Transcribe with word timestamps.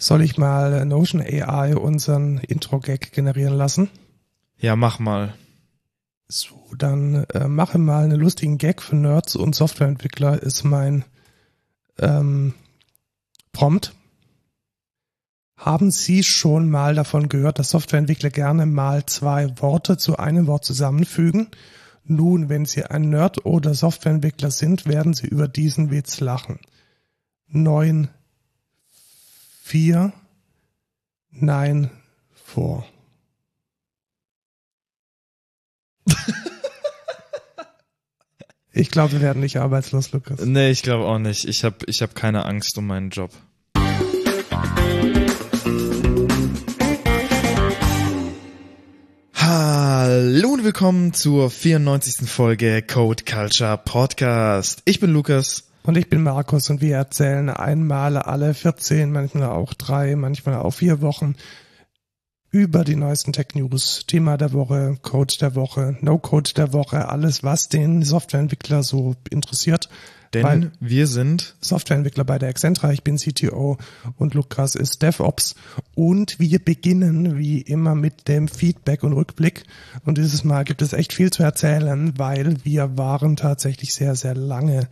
Soll 0.00 0.22
ich 0.22 0.38
mal 0.38 0.86
Notion 0.86 1.20
AI 1.20 1.76
unseren 1.76 2.38
Intro-Gag 2.38 3.12
generieren 3.12 3.52
lassen? 3.52 3.90
Ja, 4.56 4.74
mach 4.74 4.98
mal. 4.98 5.34
So, 6.26 6.56
dann 6.74 7.24
äh, 7.34 7.48
mache 7.48 7.76
mal 7.76 8.04
einen 8.04 8.18
lustigen 8.18 8.56
Gag 8.56 8.80
für 8.80 8.96
Nerds 8.96 9.36
und 9.36 9.54
Softwareentwickler 9.54 10.42
ist 10.42 10.64
mein 10.64 11.04
ähm, 11.98 12.54
Prompt. 13.52 13.92
Haben 15.58 15.90
Sie 15.90 16.22
schon 16.22 16.70
mal 16.70 16.94
davon 16.94 17.28
gehört, 17.28 17.58
dass 17.58 17.68
Softwareentwickler 17.68 18.30
gerne 18.30 18.64
mal 18.64 19.04
zwei 19.04 19.52
Worte 19.60 19.98
zu 19.98 20.16
einem 20.16 20.46
Wort 20.46 20.64
zusammenfügen? 20.64 21.48
Nun, 22.04 22.48
wenn 22.48 22.64
Sie 22.64 22.86
ein 22.86 23.10
Nerd 23.10 23.44
oder 23.44 23.74
Softwareentwickler 23.74 24.50
sind, 24.50 24.86
werden 24.86 25.12
Sie 25.12 25.26
über 25.26 25.46
diesen 25.46 25.90
Witz 25.90 26.20
lachen. 26.20 26.58
Neun 27.48 28.08
vier, 29.70 30.12
nein, 31.30 31.90
vor. 32.34 32.84
ich 38.72 38.90
glaube, 38.90 39.12
wir 39.12 39.20
werden 39.20 39.40
nicht 39.40 39.58
arbeitslos, 39.58 40.10
Lukas. 40.10 40.40
Nee, 40.44 40.72
ich 40.72 40.82
glaube 40.82 41.04
auch 41.04 41.20
nicht. 41.20 41.44
Ich 41.44 41.62
habe 41.62 41.76
ich 41.86 42.02
hab 42.02 42.16
keine 42.16 42.46
Angst 42.46 42.76
um 42.78 42.88
meinen 42.88 43.10
Job. 43.10 43.30
Hallo 49.34 50.48
und 50.48 50.64
willkommen 50.64 51.12
zur 51.12 51.48
94. 51.48 52.28
Folge 52.28 52.82
Code 52.82 53.22
Culture 53.22 53.78
Podcast. 53.78 54.82
Ich 54.84 54.98
bin 54.98 55.12
Lukas. 55.12 55.69
Und 55.82 55.96
ich 55.96 56.08
bin 56.08 56.22
Markus 56.22 56.68
und 56.70 56.80
wir 56.80 56.96
erzählen 56.96 57.48
einmal 57.48 58.18
alle 58.18 58.54
14, 58.54 59.10
manchmal 59.10 59.48
auch 59.48 59.72
drei, 59.74 60.14
manchmal 60.14 60.56
auch 60.56 60.72
vier 60.72 61.00
Wochen 61.00 61.34
über 62.50 62.84
die 62.84 62.96
neuesten 62.96 63.32
Tech 63.32 63.54
News, 63.54 64.04
Thema 64.06 64.36
der 64.36 64.52
Woche, 64.52 64.98
Code 65.02 65.34
der 65.40 65.54
Woche, 65.54 65.96
No-Code 66.00 66.52
der 66.54 66.72
Woche, 66.72 67.08
alles, 67.08 67.44
was 67.44 67.68
den 67.68 68.02
Softwareentwickler 68.02 68.82
so 68.82 69.14
interessiert. 69.30 69.88
Denn 70.32 70.44
Weil 70.44 70.72
wir 70.78 71.08
sind 71.08 71.56
Softwareentwickler 71.60 72.24
bei 72.24 72.38
der 72.38 72.50
Accentra, 72.50 72.92
ich 72.92 73.02
bin 73.02 73.16
CTO 73.16 73.78
und 74.16 74.34
Lukas 74.34 74.76
ist 74.76 75.02
DevOps. 75.02 75.56
Und 75.96 76.38
wir 76.38 76.60
beginnen 76.60 77.36
wie 77.36 77.60
immer 77.60 77.96
mit 77.96 78.28
dem 78.28 78.46
Feedback 78.46 79.02
und 79.02 79.12
Rückblick. 79.12 79.64
Und 80.04 80.18
dieses 80.18 80.44
Mal 80.44 80.64
gibt 80.64 80.82
es 80.82 80.92
echt 80.92 81.12
viel 81.12 81.30
zu 81.30 81.42
erzählen, 81.42 82.12
weil 82.16 82.64
wir 82.64 82.96
waren 82.96 83.34
tatsächlich 83.34 83.92
sehr, 83.92 84.14
sehr 84.14 84.34
lange 84.34 84.88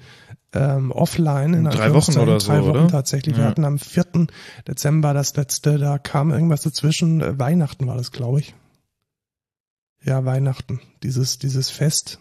ähm, 0.52 0.92
offline 0.92 1.54
in 1.54 1.64
drei 1.64 1.92
Wochen 1.92 2.18
oder 2.18 2.40
so, 2.40 2.48
drei 2.48 2.62
Wochen 2.62 2.70
oder? 2.70 2.88
tatsächlich. 2.88 3.36
Wir 3.36 3.44
hatten 3.44 3.64
am 3.64 3.78
4. 3.78 4.26
Dezember 4.66 5.12
das 5.12 5.36
letzte, 5.36 5.78
da 5.78 5.98
kam 5.98 6.30
irgendwas 6.30 6.62
dazwischen. 6.62 7.20
Äh, 7.20 7.38
Weihnachten 7.38 7.86
war 7.86 7.96
das, 7.96 8.12
glaube 8.12 8.40
ich. 8.40 8.54
Ja, 10.02 10.24
Weihnachten. 10.24 10.80
Dieses, 11.02 11.38
dieses 11.38 11.70
Fest. 11.70 12.18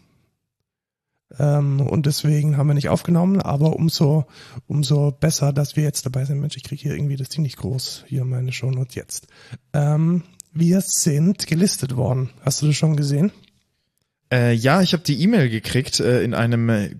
Ähm, 1.39 1.81
und 1.81 2.05
deswegen 2.05 2.57
haben 2.57 2.67
wir 2.67 2.73
nicht 2.73 2.89
aufgenommen, 2.89 3.41
aber 3.41 3.75
umso, 3.75 4.25
umso 4.65 5.11
besser, 5.11 5.53
dass 5.53 5.75
wir 5.75 5.83
jetzt 5.83 6.05
dabei 6.05 6.25
sind. 6.25 6.39
Mensch, 6.39 6.57
ich 6.57 6.63
kriege 6.63 6.81
hier 6.81 6.95
irgendwie 6.95 7.17
das 7.17 7.29
ziemlich 7.29 7.57
groß, 7.57 8.05
hier 8.07 8.25
meine 8.25 8.51
Shownotes 8.51 8.95
jetzt. 8.95 9.27
Ähm, 9.73 10.23
wir 10.53 10.81
sind 10.81 11.47
gelistet 11.47 11.95
worden. 11.95 12.29
Hast 12.41 12.61
du 12.61 12.67
das 12.67 12.75
schon 12.75 12.95
gesehen? 12.95 13.31
Äh, 14.31 14.53
ja, 14.53 14.81
ich 14.81 14.93
habe 14.93 15.03
die 15.03 15.21
E-Mail 15.21 15.49
gekriegt 15.49 15.99
äh, 15.99 16.21
in 16.21 16.33
einem 16.33 16.69
äh, 16.69 16.95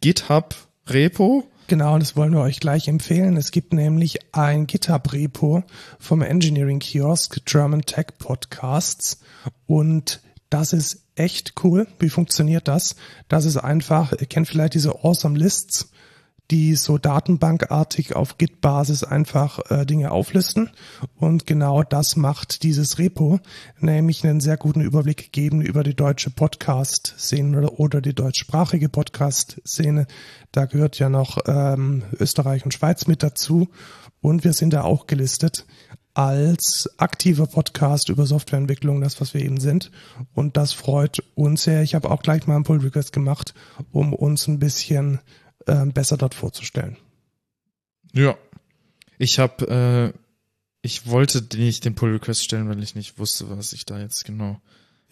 GitHub-Repo. 0.00 1.44
Genau, 1.68 1.98
das 1.98 2.16
wollen 2.16 2.32
wir 2.32 2.40
euch 2.40 2.58
gleich 2.58 2.88
empfehlen. 2.88 3.36
Es 3.36 3.52
gibt 3.52 3.72
nämlich 3.72 4.18
ein 4.34 4.66
GitHub-Repo 4.66 5.62
vom 6.00 6.22
Engineering 6.22 6.80
Kiosk 6.80 7.44
German 7.44 7.82
Tech 7.82 8.06
Podcasts 8.18 9.20
und 9.66 10.20
das 10.48 10.72
ist 10.72 11.04
echt 11.14 11.54
cool. 11.62 11.86
Wie 12.00 12.08
funktioniert 12.08 12.66
das? 12.66 12.96
Das 13.28 13.44
ist 13.44 13.56
einfach, 13.56 14.12
ihr 14.12 14.26
kennt 14.26 14.48
vielleicht 14.48 14.74
diese 14.74 15.04
Awesome 15.04 15.38
Lists 15.38 15.92
die 16.50 16.74
so 16.74 16.98
datenbankartig 16.98 18.16
auf 18.16 18.38
Git-Basis 18.38 19.04
einfach 19.04 19.60
äh, 19.70 19.86
Dinge 19.86 20.10
auflisten. 20.10 20.70
Und 21.16 21.46
genau 21.46 21.82
das 21.82 22.16
macht 22.16 22.62
dieses 22.62 22.98
Repo, 22.98 23.40
nämlich 23.78 24.24
einen 24.26 24.40
sehr 24.40 24.56
guten 24.56 24.80
Überblick 24.80 25.32
geben 25.32 25.60
über 25.62 25.84
die 25.84 25.94
deutsche 25.94 26.30
Podcast-Szene 26.30 27.70
oder 27.70 28.00
die 28.00 28.14
deutschsprachige 28.14 28.88
Podcast-Szene. 28.88 30.06
Da 30.52 30.64
gehört 30.66 30.98
ja 30.98 31.08
noch 31.08 31.38
ähm, 31.46 32.02
Österreich 32.18 32.64
und 32.64 32.74
Schweiz 32.74 33.06
mit 33.06 33.22
dazu. 33.22 33.68
Und 34.20 34.44
wir 34.44 34.52
sind 34.52 34.72
da 34.72 34.82
auch 34.82 35.06
gelistet 35.06 35.66
als 36.14 36.90
aktiver 36.98 37.46
Podcast 37.46 38.08
über 38.08 38.26
Softwareentwicklung, 38.26 39.00
das 39.00 39.20
was 39.20 39.32
wir 39.32 39.42
eben 39.42 39.60
sind. 39.60 39.90
Und 40.34 40.56
das 40.56 40.72
freut 40.72 41.22
uns 41.34 41.62
sehr. 41.62 41.82
Ich 41.82 41.94
habe 41.94 42.10
auch 42.10 42.22
gleich 42.22 42.46
mal 42.46 42.56
einen 42.56 42.64
Pull 42.64 42.80
Request 42.80 43.12
gemacht, 43.12 43.54
um 43.92 44.12
uns 44.12 44.48
ein 44.48 44.58
bisschen 44.58 45.20
äh, 45.66 45.86
besser 45.86 46.16
dort 46.16 46.34
vorzustellen. 46.34 46.96
Ja. 48.12 48.36
Ich 49.18 49.38
habe, 49.38 50.12
äh, 50.14 50.18
ich 50.82 51.06
wollte 51.06 51.44
nicht 51.56 51.84
den 51.84 51.94
Pull 51.94 52.12
Request 52.12 52.44
stellen, 52.44 52.68
weil 52.68 52.82
ich 52.82 52.94
nicht 52.94 53.18
wusste, 53.18 53.50
was 53.50 53.72
ich 53.72 53.84
da 53.84 53.98
jetzt 53.98 54.24
genau. 54.24 54.60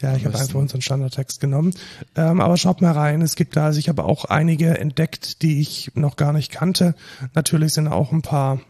Ja, 0.00 0.14
ich 0.14 0.24
habe 0.24 0.38
einfach 0.38 0.54
unseren 0.54 0.80
Standardtext 0.80 1.40
genommen. 1.40 1.74
Ähm, 2.14 2.40
aber 2.40 2.56
schaut 2.56 2.80
mal 2.80 2.92
rein, 2.92 3.20
es 3.20 3.34
gibt 3.34 3.56
da, 3.56 3.66
also 3.66 3.80
ich 3.80 3.88
habe 3.88 4.04
auch 4.04 4.24
einige 4.26 4.78
entdeckt, 4.78 5.42
die 5.42 5.60
ich 5.60 5.90
noch 5.94 6.16
gar 6.16 6.32
nicht 6.32 6.52
kannte. 6.52 6.94
Natürlich 7.34 7.72
sind 7.72 7.88
auch 7.88 8.12
ein 8.12 8.22
paar 8.22 8.60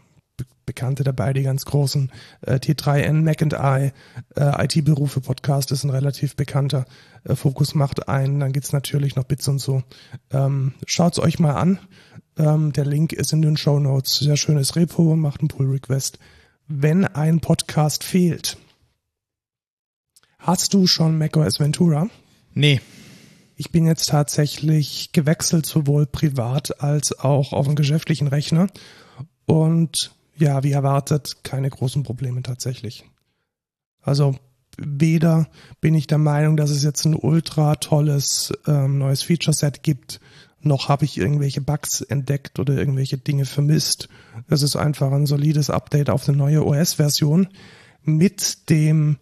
Bekannte 0.65 1.03
dabei, 1.03 1.33
die 1.33 1.43
ganz 1.43 1.65
großen 1.65 2.11
äh, 2.41 2.55
T3N, 2.55 3.23
Mac 3.23 3.41
and 3.41 3.53
I, 3.53 3.91
äh, 4.35 4.65
IT-Berufe 4.65 5.21
Podcast 5.21 5.71
ist 5.71 5.83
ein 5.83 5.89
relativ 5.89 6.35
bekannter. 6.35 6.85
Äh, 7.23 7.35
Fokus 7.35 7.75
macht 7.75 8.07
ein, 8.07 8.39
dann 8.39 8.51
gibt's 8.51 8.71
natürlich 8.71 9.15
noch 9.15 9.23
Bits 9.23 9.47
und 9.47 9.59
so. 9.59 9.83
Ähm, 10.31 10.73
schaut's 10.85 11.19
euch 11.19 11.39
mal 11.39 11.55
an. 11.55 11.79
Ähm, 12.37 12.71
der 12.71 12.85
Link 12.85 13.13
ist 13.13 13.33
in 13.33 13.41
den 13.41 13.57
Show 13.57 13.79
Notes. 13.79 14.19
Sehr 14.19 14.37
schönes 14.37 14.75
Repo, 14.75 15.15
macht 15.15 15.41
einen 15.41 15.49
Pull-Request. 15.49 16.19
Wenn 16.67 17.05
ein 17.05 17.39
Podcast 17.39 18.03
fehlt, 18.03 18.57
hast 20.37 20.73
du 20.73 20.85
schon 20.85 21.17
macOS 21.17 21.59
Ventura? 21.59 22.07
Nee. 22.53 22.79
Ich 23.55 23.71
bin 23.71 23.87
jetzt 23.87 24.09
tatsächlich 24.09 25.11
gewechselt, 25.11 25.65
sowohl 25.65 26.05
privat 26.05 26.81
als 26.81 27.17
auch 27.19 27.51
auf 27.51 27.65
dem 27.65 27.75
geschäftlichen 27.75 28.27
Rechner. 28.27 28.67
Und 29.45 30.11
ja, 30.39 30.63
wie 30.63 30.71
erwartet, 30.71 31.43
keine 31.43 31.69
großen 31.69 32.03
Probleme 32.03 32.41
tatsächlich. 32.41 33.05
Also 34.01 34.35
weder 34.77 35.47
bin 35.81 35.93
ich 35.93 36.07
der 36.07 36.17
Meinung, 36.17 36.57
dass 36.57 36.69
es 36.69 36.83
jetzt 36.83 37.05
ein 37.05 37.15
ultra 37.15 37.75
tolles 37.75 38.53
ähm, 38.67 38.97
neues 38.97 39.23
Feature-Set 39.23 39.83
gibt, 39.83 40.19
noch 40.61 40.89
habe 40.89 41.05
ich 41.05 41.17
irgendwelche 41.17 41.61
Bugs 41.61 42.01
entdeckt 42.01 42.59
oder 42.59 42.75
irgendwelche 42.75 43.17
Dinge 43.17 43.45
vermisst. 43.45 44.09
Es 44.49 44.61
ist 44.61 44.75
einfach 44.75 45.11
ein 45.11 45.25
solides 45.25 45.69
Update 45.69 46.09
auf 46.09 46.27
eine 46.27 46.37
neue 46.37 46.65
OS-Version 46.65 47.47
mit 48.03 48.69
dem 48.69 49.17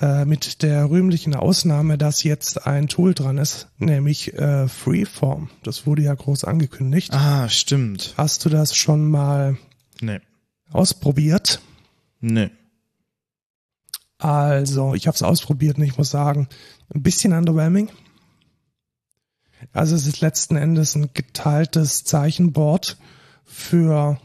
äh, 0.00 0.24
mit 0.24 0.62
der 0.62 0.88
rühmlichen 0.88 1.34
Ausnahme, 1.34 1.98
dass 1.98 2.22
jetzt 2.22 2.66
ein 2.66 2.88
Tool 2.88 3.12
dran 3.12 3.36
ist, 3.36 3.68
nämlich 3.78 4.32
äh, 4.34 4.68
Freeform. 4.68 5.50
Das 5.62 5.86
wurde 5.86 6.02
ja 6.02 6.14
groß 6.14 6.44
angekündigt. 6.44 7.12
Ah, 7.12 7.48
stimmt. 7.50 8.14
Hast 8.16 8.44
du 8.46 8.48
das 8.48 8.74
schon 8.74 9.10
mal 9.10 9.58
nee. 10.00 10.20
Ausprobiert? 10.72 11.60
Nee. 12.20 12.50
Also, 14.18 14.94
ich 14.94 15.06
habe 15.06 15.14
es 15.14 15.22
ausprobiert 15.22 15.78
und 15.78 15.84
ich 15.84 15.96
muss 15.96 16.10
sagen, 16.10 16.48
ein 16.94 17.02
bisschen 17.02 17.32
underwhelming. 17.32 17.90
Also 19.72 19.94
es 19.94 20.06
ist 20.06 20.20
letzten 20.20 20.56
Endes 20.56 20.94
ein 20.94 21.10
geteiltes 21.14 22.04
Zeichenboard 22.04 22.96
für 23.44 24.18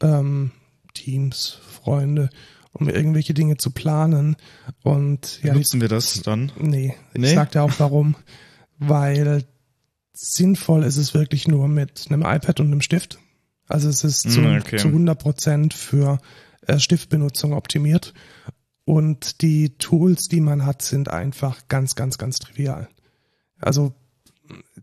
ähm, 0.00 0.52
Teams, 0.94 1.58
Freunde, 1.68 2.30
um 2.72 2.88
irgendwelche 2.88 3.34
Dinge 3.34 3.56
zu 3.56 3.70
planen. 3.70 4.36
Und 4.82 5.42
ja, 5.42 5.54
nutzen 5.54 5.80
wir 5.80 5.88
das 5.88 6.20
dann? 6.22 6.52
Nee, 6.58 6.94
Nee? 7.14 7.28
ich 7.28 7.34
sag 7.34 7.52
dir 7.52 7.62
auch 7.62 7.78
warum. 7.78 8.16
Weil 8.78 9.44
sinnvoll 10.14 10.84
ist 10.84 10.96
es 10.96 11.14
wirklich 11.14 11.46
nur 11.48 11.68
mit 11.68 12.06
einem 12.08 12.22
iPad 12.22 12.60
und 12.60 12.66
einem 12.66 12.80
Stift. 12.80 13.18
Also 13.68 13.88
es 13.88 14.04
ist 14.04 14.30
zu, 14.30 14.40
Mm, 14.40 14.58
okay. 14.58 14.76
zu 14.76 14.88
100 14.88 15.18
Prozent 15.18 15.74
für 15.74 16.18
äh, 16.66 16.78
Stiftbenutzung 16.78 17.52
optimiert. 17.52 18.14
Und 18.84 19.40
die 19.40 19.78
Tools, 19.78 20.28
die 20.28 20.40
man 20.40 20.66
hat, 20.66 20.82
sind 20.82 21.08
einfach 21.08 21.68
ganz, 21.68 21.94
ganz, 21.94 22.18
ganz 22.18 22.38
trivial. 22.38 22.88
Also 23.58 23.94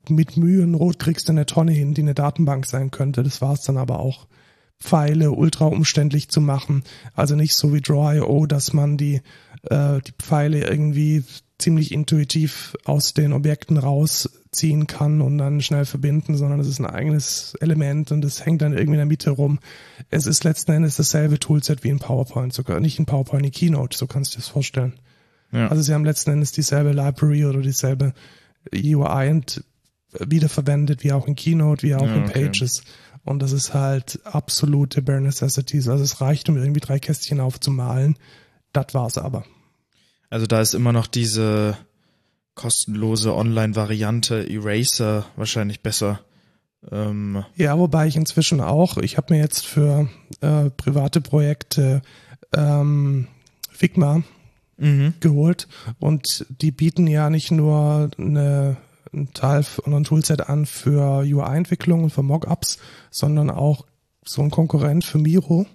mit 0.10 0.38
Mühe 0.38 0.64
und 0.64 0.72
Not 0.72 0.98
kriegst 0.98 1.28
du 1.28 1.34
eine 1.34 1.46
Tonne 1.46 1.72
hin, 1.72 1.94
die 1.94 2.02
eine 2.02 2.16
Datenbank 2.16 2.66
sein 2.66 2.90
könnte. 2.90 3.22
Das 3.22 3.42
war's 3.42 3.62
dann 3.62 3.78
aber 3.78 4.00
auch. 4.00 4.28
Pfeile 4.80 5.32
ultra 5.32 5.66
umständlich 5.66 6.30
zu 6.30 6.42
machen. 6.42 6.84
Also 7.14 7.36
nicht 7.36 7.54
so 7.54 7.72
wie 7.72 7.82
Draw.io, 7.82 8.48
dass 8.48 8.74
man 8.74 8.98
die, 8.98 9.22
äh, 9.70 10.02
die 10.02 10.14
Pfeile 10.18 10.68
irgendwie 10.68 11.24
ziemlich 11.60 11.92
intuitiv 11.92 12.76
aus 12.84 13.14
den 13.14 13.34
Objekten 13.34 13.78
raus 13.78 14.28
ziehen 14.52 14.86
kann 14.86 15.22
und 15.22 15.38
dann 15.38 15.62
schnell 15.62 15.86
verbinden, 15.86 16.36
sondern 16.36 16.60
es 16.60 16.68
ist 16.68 16.80
ein 16.80 16.86
eigenes 16.86 17.56
Element 17.62 18.12
und 18.12 18.26
es 18.26 18.46
hängt 18.46 18.62
dann 18.62 18.74
irgendwie 18.74 18.94
in 18.94 18.98
der 18.98 19.06
Mitte 19.06 19.32
rum. 19.32 19.60
Es 20.10 20.28
ist 20.28 20.44
letzten 20.44 20.74
Endes 20.74 20.98
dasselbe 20.98 21.40
Toolset 21.40 21.84
wie 21.84 21.90
in 21.90 22.00
PowerPoint, 22.00 22.54
sogar 22.54 22.80
nicht 22.82 23.00
in 23.00 23.06
PowerPoint, 23.06 23.46
in 23.46 23.52
Keynote, 23.52 23.98
so 23.98 24.08
kannst 24.08 24.34
du 24.34 24.38
dir 24.38 24.42
das 24.42 24.50
vorstellen. 24.50 25.00
Ja. 25.54 25.70
Also 25.70 25.82
sie 25.82 25.94
haben 25.94 26.04
letzten 26.04 26.32
Endes 26.32 26.52
dieselbe 26.52 26.92
Library 26.92 27.46
oder 27.46 27.62
dieselbe 27.62 28.14
UI 28.74 29.30
und 29.30 29.64
wiederverwendet, 30.20 31.04
wie 31.04 31.14
auch 31.14 31.28
in 31.28 31.36
Keynote, 31.36 31.84
wie 31.84 31.96
auch 31.96 32.06
ja, 32.06 32.16
in 32.16 32.26
Pages. 32.26 32.82
Okay. 32.82 32.92
Und 33.24 33.42
das 33.42 33.54
ist 33.54 33.74
halt 33.74 34.20
absolute 34.26 35.02
Bare 35.02 35.22
Necessities. 35.22 35.88
Also 35.88 36.04
es 36.04 36.20
reicht, 36.20 36.50
um 36.50 36.58
irgendwie 36.58 36.80
drei 36.80 37.00
Kästchen 37.00 37.40
aufzumalen. 37.40 38.18
Das 38.74 38.94
war's 38.94 39.18
aber. 39.18 39.46
Also 40.30 40.48
da 40.48 40.62
ist 40.62 40.74
immer 40.74 40.92
noch 40.92 41.08
diese 41.08 41.78
kostenlose 42.56 43.34
Online-Variante 43.34 44.50
Eraser 44.50 45.26
wahrscheinlich 45.36 45.82
besser. 45.82 46.22
Ähm 46.92 47.44
ja, 47.56 47.78
wobei 47.78 48.08
ich 48.08 48.16
inzwischen 48.16 48.62
auch, 48.62 48.98
ich 48.98 49.18
habe 49.18 49.34
mir 49.34 49.40
jetzt 49.40 49.66
für 49.66 50.10
äh, 50.42 50.70
private 50.72 51.22
Projekte 51.22 52.02
ähm, 52.56 53.28
Figma 53.70 54.24
mhm. 54.78 55.14
geholt 55.20 55.68
und 56.00 56.46
die 56.50 56.72
bieten 56.72 57.08
ja 57.08 57.30
nicht 57.30 57.52
nur 57.52 58.10
eine 58.18 58.78
ein 59.14 59.34
Teil 59.34 59.66
und 59.84 59.94
ein 59.94 60.04
Toolset 60.04 60.48
an 60.50 60.66
für 60.66 61.20
UI-Entwicklung 61.20 62.04
und 62.04 62.10
für 62.12 62.24
Mockups, 62.24 62.80
sondern 63.10 63.50
auch 63.50 63.86
so 64.24 64.42
ein 64.42 64.52
Konkurrent 64.52 65.04
für 65.04 65.18
Miro. 65.18 65.66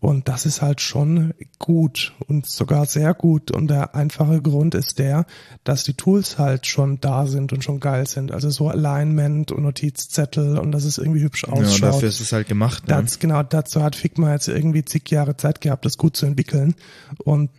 Und 0.00 0.28
das 0.28 0.46
ist 0.46 0.62
halt 0.62 0.80
schon 0.80 1.34
gut 1.58 2.12
und 2.28 2.46
sogar 2.46 2.86
sehr 2.86 3.14
gut. 3.14 3.50
Und 3.50 3.68
der 3.68 3.96
einfache 3.96 4.40
Grund 4.40 4.76
ist 4.76 5.00
der, 5.00 5.26
dass 5.64 5.82
die 5.82 5.94
Tools 5.94 6.38
halt 6.38 6.66
schon 6.66 7.00
da 7.00 7.26
sind 7.26 7.52
und 7.52 7.64
schon 7.64 7.80
geil 7.80 8.06
sind. 8.06 8.30
Also 8.30 8.48
so 8.50 8.68
Alignment 8.68 9.50
und 9.50 9.64
Notizzettel 9.64 10.56
und 10.58 10.70
dass 10.70 10.84
es 10.84 10.98
irgendwie 10.98 11.22
hübsch 11.22 11.44
ausschaut. 11.44 11.80
Ja, 11.80 11.90
dafür 11.90 12.08
ist 12.08 12.20
es 12.20 12.32
halt 12.32 12.46
gemacht. 12.46 12.86
Ne? 12.86 13.02
Das, 13.02 13.18
genau, 13.18 13.42
dazu 13.42 13.82
hat 13.82 13.96
Figma 13.96 14.32
jetzt 14.32 14.46
irgendwie 14.46 14.84
zig 14.84 15.10
Jahre 15.10 15.36
Zeit 15.36 15.60
gehabt, 15.60 15.84
das 15.84 15.98
gut 15.98 16.16
zu 16.16 16.26
entwickeln 16.26 16.76
und 17.24 17.50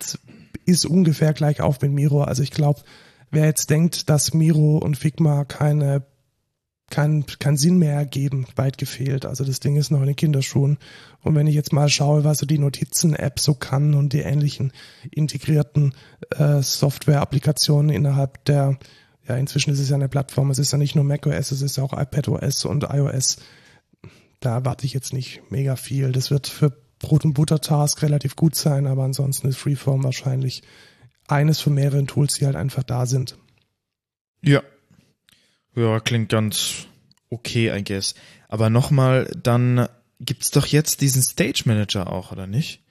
ist 0.65 0.85
ungefähr 0.85 1.33
gleich 1.33 1.59
auf 1.59 1.81
mit 1.81 1.91
Miro. 1.91 2.23
Also 2.23 2.41
ich 2.41 2.51
glaube, 2.51 2.79
wer 3.31 3.45
jetzt 3.45 3.69
denkt, 3.69 4.09
dass 4.09 4.33
Miro 4.33 4.77
und 4.77 4.97
Figma 4.97 5.43
keine 5.43 6.03
keinen 6.89 7.25
kein 7.25 7.57
Sinn 7.57 7.77
mehr 7.77 7.93
ergeben, 7.93 8.45
weit 8.55 8.77
gefehlt. 8.77 9.25
Also 9.25 9.43
das 9.43 9.59
Ding 9.59 9.75
ist 9.75 9.91
noch 9.91 10.01
in 10.01 10.07
den 10.07 10.15
Kinderschuhen. 10.15 10.77
Und 11.21 11.35
wenn 11.35 11.47
ich 11.47 11.55
jetzt 11.55 11.73
mal 11.73 11.89
schaue, 11.89 12.23
was 12.23 12.39
so 12.39 12.45
die 12.45 12.59
Notizen-App 12.59 13.39
so 13.39 13.53
kann 13.53 13.93
und 13.93 14.13
die 14.13 14.21
ähnlichen 14.21 14.71
integrierten 15.11 15.93
äh, 16.37 16.61
Software-Applikationen 16.61 17.89
innerhalb 17.89 18.43
der, 18.45 18.77
ja 19.27 19.35
inzwischen 19.35 19.71
ist 19.71 19.79
es 19.79 19.89
ja 19.89 19.95
eine 19.95 20.09
Plattform, 20.09 20.51
es 20.51 20.59
ist 20.59 20.71
ja 20.71 20.77
nicht 20.77 20.95
nur 20.95 21.03
macOS, 21.03 21.51
es 21.51 21.61
ist 21.61 21.77
ja 21.77 21.83
auch 21.83 21.93
iPadOS 21.93 22.65
und 22.65 22.83
iOS. 22.83 23.37
Da 24.39 24.55
erwarte 24.55 24.85
ich 24.85 24.93
jetzt 24.93 25.13
nicht 25.13 25.41
mega 25.49 25.75
viel. 25.75 26.11
Das 26.11 26.31
wird 26.31 26.47
für 26.47 26.71
Brot- 26.99 27.25
und 27.25 27.33
Butter-Task 27.33 28.01
relativ 28.01 28.35
gut 28.35 28.55
sein, 28.55 28.87
aber 28.87 29.03
ansonsten 29.03 29.47
ist 29.47 29.57
Freeform 29.57 30.03
wahrscheinlich 30.03 30.63
eines 31.27 31.59
von 31.59 31.73
mehreren 31.73 32.07
Tools, 32.07 32.35
die 32.35 32.45
halt 32.45 32.55
einfach 32.55 32.83
da 32.83 33.05
sind. 33.05 33.37
Ja. 34.41 34.61
Ja, 35.79 35.99
klingt 35.99 36.29
ganz 36.29 36.87
okay, 37.29 37.75
I 37.75 37.83
guess. 37.83 38.15
Aber 38.47 38.69
nochmal, 38.69 39.31
dann 39.41 39.87
gibt's 40.19 40.51
doch 40.51 40.65
jetzt 40.65 41.01
diesen 41.01 41.21
Stage 41.21 41.63
Manager 41.65 42.11
auch, 42.11 42.31
oder 42.31 42.47
nicht? 42.47 42.81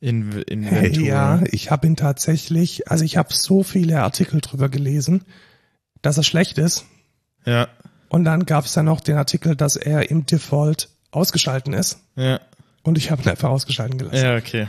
In, 0.00 0.32
in 0.42 0.62
hey, 0.62 1.00
Ja, 1.00 1.42
ich 1.50 1.70
habe 1.70 1.86
ihn 1.86 1.96
tatsächlich, 1.96 2.90
also 2.90 3.04
ich 3.04 3.16
habe 3.16 3.32
so 3.32 3.62
viele 3.62 4.02
Artikel 4.02 4.40
drüber 4.40 4.68
gelesen, 4.68 5.24
dass 6.02 6.18
er 6.18 6.22
schlecht 6.22 6.58
ist. 6.58 6.84
Ja. 7.46 7.68
Und 8.08 8.24
dann 8.24 8.44
gab's 8.44 8.74
ja 8.74 8.82
noch 8.82 9.00
den 9.00 9.16
Artikel, 9.16 9.56
dass 9.56 9.76
er 9.76 10.10
im 10.10 10.26
Default 10.26 10.90
ausgeschalten 11.10 11.72
ist. 11.72 11.98
Ja. 12.14 12.40
Und 12.82 12.98
ich 12.98 13.10
habe 13.10 13.22
ihn 13.22 13.28
einfach 13.28 13.48
ausgeschalten 13.48 13.98
gelassen. 13.98 14.24
Ja, 14.24 14.36
okay. 14.36 14.68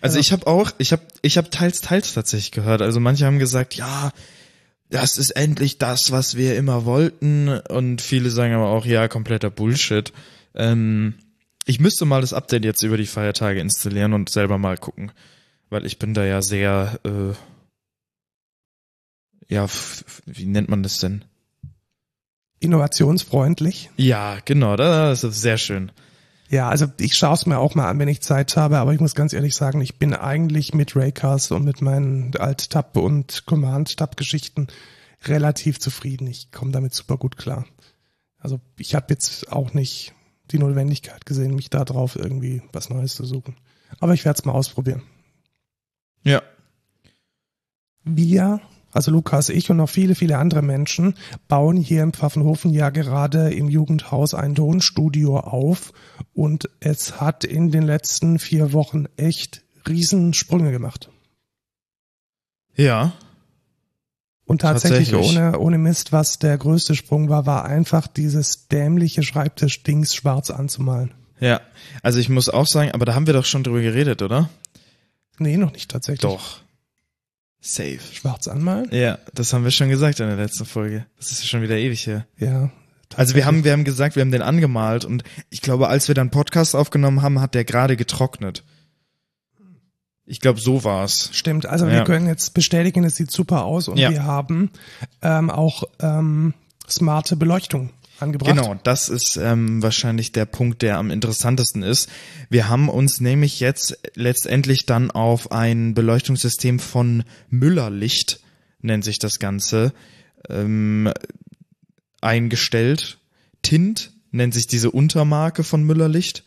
Also 0.00 0.16
ja. 0.16 0.20
ich 0.20 0.32
habe 0.32 0.46
auch, 0.46 0.70
ich 0.78 0.92
habe 0.92 1.02
ich 1.22 1.36
habe 1.36 1.50
teils 1.50 1.80
teils 1.80 2.14
tatsächlich 2.14 2.52
gehört. 2.52 2.80
Also 2.80 3.00
manche 3.00 3.26
haben 3.26 3.38
gesagt, 3.38 3.74
ja, 3.74 4.12
das 4.90 5.18
ist 5.18 5.30
endlich 5.30 5.78
das, 5.78 6.10
was 6.10 6.36
wir 6.36 6.56
immer 6.56 6.84
wollten 6.84 7.48
und 7.48 8.02
viele 8.02 8.30
sagen 8.30 8.54
aber 8.54 8.68
auch, 8.68 8.84
ja, 8.84 9.08
kompletter 9.08 9.50
Bullshit. 9.50 10.12
Ähm, 10.54 11.14
ich 11.64 11.80
müsste 11.80 12.04
mal 12.04 12.20
das 12.20 12.32
Update 12.32 12.64
jetzt 12.64 12.82
über 12.82 12.96
die 12.96 13.06
Feiertage 13.06 13.60
installieren 13.60 14.12
und 14.12 14.28
selber 14.28 14.58
mal 14.58 14.76
gucken, 14.76 15.12
weil 15.68 15.86
ich 15.86 15.98
bin 15.98 16.14
da 16.14 16.24
ja 16.24 16.42
sehr 16.42 16.98
äh, 17.04 17.34
ja, 19.50 19.66
wie 20.26 20.46
nennt 20.46 20.68
man 20.68 20.82
das 20.82 20.98
denn? 20.98 21.24
Innovationsfreundlich. 22.60 23.90
Ja, 23.96 24.38
genau, 24.44 24.76
das 24.76 25.24
ist 25.24 25.40
sehr 25.40 25.58
schön. 25.58 25.90
Ja, 26.50 26.68
also 26.68 26.86
ich 26.98 27.16
schaue 27.16 27.34
es 27.34 27.46
mir 27.46 27.58
auch 27.58 27.76
mal 27.76 27.88
an, 27.88 28.00
wenn 28.00 28.08
ich 28.08 28.22
Zeit 28.22 28.56
habe, 28.56 28.78
aber 28.78 28.92
ich 28.92 28.98
muss 28.98 29.14
ganz 29.14 29.32
ehrlich 29.32 29.54
sagen, 29.54 29.80
ich 29.80 29.98
bin 30.00 30.14
eigentlich 30.14 30.74
mit 30.74 30.96
Raycast 30.96 31.52
und 31.52 31.64
mit 31.64 31.80
meinen 31.80 32.36
Alt-Tab 32.36 32.96
und 32.96 33.46
Command-Tab-Geschichten 33.46 34.66
relativ 35.26 35.78
zufrieden. 35.78 36.26
Ich 36.26 36.50
komme 36.50 36.72
damit 36.72 36.92
super 36.92 37.18
gut 37.18 37.36
klar. 37.36 37.66
Also 38.36 38.60
ich 38.76 38.96
habe 38.96 39.06
jetzt 39.10 39.52
auch 39.52 39.74
nicht 39.74 40.12
die 40.50 40.58
Notwendigkeit 40.58 41.24
gesehen, 41.24 41.54
mich 41.54 41.70
da 41.70 41.84
drauf 41.84 42.16
irgendwie 42.16 42.62
was 42.72 42.90
Neues 42.90 43.14
zu 43.14 43.24
suchen. 43.24 43.56
Aber 44.00 44.14
ich 44.14 44.24
werde 44.24 44.40
es 44.40 44.44
mal 44.44 44.52
ausprobieren. 44.52 45.02
Ja. 46.24 46.42
Wir 48.02 48.60
also 48.92 49.10
Lukas, 49.10 49.48
ich 49.48 49.70
und 49.70 49.76
noch 49.76 49.88
viele, 49.88 50.14
viele 50.14 50.38
andere 50.38 50.62
Menschen 50.62 51.14
bauen 51.48 51.76
hier 51.76 52.02
im 52.02 52.12
Pfaffenhofen 52.12 52.72
ja 52.72 52.90
gerade 52.90 53.52
im 53.52 53.68
Jugendhaus 53.68 54.34
ein 54.34 54.54
Tonstudio 54.54 55.38
auf 55.38 55.92
und 56.34 56.68
es 56.80 57.20
hat 57.20 57.44
in 57.44 57.70
den 57.70 57.82
letzten 57.82 58.38
vier 58.38 58.72
Wochen 58.72 59.06
echt 59.16 59.62
Riesensprünge 59.88 60.72
gemacht. 60.72 61.10
Ja. 62.74 63.12
Und 64.44 64.62
tatsächlich, 64.62 65.10
tatsächlich, 65.10 65.38
ohne, 65.38 65.58
ohne 65.58 65.78
Mist, 65.78 66.12
was 66.12 66.40
der 66.40 66.58
größte 66.58 66.96
Sprung 66.96 67.28
war, 67.28 67.46
war 67.46 67.64
einfach 67.64 68.08
dieses 68.08 68.66
dämliche 68.66 69.22
Schreibtisch-Dings 69.22 70.14
schwarz 70.14 70.50
anzumalen. 70.50 71.14
Ja, 71.38 71.60
also 72.02 72.18
ich 72.18 72.28
muss 72.28 72.48
auch 72.48 72.66
sagen, 72.66 72.90
aber 72.90 73.04
da 73.04 73.14
haben 73.14 73.26
wir 73.26 73.34
doch 73.34 73.44
schon 73.44 73.62
drüber 73.62 73.80
geredet, 73.80 74.22
oder? 74.22 74.50
Nee, 75.38 75.56
noch 75.56 75.72
nicht 75.72 75.90
tatsächlich. 75.90 76.20
Doch. 76.20 76.60
Safe. 77.60 77.98
Schwarz 78.12 78.48
anmalen? 78.48 78.88
Ja, 78.90 79.18
das 79.34 79.52
haben 79.52 79.64
wir 79.64 79.70
schon 79.70 79.90
gesagt 79.90 80.20
in 80.20 80.26
der 80.26 80.36
letzten 80.36 80.64
Folge. 80.64 81.06
Das 81.18 81.30
ist 81.30 81.46
schon 81.46 81.62
wieder 81.62 81.76
ewig 81.76 82.06
her. 82.06 82.26
Ja. 82.38 82.70
Also 83.16 83.34
wir 83.34 83.44
haben, 83.44 83.64
wir 83.64 83.72
haben 83.72 83.84
gesagt, 83.84 84.16
wir 84.16 84.20
haben 84.20 84.30
den 84.30 84.42
angemalt 84.42 85.04
und 85.04 85.24
ich 85.50 85.60
glaube, 85.60 85.88
als 85.88 86.08
wir 86.08 86.14
dann 86.14 86.30
Podcast 86.30 86.76
aufgenommen 86.76 87.22
haben, 87.22 87.40
hat 87.40 87.54
der 87.54 87.64
gerade 87.64 87.96
getrocknet. 87.96 88.64
Ich 90.24 90.40
glaube, 90.40 90.60
so 90.60 90.84
war's. 90.84 91.28
Stimmt. 91.32 91.66
Also 91.66 91.86
ja. 91.86 91.92
wir 91.92 92.04
können 92.04 92.28
jetzt 92.28 92.54
bestätigen, 92.54 93.02
es 93.02 93.16
sieht 93.16 93.32
super 93.32 93.64
aus 93.64 93.88
und 93.88 93.98
ja. 93.98 94.10
wir 94.10 94.24
haben 94.24 94.70
ähm, 95.22 95.50
auch 95.50 95.82
ähm, 95.98 96.54
smarte 96.88 97.34
Beleuchtung 97.34 97.90
angebracht. 98.22 98.56
Genau, 98.56 98.76
das 98.82 99.08
ist 99.08 99.36
ähm, 99.36 99.82
wahrscheinlich 99.82 100.32
der 100.32 100.44
Punkt, 100.44 100.82
der 100.82 100.98
am 100.98 101.10
interessantesten 101.10 101.82
ist. 101.82 102.08
Wir 102.48 102.68
haben 102.68 102.88
uns 102.88 103.20
nämlich 103.20 103.60
jetzt 103.60 103.98
letztendlich 104.14 104.86
dann 104.86 105.10
auf 105.10 105.52
ein 105.52 105.94
Beleuchtungssystem 105.94 106.78
von 106.78 107.24
Müllerlicht, 107.48 108.40
nennt 108.80 109.04
sich 109.04 109.18
das 109.18 109.38
Ganze, 109.38 109.92
ähm, 110.48 111.12
eingestellt. 112.20 113.18
Tint 113.62 114.12
nennt 114.30 114.54
sich 114.54 114.66
diese 114.66 114.90
Untermarke 114.90 115.64
von 115.64 115.82
Müllerlicht 115.82 116.44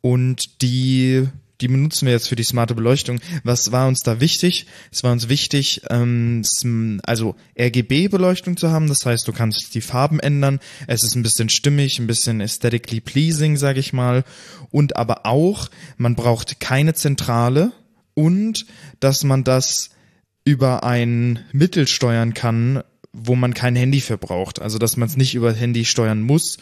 und 0.00 0.62
die 0.62 1.28
die 1.60 1.68
benutzen 1.68 2.06
wir 2.06 2.12
jetzt 2.12 2.28
für 2.28 2.36
die 2.36 2.42
smarte 2.42 2.74
Beleuchtung. 2.74 3.20
Was 3.44 3.72
war 3.72 3.86
uns 3.86 4.00
da 4.00 4.20
wichtig? 4.20 4.66
Es 4.90 5.02
war 5.02 5.12
uns 5.12 5.28
wichtig, 5.28 5.82
ähm, 5.90 6.42
also 7.02 7.36
RGB-Beleuchtung 7.58 8.56
zu 8.56 8.70
haben. 8.70 8.88
Das 8.88 9.04
heißt, 9.04 9.26
du 9.28 9.32
kannst 9.32 9.74
die 9.74 9.80
Farben 9.80 10.20
ändern. 10.20 10.60
Es 10.86 11.02
ist 11.02 11.14
ein 11.14 11.22
bisschen 11.22 11.48
stimmig, 11.48 11.98
ein 11.98 12.06
bisschen 12.06 12.40
aesthetically 12.40 13.00
pleasing, 13.00 13.56
sag 13.56 13.76
ich 13.76 13.92
mal. 13.92 14.24
Und 14.70 14.96
aber 14.96 15.26
auch, 15.26 15.68
man 15.96 16.14
braucht 16.14 16.60
keine 16.60 16.94
Zentrale 16.94 17.72
und 18.14 18.66
dass 19.00 19.24
man 19.24 19.44
das 19.44 19.90
über 20.44 20.84
ein 20.84 21.40
Mittel 21.52 21.86
steuern 21.86 22.34
kann, 22.34 22.82
wo 23.12 23.34
man 23.34 23.54
kein 23.54 23.76
Handy 23.76 24.00
für 24.00 24.18
braucht. 24.18 24.60
Also 24.62 24.78
dass 24.78 24.96
man 24.96 25.08
es 25.08 25.16
nicht 25.16 25.34
über 25.34 25.52
Handy 25.52 25.84
steuern 25.84 26.22
muss, 26.22 26.58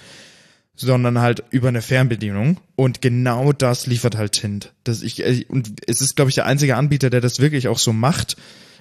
sondern 0.79 1.21
halt 1.21 1.43
über 1.51 1.69
eine 1.69 1.83
Fernbedienung. 1.83 2.59
Und 2.77 3.03
genau 3.03 3.53
das 3.53 3.87
liefert 3.87 4.17
halt 4.17 4.33
Tint. 4.33 4.73
Das 4.85 5.03
ich, 5.03 5.25
äh, 5.25 5.45
und 5.49 5.73
es 5.87 6.01
ist, 6.01 6.17
glaube 6.17 6.31
ich, 6.31 6.37
der 6.37 6.47
einzige 6.47 6.77
Anbieter, 6.77 7.11
der 7.11 7.21
das 7.21 7.41
wirklich 7.41 7.69
auch 7.69 7.79
so 7.79 7.93
macht. 7.93 8.37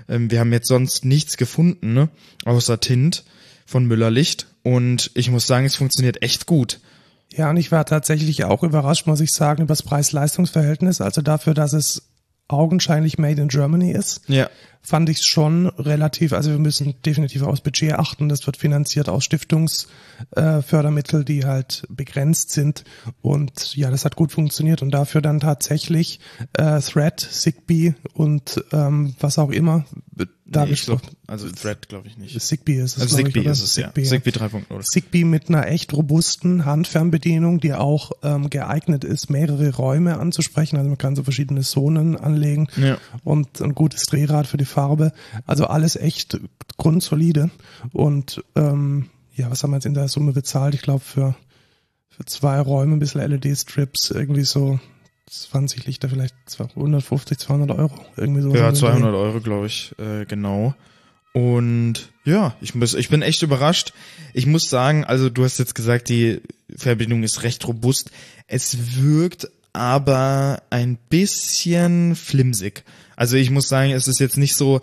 Ähm, 0.07 0.31
wir 0.31 0.39
haben 0.39 0.53
jetzt 0.53 0.67
sonst 0.67 1.05
nichts 1.05 1.37
gefunden, 1.37 1.93
ne? 1.93 2.09
außer 2.45 2.79
Tint 2.79 3.23
von 3.65 3.85
Müllerlicht. 3.85 4.47
Und 4.63 5.11
ich 5.15 5.29
muss 5.31 5.47
sagen, 5.47 5.65
es 5.65 5.75
funktioniert 5.75 6.21
echt 6.21 6.45
gut. 6.45 6.79
Ja, 7.33 7.49
und 7.49 7.57
ich 7.57 7.71
war 7.71 7.85
tatsächlich 7.85 8.45
auch 8.45 8.63
überrascht, 8.63 9.07
muss 9.07 9.19
ich 9.19 9.31
sagen, 9.31 9.63
über 9.63 9.71
das 9.71 9.83
Preis-Leistungs-Verhältnis. 9.83 11.01
Also 11.01 11.21
dafür, 11.21 11.53
dass 11.53 11.73
es 11.73 12.03
augenscheinlich 12.47 13.17
made 13.17 13.41
in 13.41 13.47
Germany 13.49 13.91
ist, 13.91 14.21
Ja. 14.27 14.49
fand 14.81 15.09
ich 15.09 15.25
schon 15.25 15.67
relativ, 15.67 16.31
also 16.33 16.49
wir 16.51 16.59
müssen 16.59 16.95
definitiv 17.05 17.41
aufs 17.41 17.61
Budget 17.61 17.93
achten. 17.93 18.29
Das 18.29 18.45
wird 18.45 18.55
finanziert 18.57 19.09
aus 19.09 19.25
Stiftungsfördermittel, 19.25 21.21
äh, 21.21 21.25
die 21.25 21.45
halt 21.45 21.85
begrenzt 21.89 22.51
sind. 22.51 22.83
Und 23.21 23.75
ja, 23.75 23.91
das 23.91 24.05
hat 24.05 24.15
gut 24.15 24.31
funktioniert. 24.31 24.81
Und 24.81 24.91
dafür 24.91 25.21
dann 25.21 25.39
tatsächlich 25.41 26.19
äh, 26.53 26.79
Thread, 26.79 27.19
Zigbee 27.19 27.95
und 28.13 28.63
ähm, 28.71 29.15
was 29.19 29.37
auch 29.39 29.51
immer. 29.51 29.85
Da 30.49 30.65
Nee, 30.65 30.71
ich 30.71 30.85
glaub, 30.85 31.01
also 31.27 31.49
Thread 31.49 31.89
glaube 31.89 32.07
ich 32.07 32.17
nicht. 32.17 32.39
Zigbee 32.41 32.79
ist 32.79 32.95
es. 32.95 33.03
Also 33.03 33.17
Zigbee 33.17 33.41
ich, 33.41 33.45
ist 33.47 33.61
es, 33.61 33.75
ja. 33.75 33.87
Zigbee, 33.87 34.03
Zigbee 34.03 34.29
3.0. 34.29 34.81
Zigbee 34.83 35.23
mit 35.25 35.49
einer 35.49 35.67
echt 35.67 35.93
robusten 35.93 36.63
Handfernbedienung, 36.63 37.59
die 37.59 37.73
auch 37.73 38.11
ähm, 38.23 38.49
geeignet 38.49 39.03
ist, 39.03 39.29
mehrere 39.29 39.75
Räume 39.75 40.17
anzusprechen. 40.19 40.77
Also 40.77 40.87
man 40.89 40.97
kann 40.97 41.15
so 41.17 41.23
verschiedene 41.23 41.61
Zonen 41.61 42.15
anlegen 42.15 42.67
Ja. 42.77 42.97
und 43.25 43.61
ein 43.61 43.75
gutes 43.75 44.05
Drehrad 44.05 44.47
für 44.47 44.57
die 44.57 44.65
Farbe. 44.65 45.11
Also 45.45 45.65
alles 45.65 45.97
echt 45.97 46.39
grundsolide. 46.77 47.49
Und 47.91 48.41
ähm, 48.55 49.09
ja, 49.35 49.51
was 49.51 49.63
haben 49.63 49.71
wir 49.71 49.77
jetzt 49.77 49.85
in 49.85 49.93
der 49.95 50.07
Summe 50.07 50.31
bezahlt? 50.31 50.75
Ich 50.75 50.81
glaube 50.81 51.01
für, 51.01 51.35
für 52.09 52.23
zwei 52.25 52.59
Räume 52.61 52.95
ein 52.95 52.99
bisschen 52.99 53.21
LED-Strips, 53.21 54.11
irgendwie 54.11 54.45
so 54.45 54.79
20 55.27 55.85
Lichter, 55.85 56.09
vielleicht 56.09 56.35
150, 56.57 57.37
200 57.37 57.77
Euro. 57.77 57.93
Irgendwie 58.15 58.41
so. 58.41 58.55
Ja, 58.55 58.73
200 58.73 59.13
Euro, 59.13 59.41
glaube 59.41 59.67
ich, 59.67 59.93
äh, 59.99 60.25
genau. 60.25 60.73
Und 61.33 62.09
ja, 62.23 62.55
ich 62.61 62.73
muss, 62.73 62.95
ich 62.95 63.09
bin 63.09 63.21
echt 63.21 63.43
überrascht. 63.43 63.93
Ich 64.33 64.47
muss 64.47 64.69
sagen, 64.69 65.03
also 65.03 65.29
du 65.29 65.43
hast 65.43 65.59
jetzt 65.59 65.75
gesagt, 65.75 66.09
die 66.09 66.41
Verbindung 66.75 67.23
ist 67.23 67.43
recht 67.43 67.67
robust. 67.67 68.09
Es 68.47 68.97
wirkt 68.97 69.49
aber 69.73 70.63
ein 70.71 70.97
bisschen 71.09 72.15
flimsig. 72.15 72.83
Also 73.15 73.37
ich 73.37 73.51
muss 73.51 73.67
sagen, 73.67 73.91
es 73.91 74.07
ist 74.07 74.19
jetzt 74.19 74.37
nicht 74.37 74.55
so, 74.55 74.81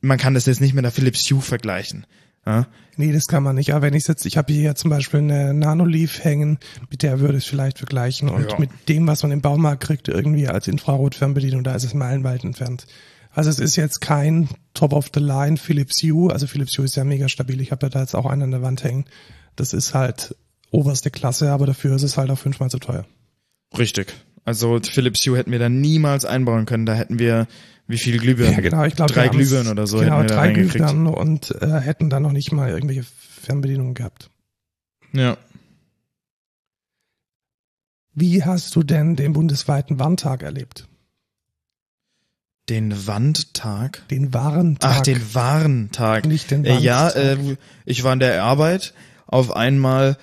man 0.00 0.18
kann 0.18 0.34
das 0.34 0.46
jetzt 0.46 0.60
nicht 0.60 0.74
mit 0.74 0.84
einer 0.84 0.92
Philips 0.92 1.30
Hue 1.30 1.40
vergleichen. 1.40 2.04
Ja? 2.46 2.66
Nee, 2.96 3.12
das 3.12 3.26
kann 3.26 3.42
man 3.42 3.54
nicht. 3.56 3.72
Aber 3.72 3.82
wenn 3.82 3.94
ich 3.94 4.06
jetzt, 4.06 4.26
ich 4.26 4.36
habe 4.36 4.52
hier 4.52 4.74
zum 4.74 4.90
Beispiel 4.90 5.20
eine 5.20 5.54
Nanoleaf 5.54 6.22
hängen, 6.24 6.58
mit 6.90 7.02
der 7.02 7.20
würde 7.20 7.38
ich 7.38 7.44
es 7.44 7.50
vielleicht 7.50 7.78
vergleichen. 7.78 8.28
Und 8.28 8.50
Ja. 8.50 8.58
mit 8.58 8.70
dem, 8.88 9.06
was 9.06 9.22
man 9.22 9.32
im 9.32 9.40
Baumarkt 9.40 9.82
kriegt, 9.84 10.08
irgendwie 10.08 10.48
als 10.48 10.68
Infrarotfernbedienung, 10.68 11.64
da 11.64 11.74
ist 11.74 11.84
es 11.84 11.94
meilenweit 11.94 12.44
entfernt. 12.44 12.86
Also 13.30 13.48
es 13.48 13.58
ist 13.60 13.76
jetzt 13.76 14.00
kein 14.00 14.48
Top-of-the-Line 14.74 15.56
Philips 15.56 16.02
Hue. 16.02 16.30
Also 16.32 16.46
Philips 16.46 16.76
Hue 16.76 16.84
ist 16.84 16.96
ja 16.96 17.04
mega 17.04 17.28
stabil. 17.28 17.60
Ich 17.62 17.70
habe 17.72 17.86
ja 17.86 17.90
da 17.90 18.00
jetzt 18.00 18.14
auch 18.14 18.26
einen 18.26 18.42
an 18.42 18.50
der 18.50 18.62
Wand 18.62 18.84
hängen. 18.84 19.06
Das 19.56 19.72
ist 19.72 19.94
halt 19.94 20.36
oberste 20.70 21.10
Klasse, 21.10 21.50
aber 21.50 21.64
dafür 21.66 21.96
ist 21.96 22.02
es 22.02 22.16
halt 22.18 22.30
auch 22.30 22.38
fünfmal 22.38 22.68
so 22.70 22.78
teuer. 22.78 23.06
Richtig. 23.78 24.12
Also 24.44 24.80
Philips 24.82 25.24
Hue 25.26 25.36
hätten 25.36 25.52
wir 25.52 25.58
da 25.58 25.68
niemals 25.68 26.24
einbauen 26.24 26.66
können. 26.66 26.86
Da 26.86 26.94
hätten 26.94 27.18
wir 27.18 27.46
wie 27.86 27.98
viele 27.98 28.18
Glühbirnen? 28.18 28.54
Ja, 28.54 28.60
genau. 28.60 28.84
Ich 28.84 28.96
glaube, 28.96 29.12
drei 29.12 29.28
Glühbirnen 29.28 29.70
oder 29.70 29.86
so 29.86 29.98
Genau, 29.98 30.22
da 30.22 30.34
drei. 30.34 30.52
Glühbirnen 30.52 31.06
und 31.06 31.50
äh, 31.60 31.80
hätten 31.80 32.10
dann 32.10 32.22
noch 32.22 32.32
nicht 32.32 32.52
mal 32.52 32.70
irgendwelche 32.70 33.04
Fernbedienungen 33.04 33.94
gehabt. 33.94 34.30
Ja. 35.12 35.36
Wie 38.14 38.44
hast 38.44 38.74
du 38.76 38.82
denn 38.82 39.16
den 39.16 39.32
bundesweiten 39.32 39.98
Warntag 39.98 40.42
erlebt? 40.42 40.88
Den 42.68 43.06
Wandtag. 43.06 44.06
Den 44.08 44.32
Warntag. 44.32 44.90
Ach, 44.90 45.00
den 45.00 45.34
Warntag. 45.34 46.26
Nicht 46.26 46.50
den 46.50 46.64
Äh, 46.64 46.78
ja, 46.78 47.08
äh, 47.08 47.36
ich 47.84 48.04
war 48.04 48.12
in 48.12 48.20
der 48.20 48.44
Arbeit 48.44 48.94
auf 49.26 49.54
einmal 49.54 50.16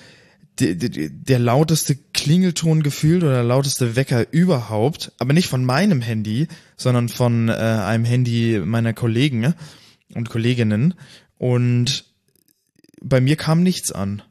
die, 0.59 0.77
die, 0.77 1.09
der 1.09 1.39
lauteste 1.39 1.95
Klingelton 1.95 2.83
gefühlt 2.83 3.23
oder 3.23 3.43
lauteste 3.43 3.95
Wecker 3.95 4.31
überhaupt, 4.31 5.11
aber 5.19 5.33
nicht 5.33 5.47
von 5.47 5.63
meinem 5.63 6.01
Handy, 6.01 6.47
sondern 6.77 7.09
von 7.09 7.49
äh, 7.49 7.53
einem 7.53 8.05
Handy 8.05 8.61
meiner 8.63 8.93
Kollegen 8.93 9.53
und 10.13 10.29
Kolleginnen 10.29 10.95
und 11.37 12.05
bei 13.01 13.21
mir 13.21 13.37
kam 13.37 13.63
nichts 13.63 13.91
an. 13.91 14.21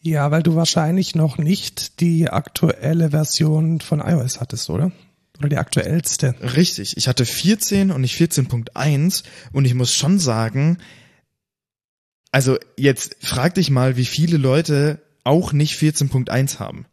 Ja, 0.00 0.30
weil 0.30 0.42
du 0.42 0.54
wahrscheinlich 0.54 1.14
noch 1.14 1.36
nicht 1.36 2.00
die 2.00 2.30
aktuelle 2.30 3.10
Version 3.10 3.80
von 3.80 4.00
iOS 4.00 4.40
hattest, 4.40 4.70
oder? 4.70 4.92
Oder 5.38 5.48
die 5.48 5.58
aktuellste. 5.58 6.34
Richtig, 6.40 6.96
ich 6.96 7.08
hatte 7.08 7.26
14 7.26 7.90
und 7.90 8.00
nicht 8.00 8.18
14.1 8.18 9.24
und 9.52 9.64
ich 9.64 9.74
muss 9.74 9.92
schon 9.92 10.18
sagen, 10.18 10.78
also 12.30 12.56
jetzt 12.76 13.16
frag 13.20 13.54
dich 13.54 13.70
mal, 13.70 13.96
wie 13.96 14.04
viele 14.04 14.36
Leute 14.36 15.02
auch 15.26 15.52
nicht 15.52 15.78
14.1 15.78 16.58
haben. 16.58 16.86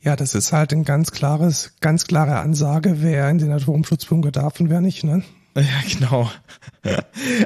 Ja, 0.00 0.16
das 0.16 0.34
ist 0.34 0.52
halt 0.52 0.72
ein 0.72 0.84
ganz 0.84 1.12
klares, 1.12 1.74
ganz 1.80 2.06
klare 2.06 2.40
Ansage, 2.40 3.02
wer 3.02 3.30
in 3.30 3.38
den 3.38 3.52
Atomschutzbunker 3.52 4.32
darf 4.32 4.58
und 4.58 4.68
wer 4.68 4.80
nicht, 4.80 5.04
ne? 5.04 5.22
Ja, 5.54 5.82
genau. 5.86 6.30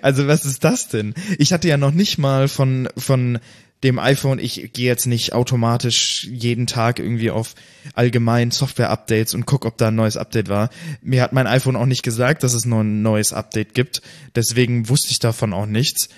Also 0.00 0.28
was 0.28 0.44
ist 0.44 0.62
das 0.62 0.88
denn? 0.88 1.14
Ich 1.38 1.52
hatte 1.52 1.66
ja 1.66 1.76
noch 1.76 1.90
nicht 1.90 2.18
mal 2.18 2.46
von, 2.46 2.88
von 2.96 3.40
dem 3.82 3.98
iPhone, 3.98 4.38
ich 4.38 4.72
gehe 4.72 4.86
jetzt 4.86 5.06
nicht 5.06 5.32
automatisch 5.32 6.24
jeden 6.24 6.66
Tag 6.66 6.98
irgendwie 6.98 7.30
auf 7.30 7.54
allgemein 7.94 8.52
Software-Updates 8.52 9.34
und 9.34 9.44
guck, 9.44 9.64
ob 9.64 9.76
da 9.76 9.88
ein 9.88 9.96
neues 9.96 10.16
Update 10.16 10.48
war. 10.48 10.70
Mir 11.02 11.22
hat 11.22 11.32
mein 11.32 11.46
iPhone 11.46 11.76
auch 11.76 11.86
nicht 11.86 12.02
gesagt, 12.02 12.42
dass 12.42 12.54
es 12.54 12.64
noch 12.64 12.80
ein 12.80 13.02
neues 13.02 13.32
Update 13.32 13.74
gibt. 13.74 14.02
Deswegen 14.34 14.88
wusste 14.88 15.10
ich 15.10 15.18
davon 15.18 15.52
auch 15.52 15.66
nichts. 15.66 16.08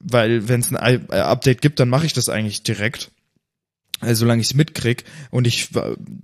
Weil 0.00 0.48
wenn 0.48 0.60
es 0.60 0.74
ein 0.74 1.06
äh, 1.10 1.16
Update 1.16 1.62
gibt, 1.62 1.78
dann 1.78 1.88
mache 1.88 2.06
ich 2.06 2.12
das 2.12 2.28
eigentlich 2.28 2.62
direkt. 2.62 3.10
Also 4.00 4.20
solange 4.20 4.40
ich 4.40 4.48
es 4.48 4.54
mitkrieg. 4.54 5.04
Und 5.30 5.46
ich 5.46 5.68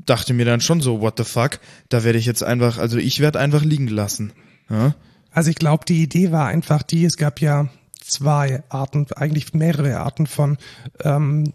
dachte 0.05 0.33
mir 0.33 0.47
dann 0.47 0.61
schon 0.61 0.81
so, 0.81 1.01
what 1.01 1.19
the 1.19 1.25
fuck, 1.25 1.61
da 1.89 2.05
werde 2.05 2.19
ich 2.19 2.27
jetzt 2.27 2.43
einfach, 2.43 2.79
also 2.79 2.97
ich 2.97 3.21
werde 3.21 3.39
einfach 3.39 3.63
liegen 3.63 3.87
gelassen. 3.87 4.33
Ja? 4.71 4.95
Also 5.31 5.51
ich 5.51 5.57
glaube, 5.57 5.85
die 5.85 6.03
Idee 6.03 6.33
war 6.33 6.47
einfach 6.47 6.83
die, 6.83 7.05
es 7.05 7.19
gab 7.19 7.43
ja 7.43 7.69
zwei 8.01 8.63
Arten, 8.71 9.07
eigentlich 9.15 9.53
mehrere 9.53 9.99
Arten 9.99 10.27
von 10.27 10.57
ähm, 11.03 11.53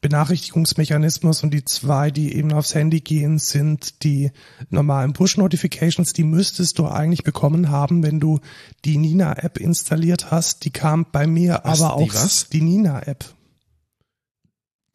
Benachrichtigungsmechanismus 0.00 1.42
und 1.42 1.52
die 1.52 1.64
zwei, 1.64 2.10
die 2.10 2.34
eben 2.36 2.52
aufs 2.52 2.74
Handy 2.74 3.00
gehen, 3.00 3.38
sind 3.38 4.04
die 4.04 4.30
normalen 4.70 5.12
Push-Notifications, 5.12 6.12
die 6.12 6.24
müsstest 6.24 6.78
du 6.78 6.86
eigentlich 6.86 7.24
bekommen 7.24 7.70
haben, 7.70 8.02
wenn 8.02 8.20
du 8.20 8.40
die 8.84 8.96
Nina-App 8.96 9.58
installiert 9.58 10.30
hast. 10.30 10.64
Die 10.64 10.70
kam 10.70 11.06
bei 11.10 11.26
mir 11.26 11.60
Was, 11.64 11.82
aber 11.82 12.02
die 12.02 12.10
auch 12.10 12.14
was? 12.14 12.48
die 12.48 12.60
Nina-App. 12.60 13.24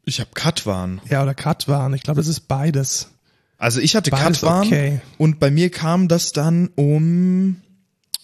Ich 0.06 0.20
habe 0.20 0.32
Katwan. 0.34 1.02
Ja, 1.10 1.24
oder 1.24 1.34
Katwan. 1.34 1.94
Ich 1.94 2.04
glaube, 2.04 2.20
das 2.20 2.28
ist 2.28 2.48
beides. 2.48 3.10
Also 3.58 3.80
ich 3.80 3.96
hatte 3.96 4.12
Beides 4.12 4.42
Katwan 4.42 4.68
okay. 4.68 5.02
und 5.18 5.40
bei 5.40 5.50
mir 5.50 5.70
kam 5.70 6.10
das 6.10 6.34
dann 6.34 6.70
um 6.76 7.62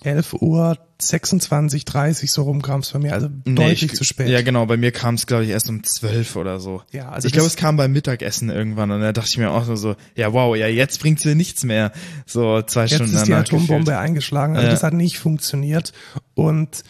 11 0.03 0.33
Uhr 0.41 0.77
26, 1.01 1.85
30 1.85 2.31
so 2.31 2.43
rum 2.43 2.61
kam 2.61 2.81
es 2.81 2.91
bei 2.91 2.99
mir, 2.99 3.13
also 3.13 3.29
Nee, 3.45 3.55
deutlich 3.55 3.83
ich, 3.83 3.95
zu 3.95 4.03
spät. 4.03 4.27
Ja, 4.29 4.41
genau, 4.41 4.65
bei 4.65 4.77
mir 4.77 4.91
kam 4.91 5.15
es 5.15 5.25
glaube 5.27 5.43
ich 5.45 5.49
erst 5.49 5.69
um 5.69 5.83
12 5.83 6.35
oder 6.35 6.59
so. 6.59 6.81
Ja, 6.91 7.09
also 7.09 7.25
ich 7.27 7.33
glaube, 7.33 7.47
es 7.47 7.55
kam 7.55 7.77
beim 7.77 7.91
Mittagessen 7.91 8.49
irgendwann 8.49 8.91
und 8.91 9.01
da 9.01 9.11
dachte 9.13 9.29
ich 9.29 9.37
mir 9.37 9.51
auch 9.51 9.65
nur 9.67 9.77
so, 9.77 9.95
ja 10.15 10.33
wow, 10.33 10.55
ja 10.55 10.67
jetzt 10.67 10.99
bringt's 11.01 11.23
dir 11.23 11.35
nichts 11.35 11.63
mehr. 11.63 11.91
So 12.25 12.61
zwei 12.61 12.83
Jetzt 12.83 12.95
Stunden 12.95 13.15
ist 13.15 13.27
die 13.27 13.33
Atombombe 13.33 13.85
gefühlt. 13.91 13.97
eingeschlagen, 13.97 14.55
also 14.55 14.67
Ja. 14.67 14.71
das 14.73 14.83
hat 14.83 14.93
nicht 14.93 15.19
funktioniert. 15.19 15.93
Und 16.33 16.83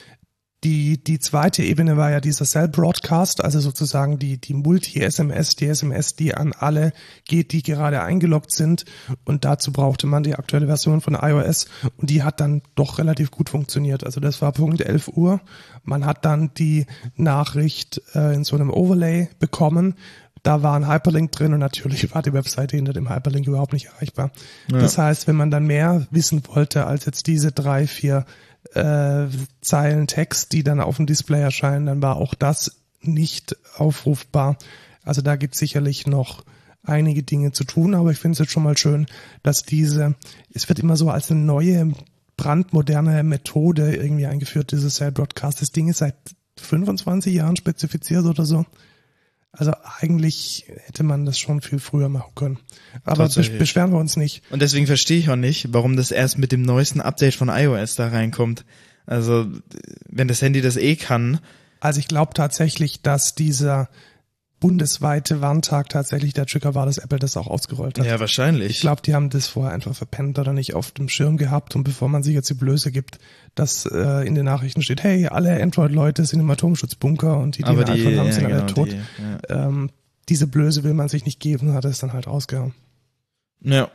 die, 0.63 1.01
die 1.01 1.19
zweite 1.19 1.63
Ebene 1.63 1.95
war 1.95 2.11
ja 2.11 2.19
dieser 2.19 2.43
Cell 2.43 2.67
Broadcast, 2.67 3.43
also 3.43 3.61
sozusagen 3.61 4.19
die, 4.19 4.39
die 4.39 4.53
Multi-SMS, 4.53 5.55
die 5.55 5.67
SMS, 5.67 6.15
die 6.15 6.35
an 6.35 6.51
alle 6.51 6.91
geht, 7.25 7.53
die 7.53 7.63
gerade 7.63 8.01
eingeloggt 8.01 8.51
sind. 8.51 8.83
Und 9.23 9.45
dazu 9.45 9.71
brauchte 9.71 10.05
man 10.05 10.23
die 10.23 10.35
aktuelle 10.35 10.67
Version 10.67 10.99
von 10.99 11.15
iOS 11.15 11.67
und 11.95 12.09
die 12.09 12.23
hat 12.23 12.41
dann 12.41 12.61
doch 12.75 12.97
relativ 12.97 13.31
gut 13.31 13.49
funktioniert. 13.49 14.03
Also 14.03 14.19
das 14.19 14.41
war 14.41 14.51
Punkt 14.51 14.81
11 14.81 15.07
Uhr. 15.09 15.39
Man 15.83 16.05
hat 16.05 16.25
dann 16.25 16.53
die 16.55 16.87
Nachricht 17.15 18.01
äh, 18.13 18.35
in 18.35 18.43
so 18.43 18.55
einem 18.57 18.69
Overlay 18.69 19.29
bekommen. 19.39 19.95
Da 20.43 20.63
war 20.63 20.75
ein 20.75 20.87
Hyperlink 20.87 21.31
drin 21.31 21.53
und 21.53 21.59
natürlich 21.59 22.13
war 22.13 22.21
die 22.21 22.33
Webseite 22.33 22.75
hinter 22.75 22.93
dem 22.93 23.09
Hyperlink 23.09 23.47
überhaupt 23.47 23.73
nicht 23.73 23.87
erreichbar. 23.87 24.31
Das 24.69 24.97
heißt, 24.97 25.27
wenn 25.27 25.35
man 25.35 25.51
dann 25.51 25.65
mehr 25.67 26.07
wissen 26.11 26.41
wollte 26.47 26.85
als 26.85 27.05
jetzt 27.05 27.27
diese 27.27 27.51
drei, 27.51 27.87
vier 27.87 28.25
äh, 28.73 29.27
Zeilen 29.61 30.07
Text, 30.07 30.53
die 30.53 30.63
dann 30.63 30.79
auf 30.79 30.97
dem 30.97 31.05
Display 31.05 31.41
erscheinen, 31.41 31.85
dann 31.85 32.01
war 32.01 32.17
auch 32.17 32.33
das 32.33 32.79
nicht 33.01 33.55
aufrufbar. 33.75 34.57
Also 35.03 35.21
da 35.21 35.35
gibt 35.35 35.55
es 35.55 35.59
sicherlich 35.59 36.07
noch 36.07 36.43
einige 36.83 37.23
Dinge 37.23 37.51
zu 37.51 37.63
tun, 37.63 37.95
aber 37.95 38.11
ich 38.11 38.17
finde 38.17 38.33
es 38.33 38.39
jetzt 38.39 38.51
schon 38.51 38.63
mal 38.63 38.77
schön, 38.77 39.07
dass 39.43 39.63
diese, 39.63 40.15
es 40.53 40.69
wird 40.69 40.79
immer 40.79 40.97
so 40.97 41.09
als 41.09 41.31
eine 41.31 41.39
neue, 41.39 41.93
brandmoderne 42.37 43.21
Methode 43.23 43.95
irgendwie 43.95 44.25
eingeführt, 44.25 44.71
dieses 44.71 44.95
Cell 44.95 45.11
Broadcast. 45.11 45.61
Das 45.61 45.71
Ding 45.71 45.89
ist 45.89 45.97
seit 45.97 46.15
25 46.57 47.33
Jahren 47.33 47.57
spezifiziert 47.57 48.25
oder 48.25 48.45
so. 48.45 48.65
Also 49.51 49.73
eigentlich 49.99 50.65
hätte 50.85 51.03
man 51.03 51.25
das 51.25 51.39
schon 51.39 51.61
viel 51.61 51.79
früher 51.79 52.07
machen 52.07 52.33
können. 52.35 52.59
Aber 53.03 53.27
beschweren 53.27 53.91
wir 53.91 53.97
uns 53.97 54.15
nicht. 54.15 54.43
Und 54.51 54.61
deswegen 54.61 54.85
verstehe 54.85 55.17
ich 55.17 55.29
auch 55.29 55.35
nicht, 55.35 55.73
warum 55.73 55.97
das 55.97 56.11
erst 56.11 56.37
mit 56.37 56.51
dem 56.51 56.61
neuesten 56.61 57.01
Update 57.01 57.35
von 57.35 57.49
iOS 57.49 57.95
da 57.95 58.09
reinkommt. 58.09 58.63
Also 59.05 59.47
wenn 60.07 60.27
das 60.27 60.41
Handy 60.41 60.61
das 60.61 60.77
eh 60.77 60.95
kann, 60.95 61.39
Also 61.79 61.99
ich 61.99 62.07
glaube 62.07 62.33
tatsächlich, 62.33 63.01
dass 63.01 63.33
dieser 63.33 63.89
bundesweite 64.59 65.41
Warntag 65.41 65.89
tatsächlich 65.89 66.33
der 66.33 66.45
Trigger 66.45 66.75
war, 66.75 66.85
dass 66.85 66.97
Apple 66.97 67.19
das 67.19 67.37
auch 67.37 67.47
ausgerollt 67.47 67.97
hat. 67.97 68.05
Ja, 68.05 68.19
wahrscheinlich. 68.19 68.71
Ich 68.71 68.81
glaube, 68.81 69.01
die 69.01 69.13
haben 69.13 69.29
das 69.29 69.47
vorher 69.47 69.73
einfach 69.73 69.95
verpennt 69.95 70.37
oder 70.37 70.53
nicht 70.53 70.73
auf 70.73 70.91
dem 70.91 71.09
Schirm 71.09 71.37
gehabt 71.37 71.75
und 71.75 71.83
bevor 71.83 72.09
man 72.09 72.23
sich 72.23 72.33
jetzt 72.33 72.49
die 72.49 72.55
Blöße 72.55 72.91
gibt, 72.91 73.19
dass 73.55 73.85
äh, 73.85 74.27
in 74.27 74.35
den 74.35 74.45
Nachrichten 74.45 74.81
steht, 74.81 75.03
hey, 75.03 75.27
alle 75.27 75.61
Android-Leute 75.61 76.25
sind 76.25 76.39
im 76.41 76.49
Atomschutzbunker 76.49 77.37
und 77.37 77.57
die, 77.57 77.63
die 77.63 77.69
Aber 77.69 77.85
die, 77.85 77.93
iPhone 77.93 78.17
haben, 78.17 78.27
ja, 78.27 78.31
sind 78.33 78.45
alle 78.45 78.55
genau, 78.55 78.73
tot. 78.73 78.91
die, 78.91 78.95
ja. 79.49 79.67
Ähm, 79.67 79.89
diese 80.27 80.47
Blöße 80.47 80.83
will 80.83 80.93
man 80.93 81.09
sich 81.09 81.25
nicht 81.25 81.39
geben, 81.39 81.73
hat 81.73 81.85
es 81.85 81.99
dann 81.99 82.13
halt 82.13 82.27
rausgehauen. 82.27 82.73
Ja, 83.61 83.89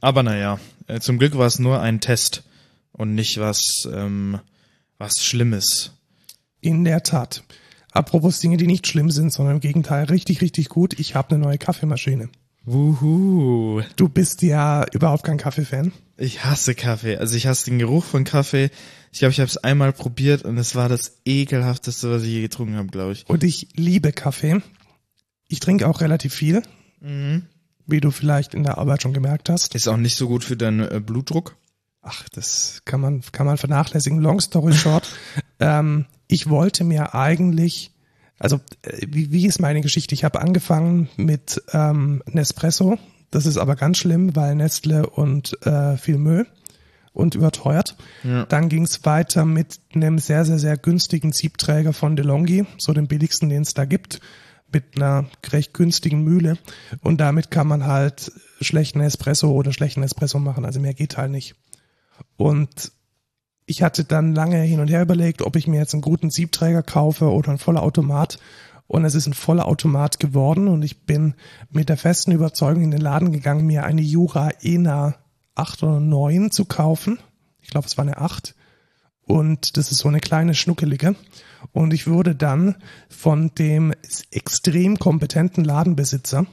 aber 0.00 0.22
naja, 0.22 0.58
äh, 0.86 1.00
zum 1.00 1.18
Glück 1.18 1.36
war 1.36 1.46
es 1.46 1.58
nur 1.58 1.80
ein 1.80 2.00
Test 2.00 2.44
und 2.92 3.14
nicht 3.14 3.38
was, 3.38 3.88
ähm, 3.92 4.38
was 4.98 5.24
Schlimmes. 5.24 5.92
In 6.60 6.84
der 6.84 7.02
Tat. 7.02 7.42
Apropos 7.94 8.40
Dinge, 8.40 8.56
die 8.58 8.66
nicht 8.66 8.86
schlimm 8.86 9.10
sind, 9.10 9.32
sondern 9.32 9.54
im 9.56 9.60
Gegenteil 9.60 10.04
richtig, 10.04 10.40
richtig 10.42 10.68
gut. 10.68 10.98
Ich 10.98 11.14
habe 11.14 11.30
eine 11.34 11.38
neue 11.44 11.58
Kaffeemaschine. 11.58 12.28
Wuhu. 12.66 13.82
Du 13.96 14.08
bist 14.08 14.42
ja 14.42 14.84
überhaupt 14.92 15.24
kein 15.24 15.38
Kaffee-Fan. 15.38 15.92
Ich 16.16 16.44
hasse 16.44 16.74
Kaffee. 16.74 17.16
Also 17.16 17.36
ich 17.36 17.46
hasse 17.46 17.66
den 17.66 17.78
Geruch 17.78 18.04
von 18.04 18.24
Kaffee. 18.24 18.70
Ich 19.12 19.20
glaube, 19.20 19.32
ich 19.32 19.38
habe 19.40 19.48
es 19.48 19.56
einmal 19.58 19.92
probiert 19.92 20.42
und 20.44 20.58
es 20.58 20.74
war 20.74 20.88
das 20.88 21.18
ekelhafteste, 21.24 22.10
was 22.10 22.22
ich 22.24 22.30
je 22.30 22.42
getrunken 22.42 22.76
habe, 22.76 22.88
glaube 22.88 23.12
ich. 23.12 23.28
Und 23.28 23.44
ich 23.44 23.68
liebe 23.76 24.12
Kaffee. 24.12 24.60
Ich 25.48 25.60
trinke 25.60 25.86
auch 25.88 26.00
relativ 26.00 26.34
viel, 26.34 26.62
Mhm. 27.00 27.44
wie 27.86 28.00
du 28.00 28.10
vielleicht 28.10 28.54
in 28.54 28.64
der 28.64 28.78
Arbeit 28.78 29.02
schon 29.02 29.12
gemerkt 29.12 29.50
hast. 29.50 29.74
Ist 29.74 29.88
auch 29.88 29.96
nicht 29.98 30.16
so 30.16 30.26
gut 30.26 30.42
für 30.42 30.56
deinen 30.56 30.80
äh, 30.80 31.00
Blutdruck. 31.04 31.56
Ach, 32.02 32.28
das 32.30 32.82
kann 32.84 33.00
man, 33.00 33.22
kann 33.32 33.46
man 33.46 33.56
vernachlässigen. 33.56 34.20
Long 34.20 34.40
story 34.40 34.72
short. 34.72 35.08
ähm, 35.60 36.06
ich 36.26 36.48
wollte 36.48 36.84
mir 36.84 37.14
eigentlich, 37.14 37.92
also 38.38 38.56
äh, 38.82 39.06
wie, 39.08 39.32
wie 39.32 39.46
ist 39.46 39.60
meine 39.60 39.80
Geschichte? 39.80 40.14
Ich 40.14 40.24
habe 40.24 40.40
angefangen 40.40 41.08
mit 41.16 41.62
ähm, 41.72 42.22
Nespresso. 42.26 42.98
Das 43.30 43.46
ist 43.46 43.56
aber 43.56 43.76
ganz 43.76 43.98
schlimm, 43.98 44.36
weil 44.36 44.54
Nestle 44.54 45.08
und 45.08 45.60
äh, 45.66 45.96
viel 45.96 46.18
Müll 46.18 46.46
und 47.12 47.34
überteuert. 47.34 47.96
Ja. 48.22 48.44
Dann 48.46 48.68
ging 48.68 48.84
es 48.84 49.04
weiter 49.04 49.44
mit 49.44 49.80
einem 49.94 50.18
sehr, 50.18 50.44
sehr, 50.44 50.58
sehr 50.58 50.76
günstigen 50.76 51.32
Siebträger 51.32 51.92
von 51.92 52.16
DeLonghi, 52.16 52.66
so 52.76 52.92
dem 52.92 53.06
billigsten, 53.06 53.48
den 53.48 53.62
es 53.62 53.74
da 53.74 53.84
gibt, 53.84 54.20
mit 54.72 54.96
einer 54.96 55.26
recht 55.50 55.72
günstigen 55.72 56.22
Mühle. 56.22 56.58
Und 57.00 57.20
damit 57.20 57.50
kann 57.50 57.68
man 57.68 57.86
halt 57.86 58.32
schlechten 58.60 59.00
Espresso 59.00 59.52
oder 59.52 59.72
schlechten 59.72 60.02
Espresso 60.02 60.38
machen. 60.38 60.64
Also 60.64 60.80
mehr 60.80 60.94
geht 60.94 61.16
halt 61.16 61.30
nicht. 61.30 61.54
Und 62.36 62.92
ich 63.66 63.82
hatte 63.82 64.04
dann 64.04 64.34
lange 64.34 64.60
hin 64.60 64.80
und 64.80 64.88
her 64.88 65.02
überlegt, 65.02 65.42
ob 65.42 65.56
ich 65.56 65.66
mir 65.66 65.78
jetzt 65.78 65.94
einen 65.94 66.02
guten 66.02 66.30
Siebträger 66.30 66.82
kaufe 66.82 67.30
oder 67.30 67.50
einen 67.50 67.58
voller 67.58 67.82
Automat. 67.82 68.38
Und 68.86 69.04
es 69.04 69.14
ist 69.14 69.26
ein 69.26 69.34
voller 69.34 69.66
Automat 69.66 70.20
geworden 70.20 70.68
und 70.68 70.82
ich 70.82 71.06
bin 71.06 71.34
mit 71.70 71.88
der 71.88 71.96
festen 71.96 72.32
Überzeugung 72.32 72.82
in 72.82 72.90
den 72.90 73.00
Laden 73.00 73.32
gegangen, 73.32 73.66
mir 73.66 73.84
eine 73.84 74.02
Jura 74.02 74.50
ENA 74.60 75.14
8 75.54 75.82
oder 75.82 76.00
9 76.00 76.50
zu 76.50 76.66
kaufen. 76.66 77.18
Ich 77.62 77.70
glaube, 77.70 77.86
es 77.86 77.96
war 77.96 78.02
eine 78.02 78.18
8. 78.18 78.54
Und 79.22 79.78
das 79.78 79.90
ist 79.90 79.98
so 79.98 80.08
eine 80.08 80.20
kleine 80.20 80.54
Schnuckelige. 80.54 81.16
Und 81.72 81.94
ich 81.94 82.06
wurde 82.06 82.34
dann 82.34 82.76
von 83.08 83.52
dem 83.54 83.94
extrem 84.30 84.98
kompetenten 84.98 85.64
Ladenbesitzer 85.64 86.44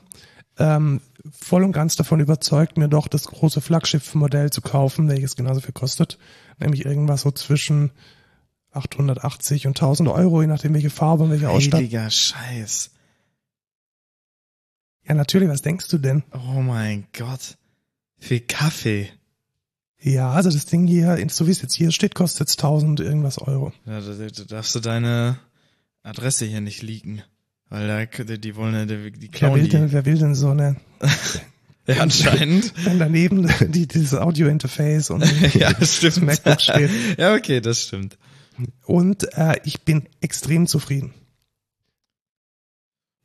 ähm, 0.57 1.01
voll 1.29 1.63
und 1.63 1.71
ganz 1.71 1.95
davon 1.95 2.19
überzeugt, 2.19 2.77
mir 2.77 2.87
doch 2.87 3.07
das 3.07 3.25
große 3.25 3.61
Flaggschiff-Modell 3.61 4.49
zu 4.49 4.61
kaufen, 4.61 5.07
welches 5.07 5.35
genauso 5.35 5.61
viel 5.61 5.73
kostet. 5.73 6.17
Nämlich 6.59 6.85
irgendwas 6.85 7.21
so 7.21 7.31
zwischen 7.31 7.91
880 8.71 9.67
und 9.67 9.77
1000 9.77 10.09
Euro, 10.09 10.41
je 10.41 10.47
nachdem 10.47 10.73
welche 10.73 10.89
Farbe 10.89 11.23
und 11.23 11.31
welche 11.31 11.49
Ausstattung. 11.49 11.79
Heiliger 11.79 12.09
Scheiß. 12.09 12.91
Ja, 15.07 15.15
natürlich, 15.15 15.49
was 15.49 15.61
denkst 15.61 15.87
du 15.89 15.97
denn? 15.97 16.23
Oh 16.33 16.61
mein 16.61 17.07
Gott. 17.17 17.57
Für 18.17 18.39
Kaffee. 18.39 19.09
Ja, 19.99 20.31
also 20.31 20.49
das 20.49 20.65
Ding 20.65 20.87
hier, 20.87 21.23
so 21.29 21.47
wie 21.47 21.51
es 21.51 21.61
jetzt 21.61 21.75
hier 21.75 21.91
steht, 21.91 22.15
kostet 22.15 22.41
jetzt 22.41 22.59
1000 22.59 22.99
irgendwas 23.01 23.37
Euro. 23.37 23.71
Ja, 23.85 24.01
da, 24.01 24.13
da, 24.13 24.27
da 24.27 24.43
darfst 24.43 24.73
du 24.75 24.79
deine 24.79 25.39
Adresse 26.01 26.45
hier 26.45 26.61
nicht 26.61 26.81
leaken. 26.81 27.23
Weil 27.71 27.87
da, 27.87 28.23
die, 28.23 28.39
die 28.39 28.55
wollen 28.55 28.75
ja, 28.75 28.85
die, 28.85 29.11
die 29.11 29.21
Wer 29.21 29.29
klauen 29.29 29.55
will, 29.55 29.63
die. 29.63 29.69
denn, 29.69 29.91
wer 29.91 30.05
will 30.05 30.19
denn 30.19 30.35
so 30.35 30.49
eine, 30.49 30.75
Ja, 31.87 32.01
anscheinend. 32.01 32.73
wenn 32.85 32.99
daneben 32.99 33.49
die, 33.71 33.87
dieses 33.87 34.13
Audio-Interface 34.13 35.09
und 35.09 35.25
ja, 35.55 35.73
das. 35.73 36.19
MacBook 36.21 36.61
steht. 36.61 36.91
Ja, 37.17 37.33
okay, 37.33 37.59
das 37.59 37.83
stimmt. 37.83 38.17
Und 38.85 39.33
äh, 39.35 39.55
ich 39.63 39.81
bin 39.81 40.07
extrem 40.19 40.67
zufrieden. 40.67 41.13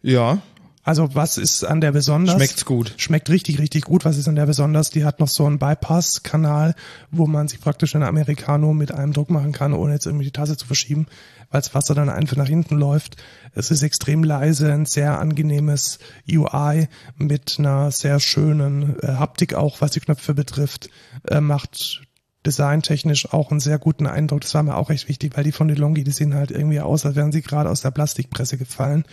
Ja, 0.01 0.41
Also 0.87 1.17
was 1.17 1.37
ist 1.37 1.65
an 1.65 1.81
der 1.81 1.91
besonders? 1.91 2.37
schmeckt's 2.37 2.65
gut. 2.65 2.95
Schmeckt 2.97 3.29
richtig, 3.29 3.59
richtig 3.59 3.83
gut. 3.83 4.05
Was 4.05 4.19
ist 4.19 4.29
an 4.29 4.37
der 4.37 4.47
besonders? 4.47 4.91
Die 4.91 5.05
hat 5.05 5.19
noch 5.19 5.27
so 5.27 5.45
einen 5.45 5.59
Bypass-Kanal, 5.59 6.77
wo 7.11 7.27
man 7.27 7.49
sich 7.49 7.61
praktisch 7.61 7.97
einen 7.97 8.05
Americano 8.05 8.73
mit 8.73 8.93
einem 8.93 9.13
Druck 9.13 9.29
machen 9.29 9.51
kann, 9.51 9.73
ohne 9.73 9.95
jetzt 9.95 10.07
irgendwie 10.07 10.27
die 10.27 10.31
Tasse 10.31 10.57
zu 10.57 10.65
verschieben, 10.65 11.09
weil 11.51 11.61
das 11.61 11.75
Wasser 11.75 11.97
dann 11.97 12.09
einfach 12.09 12.37
nach 12.37 12.47
hinten 12.47 12.77
läuft. 12.77 13.17
Es 13.53 13.73
ist 13.73 13.83
extrem 13.83 14.23
leise, 14.23 14.73
ein 14.73 14.87
sehr 14.87 15.19
angenehmes 15.19 15.99
UI 16.31 16.87
mit 17.17 17.57
einer 17.59 17.91
sehr 17.91 18.21
schönen 18.21 18.97
äh, 19.01 19.09
Haptik 19.09 19.55
auch, 19.55 19.81
was 19.81 19.91
die 19.91 20.01
Knöpfe 20.01 20.35
betrifft. 20.35 20.89
Äh, 21.27 21.41
macht 21.41 22.03
designtechnisch 22.47 23.33
auch 23.33 23.51
einen 23.51 23.61
sehr 23.61 23.79
guten 23.79 24.07
Eindruck. 24.07 24.43
Das 24.43 24.55
war 24.55 24.63
mir 24.63 24.77
auch 24.77 24.91
recht 24.91 25.09
wichtig, 25.09 25.37
weil 25.37 25.45
die 25.45 25.53
von 25.53 25.69
DeLonghi, 25.69 26.05
die 26.05 26.11
sehen 26.11 26.35
halt 26.35 26.51
irgendwie 26.51 26.81
aus, 26.81 27.05
als 27.05 27.17
wären 27.17 27.33
sie 27.33 27.43
gerade 27.43 27.69
aus 27.69 27.83
der 27.83 27.91
Plastikpresse 27.91 28.57
gefallen. 28.57 29.05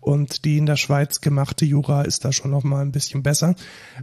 Und 0.00 0.44
die 0.44 0.58
in 0.58 0.66
der 0.66 0.76
Schweiz 0.76 1.20
gemachte 1.20 1.64
Jura 1.64 2.02
ist 2.02 2.24
da 2.24 2.32
schon 2.32 2.50
noch 2.50 2.64
mal 2.64 2.82
ein 2.82 2.92
bisschen 2.92 3.22
besser. 3.22 3.54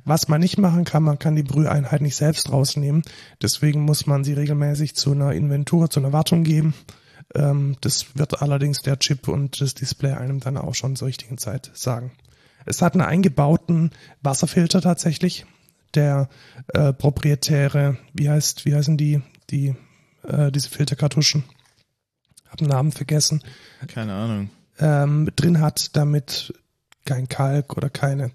Was 0.06 0.28
man 0.28 0.40
nicht 0.40 0.58
machen 0.58 0.86
kann, 0.86 1.04
man 1.04 1.20
kann 1.20 1.36
die 1.36 1.44
Brüheinheit 1.44 2.02
nicht 2.02 2.16
selbst 2.16 2.52
rausnehmen. 2.52 3.04
Deswegen 3.42 3.82
muss 3.82 4.08
man 4.08 4.24
sie 4.24 4.34
regelmäßig 4.34 4.96
zu 4.96 5.12
einer 5.12 5.34
Inventur, 5.34 5.90
zu 5.90 6.00
einer 6.00 6.14
Wartung 6.14 6.44
geben. 6.44 6.74
Ähm, 7.36 7.76
das 7.82 8.16
wird 8.16 8.42
allerdings 8.42 8.82
der 8.82 9.00
Chip 9.00 9.28
und 9.28 9.60
das 9.60 9.74
Display 9.74 10.14
einem 10.14 10.40
dann 10.40 10.58
auch 10.58 10.76
schon 10.76 10.96
zur 10.96 11.08
richtigen 11.08 11.38
Zeit 11.38 11.72
sagen. 11.74 12.12
Es 12.66 12.82
hat 12.82 12.94
einen 12.94 13.02
eingebauten 13.02 13.92
Wasserfilter 14.22 14.82
tatsächlich, 14.82 15.46
der 15.96 16.30
äh, 16.74 16.94
proprietäre, 16.94 17.98
wie 18.14 18.30
heißt, 18.30 18.66
wie 18.66 18.76
heißen 18.76 18.98
die, 18.98 19.22
die, 19.50 19.76
äh, 20.24 20.52
diese 20.52 20.70
Filterkartuschen? 20.70 21.44
Hab 22.50 22.58
den 22.58 22.68
Namen 22.68 22.92
vergessen. 22.92 23.44
Keine 23.88 24.14
Ahnung. 24.14 24.50
Ähm, 24.80 25.30
drin 25.36 25.60
hat, 25.60 25.96
damit 25.96 26.54
kein 27.06 27.28
Kalk 27.28 27.76
oder 27.78 27.90
keine 27.90 28.32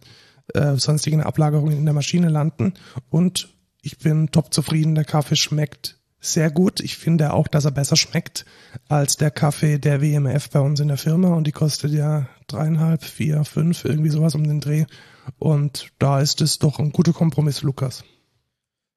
äh, 0.54 0.76
sonstigen 0.76 1.22
Ablagerungen 1.22 1.76
in 1.76 1.84
der 1.84 1.94
Maschine 1.94 2.28
landen. 2.28 2.74
Und 3.10 3.48
ich 3.82 3.98
bin 3.98 4.30
top 4.30 4.52
zufrieden. 4.52 4.94
Der 4.94 5.04
Kaffee 5.04 5.36
schmeckt 5.36 5.98
sehr 6.20 6.50
gut. 6.50 6.80
Ich 6.80 6.96
finde 6.96 7.32
auch, 7.32 7.48
dass 7.48 7.64
er 7.64 7.72
besser 7.72 7.96
schmeckt 7.96 8.46
als 8.88 9.16
der 9.16 9.30
Kaffee 9.30 9.78
der 9.78 10.00
WMF 10.00 10.50
bei 10.50 10.60
uns 10.60 10.80
in 10.80 10.88
der 10.88 10.96
Firma. 10.96 11.34
Und 11.34 11.46
die 11.46 11.52
kostet 11.52 11.92
ja 11.92 12.28
dreieinhalb, 12.46 13.04
vier, 13.04 13.44
fünf, 13.44 13.84
irgendwie 13.84 14.10
sowas 14.10 14.34
um 14.34 14.46
den 14.46 14.60
Dreh. 14.60 14.84
Und 15.38 15.92
da 15.98 16.20
ist 16.20 16.40
es 16.40 16.58
doch 16.58 16.78
ein 16.78 16.92
guter 16.92 17.12
Kompromiss, 17.12 17.62
Lukas. 17.62 18.04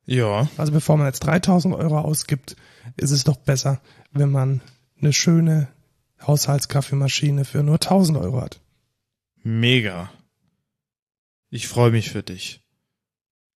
Ja, 0.06 0.48
Also 0.58 0.72
bevor 0.72 0.98
man 0.98 1.08
jetzt 1.08 1.22
3000 1.22 1.74
Euro 1.76 2.00
ausgibt, 2.00 2.56
ist 2.96 3.12
es 3.12 3.24
doch 3.24 3.38
besser, 3.38 3.82
wenn 4.12 4.30
man 4.32 4.62
eine 5.02 5.14
schöne 5.14 5.68
Haushaltskaffeemaschine 6.22 7.44
für 7.46 7.64
nur 7.64 7.76
1000 7.76 8.18
Euro 8.20 8.42
hat. 8.42 8.60
mega. 9.44 10.12
Ich 11.50 11.68
freue 11.68 11.92
mich 11.92 12.10
für 12.10 12.24
dich. 12.24 12.62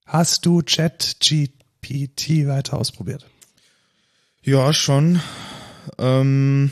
Hast 0.06 0.46
du 0.46 0.62
ChatGPT 0.64 2.48
weiter 2.48 2.78
ausprobiert? 2.78 3.26
Ja, 4.42 4.72
schon. 4.74 5.20
Ähm, 5.98 6.72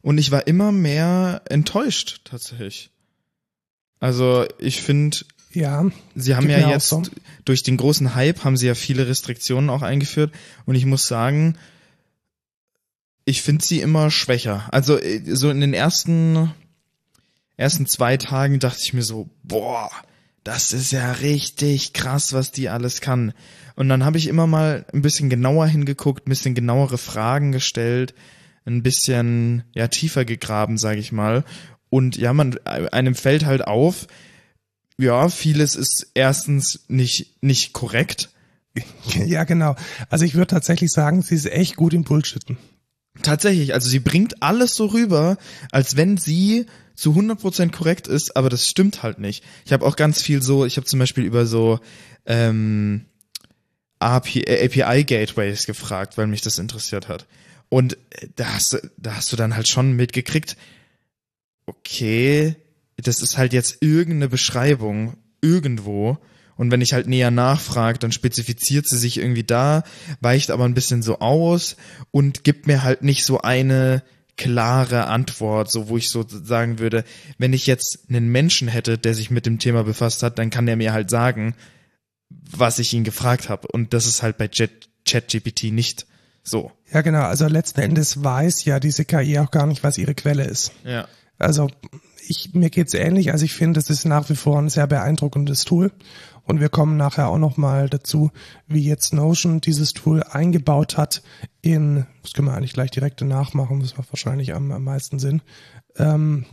und 0.00 0.18
ich 0.18 0.30
war 0.30 0.46
immer 0.46 0.72
mehr 0.72 1.42
enttäuscht, 1.50 2.22
tatsächlich. 2.24 2.90
Also, 4.00 4.46
ich 4.58 4.82
finde, 4.82 5.18
Ja, 5.52 5.86
sie 6.14 6.36
haben 6.36 6.50
ja 6.50 6.70
jetzt, 6.70 6.88
so. 6.88 7.02
durch 7.44 7.62
den 7.62 7.76
großen 7.76 8.14
Hype 8.14 8.44
haben 8.44 8.56
sie 8.56 8.66
ja 8.66 8.74
viele 8.74 9.08
Restriktionen 9.08 9.70
auch 9.70 9.82
eingeführt. 9.82 10.32
Und 10.66 10.74
ich 10.74 10.86
muss 10.86 11.06
sagen, 11.06 11.56
ich 13.24 13.42
finde 13.42 13.64
sie 13.64 13.80
immer 13.80 14.10
schwächer. 14.10 14.68
Also, 14.70 14.98
äh, 14.98 15.22
so 15.34 15.50
in 15.50 15.60
den 15.60 15.74
ersten, 15.74 16.52
ersten 17.56 17.86
zwei 17.86 18.16
Tagen 18.16 18.58
dachte 18.58 18.80
ich 18.82 18.92
mir 18.92 19.02
so, 19.02 19.28
boah, 19.42 19.90
das 20.44 20.72
ist 20.72 20.92
ja 20.92 21.10
richtig 21.12 21.92
krass, 21.92 22.32
was 22.32 22.52
die 22.52 22.68
alles 22.68 23.00
kann. 23.00 23.32
Und 23.74 23.88
dann 23.88 24.04
habe 24.04 24.16
ich 24.18 24.28
immer 24.28 24.46
mal 24.46 24.86
ein 24.92 25.02
bisschen 25.02 25.28
genauer 25.28 25.66
hingeguckt, 25.66 26.26
ein 26.26 26.30
bisschen 26.30 26.54
genauere 26.54 26.98
Fragen 26.98 27.50
gestellt, 27.50 28.14
ein 28.64 28.82
bisschen 28.82 29.64
ja 29.74 29.88
tiefer 29.88 30.24
gegraben, 30.24 30.78
sage 30.78 31.00
ich 31.00 31.10
mal. 31.12 31.44
Und 31.88 32.16
ja, 32.16 32.32
man 32.32 32.58
einem 32.66 33.14
fällt 33.14 33.44
halt 33.44 33.66
auf, 33.66 34.06
ja, 34.98 35.28
vieles 35.28 35.76
ist 35.76 36.10
erstens 36.14 36.84
nicht 36.88 37.42
nicht 37.42 37.72
korrekt. 37.72 38.30
ja 39.26 39.44
genau. 39.44 39.76
Also 40.10 40.24
ich 40.24 40.34
würde 40.34 40.48
tatsächlich 40.48 40.90
sagen, 40.90 41.22
sie 41.22 41.34
ist 41.34 41.46
echt 41.46 41.76
gut 41.76 41.94
im 41.94 42.04
Bullshitten. 42.04 42.58
Tatsächlich, 43.22 43.72
also 43.72 43.88
sie 43.88 44.00
bringt 44.00 44.42
alles 44.42 44.74
so 44.74 44.86
rüber, 44.86 45.38
als 45.70 45.96
wenn 45.96 46.16
sie 46.18 46.66
zu 46.94 47.12
100% 47.12 47.72
korrekt 47.72 48.08
ist, 48.08 48.36
aber 48.36 48.48
das 48.48 48.68
stimmt 48.68 49.02
halt 49.02 49.18
nicht. 49.18 49.44
Ich 49.64 49.72
habe 49.72 49.86
auch 49.86 49.96
ganz 49.96 50.22
viel 50.22 50.42
so, 50.42 50.64
ich 50.64 50.76
habe 50.76 50.86
zum 50.86 50.98
Beispiel 50.98 51.24
über 51.24 51.46
so 51.46 51.80
ähm, 52.26 53.06
API-Gateways 54.00 55.64
äh, 55.64 55.66
gefragt, 55.66 56.18
weil 56.18 56.26
mich 56.26 56.42
das 56.42 56.58
interessiert 56.58 57.08
hat. 57.08 57.26
Und 57.68 57.94
äh, 58.10 58.28
da 58.36 58.54
hast 58.54 58.74
du, 58.74 58.90
da 58.96 59.16
hast 59.16 59.32
du 59.32 59.36
dann 59.36 59.56
halt 59.56 59.68
schon 59.68 59.92
mitgekriegt, 59.92 60.56
okay, 61.66 62.56
das 62.96 63.20
ist 63.22 63.36
halt 63.36 63.52
jetzt 63.52 63.78
irgendeine 63.80 64.28
Beschreibung 64.28 65.16
irgendwo. 65.40 66.18
Und 66.56 66.70
wenn 66.70 66.80
ich 66.80 66.94
halt 66.94 67.06
näher 67.06 67.30
nachfrage, 67.30 67.98
dann 67.98 68.12
spezifiziert 68.12 68.88
sie 68.88 68.96
sich 68.96 69.18
irgendwie 69.18 69.44
da, 69.44 69.84
weicht 70.20 70.50
aber 70.50 70.64
ein 70.64 70.74
bisschen 70.74 71.02
so 71.02 71.18
aus 71.18 71.76
und 72.10 72.44
gibt 72.44 72.66
mir 72.66 72.82
halt 72.82 73.02
nicht 73.02 73.24
so 73.24 73.42
eine 73.42 74.02
klare 74.38 75.06
Antwort, 75.06 75.70
so 75.70 75.88
wo 75.88 75.96
ich 75.96 76.10
so 76.10 76.24
sagen 76.26 76.78
würde, 76.78 77.04
wenn 77.38 77.52
ich 77.52 77.66
jetzt 77.66 78.06
einen 78.08 78.28
Menschen 78.28 78.68
hätte, 78.68 78.98
der 78.98 79.14
sich 79.14 79.30
mit 79.30 79.46
dem 79.46 79.58
Thema 79.58 79.84
befasst 79.84 80.22
hat, 80.22 80.38
dann 80.38 80.50
kann 80.50 80.68
er 80.68 80.76
mir 80.76 80.92
halt 80.92 81.10
sagen, 81.10 81.54
was 82.28 82.78
ich 82.78 82.92
ihn 82.92 83.04
gefragt 83.04 83.48
habe. 83.48 83.68
Und 83.68 83.92
das 83.92 84.06
ist 84.06 84.22
halt 84.22 84.38
bei 84.38 84.48
ChatGPT 84.48 85.64
nicht 85.72 86.06
so. 86.42 86.72
Ja, 86.92 87.00
genau. 87.02 87.22
Also 87.22 87.46
letzten 87.48 87.80
Endes 87.80 88.22
weiß 88.22 88.64
ja 88.64 88.78
diese 88.80 89.04
KI 89.04 89.38
auch 89.38 89.50
gar 89.50 89.66
nicht, 89.66 89.82
was 89.82 89.98
ihre 89.98 90.14
Quelle 90.14 90.44
ist. 90.44 90.72
Ja. 90.84 91.08
Also 91.38 91.68
ich, 92.28 92.54
mir 92.54 92.70
geht's 92.70 92.94
ähnlich. 92.94 93.32
Also 93.32 93.44
ich 93.44 93.54
finde, 93.54 93.80
es 93.80 93.90
ist 93.90 94.04
nach 94.04 94.28
wie 94.28 94.36
vor 94.36 94.58
ein 94.58 94.68
sehr 94.68 94.86
beeindruckendes 94.86 95.64
Tool. 95.64 95.92
Und 96.44 96.60
wir 96.60 96.68
kommen 96.68 96.96
nachher 96.96 97.28
auch 97.28 97.38
nochmal 97.38 97.88
dazu, 97.88 98.30
wie 98.68 98.84
jetzt 98.84 99.12
Notion 99.12 99.60
dieses 99.60 99.92
Tool 99.94 100.22
eingebaut 100.22 100.96
hat 100.96 101.22
in, 101.60 102.06
das 102.22 102.32
können 102.32 102.48
wir 102.48 102.54
eigentlich 102.54 102.72
gleich 102.72 102.92
direkt 102.92 103.20
nachmachen, 103.20 103.80
das 103.80 103.96
macht 103.96 104.12
wahrscheinlich 104.12 104.54
am, 104.54 104.70
am 104.70 104.84
meisten 104.84 105.18
Sinn. 105.18 105.42
Ähm, 105.96 106.46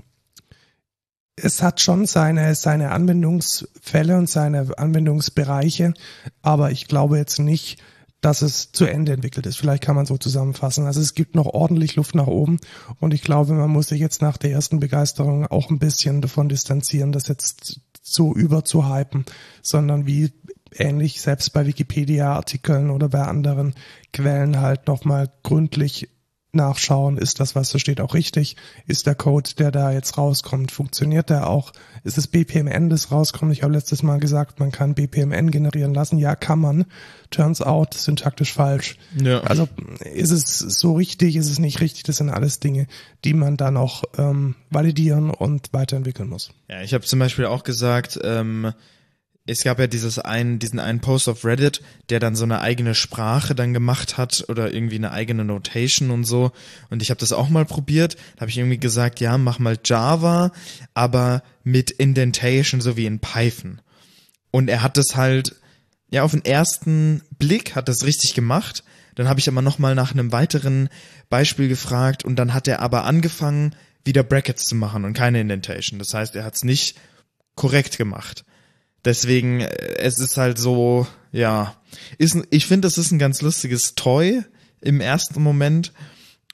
es 1.36 1.62
hat 1.62 1.80
schon 1.80 2.08
seine, 2.08 2.56
seine 2.56 2.92
Anwendungsfälle 2.92 4.18
und 4.18 4.30
seine 4.30 4.78
Anwendungsbereiche, 4.78 5.94
aber 6.42 6.72
ich 6.72 6.88
glaube 6.88 7.18
jetzt 7.18 7.40
nicht, 7.40 7.80
dass 8.24 8.42
es 8.42 8.72
zu 8.72 8.86
Ende 8.86 9.12
entwickelt 9.12 9.46
ist. 9.46 9.58
Vielleicht 9.58 9.84
kann 9.84 9.98
man 9.98 10.06
so 10.06 10.18
zusammenfassen. 10.18 10.86
Also 10.86 11.02
es 11.02 11.14
gibt 11.14 11.36
noch 11.36 11.46
ordentlich 11.46 11.98
Luft 11.98 12.16
nach 12.16 12.28
oben 12.28 12.60
und 13.00 13.14
ich 13.14 13.22
glaube, 13.22 13.54
man 13.54 13.70
muss 13.70 13.90
sich 13.90 14.00
jetzt 14.00 14.22
nach 14.22 14.38
der 14.38 14.52
ersten 14.52 14.80
Begeisterung 14.80 15.46
auch 15.46 15.70
ein 15.70 15.78
bisschen 15.78 16.22
davon 16.22 16.48
distanzieren, 16.48 17.12
das 17.12 17.28
jetzt 17.28 17.82
so 18.02 18.34
überzuhypen, 18.34 19.26
sondern 19.62 20.06
wie 20.06 20.32
ähnlich 20.72 21.22
selbst 21.22 21.52
bei 21.52 21.66
Wikipedia-Artikeln 21.68 22.92
oder 22.92 23.10
bei 23.10 23.24
anderen 23.24 23.76
Quellen 24.14 24.62
halt 24.62 24.88
nochmal 24.88 25.30
gründlich 25.44 26.10
nachschauen, 26.54 27.18
ist 27.18 27.40
das, 27.40 27.56
was 27.56 27.72
da 27.72 27.80
steht, 27.80 28.02
auch 28.02 28.14
richtig? 28.14 28.56
Ist 28.88 29.08
der 29.08 29.16
Code, 29.16 29.50
der 29.58 29.72
da 29.72 29.92
jetzt 29.92 30.18
rauskommt, 30.18 30.72
funktioniert 30.72 31.30
der 31.30 31.50
auch? 31.50 31.74
Ist 32.04 32.18
es 32.18 32.28
BPMN, 32.28 32.90
das 32.90 33.12
rauskommt? 33.12 33.52
Ich 33.52 33.64
habe 33.64 33.74
letztes 33.74 34.04
Mal 34.04 34.20
gesagt, 34.20 34.60
man 34.60 34.72
kann 34.72 34.94
BPMN 34.94 35.52
generieren 35.52 35.94
lassen. 35.94 36.18
Ja, 36.18 36.36
kann 36.36 36.60
man. 36.60 36.86
Turns 37.30 37.62
out, 37.62 37.94
syntaktisch 37.94 38.54
falsch. 38.54 38.98
Ja. 39.22 39.42
Also 39.42 39.68
ist 40.14 40.32
es 40.32 40.60
so 40.60 40.94
richtig, 40.94 41.36
ist 41.36 41.50
es 41.50 41.60
nicht 41.60 41.82
richtig? 41.82 42.04
Das 42.04 42.18
sind 42.18 42.30
alles 42.30 42.60
Dinge, 42.60 42.88
die 43.24 43.34
man 43.34 43.58
dann 43.58 43.78
auch 43.78 44.04
ähm, 44.18 44.56
validieren 44.70 45.30
und 45.30 45.70
weiterentwickeln 45.72 46.30
muss. 46.30 46.52
Ja, 46.70 46.82
ich 46.82 46.94
habe 46.94 47.04
zum 47.06 47.20
Beispiel 47.20 47.46
auch 47.46 47.64
gesagt, 47.64 48.20
ähm, 48.24 48.74
es 49.46 49.64
gab 49.64 49.78
ja 49.80 49.88
dieses 49.88 50.20
einen, 50.20 50.60
diesen 50.60 50.80
einen 50.80 51.02
Post 51.02 51.28
auf 51.28 51.44
Reddit, 51.44 51.82
der 52.10 52.22
dann 52.22 52.36
so 52.36 52.46
eine 52.46 52.62
eigene 52.62 52.96
Sprache 52.96 53.56
dann 53.56 53.74
gemacht 53.74 54.18
hat 54.18 54.46
oder 54.48 54.74
irgendwie 54.74 54.96
eine 54.96 55.12
eigene 55.12 55.44
Notation 55.44 56.12
und 56.12 56.24
so. 56.24 56.54
Und 56.90 57.02
ich 57.02 57.10
habe 57.10 57.20
das 57.20 57.34
auch 57.34 57.50
mal 57.50 57.66
probiert. 57.66 58.16
Da 58.36 58.42
habe 58.42 58.52
ich 58.52 58.58
irgendwie 58.58 58.78
gesagt, 58.78 59.20
ja, 59.20 59.38
mach 59.38 59.60
mal 59.60 59.78
Java, 59.84 60.54
aber 60.94 61.44
mit 61.64 61.92
Indentation, 61.92 62.80
so 62.80 62.96
wie 62.96 63.06
in 63.06 63.20
Python. 63.20 63.82
Und 64.52 64.70
er 64.70 64.82
hat 64.82 64.96
das 64.96 65.18
halt, 65.18 65.56
ja, 66.10 66.24
auf 66.24 66.32
den 66.32 66.46
ersten 66.46 67.22
Blick 67.38 67.76
hat 67.76 67.90
das 67.90 68.06
richtig 68.06 68.36
gemacht. 68.36 68.86
Dann 69.16 69.28
habe 69.28 69.42
ich 69.42 69.50
aber 69.50 69.62
nochmal 69.62 69.94
nach 69.94 70.14
einem 70.14 70.32
weiteren 70.32 70.88
Beispiel 71.30 71.68
gefragt 71.68 72.24
und 72.24 72.38
dann 72.38 72.54
hat 72.54 72.68
er 72.68 72.80
aber 72.80 73.04
angefangen, 73.04 73.76
wieder 74.06 74.24
Brackets 74.24 74.66
zu 74.66 74.76
machen 74.76 75.04
und 75.04 75.14
keine 75.14 75.42
Indentation. 75.42 76.00
Das 76.00 76.14
heißt, 76.14 76.36
er 76.36 76.46
hat 76.46 76.56
es 76.56 76.64
nicht 76.64 76.98
korrekt 77.56 77.98
gemacht. 77.98 78.46
Deswegen, 79.06 79.62
äh, 79.62 79.98
es 79.98 80.20
ist 80.20 80.38
halt 80.38 80.58
so, 80.58 81.08
ja, 81.32 81.76
ist, 82.18 82.38
ich 82.50 82.66
finde, 82.66 82.88
das 82.88 82.98
ist 82.98 83.12
ein 83.12 83.20
ganz 83.20 83.42
lustiges 83.42 83.96
Toy 83.96 84.44
im 84.82 85.02
ersten 85.02 85.42
Moment 85.42 85.94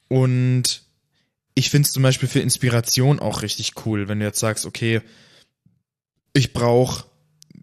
und 0.08 0.84
ich 1.56 1.70
finde 1.70 1.88
es 1.88 1.92
zum 1.92 2.04
Beispiel 2.04 2.30
für 2.30 2.40
Inspiration 2.40 3.20
auch 3.20 3.42
richtig 3.42 3.74
cool, 3.86 4.08
wenn 4.08 4.20
du 4.20 4.26
jetzt 4.26 4.40
sagst, 4.40 4.66
okay, 4.66 5.02
ich 6.34 6.54
brauche, 6.54 7.06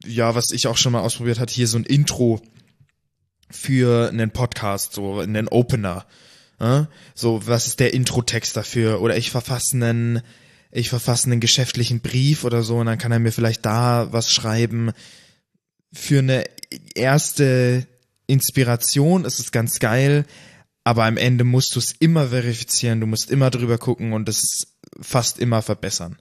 ja, 0.04 0.34
was 0.34 0.50
ich 0.50 0.66
auch 0.66 0.76
schon 0.76 0.92
mal 0.92 1.00
ausprobiert 1.00 1.38
hat, 1.38 1.50
hier 1.50 1.66
so 1.66 1.78
ein 1.78 1.84
Intro 1.84 2.42
für 3.50 4.08
einen 4.08 4.30
Podcast, 4.30 4.92
so 4.92 5.20
einen 5.20 5.48
Opener. 5.48 6.04
Ja? 6.60 6.88
So, 7.14 7.46
was 7.46 7.66
ist 7.66 7.80
der 7.80 7.94
Intro-Text 7.94 8.56
dafür? 8.56 9.00
Oder 9.00 9.16
ich 9.16 9.30
verfasse 9.30 9.76
einen 9.76 10.22
ich 10.76 10.90
verfasse 10.90 11.30
einen 11.30 11.40
geschäftlichen 11.40 12.00
Brief 12.00 12.44
oder 12.44 12.62
so 12.62 12.76
und 12.78 12.86
dann 12.86 12.98
kann 12.98 13.12
er 13.12 13.18
mir 13.18 13.32
vielleicht 13.32 13.64
da 13.64 14.12
was 14.12 14.30
schreiben. 14.30 14.92
Für 15.92 16.18
eine 16.18 16.44
erste 16.94 17.86
Inspiration 18.26 19.24
ist 19.24 19.38
es 19.38 19.52
ganz 19.52 19.78
geil, 19.78 20.26
aber 20.84 21.04
am 21.04 21.16
Ende 21.16 21.44
musst 21.44 21.74
du 21.74 21.78
es 21.78 21.92
immer 21.92 22.28
verifizieren, 22.28 23.00
du 23.00 23.06
musst 23.06 23.30
immer 23.30 23.50
drüber 23.50 23.78
gucken 23.78 24.12
und 24.12 24.28
es 24.28 24.76
fast 25.00 25.38
immer 25.38 25.62
verbessern. 25.62 26.18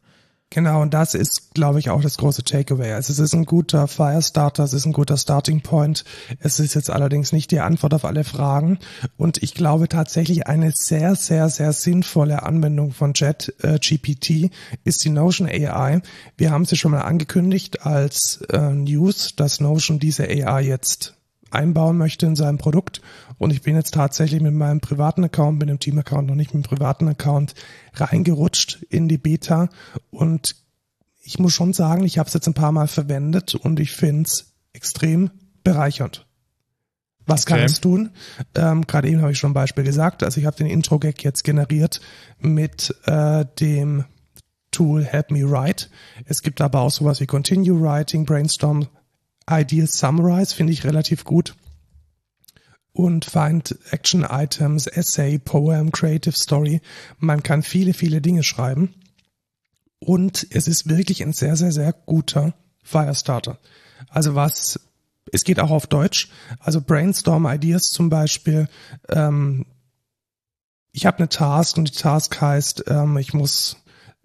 Genau, 0.55 0.81
und 0.81 0.93
das 0.93 1.15
ist, 1.15 1.53
glaube 1.53 1.79
ich, 1.79 1.89
auch 1.89 2.01
das 2.01 2.17
große 2.17 2.45
Takeaway. 2.45 2.93
Also 2.93 3.11
es 3.11 3.19
ist 3.19 3.33
ein 3.33 3.43
guter 3.43 3.89
Firestarter, 3.89 4.63
es 4.63 4.71
ist 4.71 4.85
ein 4.85 4.93
guter 4.93 5.17
Starting 5.17 5.59
Point. 5.59 6.05
Es 6.39 6.61
ist 6.61 6.75
jetzt 6.75 6.89
allerdings 6.89 7.33
nicht 7.33 7.51
die 7.51 7.59
Antwort 7.59 7.93
auf 7.93 8.05
alle 8.05 8.23
Fragen. 8.23 8.79
Und 9.17 9.43
ich 9.43 9.53
glaube 9.53 9.89
tatsächlich 9.89 10.47
eine 10.47 10.71
sehr, 10.73 11.15
sehr, 11.15 11.49
sehr 11.49 11.73
sinnvolle 11.73 12.43
Anwendung 12.43 12.93
von 12.93 13.11
Jet 13.13 13.53
äh, 13.63 13.79
GPT 13.79 14.49
ist 14.85 15.03
die 15.03 15.09
Notion 15.09 15.49
AI. 15.49 16.01
Wir 16.37 16.51
haben 16.51 16.63
sie 16.63 16.77
schon 16.77 16.91
mal 16.91 17.01
angekündigt 17.01 17.85
als 17.85 18.39
äh, 18.49 18.71
News, 18.71 19.35
dass 19.35 19.59
Notion 19.59 19.99
diese 19.99 20.23
AI 20.23 20.61
jetzt 20.61 21.15
einbauen 21.51 21.97
möchte 21.97 22.27
in 22.27 22.37
seinem 22.37 22.59
Produkt. 22.59 23.01
Und 23.37 23.51
ich 23.51 23.61
bin 23.61 23.75
jetzt 23.75 23.93
tatsächlich 23.93 24.41
mit 24.41 24.53
meinem 24.53 24.79
privaten 24.79 25.23
Account, 25.23 25.59
mit 25.59 25.69
dem 25.69 25.79
Team-Account, 25.79 26.27
noch 26.27 26.35
nicht 26.35 26.53
mit 26.53 26.63
dem 26.63 26.69
privaten 26.69 27.07
Account 27.07 27.53
reingerutscht 27.93 28.83
in 28.89 29.07
die 29.07 29.17
Beta. 29.17 29.69
Und 30.11 30.55
ich 31.21 31.39
muss 31.39 31.53
schon 31.53 31.73
sagen, 31.73 32.03
ich 32.03 32.17
habe 32.17 32.27
es 32.27 32.33
jetzt 32.33 32.47
ein 32.47 32.53
paar 32.53 32.71
Mal 32.71 32.87
verwendet 32.87 33.55
und 33.55 33.79
ich 33.79 33.91
finde 33.91 34.23
es 34.27 34.53
extrem 34.73 35.31
bereichernd. 35.63 36.25
Was 37.25 37.45
kann 37.45 37.57
okay. 37.57 37.65
es 37.65 37.81
tun? 37.81 38.11
Ähm, 38.53 38.85
Gerade 38.85 39.09
eben 39.09 39.21
habe 39.21 39.31
ich 39.31 39.39
schon 39.39 39.51
ein 39.51 39.55
Beispiel 39.55 39.83
gesagt. 39.83 40.23
Also 40.23 40.39
ich 40.39 40.45
habe 40.45 40.57
den 40.57 40.67
Intro-Gag 40.67 41.23
jetzt 41.23 41.43
generiert 41.43 41.99
mit 42.39 42.95
äh, 43.05 43.45
dem 43.59 44.05
Tool 44.69 45.03
Help 45.03 45.31
Me 45.31 45.49
Write. 45.49 45.87
Es 46.25 46.43
gibt 46.43 46.61
aber 46.61 46.81
auch 46.81 46.91
sowas 46.91 47.19
wie 47.19 47.25
Continue 47.25 47.81
Writing, 47.81 48.25
Brainstorm, 48.25 48.87
Ideas 49.49 49.97
Summarize, 49.97 50.53
finde 50.53 50.73
ich 50.73 50.83
relativ 50.83 51.23
gut 51.23 51.55
und 52.95 53.25
Find 53.25 53.77
Action 53.91 54.23
Items, 54.23 54.87
Essay, 54.87 55.37
Poem, 55.37 55.91
Creative 55.91 56.35
Story. 56.35 56.81
Man 57.19 57.43
kann 57.43 57.61
viele, 57.61 57.93
viele 57.93 58.21
Dinge 58.21 58.41
schreiben. 58.41 58.95
Und 59.99 60.47
es 60.49 60.67
ist 60.67 60.87
wirklich 60.87 61.21
ein 61.21 61.33
sehr, 61.33 61.57
sehr, 61.57 61.73
sehr 61.73 61.91
guter 61.91 62.53
Firestarter. 62.83 63.59
Also 64.07 64.35
was, 64.35 64.79
es 65.31 65.43
geht 65.43 65.59
auch 65.59 65.71
auf 65.71 65.87
Deutsch. 65.87 66.29
Also 66.59 66.79
Brainstorm 66.79 67.45
Ideas 67.45 67.89
zum 67.89 68.09
Beispiel. 68.09 68.69
Ähm, 69.09 69.65
ich 70.93 71.05
habe 71.05 71.17
eine 71.17 71.29
Task 71.29 71.77
und 71.77 71.89
die 71.89 71.99
Task 71.99 72.39
heißt, 72.39 72.85
ähm, 72.87 73.17
ich 73.17 73.33
muss 73.33 73.77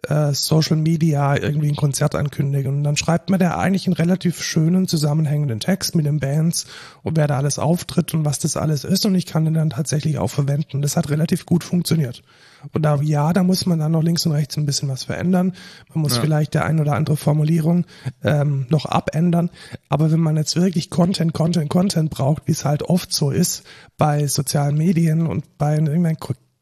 äh, 0.09 0.33
Social 0.33 0.77
Media 0.77 1.37
irgendwie 1.37 1.69
ein 1.69 1.77
Konzert 1.77 2.15
ankündigen. 2.15 2.77
Und 2.77 2.85
dann 2.85 2.97
schreibt 2.97 3.31
mir 3.31 3.39
der 3.39 3.59
eigentlich 3.59 3.87
einen 3.87 3.95
relativ 3.95 4.43
schönen 4.43 4.89
zusammenhängenden 4.89 5.61
Text 5.61 5.95
mit 5.95 6.07
den 6.07 6.21
Bands 6.21 6.67
und 7.03 7.17
wer 7.17 7.27
da 7.27 7.37
alles 7.37 7.59
auftritt 7.59 8.15
und 8.15 8.25
was 8.25 8.39
das 8.39 8.57
alles 8.57 8.85
ist. 8.85 9.07
Und 9.07 9.15
ich 9.15 9.27
kann 9.27 9.45
den 9.45 9.55
dann 9.55 9.71
tatsächlich 9.71 10.19
auch 10.19 10.29
verwenden. 10.31 10.83
Das 10.83 10.97
hat 10.97 11.11
relativ 11.11 11.47
gut 11.47 11.65
funktioniert. 11.65 12.23
Und 12.73 12.83
da, 12.83 13.01
ja, 13.03 13.33
da 13.33 13.43
muss 13.43 13.67
man 13.67 13.79
dann 13.79 13.93
noch 13.93 14.03
links 14.03 14.27
und 14.27 14.33
rechts 14.33 14.57
ein 14.57 14.67
bisschen 14.67 14.89
was 14.89 15.05
verändern. 15.05 15.55
Man 15.95 16.03
muss 16.03 16.17
ja. 16.17 16.23
vielleicht 16.23 16.55
der 16.55 16.65
ein 16.65 16.81
oder 16.81 16.95
andere 16.95 17.17
Formulierung 17.17 17.87
ähm, 18.23 18.67
noch 18.69 18.87
abändern. 18.87 19.51
Aber 19.89 20.11
wenn 20.11 20.21
man 20.21 20.37
jetzt 20.37 20.57
wirklich 20.57 20.91
Content, 20.91 21.33
Content, 21.33 21.71
Content 21.71 22.11
braucht, 22.11 22.47
wie 22.47 22.53
es 22.53 22.65
halt 22.65 22.83
oft 22.83 23.13
so 23.13 23.31
ist 23.31 23.65
bei 23.97 24.27
sozialen 24.27 24.77
Medien 24.77 25.27
und 25.27 25.59
bei 25.59 25.77
irgendeinem 25.77 26.17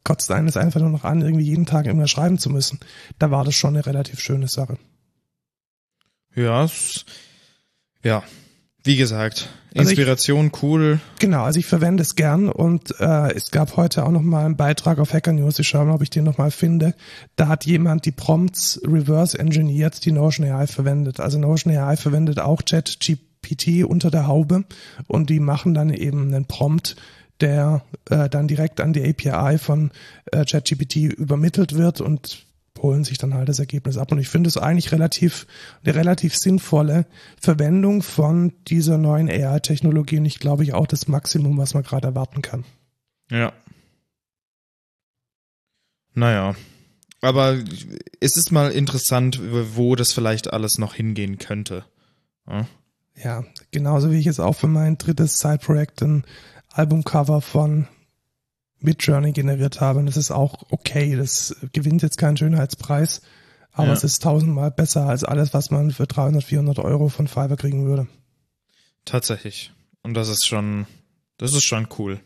kotzt 0.08 0.30
einen 0.30 0.48
es 0.48 0.56
einfach 0.56 0.80
nur 0.80 0.88
noch 0.90 1.04
an, 1.04 1.20
irgendwie 1.20 1.44
jeden 1.44 1.66
Tag 1.66 1.84
irgendwas 1.86 2.10
schreiben 2.10 2.38
zu 2.38 2.48
müssen. 2.48 2.80
Da 3.18 3.30
war 3.30 3.44
das 3.44 3.54
schon 3.54 3.76
eine 3.76 3.84
relativ 3.84 4.20
schöne 4.20 4.48
Sache. 4.48 4.78
Ja, 6.34 6.66
ja. 8.02 8.22
Wie 8.84 8.96
gesagt, 8.96 9.48
Also 9.74 9.90
ich- 9.90 9.98
Inspiration 9.98 10.50
cool. 10.62 11.00
Genau, 11.18 11.42
also 11.42 11.58
ich 11.58 11.66
verwende 11.66 12.02
es 12.02 12.14
gern 12.14 12.48
und 12.48 12.94
äh, 13.00 13.32
es 13.34 13.50
gab 13.50 13.76
heute 13.76 14.06
auch 14.06 14.10
noch 14.10 14.22
mal 14.22 14.46
einen 14.46 14.56
Beitrag 14.56 14.98
auf 14.98 15.12
Hacker 15.12 15.32
News. 15.32 15.58
Ich 15.58 15.68
schaue 15.68 15.84
mal, 15.84 15.94
ob 15.94 16.00
ich 16.02 16.08
den 16.10 16.24
noch 16.24 16.38
mal 16.38 16.50
finde. 16.50 16.94
Da 17.36 17.48
hat 17.48 17.66
jemand 17.66 18.06
die 18.06 18.12
Prompts 18.12 18.80
reverse 18.86 19.38
engineert, 19.38 20.04
die 20.06 20.12
Notion 20.12 20.46
AI 20.46 20.66
verwendet. 20.68 21.20
Also 21.20 21.38
Notion 21.38 21.76
AI 21.76 21.96
verwendet 21.96 22.38
auch 22.40 22.62
ChatGPT 22.64 23.84
unter 23.84 24.10
der 24.10 24.26
Haube 24.26 24.64
und 25.06 25.28
die 25.28 25.40
machen 25.40 25.74
dann 25.74 25.90
eben 25.92 26.28
einen 26.32 26.46
Prompt, 26.46 26.96
der 27.40 27.82
äh, 28.10 28.28
dann 28.28 28.48
direkt 28.48 28.80
an 28.80 28.92
die 28.92 29.04
API 29.08 29.58
von 29.58 29.90
äh, 30.32 30.44
ChatGPT 30.44 30.96
übermittelt 30.96 31.74
wird 31.74 32.00
und 32.00 32.46
holen 32.82 33.04
sich 33.04 33.18
dann 33.18 33.34
halt 33.34 33.48
das 33.48 33.58
Ergebnis 33.58 33.98
ab. 33.98 34.12
Und 34.12 34.18
ich 34.18 34.28
finde 34.28 34.48
es 34.48 34.56
eigentlich 34.56 34.92
relativ, 34.92 35.46
eine 35.84 35.94
relativ 35.94 36.36
sinnvolle 36.36 37.06
Verwendung 37.40 38.02
von 38.02 38.52
dieser 38.68 38.98
neuen 38.98 39.28
AI-Technologie 39.28 40.18
und 40.18 40.26
ich 40.26 40.38
glaube 40.38 40.62
ich 40.62 40.74
auch 40.74 40.86
das 40.86 41.08
Maximum, 41.08 41.58
was 41.58 41.74
man 41.74 41.82
gerade 41.82 42.08
erwarten 42.08 42.42
kann. 42.42 42.64
Ja. 43.30 43.52
Naja. 46.14 46.54
Aber 47.20 47.58
es 48.20 48.36
ist 48.36 48.52
mal 48.52 48.70
interessant, 48.70 49.40
wo 49.74 49.96
das 49.96 50.12
vielleicht 50.12 50.52
alles 50.52 50.78
noch 50.78 50.94
hingehen 50.94 51.38
könnte. 51.38 51.84
Ja. 52.48 52.66
Ja, 53.22 53.44
genauso 53.72 54.12
wie 54.12 54.18
ich 54.18 54.26
jetzt 54.26 54.40
auch 54.40 54.52
für 54.52 54.68
mein 54.68 54.96
drittes 54.96 55.40
Side-Projekt 55.40 56.02
ein 56.02 56.24
Albumcover 56.72 57.40
von 57.40 57.88
Midjourney 58.80 59.32
generiert 59.32 59.80
habe. 59.80 59.98
Und 59.98 60.06
das 60.06 60.16
ist 60.16 60.30
auch 60.30 60.62
okay. 60.70 61.16
Das 61.16 61.56
gewinnt 61.72 62.02
jetzt 62.02 62.18
keinen 62.18 62.36
Schönheitspreis, 62.36 63.22
aber 63.72 63.88
Ja. 63.88 63.92
es 63.92 64.04
ist 64.04 64.22
tausendmal 64.22 64.70
besser 64.70 65.06
als 65.06 65.24
alles, 65.24 65.52
was 65.54 65.70
man 65.70 65.90
für 65.90 66.06
300, 66.06 66.44
400 66.44 66.78
Euro 66.78 67.08
von 67.08 67.26
Fiverr 67.28 67.56
kriegen 67.56 67.86
würde. 67.86 68.06
Tatsächlich. 69.04 69.72
Und 70.02 70.14
das 70.14 70.28
ist 70.28 70.46
schon, 70.46 70.86
das 71.38 71.54
ist 71.54 71.64
schon 71.64 71.88
cool. 71.98 72.20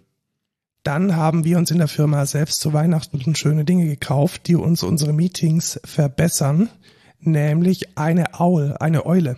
Dann 0.83 1.15
haben 1.15 1.45
wir 1.45 1.59
uns 1.59 1.71
in 1.71 1.79
der 1.79 1.89
Firma 1.89 2.27
selbst 2.27 2.61
zu 2.61 2.73
Weihnachten 2.73 3.35
schöne 3.37 3.65
Dinge 3.65 3.87
gekauft, 3.87 4.49
die 4.49 4.57
uns 4.57 4.83
unsere 4.83 5.13
Meetings 5.13 5.81
verbessern, 5.85 6.69
nämlich 7.21 7.97
eine 7.97 8.41
Aul, 8.41 8.77
eine 8.81 9.07
Eule. 9.07 9.37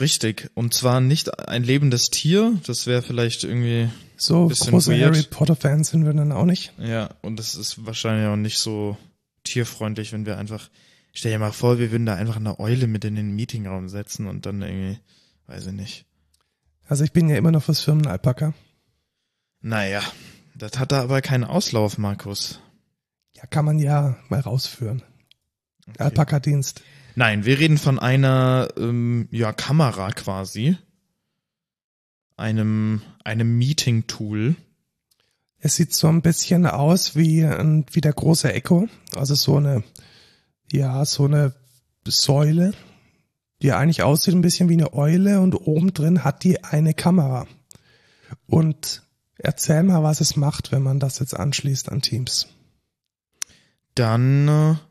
Richtig. 0.00 0.50
Und 0.54 0.74
zwar 0.74 1.00
nicht 1.00 1.48
ein 1.48 1.64
lebendes 1.64 2.06
Tier. 2.06 2.58
Das 2.66 2.86
wäre 2.86 3.02
vielleicht 3.02 3.44
irgendwie, 3.44 3.88
So 4.16 4.46
Bisschen 4.46 4.70
große 4.70 4.92
weird. 4.92 5.14
Harry 5.14 5.22
Potter 5.28 5.56
Fans 5.56 5.90
sind 5.90 6.04
wir 6.04 6.12
dann 6.12 6.32
auch 6.32 6.44
nicht. 6.44 6.72
ja, 6.78 7.10
und 7.22 7.38
das 7.38 7.54
ist 7.54 7.84
wahrscheinlich 7.86 8.28
auch 8.28 8.36
nicht 8.36 8.58
so 8.58 8.96
tierfreundlich, 9.44 10.12
wenn 10.12 10.26
wir 10.26 10.38
einfach, 10.38 10.68
stell 11.12 11.32
dir 11.32 11.38
mal 11.38 11.52
vor, 11.52 11.78
wir 11.78 11.90
würden 11.90 12.06
da 12.06 12.14
einfach 12.14 12.36
eine 12.36 12.58
Eule 12.60 12.86
mit 12.86 13.04
in 13.04 13.16
den 13.16 13.34
Meetingraum 13.34 13.88
setzen 13.88 14.26
und 14.26 14.46
dann 14.46 14.62
irgendwie, 14.62 14.98
weiß 15.46 15.66
ich 15.66 15.72
nicht. 15.72 16.04
Also 16.86 17.04
ich 17.04 17.12
bin 17.12 17.28
ja 17.28 17.36
immer 17.36 17.50
noch 17.50 17.62
fürs 17.62 17.80
Firmenalpaka. 17.80 18.54
Naja, 19.60 20.02
das 20.54 20.78
hat 20.78 20.92
da 20.92 21.02
aber 21.02 21.20
keinen 21.22 21.44
Auslauf, 21.44 21.98
Markus. 21.98 22.60
Ja, 23.34 23.46
kann 23.46 23.64
man 23.64 23.78
ja 23.78 24.16
mal 24.28 24.40
rausführen. 24.40 25.02
Okay. 25.88 26.02
Alpaka-Dienst. 26.02 26.82
Nein, 27.18 27.44
wir 27.44 27.58
reden 27.58 27.78
von 27.78 27.98
einer 27.98 28.68
ähm, 28.76 29.26
ja, 29.32 29.52
Kamera 29.52 30.12
quasi. 30.12 30.76
Einem, 32.36 33.02
einem 33.24 33.58
Meeting-Tool. 33.58 34.54
Es 35.58 35.74
sieht 35.74 35.92
so 35.92 36.06
ein 36.06 36.22
bisschen 36.22 36.64
aus 36.64 37.16
wie, 37.16 37.42
ein, 37.44 37.86
wie 37.90 38.02
der 38.02 38.12
große 38.12 38.54
Echo. 38.54 38.88
Also 39.16 39.34
so 39.34 39.56
eine, 39.56 39.82
ja, 40.70 41.04
so 41.04 41.24
eine 41.24 41.56
Säule, 42.06 42.72
die 43.62 43.72
eigentlich 43.72 44.04
aussieht 44.04 44.34
ein 44.34 44.42
bisschen 44.42 44.68
wie 44.68 44.74
eine 44.74 44.92
Eule 44.92 45.40
und 45.40 45.56
oben 45.56 45.92
drin 45.92 46.22
hat 46.22 46.44
die 46.44 46.62
eine 46.62 46.94
Kamera. 46.94 47.48
Und 48.46 49.02
erzähl 49.38 49.82
mal, 49.82 50.04
was 50.04 50.20
es 50.20 50.36
macht, 50.36 50.70
wenn 50.70 50.84
man 50.84 51.00
das 51.00 51.18
jetzt 51.18 51.34
anschließt 51.34 51.90
an 51.90 52.00
Teams. 52.00 52.46
Dann, 53.96 54.46
äh, 54.46 54.87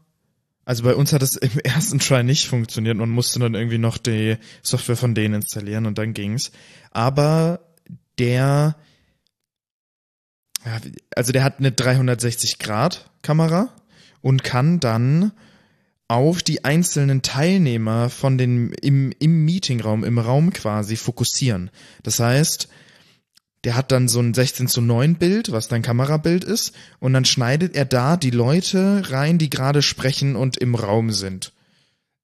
also 0.67 0.83
bei 0.83 0.95
uns 0.95 1.13
hat 1.13 1.23
es 1.23 1.37
im 1.37 1.59
ersten 1.63 1.99
Try 1.99 2.23
nicht 2.25 2.47
funktioniert. 2.47 2.97
Man 2.97 3.09
musste 3.09 3.39
dann 3.39 3.55
irgendwie 3.55 3.77
noch 3.77 3.97
die 3.97 4.35
Software 4.61 4.97
von 4.97 5.15
denen 5.15 5.35
installieren 5.35 5.85
und 5.85 5.97
dann 5.97 6.13
ging's. 6.13 6.51
Aber 6.91 7.61
der, 8.19 8.75
also 11.15 11.31
der 11.31 11.45
hat 11.45 11.59
eine 11.59 11.71
360 11.71 12.59
Grad 12.59 13.09
Kamera 13.21 13.69
und 14.19 14.43
kann 14.43 14.81
dann 14.81 15.31
auf 16.09 16.43
die 16.43 16.65
einzelnen 16.65 17.21
Teilnehmer 17.21 18.09
von 18.09 18.37
den 18.37 18.73
im, 18.73 19.13
im 19.19 19.45
Meetingraum, 19.45 20.03
im 20.03 20.19
Raum 20.19 20.51
quasi 20.51 20.97
fokussieren. 20.97 21.69
Das 22.03 22.19
heißt, 22.19 22.67
der 23.67 23.75
hat 23.75 23.91
dann 23.91 24.07
so 24.07 24.21
ein 24.21 24.33
16 24.33 24.69
zu 24.69 24.79
9 24.79 25.15
Bild, 25.15 25.51
was 25.51 25.67
dann 25.67 25.81
Kamerabild 25.81 26.45
ist, 26.45 26.73
und 26.99 27.11
dann 27.11 27.25
schneidet 27.25 27.75
er 27.75 27.83
da 27.83 28.15
die 28.15 28.29
Leute 28.29 29.03
rein, 29.11 29.39
die 29.39 29.49
gerade 29.49 29.81
sprechen 29.81 30.37
und 30.37 30.55
im 30.55 30.73
Raum 30.73 31.11
sind. 31.11 31.51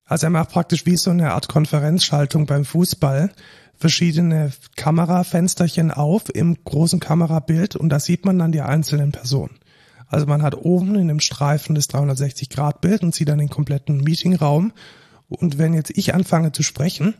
Also 0.05 0.27
er 0.27 0.29
macht 0.29 0.51
praktisch 0.51 0.85
wie 0.85 0.95
so 0.95 1.09
eine 1.09 1.33
Art 1.33 1.49
Konferenzschaltung 1.49 2.45
beim 2.45 2.63
Fußball. 2.63 3.33
Verschiedene 3.75 4.53
Kamerafensterchen 4.77 5.91
auf 5.91 6.33
im 6.33 6.63
großen 6.63 7.01
Kamerabild 7.01 7.75
und 7.75 7.89
da 7.89 7.99
sieht 7.99 8.23
man 8.23 8.39
dann 8.39 8.53
die 8.53 8.61
einzelnen 8.61 9.11
Personen. 9.11 9.59
Also 10.07 10.25
man 10.25 10.43
hat 10.43 10.55
oben 10.55 10.95
in 10.95 11.09
dem 11.09 11.19
Streifen 11.19 11.75
das 11.75 11.89
360-Grad-Bild 11.89 13.03
und 13.03 13.13
sieht 13.13 13.27
dann 13.27 13.39
den 13.39 13.49
kompletten 13.49 13.97
Meetingraum. 13.97 14.71
Und 15.27 15.57
wenn 15.57 15.73
jetzt 15.73 15.91
ich 15.93 16.15
anfange 16.15 16.53
zu 16.53 16.63
sprechen, 16.63 17.15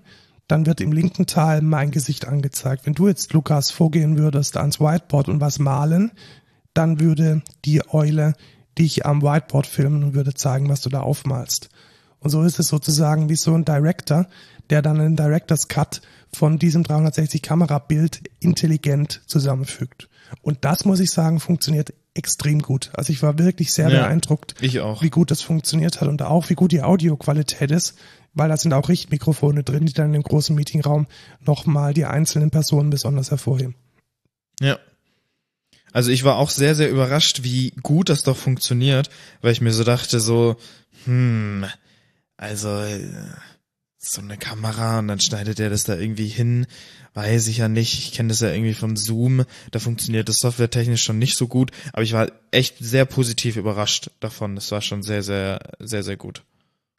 dann 0.47 0.65
wird 0.65 0.81
im 0.81 0.91
linken 0.91 1.25
Teil 1.25 1.61
mein 1.61 1.91
Gesicht 1.91 2.27
angezeigt. 2.27 2.85
Wenn 2.85 2.93
du 2.93 3.07
jetzt, 3.07 3.33
Lukas, 3.33 3.71
vorgehen 3.71 4.17
würdest 4.17 4.57
ans 4.57 4.79
Whiteboard 4.79 5.29
und 5.29 5.41
was 5.41 5.59
malen, 5.59 6.11
dann 6.73 6.99
würde 6.99 7.41
die 7.65 7.87
Eule 7.89 8.33
dich 8.77 9.05
am 9.05 9.21
Whiteboard 9.21 9.67
filmen 9.67 10.03
und 10.03 10.13
würde 10.13 10.33
zeigen, 10.33 10.69
was 10.69 10.81
du 10.81 10.89
da 10.89 11.01
aufmalst. 11.01 11.69
Und 12.19 12.29
so 12.29 12.43
ist 12.43 12.59
es 12.59 12.67
sozusagen 12.67 13.29
wie 13.29 13.35
so 13.35 13.53
ein 13.53 13.65
Director, 13.65 14.27
der 14.69 14.81
dann 14.81 14.99
einen 14.99 15.15
Directors 15.15 15.67
Cut 15.67 16.01
von 16.33 16.57
diesem 16.57 16.83
360-Kamera-Bild 16.83 18.21
intelligent 18.39 19.21
zusammenfügt. 19.27 20.09
Und 20.41 20.65
das, 20.65 20.85
muss 20.85 20.99
ich 20.99 21.11
sagen, 21.11 21.39
funktioniert 21.39 21.93
extrem 22.15 22.61
gut. 22.61 22.91
Also 22.93 23.11
ich 23.11 23.21
war 23.21 23.37
wirklich 23.37 23.73
sehr 23.73 23.89
Ja, 23.89 24.01
beeindruckt, 24.01 24.55
wie 24.61 25.09
gut 25.09 25.31
das 25.31 25.41
funktioniert 25.41 26.01
hat 26.01 26.07
und 26.07 26.21
auch 26.21 26.49
wie 26.49 26.55
gut 26.55 26.71
die 26.71 26.81
Audioqualität 26.81 27.71
ist, 27.71 27.95
weil 28.33 28.49
da 28.49 28.57
sind 28.57 28.73
auch 28.73 28.89
Richtmikrofone 28.89 29.63
drin, 29.63 29.85
die 29.85 29.93
dann 29.93 30.13
im 30.13 30.23
großen 30.23 30.55
Meetingraum 30.55 31.07
nochmal 31.45 31.93
die 31.93 32.05
einzelnen 32.05 32.51
Personen 32.51 32.89
besonders 32.89 33.31
hervorheben. 33.31 33.75
Ja. 34.59 34.79
Also 35.91 36.09
ich 36.09 36.23
war 36.23 36.37
auch 36.37 36.49
sehr, 36.49 36.73
sehr 36.73 36.89
überrascht, 36.89 37.43
wie 37.43 37.71
gut 37.83 38.09
das 38.09 38.23
doch 38.23 38.37
funktioniert, 38.37 39.09
weil 39.41 39.51
ich 39.51 39.61
mir 39.61 39.73
so 39.73 39.83
dachte, 39.83 40.19
so, 40.19 40.55
hm, 41.05 41.65
also 42.35 42.69
äh, 42.69 43.07
so 43.99 44.21
eine 44.21 44.37
Kamera 44.37 44.99
und 44.99 45.07
dann 45.07 45.19
schneidet 45.19 45.59
er 45.59 45.69
das 45.69 45.83
da 45.83 45.95
irgendwie 45.95 46.27
hin, 46.27 46.65
weiß 47.13 47.47
ich 47.47 47.57
ja 47.57 47.69
nicht. 47.69 47.99
Ich 47.99 48.11
kenne 48.11 48.29
das 48.29 48.39
ja 48.39 48.51
irgendwie 48.51 48.73
von 48.73 48.97
Zoom, 48.97 49.45
da 49.71 49.79
funktioniert 49.79 50.29
das 50.29 50.39
softwaretechnisch 50.39 51.03
schon 51.03 51.19
nicht 51.19 51.37
so 51.37 51.47
gut, 51.47 51.71
aber 51.93 52.01
ich 52.01 52.13
war 52.13 52.31
echt 52.51 52.77
sehr 52.79 53.05
positiv 53.05 53.55
überrascht 53.55 54.09
davon. 54.19 54.55
Das 54.55 54.71
war 54.71 54.81
schon 54.81 55.03
sehr, 55.03 55.21
sehr, 55.23 55.59
sehr, 55.79 56.03
sehr 56.03 56.17
gut. 56.17 56.43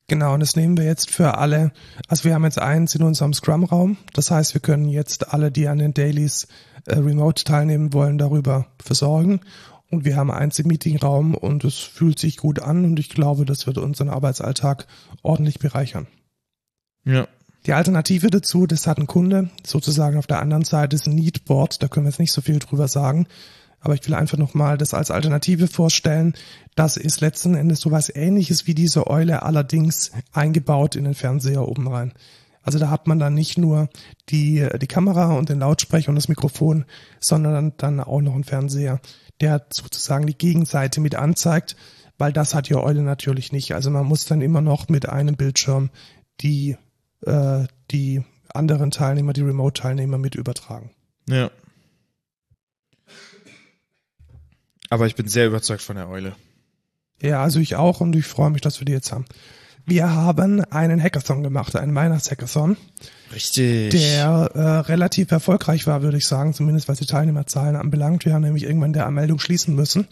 Genau, 0.06 0.34
und 0.34 0.40
das 0.40 0.54
nehmen 0.54 0.76
wir 0.76 0.84
jetzt 0.84 1.10
für 1.10 1.38
alle. 1.38 1.72
Also 2.08 2.24
wir 2.24 2.34
haben 2.34 2.44
jetzt 2.44 2.58
eins 2.58 2.94
in 2.94 3.02
unserem 3.02 3.32
Scrum-Raum. 3.32 3.96
Das 4.12 4.30
heißt, 4.30 4.52
wir 4.52 4.60
können 4.60 4.88
jetzt 4.88 5.32
alle, 5.32 5.50
die 5.50 5.66
an 5.66 5.78
den 5.78 5.94
Dailies 5.94 6.46
äh, 6.84 6.96
remote 6.96 7.44
teilnehmen 7.44 7.92
wollen, 7.94 8.18
darüber 8.18 8.66
versorgen. 8.82 9.40
Und 9.90 10.04
wir 10.04 10.16
haben 10.16 10.30
eins 10.30 10.58
im 10.58 10.68
Meetingraum 10.68 11.34
und 11.34 11.64
es 11.64 11.78
fühlt 11.78 12.18
sich 12.18 12.36
gut 12.36 12.60
an 12.60 12.84
und 12.84 12.98
ich 12.98 13.10
glaube, 13.10 13.44
das 13.44 13.66
wird 13.66 13.78
unseren 13.78 14.10
Arbeitsalltag 14.10 14.86
ordentlich 15.22 15.58
bereichern. 15.58 16.06
Ja. 17.04 17.28
Die 17.66 17.72
Alternative 17.72 18.28
dazu, 18.28 18.66
das 18.66 18.86
hat 18.86 18.98
ein 18.98 19.06
Kunde, 19.06 19.48
sozusagen 19.64 20.18
auf 20.18 20.26
der 20.26 20.40
anderen 20.40 20.64
Seite 20.64 20.96
ist 20.96 21.06
ein 21.06 21.14
Needboard, 21.14 21.82
da 21.82 21.88
können 21.88 22.04
wir 22.04 22.10
jetzt 22.10 22.18
nicht 22.18 22.32
so 22.32 22.42
viel 22.42 22.58
drüber 22.58 22.88
sagen, 22.88 23.26
aber 23.84 23.94
ich 23.94 24.06
will 24.06 24.14
einfach 24.14 24.38
nochmal 24.38 24.78
das 24.78 24.94
als 24.94 25.10
Alternative 25.10 25.68
vorstellen. 25.68 26.34
Das 26.74 26.96
ist 26.96 27.20
letzten 27.20 27.54
Endes 27.54 27.80
sowas 27.80 28.10
ähnliches 28.14 28.66
wie 28.66 28.74
diese 28.74 29.06
Eule, 29.06 29.42
allerdings 29.42 30.10
eingebaut 30.32 30.96
in 30.96 31.04
den 31.04 31.14
Fernseher 31.14 31.68
oben 31.68 31.86
rein. 31.86 32.12
Also 32.62 32.78
da 32.78 32.88
hat 32.88 33.06
man 33.06 33.18
dann 33.18 33.34
nicht 33.34 33.58
nur 33.58 33.90
die, 34.30 34.66
die 34.80 34.86
Kamera 34.86 35.34
und 35.36 35.50
den 35.50 35.58
Lautsprecher 35.58 36.08
und 36.08 36.14
das 36.14 36.28
Mikrofon, 36.28 36.86
sondern 37.20 37.74
dann 37.76 38.00
auch 38.00 38.22
noch 38.22 38.34
einen 38.34 38.44
Fernseher, 38.44 39.00
der 39.42 39.66
sozusagen 39.70 40.26
die 40.26 40.38
Gegenseite 40.38 41.02
mit 41.02 41.14
anzeigt, 41.14 41.76
weil 42.16 42.32
das 42.32 42.54
hat 42.54 42.70
die 42.70 42.74
Eule 42.76 43.02
natürlich 43.02 43.52
nicht. 43.52 43.74
Also 43.74 43.90
man 43.90 44.06
muss 44.06 44.24
dann 44.24 44.40
immer 44.40 44.62
noch 44.62 44.88
mit 44.88 45.08
einem 45.08 45.36
Bildschirm 45.36 45.90
die, 46.40 46.78
äh, 47.26 47.64
die 47.90 48.24
anderen 48.48 48.90
Teilnehmer, 48.90 49.34
die 49.34 49.42
Remote-Teilnehmer 49.42 50.16
mit 50.16 50.34
übertragen. 50.34 50.90
Ja. 51.28 51.50
Aber 54.94 55.08
ich 55.08 55.16
bin 55.16 55.26
sehr 55.26 55.48
überzeugt 55.48 55.82
von 55.82 55.96
der 55.96 56.08
Eule. 56.08 56.36
Ja, 57.20 57.42
also 57.42 57.58
ich 57.58 57.74
auch 57.74 58.00
und 58.00 58.14
ich 58.14 58.26
freue 58.26 58.50
mich, 58.50 58.60
dass 58.60 58.80
wir 58.80 58.84
die 58.84 58.92
jetzt 58.92 59.10
haben. 59.10 59.24
Wir 59.84 60.08
haben 60.08 60.60
einen 60.66 61.02
Hackathon 61.02 61.42
gemacht, 61.42 61.74
einen 61.74 61.96
Weihnachts-Hackathon, 61.96 62.76
Richtig. 63.32 63.90
der 63.90 64.52
äh, 64.54 64.60
relativ 64.60 65.32
erfolgreich 65.32 65.88
war, 65.88 66.02
würde 66.02 66.18
ich 66.18 66.28
sagen, 66.28 66.54
zumindest 66.54 66.86
was 66.86 67.00
die 67.00 67.06
Teilnehmerzahlen 67.06 67.74
anbelangt. 67.74 68.24
Wir 68.24 68.34
haben 68.34 68.42
nämlich 68.42 68.62
irgendwann 68.62 68.92
der 68.92 69.06
Anmeldung 69.06 69.40
schließen 69.40 69.74
müssen, 69.74 70.06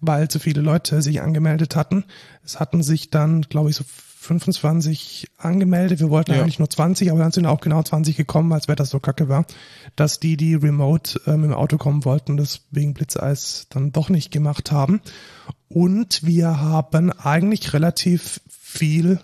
weil 0.00 0.28
zu 0.28 0.38
viele 0.38 0.62
Leute 0.62 1.02
sich 1.02 1.20
angemeldet 1.20 1.76
hatten. 1.76 2.04
Es 2.42 2.58
hatten 2.58 2.82
sich 2.82 3.10
dann, 3.10 3.42
glaube 3.42 3.68
ich, 3.68 3.76
so 3.76 3.84
25 4.22 5.28
angemeldet. 5.36 6.00
Wir 6.00 6.10
wollten 6.10 6.32
Ja. 6.32 6.40
eigentlich 6.42 6.58
nur 6.58 6.70
20, 6.70 7.10
aber 7.10 7.20
dann 7.20 7.32
sind 7.32 7.46
auch 7.46 7.60
genau 7.60 7.82
20 7.82 8.16
gekommen, 8.16 8.50
weil 8.50 8.58
das 8.60 8.68
Wetter 8.68 8.84
so 8.84 9.00
kacke 9.00 9.28
war, 9.28 9.44
dass 9.96 10.20
die, 10.20 10.36
die 10.36 10.54
remote 10.54 11.20
äh, 11.26 11.36
mit 11.36 11.50
dem 11.50 11.54
Auto 11.54 11.76
kommen 11.76 12.04
wollten, 12.04 12.36
das 12.36 12.62
wegen 12.70 12.94
Blitzeis 12.94 13.66
dann 13.70 13.92
doch 13.92 14.08
nicht 14.08 14.30
gemacht 14.30 14.70
haben. 14.70 15.00
Und 15.68 16.24
wir 16.24 16.60
haben 16.60 17.10
eigentlich 17.12 17.72
relativ 17.72 18.40
viel 18.48 19.18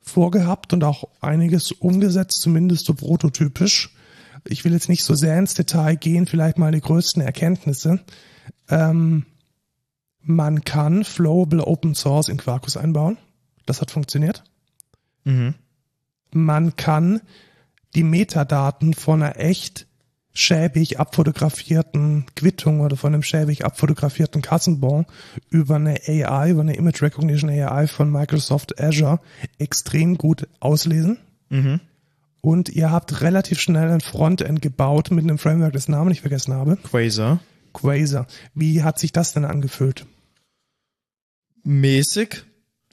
vorgehabt 0.00 0.72
und 0.72 0.84
auch 0.84 1.04
einiges 1.20 1.72
umgesetzt, 1.72 2.40
zumindest 2.40 2.84
so 2.86 2.94
prototypisch. 2.94 3.94
Ich 4.46 4.64
will 4.64 4.72
jetzt 4.72 4.88
nicht 4.90 5.04
so 5.04 5.14
sehr 5.14 5.38
ins 5.38 5.54
Detail 5.54 5.96
gehen, 5.96 6.26
vielleicht 6.26 6.58
mal 6.58 6.70
die 6.72 6.80
größten 6.82 7.22
Erkenntnisse. 7.22 8.00
Ähm, 8.68 9.24
man 10.20 10.64
kann 10.64 11.04
Flowable 11.04 11.66
Open 11.66 11.94
Source 11.94 12.28
in 12.28 12.36
Quarkus 12.36 12.76
einbauen. 12.76 13.16
Das 13.66 13.80
hat 13.80 13.90
funktioniert. 13.90 14.44
Mhm. 15.24 15.54
Man 16.32 16.76
kann 16.76 17.20
die 17.94 18.02
Metadaten 18.02 18.94
von 18.94 19.22
einer 19.22 19.38
echt 19.38 19.86
schäbig 20.34 20.98
abfotografierten 20.98 22.26
Quittung 22.34 22.80
oder 22.80 22.96
von 22.96 23.14
einem 23.14 23.22
schäbig 23.22 23.64
abfotografierten 23.64 24.42
Kassenbon 24.42 25.06
über 25.48 25.76
eine 25.76 26.00
AI, 26.08 26.50
über 26.50 26.62
eine 26.62 26.74
Image 26.74 27.02
Recognition 27.02 27.50
AI 27.50 27.86
von 27.86 28.10
Microsoft 28.10 28.80
Azure 28.80 29.20
extrem 29.58 30.18
gut 30.18 30.48
auslesen. 30.58 31.18
Mhm. 31.50 31.80
Und 32.40 32.68
ihr 32.68 32.90
habt 32.90 33.22
relativ 33.22 33.60
schnell 33.60 33.90
ein 33.90 34.00
Frontend 34.00 34.60
gebaut 34.60 35.10
mit 35.10 35.24
einem 35.24 35.38
Framework, 35.38 35.72
das 35.72 35.88
Namen 35.88 36.10
ich 36.10 36.20
vergessen 36.20 36.52
habe. 36.52 36.76
Quasar. 36.76 37.40
Quasar. 37.72 38.26
Wie 38.54 38.82
hat 38.82 38.98
sich 38.98 39.12
das 39.12 39.32
denn 39.32 39.44
angefühlt? 39.44 40.04
Mäßig. 41.62 42.44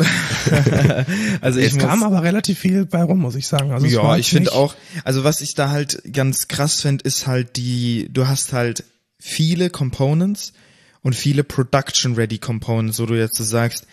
also 1.41 1.59
ich 1.59 1.67
es 1.67 1.73
muss, 1.73 1.83
kam 1.83 2.03
aber 2.03 2.23
relativ 2.23 2.59
viel 2.59 2.85
bei 2.85 3.03
rum, 3.03 3.19
muss 3.19 3.35
ich 3.35 3.47
sagen. 3.47 3.71
Also 3.71 3.87
ja, 3.87 4.17
ich 4.17 4.29
finde 4.29 4.53
auch, 4.53 4.75
also 5.03 5.23
was 5.23 5.41
ich 5.41 5.55
da 5.55 5.69
halt 5.69 6.01
ganz 6.11 6.47
krass 6.47 6.81
finde, 6.81 7.03
ist 7.03 7.27
halt 7.27 7.57
die, 7.57 8.07
du 8.11 8.27
hast 8.27 8.53
halt 8.53 8.83
viele 9.19 9.69
Components 9.69 10.53
und 11.01 11.15
viele 11.15 11.43
Production-Ready 11.43 12.39
Components, 12.39 12.99
wo 12.99 13.05
du 13.05 13.17
jetzt 13.17 13.35
so 13.35 13.43
sagst, 13.43 13.87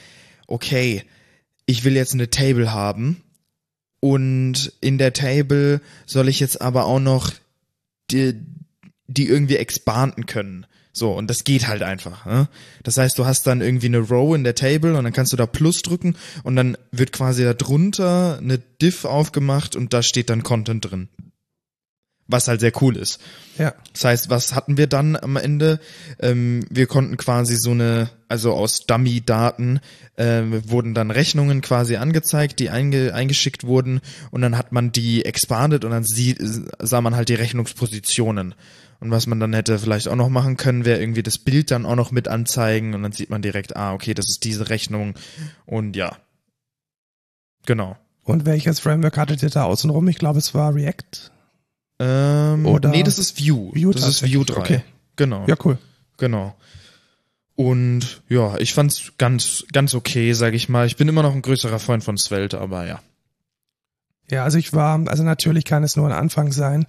okay, 0.46 1.04
ich 1.66 1.84
will 1.84 1.94
jetzt 1.96 2.14
eine 2.14 2.30
Table 2.30 2.72
haben 2.72 3.22
und 4.00 4.72
in 4.80 4.98
der 4.98 5.12
Table 5.12 5.80
soll 6.06 6.28
ich 6.28 6.40
jetzt 6.40 6.60
aber 6.60 6.86
auch 6.86 7.00
noch 7.00 7.32
die, 8.10 8.34
die 9.06 9.26
irgendwie 9.26 9.56
expanden 9.56 10.26
können. 10.26 10.66
So, 10.98 11.12
und 11.12 11.28
das 11.30 11.44
geht 11.44 11.68
halt 11.68 11.82
einfach. 11.82 12.26
Ne? 12.26 12.48
Das 12.82 12.96
heißt, 12.96 13.18
du 13.18 13.24
hast 13.24 13.46
dann 13.46 13.61
irgendwie 13.61 13.87
eine 13.87 13.98
Row 13.98 14.34
in 14.34 14.44
der 14.44 14.56
Table 14.56 14.96
und 14.96 15.04
dann 15.04 15.12
kannst 15.12 15.32
du 15.32 15.37
da 15.37 15.46
Plus 15.46 15.82
drücken 15.82 16.16
und 16.42 16.56
dann 16.56 16.76
wird 16.90 17.12
quasi 17.12 17.44
da 17.44 17.54
drunter 17.54 18.38
eine 18.38 18.58
Div 18.58 19.04
aufgemacht 19.04 19.76
und 19.76 19.92
da 19.92 20.02
steht 20.02 20.28
dann 20.28 20.42
Content 20.42 20.90
drin. 20.90 21.08
Was 22.30 22.46
halt 22.46 22.61
sehr 22.61 22.72
cool 22.82 22.96
ist. 22.98 23.20
Ja. 23.56 23.72
Das 23.94 24.04
heißt, 24.04 24.28
was 24.28 24.54
hatten 24.54 24.76
wir 24.76 24.87
dann 24.87 25.16
am 25.16 25.37
Ende? 25.37 25.80
Ähm, 26.20 26.66
wir 26.68 26.87
konnten 26.87 27.16
quasi 27.16 27.56
so 27.56 27.70
eine, 27.70 28.11
also 28.28 28.52
aus 28.52 28.80
Dummy-Daten 28.80 29.80
ähm, 30.18 30.68
wurden 30.68 30.92
dann 30.92 31.11
Rechnungen 31.11 31.62
quasi 31.62 31.96
angezeigt, 31.96 32.58
die 32.58 32.68
einge, 32.68 33.14
eingeschickt 33.14 33.64
wurden 33.64 34.00
und 34.30 34.42
dann 34.42 34.58
hat 34.58 34.72
man 34.72 34.92
die 34.92 35.24
expanded 35.24 35.87
und 35.87 35.92
dann 35.92 36.04
sieht, 36.04 36.38
sah 36.78 37.00
man 37.00 37.16
halt 37.16 37.30
die 37.30 37.34
Rechnungspositionen. 37.34 38.54
Und 39.00 39.11
was 39.11 39.26
man 39.26 39.38
dann 39.38 39.52
hätte 39.52 39.78
vielleicht 39.78 40.08
auch 40.08 40.16
noch 40.16 40.28
machen 40.28 40.56
können, 40.56 40.84
wäre 40.84 41.00
irgendwie 41.00 41.22
das 41.22 41.38
Bild 41.38 41.70
dann 41.70 41.87
auch 41.87 41.94
noch 41.94 42.11
mit 42.11 42.26
anzeigen 42.26 42.94
und 42.94 43.02
dann 43.02 43.12
sieht 43.12 43.30
man 43.30 43.42
direkt, 43.42 43.76
ah, 43.76 43.94
okay, 43.94 44.12
das 44.12 44.28
ist 44.28 44.42
diese 44.44 44.70
Rechnung 44.70 45.14
und 45.66 45.94
ja. 45.94 46.16
Genau. 47.66 47.96
Und 48.24 48.44
welches 48.44 48.80
Framework 48.80 49.16
hattet 49.16 49.42
ihr 49.42 49.50
da 49.50 49.64
außenrum? 49.64 50.08
Ich 50.08 50.18
glaube, 50.18 50.38
es 50.38 50.52
war 50.54 50.74
React. 50.74 51.30
Ähm, 52.00 52.66
Oder 52.66 52.90
nee, 52.90 53.02
das 53.02 53.18
ist 53.18 53.38
View. 53.38 53.72
Vue 53.74 53.92
das 53.92 54.06
ist 54.06 54.22
View 54.22 54.44
tatsächlich, 54.44 54.46
3. 54.46 54.76
okay. 54.76 54.84
Genau. 55.16 55.46
Ja, 55.46 55.56
cool. 55.64 55.78
Genau. 56.16 56.54
Und 57.56 58.22
ja, 58.28 58.56
ich 58.58 58.72
fand's 58.72 59.12
ganz, 59.18 59.64
ganz 59.72 59.94
okay, 59.94 60.32
sag 60.32 60.54
ich 60.54 60.68
mal. 60.68 60.87
Ich 60.87 60.96
bin 60.96 61.08
immer 61.08 61.22
noch 61.22 61.34
ein 61.34 61.42
größerer 61.42 61.78
Freund 61.78 62.04
von 62.04 62.16
Svelte, 62.16 62.61
aber 62.61 62.87
ja. 62.87 63.00
Ja, 64.30 64.44
also 64.44 64.58
ich 64.58 64.74
war, 64.74 65.00
also 65.08 65.22
natürlich 65.22 65.64
kann 65.64 65.82
es 65.82 65.96
nur 65.96 66.06
ein 66.06 66.12
Anfang 66.12 66.52
sein. 66.52 66.84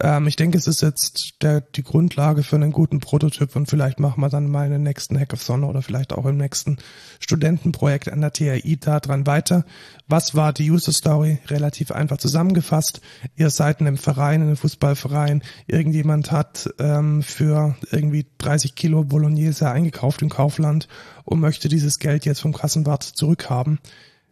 Ähm, 0.00 0.26
ich 0.26 0.34
denke, 0.34 0.58
es 0.58 0.66
ist 0.66 0.82
jetzt 0.82 1.34
der, 1.40 1.60
die 1.60 1.84
Grundlage 1.84 2.42
für 2.42 2.56
einen 2.56 2.72
guten 2.72 2.98
Prototyp 2.98 3.54
und 3.54 3.66
vielleicht 3.66 4.00
machen 4.00 4.20
wir 4.20 4.28
dann 4.28 4.50
mal 4.50 4.66
in 4.66 4.72
den 4.72 4.82
nächsten 4.82 5.18
Hackathon 5.18 5.62
oder 5.62 5.82
vielleicht 5.82 6.12
auch 6.12 6.26
im 6.26 6.36
nächsten 6.36 6.78
Studentenprojekt 7.20 8.12
an 8.12 8.20
der 8.20 8.32
TAI 8.32 8.76
da 8.80 8.98
dran 8.98 9.24
weiter. 9.24 9.64
Was 10.08 10.34
war 10.34 10.52
die 10.52 10.68
User 10.68 10.92
Story? 10.92 11.38
Relativ 11.46 11.92
einfach 11.92 12.18
zusammengefasst. 12.18 13.00
Ihr 13.36 13.50
seid 13.50 13.80
in 13.80 13.86
einem 13.86 13.96
Verein, 13.96 14.40
in 14.40 14.48
einem 14.48 14.56
Fußballverein. 14.56 15.42
Irgendjemand 15.68 16.32
hat 16.32 16.70
ähm, 16.80 17.22
für 17.22 17.76
irgendwie 17.92 18.26
30 18.38 18.74
Kilo 18.74 19.04
Bolognese 19.04 19.70
eingekauft 19.70 20.22
im 20.22 20.28
Kaufland 20.28 20.88
und 21.24 21.38
möchte 21.38 21.68
dieses 21.68 22.00
Geld 22.00 22.24
jetzt 22.24 22.40
vom 22.40 22.52
Kassenwart 22.52 23.04
zurückhaben. 23.04 23.78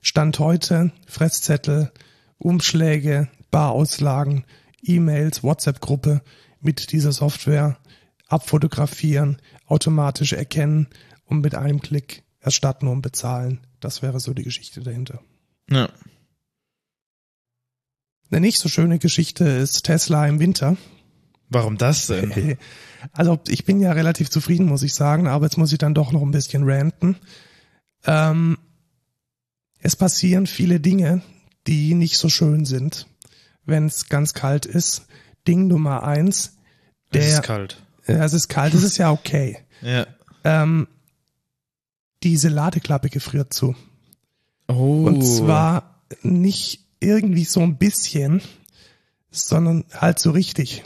Stand 0.00 0.40
heute, 0.40 0.90
Fresszettel, 1.06 1.92
Umschläge, 2.38 3.28
Barauslagen, 3.50 4.44
E-Mails, 4.82 5.42
WhatsApp-Gruppe 5.42 6.22
mit 6.60 6.92
dieser 6.92 7.12
Software 7.12 7.78
abfotografieren, 8.28 9.40
automatisch 9.66 10.32
erkennen 10.32 10.88
und 11.24 11.40
mit 11.40 11.54
einem 11.54 11.80
Klick 11.80 12.22
erstatten 12.40 12.88
und 12.88 13.02
bezahlen. 13.02 13.60
Das 13.80 14.02
wäre 14.02 14.20
so 14.20 14.34
die 14.34 14.44
Geschichte 14.44 14.80
dahinter. 14.80 15.20
Ja. 15.70 15.88
Eine 18.30 18.40
nicht 18.40 18.58
so 18.58 18.68
schöne 18.68 18.98
Geschichte 18.98 19.44
ist 19.44 19.84
Tesla 19.84 20.26
im 20.26 20.38
Winter. 20.38 20.76
Warum 21.48 21.78
das 21.78 22.06
denn? 22.06 22.56
Also 23.12 23.38
ich 23.46 23.64
bin 23.64 23.78
ja 23.78 23.92
relativ 23.92 24.28
zufrieden, 24.28 24.66
muss 24.66 24.82
ich 24.82 24.92
sagen, 24.92 25.28
aber 25.28 25.44
jetzt 25.46 25.56
muss 25.56 25.70
ich 25.70 25.78
dann 25.78 25.94
doch 25.94 26.10
noch 26.10 26.22
ein 26.22 26.32
bisschen 26.32 26.68
ranten. 26.68 27.16
Ähm, 28.04 28.58
es 29.78 29.94
passieren 29.94 30.48
viele 30.48 30.80
Dinge, 30.80 31.22
die 31.68 31.94
nicht 31.94 32.16
so 32.16 32.28
schön 32.28 32.64
sind, 32.64 33.06
wenn 33.64 33.86
es 33.86 34.08
ganz 34.08 34.32
kalt 34.34 34.66
ist. 34.66 35.06
Ding 35.46 35.68
Nummer 35.68 36.02
eins, 36.02 36.56
Es 37.10 37.20
der, 37.20 37.28
ist 37.28 37.42
kalt. 37.42 37.82
Ja, 38.06 38.24
es 38.24 38.32
ist 38.32 38.48
kalt, 38.48 38.74
es 38.74 38.82
ist 38.82 38.98
ja 38.98 39.12
okay. 39.12 39.58
Ja. 39.80 40.08
Ähm, 40.42 40.88
diese 42.24 42.48
Ladeklappe 42.48 43.10
gefriert 43.10 43.54
zu. 43.54 43.76
Oh. 44.66 45.04
Und 45.06 45.22
zwar 45.22 46.02
nicht 46.22 46.80
irgendwie 46.98 47.44
so 47.44 47.60
ein 47.60 47.78
bisschen, 47.78 48.42
sondern 49.30 49.84
halt 49.92 50.18
so 50.18 50.32
richtig. 50.32 50.82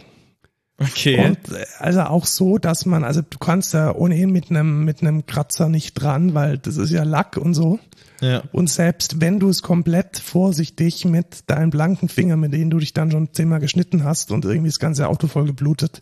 Okay. 0.82 1.24
Und 1.26 1.52
äh, 1.52 1.64
also 1.78 2.02
auch 2.02 2.26
so, 2.26 2.58
dass 2.58 2.86
man, 2.86 3.04
also 3.04 3.22
du 3.22 3.38
kannst 3.38 3.74
ja 3.74 3.94
ohnehin 3.94 4.30
mit 4.30 4.50
einem 4.50 4.84
mit 4.84 5.02
einem 5.02 5.26
Kratzer 5.26 5.68
nicht 5.68 5.94
dran, 5.94 6.34
weil 6.34 6.58
das 6.58 6.76
ist 6.76 6.90
ja 6.90 7.04
Lack 7.04 7.36
und 7.36 7.54
so. 7.54 7.78
ja. 8.20 8.42
Und 8.52 8.70
selbst 8.70 9.20
wenn 9.20 9.40
du 9.40 9.48
es 9.48 9.62
komplett 9.62 10.18
vorsichtig 10.18 11.04
mit 11.04 11.50
deinen 11.50 11.70
blanken 11.70 12.08
Fingern, 12.08 12.40
mit 12.40 12.52
denen 12.52 12.70
du 12.70 12.78
dich 12.78 12.92
dann 12.92 13.10
schon 13.10 13.32
zehnmal 13.32 13.60
geschnitten 13.60 14.04
hast 14.04 14.30
und 14.30 14.44
irgendwie 14.44 14.68
das 14.68 14.78
ganze 14.78 15.08
Auto 15.08 15.26
voll 15.26 15.46
geblutet, 15.46 16.00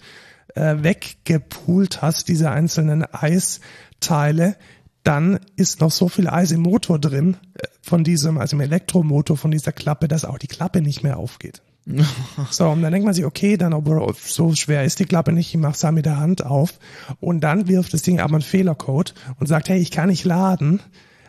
äh, 0.55 0.77
weggepult 0.83 2.03
hast, 2.03 2.29
diese 2.29 2.51
einzelnen 2.51 3.05
Eisteile, 3.13 4.57
dann 5.03 5.41
ist 5.57 5.81
noch 5.81 5.91
so 5.91 6.09
viel 6.09 6.29
Eis 6.29 6.53
im 6.53 6.61
Motor 6.61 6.99
drin, 6.99 7.37
äh, 7.55 7.67
von 7.83 8.05
diesem, 8.05 8.39
also 8.39 8.57
im 8.57 8.61
Elektromotor, 8.61 9.37
von 9.37 9.51
dieser 9.51 9.73
Klappe, 9.73 10.09
dass 10.09 10.25
auch 10.25 10.39
die 10.39 10.47
Klappe 10.47 10.83
nicht 10.83 11.03
mehr 11.03 11.17
aufgeht. 11.17 11.63
So, 12.51 12.69
und 12.69 12.83
dann 12.83 12.93
denkt 12.93 13.05
man 13.05 13.15
sich, 13.15 13.25
okay, 13.25 13.57
dann 13.57 13.73
aber 13.73 14.13
so 14.19 14.55
schwer 14.55 14.85
ist 14.85 14.99
die 14.99 15.05
Klappe 15.05 15.33
nicht, 15.33 15.55
ich 15.55 15.61
mach's 15.61 15.81
da 15.81 15.93
mit 15.93 16.07
der 16.07 16.19
Hand 16.19 16.45
auf. 16.45 16.79
Und 17.21 17.41
dann 17.41 17.69
wirft 17.69 17.93
das 17.93 18.03
Ding 18.03 18.21
aber 18.21 18.35
einen 18.35 18.43
Fehlercode 18.43 19.15
und 19.39 19.47
sagt, 19.47 19.69
hey, 19.69 19.79
ich 19.79 19.91
kann 19.91 20.09
nicht 20.09 20.25
laden, 20.25 20.81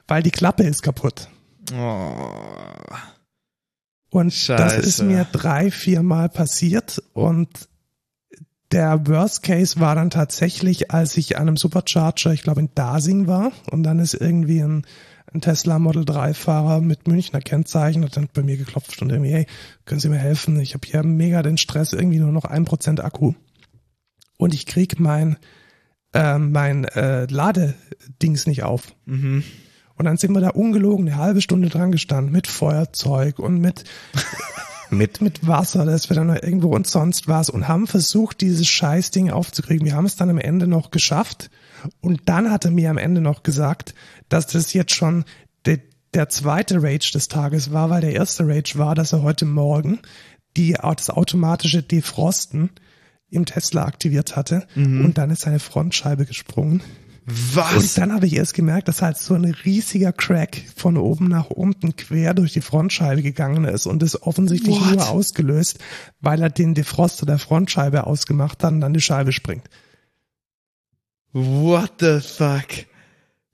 weil 0.07 0.23
die 0.23 0.31
Klappe 0.31 0.63
ist 0.63 0.83
kaputt. 0.83 1.29
Oh. 1.73 2.11
Und 4.09 4.27
das 4.27 4.73
Scheiße. 4.73 4.75
ist 4.77 5.03
mir 5.03 5.25
drei, 5.31 5.71
vier 5.71 6.03
Mal 6.03 6.29
passiert 6.29 7.01
und 7.13 7.47
der 8.71 9.07
Worst 9.07 9.43
Case 9.43 9.79
war 9.79 9.95
dann 9.95 10.09
tatsächlich, 10.09 10.91
als 10.91 11.17
ich 11.17 11.37
an 11.37 11.47
einem 11.47 11.57
Supercharger, 11.57 12.31
ich 12.31 12.43
glaube 12.43 12.61
in 12.61 12.69
Dasing 12.73 13.27
war 13.27 13.51
und 13.69 13.83
dann 13.83 13.99
ist 13.99 14.13
irgendwie 14.13 14.61
ein, 14.61 14.85
ein 15.33 15.41
Tesla 15.41 15.79
Model 15.79 16.05
3 16.05 16.33
Fahrer 16.33 16.81
mit 16.81 17.07
Münchner 17.07 17.39
Kennzeichen 17.39 18.03
hat 18.03 18.17
dann 18.17 18.29
bei 18.33 18.43
mir 18.43 18.57
geklopft 18.57 19.01
und 19.01 19.11
irgendwie, 19.11 19.31
hey, 19.31 19.45
können 19.85 20.01
Sie 20.01 20.09
mir 20.09 20.17
helfen? 20.17 20.59
Ich 20.59 20.73
habe 20.73 20.87
hier 20.87 21.03
mega 21.03 21.41
den 21.41 21.57
Stress, 21.57 21.93
irgendwie 21.93 22.19
nur 22.19 22.31
noch 22.31 22.45
ein 22.45 22.65
Prozent 22.65 23.01
Akku 23.01 23.33
und 24.37 24.53
ich 24.53 24.65
krieg 24.65 24.99
mein 24.99 25.37
äh, 26.13 26.37
mein 26.37 26.85
äh, 26.85 27.25
Ladedings 27.25 28.47
nicht 28.47 28.63
auf. 28.63 28.93
Mhm. 29.05 29.43
Und 29.95 30.05
dann 30.05 30.17
sind 30.17 30.33
wir 30.33 30.41
da 30.41 30.49
ungelogen 30.49 31.07
eine 31.07 31.17
halbe 31.17 31.41
Stunde 31.41 31.69
dran 31.69 31.91
gestanden 31.91 32.33
mit 32.33 32.47
Feuerzeug 32.47 33.39
und 33.39 33.59
mit, 33.59 33.83
mit, 34.89 35.21
mit 35.21 35.47
Wasser, 35.47 35.85
das 35.85 36.09
wir 36.09 36.15
dann 36.15 36.27
noch 36.27 36.41
irgendwo 36.41 36.73
und 36.75 36.87
sonst 36.87 37.27
was 37.27 37.49
und 37.49 37.67
haben 37.67 37.87
versucht, 37.87 38.41
dieses 38.41 38.67
Scheißding 38.67 39.29
aufzukriegen. 39.29 39.85
Wir 39.85 39.95
haben 39.95 40.05
es 40.05 40.15
dann 40.15 40.29
am 40.29 40.39
Ende 40.39 40.67
noch 40.67 40.91
geschafft. 40.91 41.49
Und 41.99 42.21
dann 42.25 42.51
hat 42.51 42.65
er 42.65 42.71
mir 42.71 42.89
am 42.89 42.97
Ende 42.97 43.21
noch 43.21 43.43
gesagt, 43.43 43.93
dass 44.29 44.47
das 44.47 44.73
jetzt 44.73 44.93
schon 44.93 45.25
der, 45.65 45.79
der 46.13 46.29
zweite 46.29 46.81
Rage 46.81 47.11
des 47.13 47.27
Tages 47.27 47.71
war, 47.71 47.89
weil 47.89 48.01
der 48.01 48.13
erste 48.13 48.47
Rage 48.47 48.77
war, 48.77 48.95
dass 48.95 49.13
er 49.13 49.21
heute 49.21 49.45
Morgen 49.45 49.99
die, 50.57 50.73
das 50.73 51.09
automatische 51.09 51.83
Defrosten 51.83 52.69
im 53.29 53.45
Tesla 53.45 53.85
aktiviert 53.85 54.35
hatte 54.35 54.67
und 54.75 55.17
dann 55.17 55.29
ist 55.29 55.43
seine 55.43 55.59
Frontscheibe 55.59 56.25
gesprungen. 56.25 56.81
Was? 57.25 57.75
Und 57.75 57.97
dann 57.97 58.13
habe 58.13 58.25
ich 58.25 58.35
erst 58.35 58.55
gemerkt, 58.55 58.87
dass 58.87 59.01
halt 59.01 59.17
so 59.17 59.35
ein 59.35 59.45
riesiger 59.45 60.11
Crack 60.11 60.63
von 60.75 60.97
oben 60.97 61.27
nach 61.27 61.49
unten 61.49 61.95
quer 61.95 62.33
durch 62.33 62.51
die 62.51 62.61
Frontscheibe 62.61 63.21
gegangen 63.21 63.65
ist 63.65 63.85
und 63.85 64.01
das 64.01 64.21
offensichtlich 64.23 64.79
What? 64.79 64.91
nur 64.91 65.09
ausgelöst, 65.09 65.79
weil 66.19 66.41
er 66.41 66.49
den 66.49 66.73
Defroster 66.73 67.25
der 67.25 67.37
Frontscheibe 67.37 68.07
ausgemacht 68.07 68.63
hat 68.63 68.73
und 68.73 68.81
dann 68.81 68.93
die 68.93 69.01
Scheibe 69.01 69.31
springt. 69.31 69.69
What 71.33 71.93
the 71.99 72.19
fuck? 72.19 72.67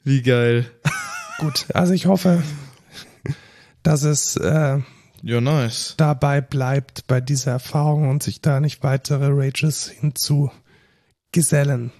Wie 0.03 0.21
geil. 0.21 0.65
Gut, 1.39 1.65
also 1.73 1.93
ich 1.93 2.05
hoffe, 2.07 2.41
dass 3.83 4.03
es 4.03 4.35
äh, 4.37 4.79
Ja, 5.21 5.41
nice. 5.41 5.93
dabei 5.97 6.41
bleibt 6.41 7.05
bei 7.07 7.21
dieser 7.21 7.51
Erfahrung 7.51 8.09
und 8.09 8.23
sich 8.23 8.41
da 8.41 8.59
nicht 8.59 8.83
weitere 8.83 9.27
Rages 9.29 9.87
hinzu 9.89 10.51
gesellen. 11.31 11.91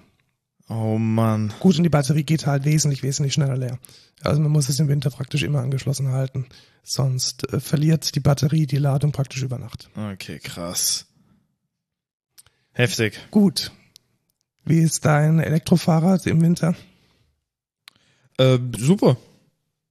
Oh 0.69 0.97
Mann. 0.97 1.53
Gut, 1.59 1.77
und 1.77 1.83
die 1.83 1.89
Batterie 1.89 2.23
geht 2.23 2.45
halt 2.47 2.65
wesentlich, 2.65 3.03
wesentlich 3.03 3.33
schneller 3.33 3.55
leer. 3.55 3.79
Also 4.21 4.41
man 4.41 4.51
muss 4.51 4.67
es 4.69 4.79
im 4.79 4.87
Winter 4.89 5.09
praktisch 5.11 5.43
immer 5.43 5.61
angeschlossen 5.61 6.11
halten. 6.11 6.47
Sonst 6.83 7.51
äh, 7.53 7.59
verliert 7.59 8.15
die 8.15 8.19
Batterie 8.19 8.65
die 8.65 8.77
Ladung 8.77 9.11
praktisch 9.11 9.43
über 9.43 9.59
Nacht. 9.59 9.89
Okay, 9.95 10.39
krass. 10.39 11.05
Heftig. 12.73 13.19
Gut. 13.31 13.71
Wie 14.67 14.79
ist 14.79 15.05
dein 15.05 15.39
Elektrofahrrad 15.39 16.25
im 16.27 16.41
Winter? 16.41 16.75
Äh, 18.37 18.59
super. 18.77 19.17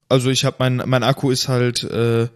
Also 0.09 0.31
ich 0.31 0.45
habe 0.45 0.57
mein 0.59 0.83
mein 0.87 1.03
Akku 1.03 1.31
ist 1.31 1.49
halt 1.49 1.83
äh, 1.85 2.29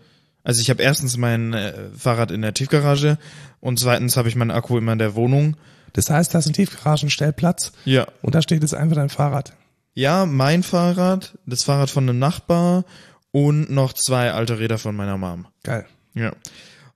also 0.43 0.61
ich 0.61 0.71
habe 0.71 0.83
erstens 0.83 1.17
mein 1.17 1.53
äh, 1.53 1.75
Fahrrad 1.97 2.31
in 2.31 2.43
der 2.43 2.55
Tiefgarage 2.55 3.19
und 3.61 3.79
zweitens 3.79 4.17
habe 4.17 4.29
ich 4.29 4.37
meinen 4.37 4.51
Akku 4.51 4.79
immer 4.79 4.93
in 4.95 4.99
der 4.99 5.15
Wohnung. 5.15 5.57
Das 5.93 6.09
heißt, 6.09 6.33
da 6.35 6.39
ist 6.39 6.47
ein 6.47 6.53
Tiefgaragenstellplatz 6.53 7.73
Ja. 7.85 8.07
und 8.23 8.35
da 8.35 8.43
steht 8.43 8.63
jetzt 8.63 8.75
einfach 8.75 8.97
dein 8.97 9.09
Fahrrad. 9.11 9.53
Ja, 9.93 10.25
mein 10.25 10.63
Fahrrad, 10.63 11.37
das 11.47 11.65
Fahrrad 11.65 11.91
von 11.91 12.09
einem 12.09 12.19
Nachbar 12.19 12.85
und 13.33 13.71
noch 13.71 13.93
zwei 13.93 14.33
alte 14.33 14.59
Räder 14.59 14.79
von 14.79 14.95
meiner 14.97 15.19
Mom. 15.19 15.47
Geil. 15.65 15.87
Ja. 16.15 16.33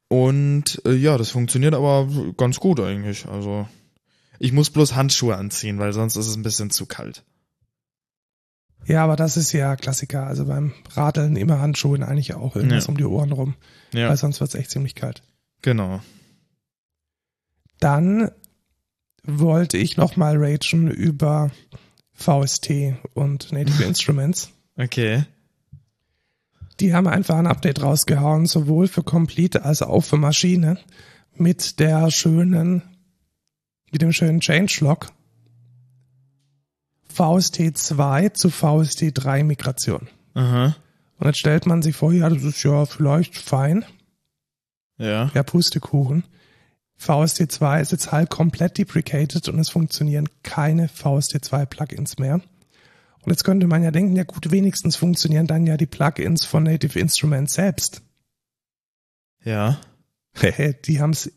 Und 0.09 0.81
äh, 0.87 0.93
ja, 0.95 1.19
das 1.19 1.31
funktioniert 1.31 1.75
aber 1.75 2.09
ganz 2.37 2.61
gut 2.61 2.81
eigentlich. 2.81 3.27
Also 3.27 3.69
ich 4.45 4.53
muss 4.53 4.71
bloß 4.71 4.95
Handschuhe 4.95 5.37
anziehen, 5.37 5.79
weil 5.79 5.93
sonst 5.93 6.17
ist 6.17 6.27
es 6.27 6.37
ein 6.37 6.43
bisschen 6.43 6.71
zu 6.71 6.87
kalt. 6.87 7.25
Ja, 8.87 9.03
aber 9.03 9.17
das 9.17 9.39
ist 9.39 9.53
ja 9.53 9.77
Klassiker. 9.77 10.27
Also 10.27 10.45
beim 10.45 10.75
Radeln 10.93 11.37
immer 11.37 11.59
Handschuhe 11.61 11.95
und 11.97 12.03
eigentlich 12.03 12.35
auch 12.35 12.55
irgendwas 12.55 12.85
Ja. 12.85 12.91
um 12.91 12.97
die 12.99 13.05
Ohren 13.05 13.33
rum, 13.33 13.55
Ja, 13.93 14.09
weil 14.11 14.17
sonst 14.19 14.41
wird's 14.41 14.55
echt 14.55 14.71
ziemlich 14.71 14.95
kalt. 14.95 15.23
genau. 15.63 16.01
Dann 17.81 18.31
wollte 19.25 19.77
ich 19.79 19.97
nochmal 19.97 20.37
ragen 20.37 20.91
über 20.91 21.51
VST 22.13 22.95
und 23.15 23.53
Native 23.53 23.83
Instruments. 23.85 24.51
Okay. 24.77 25.25
Die 26.81 26.93
haben 26.95 27.07
einfach 27.07 27.37
ein 27.37 27.47
Update 27.47 27.83
rausgehauen, 27.83 28.47
sowohl 28.47 28.89
für 28.89 29.03
Complete 29.03 29.65
als 29.65 29.83
auch 29.83 30.03
für 30.03 30.17
Maschine, 30.17 30.79
mit 31.37 31.79
der 31.81 32.11
schönen, 32.11 32.83
mit 33.95 34.03
dem 34.03 34.13
schönen 34.13 34.41
Changelog 34.41 35.13
VST 37.07 37.79
2 37.79 38.31
zu 38.31 38.51
VST 38.51 39.13
3 39.15 39.45
Migration. 39.45 40.09
Aha. 40.35 40.75
Und 41.21 41.27
jetzt 41.29 41.39
stellt 41.39 41.65
man 41.65 41.81
sich 41.81 41.95
vor, 41.95 42.13
ja, 42.13 42.29
das 42.29 42.43
ist 42.43 42.61
ja 42.65 42.87
vielleicht 42.87 43.37
fein, 43.37 43.85
Ja. 44.99 45.31
ja, 45.33 45.43
Pustekuchen. 45.45 46.25
VST 46.97 47.53
2 47.53 47.83
ist 47.83 47.93
jetzt 47.93 48.11
halt 48.11 48.31
komplett 48.31 48.79
deprecated 48.79 49.49
und 49.49 49.61
es 49.61 49.69
funktionieren 49.71 50.29
keine 50.43 50.89
VST 50.89 51.45
2 51.45 51.65
Plugins 51.65 52.19
mehr. 52.19 52.41
Und 53.23 53.31
jetzt 53.31 53.45
könnte 53.45 53.69
man 53.69 53.85
ja 53.85 53.93
denken, 53.93 54.17
ja 54.17 54.25
gut, 54.25 54.51
wenigstens 54.51 54.97
funktionieren 54.97 55.47
dann 55.47 55.69
ja 55.69 55.77
die 55.77 55.87
Plugins 55.87 56.45
von 56.45 56.65
Native 56.65 56.99
Instruments 56.99 57.55
selbst. 57.55 58.03
Ja. 59.45 59.79
die 60.85 61.01
haben 61.01 61.11
es 61.11 61.31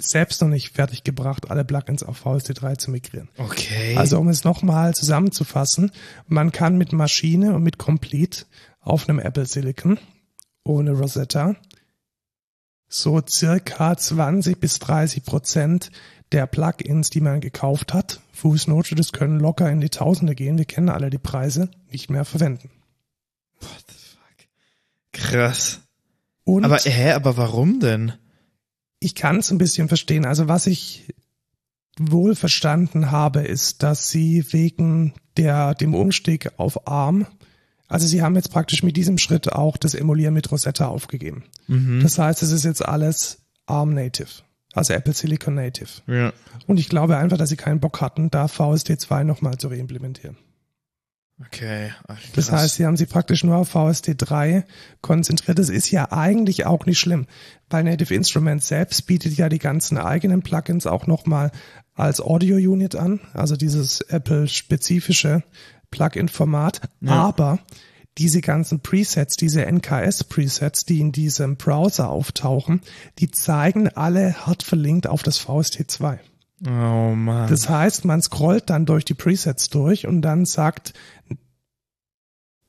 selbst 0.00 0.40
noch 0.40 0.48
nicht 0.48 0.74
fertiggebracht, 0.74 1.50
alle 1.50 1.64
Plugins 1.64 2.02
auf 2.02 2.24
VST3 2.24 2.78
zu 2.78 2.90
migrieren. 2.90 3.28
Okay. 3.38 3.96
Also 3.96 4.18
um 4.18 4.28
es 4.28 4.44
nochmal 4.44 4.94
zusammenzufassen, 4.94 5.92
man 6.26 6.52
kann 6.52 6.76
mit 6.76 6.92
Maschine 6.92 7.54
und 7.54 7.62
mit 7.62 7.78
Complete 7.78 8.46
auf 8.80 9.08
einem 9.08 9.18
Apple 9.18 9.46
Silicon 9.46 9.98
ohne 10.64 10.92
Rosetta 10.92 11.54
so 12.88 13.20
circa 13.28 13.96
20 13.96 14.60
bis 14.60 14.78
30 14.78 15.24
Prozent 15.24 15.90
der 16.32 16.46
Plugins, 16.46 17.10
die 17.10 17.20
man 17.20 17.40
gekauft 17.40 17.92
hat, 17.92 18.20
Fußnote, 18.32 18.94
das 18.94 19.12
können 19.12 19.40
locker 19.40 19.70
in 19.70 19.80
die 19.80 19.90
Tausende 19.90 20.34
gehen, 20.34 20.58
wir 20.58 20.64
kennen 20.64 20.88
alle 20.88 21.10
die 21.10 21.18
Preise, 21.18 21.70
nicht 21.90 22.10
mehr 22.10 22.24
verwenden. 22.24 22.70
What 23.60 23.84
the 23.88 23.94
fuck? 23.94 24.48
Krass. 25.12 25.80
Und 26.44 26.64
Aber 26.64 26.78
hä, 26.78 27.12
aber 27.12 27.36
warum 27.36 27.80
denn? 27.80 28.12
Ich 29.00 29.14
kann 29.14 29.38
es 29.38 29.50
ein 29.50 29.58
bisschen 29.58 29.88
verstehen. 29.88 30.24
Also 30.24 30.48
was 30.48 30.66
ich 30.66 31.06
wohl 31.98 32.34
verstanden 32.34 33.10
habe, 33.10 33.40
ist, 33.40 33.82
dass 33.82 34.10
sie 34.10 34.44
wegen 34.52 35.14
der, 35.36 35.74
dem 35.74 35.94
Umstieg 35.94 36.50
auf 36.56 36.88
ARM, 36.88 37.26
also 37.86 38.06
sie 38.06 38.22
haben 38.22 38.34
jetzt 38.34 38.50
praktisch 38.50 38.82
mit 38.82 38.96
diesem 38.96 39.18
Schritt 39.18 39.52
auch 39.52 39.76
das 39.76 39.94
Emulieren 39.94 40.34
mit 40.34 40.50
Rosetta 40.50 40.86
aufgegeben. 40.86 41.44
Das 42.02 42.18
heißt, 42.18 42.42
es 42.42 42.50
ist 42.50 42.64
jetzt 42.64 42.84
alles 42.84 43.42
ARM 43.66 43.94
Native. 43.94 44.28
Also 44.72 44.92
Apple 44.94 45.12
Silicon 45.12 45.54
Native. 45.54 46.02
Ja. 46.06 46.32
Und 46.66 46.80
ich 46.80 46.88
glaube 46.88 47.16
einfach, 47.16 47.36
dass 47.36 47.50
sie 47.50 47.56
keinen 47.56 47.80
Bock 47.80 48.00
hatten, 48.00 48.30
da 48.30 48.46
VST2 48.46 49.22
nochmal 49.24 49.58
zu 49.58 49.68
reimplementieren. 49.68 50.36
Okay. 51.40 51.90
Ach, 52.06 52.18
Das 52.34 52.52
heißt, 52.52 52.76
sie 52.76 52.86
haben 52.86 52.96
sich 52.96 53.08
praktisch 53.08 53.42
nur 53.42 53.56
auf 53.56 53.74
VST3 53.74 54.62
konzentriert. 55.00 55.58
Das 55.58 55.68
ist 55.68 55.90
ja 55.90 56.12
eigentlich 56.12 56.64
auch 56.64 56.86
nicht 56.86 57.00
schlimm, 57.00 57.26
weil 57.70 57.84
Native 57.84 58.14
Instruments 58.14 58.68
selbst 58.68 59.06
bietet 59.06 59.36
ja 59.36 59.48
die 59.48 59.58
ganzen 59.58 59.98
eigenen 59.98 60.42
Plugins 60.42 60.86
auch 60.86 61.06
nochmal 61.08 61.50
als 61.94 62.20
Audio-Unit 62.20 62.94
an, 62.96 63.20
also 63.32 63.56
dieses 63.56 64.00
Apple-spezifische 64.00 65.42
Plugin-Format. 65.90 66.82
Aber 67.04 67.58
diese 68.18 68.40
ganzen 68.40 68.80
Presets, 68.80 69.36
diese 69.36 69.66
NKS-Presets, 69.66 70.84
die 70.84 71.00
in 71.00 71.10
diesem 71.10 71.56
Browser 71.56 72.10
auftauchen, 72.10 72.80
die 73.18 73.30
zeigen 73.32 73.88
alle 73.88 74.46
hart 74.46 74.62
verlinkt 74.62 75.08
auf 75.08 75.24
das 75.24 75.40
VST2. 75.40 76.18
Oh 76.66 77.14
Mann. 77.14 77.48
Das 77.48 77.68
heißt, 77.68 78.04
man 78.04 78.22
scrollt 78.22 78.70
dann 78.70 78.86
durch 78.86 79.04
die 79.04 79.14
Presets 79.14 79.68
durch 79.68 80.06
und 80.06 80.22
dann 80.22 80.44
sagt 80.46 80.94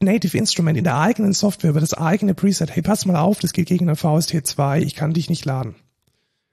Native 0.01 0.37
Instrument 0.37 0.77
in 0.77 0.83
der 0.83 0.97
eigenen 0.97 1.33
Software 1.33 1.69
über 1.69 1.79
das 1.79 1.93
eigene 1.93 2.33
Preset, 2.33 2.75
hey, 2.75 2.81
pass 2.83 3.05
mal 3.05 3.15
auf, 3.15 3.39
das 3.39 3.53
geht 3.53 3.67
gegen 3.67 3.89
ein 3.89 3.95
VST2, 3.95 4.79
ich 4.79 4.95
kann 4.95 5.13
dich 5.13 5.29
nicht 5.29 5.45
laden. 5.45 5.75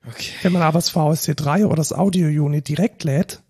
okay. 0.07 0.31
Wenn 0.43 0.53
man 0.53 0.63
aber 0.63 0.79
das 0.79 0.95
VST3 0.95 1.67
oder 1.67 1.77
das 1.77 1.93
Audio 1.93 2.29
Unit 2.45 2.69
direkt 2.69 3.05
lädt, 3.05 3.43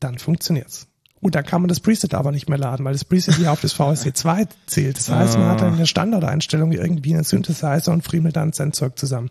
dann 0.00 0.18
funktioniert's. 0.18 0.88
Und 1.20 1.34
dann 1.34 1.44
kann 1.44 1.60
man 1.62 1.68
das 1.68 1.80
Preset 1.80 2.14
aber 2.14 2.30
nicht 2.30 2.48
mehr 2.48 2.58
laden, 2.58 2.84
weil 2.84 2.92
das 2.92 3.04
Preset 3.04 3.38
ja 3.38 3.50
auf 3.50 3.60
das 3.60 3.74
VST2 3.74 4.48
zählt. 4.66 4.96
Das 4.96 5.08
heißt, 5.08 5.36
man 5.36 5.48
hat 5.48 5.60
dann 5.60 5.72
in 5.72 5.78
der 5.78 5.86
Standardeinstellung 5.86 6.70
irgendwie 6.70 7.14
einen 7.14 7.24
Synthesizer 7.24 7.92
und 7.92 8.02
friemelt 8.02 8.36
dann 8.36 8.52
sein 8.52 8.72
Zeug 8.72 8.96
zusammen. 8.96 9.28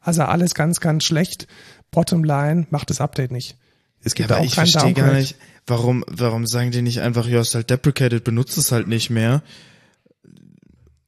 Also 0.00 0.22
alles 0.22 0.54
ganz, 0.54 0.80
ganz 0.80 1.04
schlecht. 1.04 1.48
Bottomline 1.90 2.66
macht 2.70 2.90
das 2.90 3.00
Update 3.00 3.32
nicht. 3.32 3.56
Es 4.04 4.12
Ja, 4.12 4.16
gibt 4.16 4.32
aber 4.32 4.40
auch 4.40 4.44
ich 4.44 4.54
verstehe 4.54 4.92
gar 4.92 5.12
nicht, 5.14 5.36
warum, 5.66 6.04
warum 6.08 6.46
sagen 6.46 6.70
die 6.70 6.82
nicht 6.82 7.00
einfach, 7.00 7.26
ja, 7.26 7.40
ist 7.40 7.54
halt 7.54 7.70
deprecated, 7.70 8.22
benutzt 8.24 8.56
es 8.58 8.70
halt 8.72 8.86
nicht 8.86 9.10
mehr 9.10 9.42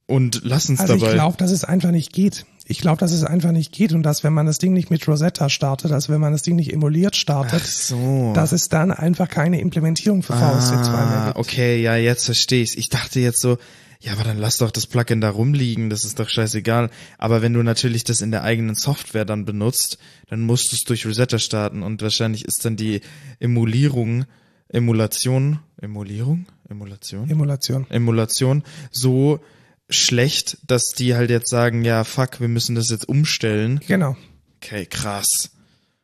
und 0.06 0.42
lassen's 0.44 0.80
Also 0.80 0.94
ich 0.94 1.00
dabei. 1.00 1.14
glaube, 1.14 1.36
dass 1.36 1.50
es 1.50 1.64
einfach 1.64 1.90
nicht 1.90 2.12
geht. 2.12 2.46
Ich 2.68 2.78
glaube, 2.80 2.98
dass 2.98 3.12
es 3.12 3.22
einfach 3.22 3.52
nicht 3.52 3.72
geht 3.72 3.92
und 3.92 4.02
dass, 4.02 4.24
wenn 4.24 4.32
man 4.32 4.46
das 4.46 4.58
Ding 4.58 4.72
nicht 4.72 4.90
mit 4.90 5.06
Rosetta 5.06 5.48
startet, 5.48 5.92
also 5.92 6.12
wenn 6.12 6.20
man 6.20 6.32
das 6.32 6.42
Ding 6.42 6.56
nicht 6.56 6.72
emuliert 6.72 7.14
startet, 7.14 7.64
so. 7.64 8.32
dass 8.34 8.50
es 8.52 8.68
dann 8.68 8.90
einfach 8.90 9.28
keine 9.28 9.60
Implementierung 9.60 10.22
für 10.24 10.32
VST2 10.32 10.90
mehr 10.90 10.92
ah, 10.92 11.24
gibt. 11.26 11.38
okay, 11.38 11.80
ja, 11.80 11.96
jetzt 11.96 12.24
verstehe 12.24 12.62
ich's. 12.62 12.74
Ich 12.74 12.88
dachte 12.88 13.20
jetzt 13.20 13.40
so, 13.40 13.58
ja, 14.00 14.12
aber 14.12 14.24
dann 14.24 14.38
lass 14.38 14.58
doch 14.58 14.70
das 14.70 14.86
Plugin 14.86 15.20
da 15.20 15.30
rumliegen, 15.30 15.90
das 15.90 16.04
ist 16.04 16.18
doch 16.18 16.28
scheißegal. 16.28 16.90
Aber 17.18 17.42
wenn 17.42 17.54
du 17.54 17.62
natürlich 17.62 18.04
das 18.04 18.20
in 18.20 18.30
der 18.30 18.42
eigenen 18.42 18.74
Software 18.74 19.24
dann 19.24 19.44
benutzt, 19.44 19.98
dann 20.28 20.40
musst 20.40 20.72
du 20.72 20.76
es 20.76 20.82
durch 20.82 21.06
Rosetta 21.06 21.38
starten 21.38 21.82
und 21.82 22.02
wahrscheinlich 22.02 22.44
ist 22.44 22.64
dann 22.64 22.76
die 22.76 23.00
Emulierung 23.40 24.26
Emulation, 24.68 25.60
Emulierung, 25.80 26.46
Emulation, 26.68 27.30
Emulation. 27.30 27.86
Emulation 27.88 28.64
so 28.90 29.40
schlecht, 29.88 30.58
dass 30.66 30.88
die 30.88 31.14
halt 31.14 31.30
jetzt 31.30 31.48
sagen, 31.48 31.84
ja, 31.84 32.02
fuck, 32.04 32.40
wir 32.40 32.48
müssen 32.48 32.74
das 32.74 32.90
jetzt 32.90 33.08
umstellen. 33.08 33.80
Genau. 33.86 34.16
Okay, 34.56 34.86
krass. 34.86 35.52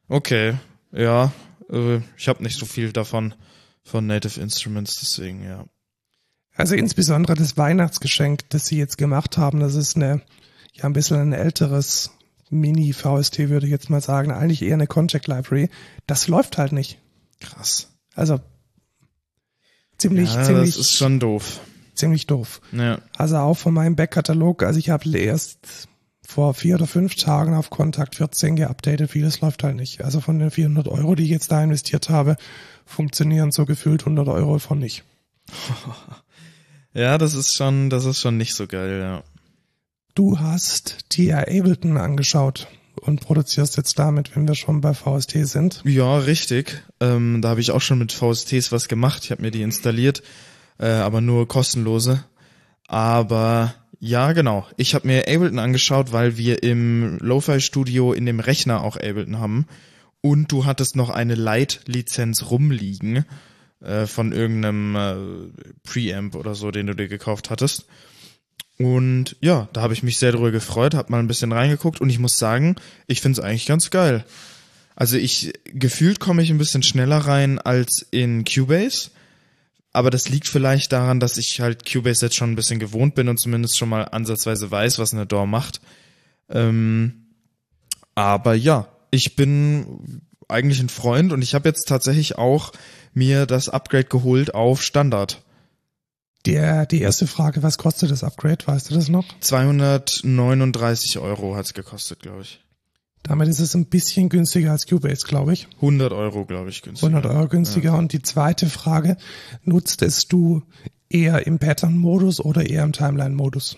Okay, 0.08 0.54
ja, 0.92 1.32
äh, 1.70 2.00
ich 2.16 2.28
habe 2.28 2.42
nicht 2.42 2.58
so 2.58 2.66
viel 2.66 2.92
davon 2.92 3.34
von 3.82 4.06
Native 4.06 4.40
Instruments, 4.40 5.00
deswegen 5.00 5.42
ja. 5.42 5.66
Also 6.54 6.74
insbesondere 6.74 7.34
das 7.34 7.56
Weihnachtsgeschenk, 7.56 8.48
das 8.50 8.66
sie 8.66 8.78
jetzt 8.78 8.98
gemacht 8.98 9.38
haben, 9.38 9.60
das 9.60 9.74
ist 9.74 9.96
eine, 9.96 10.20
ja, 10.74 10.84
ein 10.84 10.92
bisschen 10.92 11.18
ein 11.18 11.32
älteres 11.32 12.10
Mini-VST, 12.50 13.48
würde 13.48 13.66
ich 13.66 13.72
jetzt 13.72 13.88
mal 13.88 14.02
sagen. 14.02 14.30
Eigentlich 14.30 14.62
eher 14.62 14.74
eine 14.74 14.86
Contact 14.86 15.26
Library. 15.26 15.70
Das 16.06 16.28
läuft 16.28 16.58
halt 16.58 16.72
nicht. 16.72 16.98
Krass. 17.40 17.88
Also 18.14 18.40
ziemlich, 19.98 20.34
Ja, 20.34 20.44
ziemlich, 20.44 20.76
das 20.76 20.80
ist 20.86 20.96
schon 20.96 21.18
doof. 21.18 21.60
ziemlich 21.94 22.26
doof. 22.26 22.60
Ja. 22.72 22.98
Also 23.16 23.38
auch 23.38 23.54
von 23.56 23.72
meinem 23.72 23.96
Backkatalog, 23.96 24.62
also 24.62 24.78
ich 24.78 24.90
habe 24.90 25.18
erst 25.18 25.88
vor 26.24 26.54
vier 26.54 26.76
oder 26.76 26.86
fünf 26.86 27.14
Tagen 27.16 27.54
auf 27.54 27.70
Kontakt 27.70 28.16
14 28.16 28.56
geupdatet, 28.56 29.10
vieles 29.10 29.40
läuft 29.40 29.64
halt 29.64 29.76
nicht. 29.76 30.02
Also 30.04 30.20
von 30.20 30.38
den 30.38 30.50
400 30.50 30.88
Euro, 30.88 31.14
die 31.14 31.24
ich 31.24 31.30
jetzt 31.30 31.50
da 31.50 31.62
investiert 31.62 32.10
habe, 32.10 32.36
funktionieren 32.84 33.50
so 33.50 33.64
gefühlt 33.64 34.02
100 34.02 34.28
Euro 34.28 34.58
von 34.58 34.78
nicht. 34.78 35.04
Ja, 36.94 37.16
das 37.18 37.34
ist 37.34 37.56
schon, 37.56 37.90
das 37.90 38.04
ist 38.04 38.20
schon 38.20 38.36
nicht 38.36 38.54
so 38.54 38.66
geil, 38.66 39.00
ja. 39.00 39.22
Du 40.14 40.38
hast 40.38 41.08
TR 41.08 41.48
Ableton 41.48 41.96
angeschaut 41.96 42.66
und 43.00 43.20
produzierst 43.20 43.78
jetzt 43.78 43.98
damit, 43.98 44.36
wenn 44.36 44.46
wir 44.46 44.54
schon 44.54 44.82
bei 44.82 44.92
VST 44.92 45.46
sind. 45.46 45.82
Ja, 45.84 46.18
richtig. 46.18 46.82
Ähm, 47.00 47.40
da 47.40 47.50
habe 47.50 47.60
ich 47.60 47.70
auch 47.70 47.80
schon 47.80 47.98
mit 47.98 48.12
VSTs 48.12 48.72
was 48.72 48.88
gemacht. 48.88 49.24
Ich 49.24 49.30
habe 49.30 49.40
mir 49.40 49.50
die 49.50 49.62
installiert, 49.62 50.22
äh, 50.78 50.86
aber 50.88 51.22
nur 51.22 51.48
kostenlose. 51.48 52.24
Aber 52.88 53.74
ja, 53.98 54.32
genau. 54.32 54.66
Ich 54.76 54.94
habe 54.94 55.06
mir 55.06 55.20
Ableton 55.20 55.58
angeschaut, 55.58 56.12
weil 56.12 56.36
wir 56.36 56.62
im 56.62 57.18
Lo-Fi-Studio 57.20 58.12
in 58.12 58.26
dem 58.26 58.40
Rechner 58.40 58.82
auch 58.82 58.96
Ableton 58.96 59.38
haben. 59.38 59.66
Und 60.20 60.52
du 60.52 60.66
hattest 60.66 60.94
noch 60.94 61.08
eine 61.08 61.34
Lite-Lizenz 61.34 62.50
rumliegen 62.50 63.24
äh, 63.82 64.06
von 64.06 64.32
irgendeinem 64.32 64.96
äh, 64.96 65.68
Preamp 65.82 66.34
oder 66.34 66.54
so, 66.54 66.70
den 66.70 66.86
du 66.86 66.94
dir 66.94 67.08
gekauft 67.08 67.50
hattest. 67.50 67.86
Und 68.78 69.36
ja, 69.40 69.68
da 69.72 69.82
habe 69.82 69.92
ich 69.92 70.02
mich 70.02 70.18
sehr 70.18 70.32
darüber 70.32 70.50
gefreut, 70.50 70.94
habe 70.94 71.12
mal 71.12 71.18
ein 71.18 71.28
bisschen 71.28 71.52
reingeguckt 71.52 72.00
und 72.00 72.10
ich 72.10 72.18
muss 72.18 72.36
sagen, 72.36 72.76
ich 73.06 73.20
finde 73.20 73.40
es 73.40 73.44
eigentlich 73.44 73.66
ganz 73.66 73.90
geil. 73.90 74.24
Also 74.96 75.16
ich 75.16 75.52
gefühlt 75.64 76.20
komme 76.20 76.42
ich 76.42 76.50
ein 76.50 76.58
bisschen 76.58 76.82
schneller 76.82 77.18
rein 77.18 77.58
als 77.58 78.06
in 78.10 78.44
Cubase, 78.44 79.10
aber 79.92 80.10
das 80.10 80.28
liegt 80.28 80.48
vielleicht 80.48 80.92
daran, 80.92 81.20
dass 81.20 81.38
ich 81.38 81.60
halt 81.60 81.90
Cubase 81.90 82.26
jetzt 82.26 82.36
schon 82.36 82.52
ein 82.52 82.56
bisschen 82.56 82.80
gewohnt 82.80 83.14
bin 83.14 83.28
und 83.28 83.38
zumindest 83.38 83.78
schon 83.78 83.88
mal 83.88 84.04
ansatzweise 84.04 84.70
weiß, 84.70 84.98
was 84.98 85.12
eine 85.12 85.26
DAW 85.26 85.46
macht. 85.46 85.80
Ähm, 86.48 87.26
aber 88.14 88.54
ja, 88.54 88.88
ich 89.10 89.36
bin 89.36 90.22
eigentlich 90.48 90.80
ein 90.80 90.88
Freund 90.88 91.32
und 91.32 91.42
ich 91.42 91.54
habe 91.54 91.68
jetzt 91.68 91.88
tatsächlich 91.88 92.36
auch 92.36 92.72
mir 93.14 93.46
das 93.46 93.68
Upgrade 93.68 94.04
geholt 94.04 94.54
auf 94.54 94.82
Standard. 94.82 95.42
Der, 96.44 96.86
die 96.86 97.00
erste 97.00 97.26
Frage, 97.26 97.62
was 97.62 97.78
kostet 97.78 98.10
das 98.10 98.24
Upgrade? 98.24 98.66
Weißt 98.66 98.90
du 98.90 98.94
das 98.94 99.08
noch? 99.08 99.26
239 99.40 101.18
Euro 101.18 101.54
hat's 101.54 101.72
gekostet, 101.72 102.20
glaube 102.20 102.42
ich. 102.42 102.60
Damit 103.22 103.48
ist 103.48 103.60
es 103.60 103.74
ein 103.74 103.86
bisschen 103.86 104.28
günstiger 104.28 104.72
als 104.72 104.86
Cubase, 104.86 105.26
glaube 105.26 105.52
ich. 105.52 105.68
100 105.76 106.12
Euro, 106.12 106.44
glaube 106.44 106.70
ich, 106.70 106.82
günstiger. 106.82 107.14
100 107.14 107.32
Euro 107.32 107.46
günstiger. 107.48 107.96
Und 107.96 108.12
die 108.12 108.22
zweite 108.22 108.66
Frage, 108.66 109.16
nutzt 109.62 110.02
es 110.02 110.26
du 110.26 110.62
eher 111.08 111.46
im 111.46 111.60
Pattern-Modus 111.60 112.40
oder 112.40 112.68
eher 112.68 112.82
im 112.82 112.92
Timeline-Modus? 112.92 113.76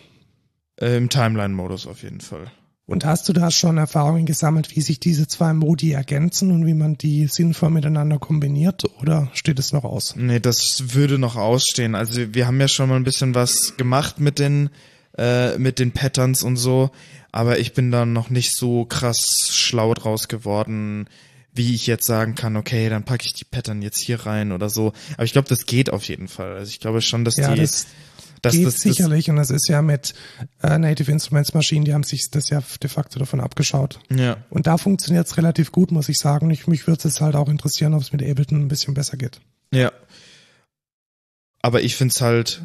Äh, 0.80 0.96
Im 0.96 1.10
Timeline-Modus 1.10 1.86
auf 1.86 2.02
jeden 2.02 2.20
Fall. 2.20 2.50
Und 2.86 3.06
hast 3.06 3.28
du 3.28 3.32
da 3.32 3.50
schon 3.50 3.78
Erfahrungen 3.78 4.26
gesammelt, 4.26 4.76
wie 4.76 4.82
sich 4.82 5.00
diese 5.00 5.26
zwei 5.26 5.54
Modi 5.54 5.92
ergänzen 5.92 6.50
und 6.50 6.66
wie 6.66 6.74
man 6.74 6.98
die 6.98 7.26
sinnvoll 7.28 7.70
miteinander 7.70 8.18
kombiniert 8.18 8.82
oder 9.00 9.30
steht 9.32 9.58
es 9.58 9.72
noch 9.72 9.84
aus? 9.84 10.14
Nee, 10.16 10.38
das 10.38 10.94
würde 10.94 11.18
noch 11.18 11.36
ausstehen. 11.36 11.94
Also 11.94 12.34
wir 12.34 12.46
haben 12.46 12.60
ja 12.60 12.68
schon 12.68 12.90
mal 12.90 12.96
ein 12.96 13.04
bisschen 13.04 13.34
was 13.34 13.76
gemacht 13.78 14.20
mit 14.20 14.38
den 14.38 14.68
äh, 15.16 15.56
mit 15.58 15.78
den 15.78 15.92
Patterns 15.92 16.42
und 16.42 16.56
so, 16.56 16.90
aber 17.32 17.58
ich 17.58 17.72
bin 17.72 17.90
da 17.90 18.04
noch 18.04 18.28
nicht 18.30 18.52
so 18.52 18.84
krass 18.84 19.48
schlau 19.50 19.94
draus 19.94 20.28
geworden, 20.28 21.06
wie 21.54 21.74
ich 21.74 21.86
jetzt 21.86 22.04
sagen 22.04 22.34
kann, 22.34 22.56
okay, 22.56 22.88
dann 22.88 23.04
packe 23.04 23.24
ich 23.24 23.32
die 23.32 23.44
Pattern 23.44 23.80
jetzt 23.80 23.98
hier 24.00 24.26
rein 24.26 24.50
oder 24.52 24.68
so. 24.68 24.92
Aber 25.14 25.24
ich 25.24 25.32
glaube, 25.32 25.48
das 25.48 25.66
geht 25.66 25.88
auf 25.90 26.02
jeden 26.04 26.28
Fall. 26.28 26.56
Also 26.56 26.68
ich 26.68 26.80
glaube 26.80 27.00
schon, 27.00 27.24
dass 27.24 27.36
Ja, 27.36 27.54
die 27.54 27.60
das 27.60 27.86
dass 28.44 28.54
geht 28.54 28.66
das, 28.66 28.74
das 28.74 28.82
sicherlich 28.82 29.30
und 29.30 29.36
das 29.36 29.50
ist 29.50 29.68
ja 29.68 29.82
mit 29.82 30.14
äh, 30.62 30.78
Native 30.78 31.10
Instruments 31.10 31.54
Maschinen, 31.54 31.84
die 31.84 31.94
haben 31.94 32.02
sich 32.02 32.30
das 32.30 32.50
ja 32.50 32.62
de 32.82 32.90
facto 32.90 33.18
davon 33.18 33.40
abgeschaut. 33.40 34.00
ja, 34.10 34.36
Und 34.50 34.66
da 34.66 34.78
funktioniert 34.78 35.26
es 35.26 35.36
relativ 35.36 35.72
gut, 35.72 35.90
muss 35.90 36.08
ich 36.08 36.18
sagen. 36.18 36.50
Ich, 36.50 36.66
mich 36.66 36.86
würde 36.86 37.08
es 37.08 37.20
halt 37.20 37.36
auch 37.36 37.48
interessieren, 37.48 37.94
ob 37.94 38.02
es 38.02 38.12
mit 38.12 38.22
Ableton 38.22 38.60
ein 38.60 38.68
bisschen 38.68 38.94
besser 38.94 39.16
geht. 39.16 39.40
Ja. 39.72 39.92
Aber 41.62 41.82
ich 41.82 41.96
find's 41.96 42.20
halt, 42.20 42.62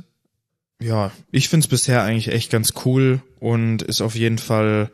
ja, 0.82 1.12
ich 1.32 1.50
find's 1.50 1.68
bisher 1.68 2.04
eigentlich 2.04 2.30
echt 2.30 2.52
ganz 2.52 2.74
cool 2.86 3.22
und 3.40 3.82
ist 3.82 4.02
auf 4.02 4.16
jeden 4.16 4.38
Fall 4.38 4.92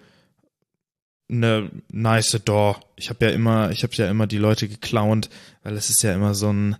eine 1.29 1.71
nice 1.89 2.39
Door. 2.45 2.81
Ich 2.95 3.09
habe 3.09 3.25
ja 3.25 3.31
immer, 3.31 3.71
ich 3.71 3.83
habe 3.83 3.93
ja 3.95 4.09
immer 4.09 4.27
die 4.27 4.37
Leute 4.37 4.67
geklaunt, 4.67 5.29
weil 5.63 5.75
es 5.75 5.89
ist 5.89 6.03
ja 6.03 6.13
immer 6.13 6.35
so 6.35 6.51
ein 6.51 6.75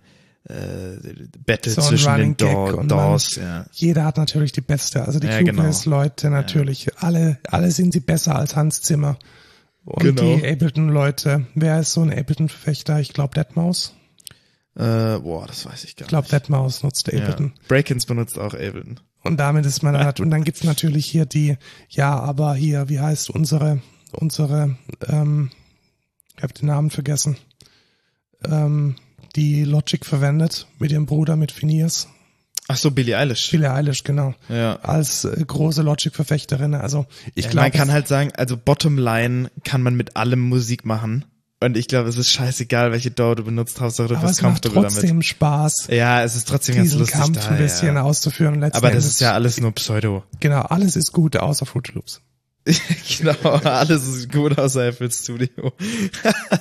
äh, 0.48 0.98
Battle 1.46 1.72
So 1.72 1.82
zwischen 1.82 2.10
Running 2.12 2.38
den 2.38 2.48
Gag 2.48 2.56
Door, 2.56 2.78
und 2.78 2.88
Doors, 2.92 3.36
ja. 3.36 3.66
Jeder 3.72 4.06
hat 4.06 4.18
natürlich 4.18 4.52
die 4.52 4.62
beste. 4.62 5.04
Also 5.06 5.20
die 5.20 5.28
Ja, 5.28 5.40
genau. 5.42 5.62
Cubase-Leute 5.64 6.30
natürlich. 6.30 6.88
Alle, 7.02 7.40
alle 7.50 7.72
sind 7.72 7.94
sie 7.94 8.00
besser 8.00 8.36
als 8.36 8.56
Hans 8.56 8.82
Zimmer. 8.82 9.18
Und 9.86 10.02
Genau. 10.04 10.22
die 10.38 10.48
Ableton-Leute. 10.48 11.46
Wer 11.56 11.80
ist 11.80 11.94
so 11.94 12.02
ein 12.02 12.12
Ableton-Verfechter? 12.12 13.00
Ich 13.00 13.14
glaube, 13.14 13.34
Deadmaus. 13.36 13.94
Äh, 14.76 15.20
boah, 15.20 15.46
das 15.48 15.66
weiß 15.66 15.84
ich 15.86 15.96
gar 15.96 16.04
Ich 16.06 16.10
glaube, 16.10 16.24
nicht. 16.26 16.34
Deadmaus 16.34 16.84
nutzt 16.84 17.08
Ableton. 17.08 17.54
ja. 17.56 17.62
Breakins 17.68 18.06
benutzt 18.06 18.38
auch 18.38 18.54
Ableton. 18.54 19.00
Und 19.24 19.38
damit 19.38 19.66
ist 19.66 19.82
man 19.84 19.98
halt, 20.04 20.20
und 20.20 20.30
dann 20.32 20.44
gibt's 20.44 20.64
natürlich 20.64 21.06
hier 21.06 21.26
die, 21.26 21.58
ja, 21.90 22.20
aber 22.20 22.54
hier, 22.56 22.90
wie 22.90 23.00
heißt 23.00 23.30
unsere, 23.30 23.82
unsere, 24.12 24.76
ähm, 25.08 25.50
ich 26.38 26.44
habe 26.44 26.54
den 26.54 26.68
Namen 26.68 26.90
vergessen, 26.92 27.38
ähm, 28.44 28.96
die 29.36 29.64
Logic 29.64 30.06
verwendet 30.06 30.68
mit 30.80 30.92
ihrem 30.92 31.06
Bruder, 31.06 31.36
mit 31.36 31.52
Phineas. 31.52 32.08
Ach 32.68 32.78
so, 32.78 32.90
Billie 32.90 33.16
Eilish. 33.18 33.52
Billie 33.52 33.72
Eilish, 33.72 34.04
genau. 34.04 34.34
ja. 34.50 34.78
Als 34.78 35.24
äh, 35.24 35.44
große 35.46 35.84
Logic-Verfechterin. 35.84 36.74
Also 36.74 37.06
ich 37.36 37.46
Ja, 37.46 37.52
glaube, 37.52 37.66
man 37.70 37.72
kann 37.74 37.92
halt 37.92 38.08
sagen, 38.08 38.32
also 38.36 38.58
Bottomline 38.58 39.52
kann 39.64 39.84
man 39.84 39.96
mit 39.96 40.16
allem 40.18 40.40
Musik 40.40 40.84
machen. 40.86 41.26
Und 41.62 41.78
ich 41.78 41.88
glaube, 41.88 42.10
es 42.10 42.18
ist 42.18 42.30
scheißegal, 42.30 42.92
welche 42.92 43.12
DAW 43.12 43.36
du 43.36 43.44
benutzt, 43.44 43.80
Hauptsache 43.80 44.08
du 44.10 44.16
aber 44.16 44.28
bist 44.28 44.40
es 44.40 44.42
macht 44.44 44.64
comfortable 44.64 44.82
trotzdem 44.90 45.10
damit. 45.10 45.26
Spaß, 45.26 45.88
Ja, 45.90 46.24
es 46.24 46.36
ist 46.36 46.48
trotzdem 46.48 46.76
ganz 46.76 46.94
lustig 46.94 47.18
Kampf 47.20 47.40
da, 47.40 47.50
ein 47.50 47.58
bisschen 47.58 47.96
ja. 47.96 48.02
auszuführen. 48.02 48.60
Letzten 48.60 48.78
Aber 48.78 48.88
das 48.88 48.96
Endes- 49.04 49.12
ist 49.14 49.20
ja 49.22 49.34
alles 49.34 49.60
nur 49.62 49.72
Pseudo. 49.74 50.24
Genau, 50.40 50.62
alles 50.62 50.96
ist 50.96 51.12
gut, 51.12 51.38
außer 51.38 51.66
Fruit 51.66 51.94
Loops. 51.94 52.22
genau, 53.20 53.34
alles 53.52 54.08
ist 54.08 54.32
gut 54.32 54.58
außer 54.58 54.92
FL 54.92 55.12
Studio. 55.12 55.72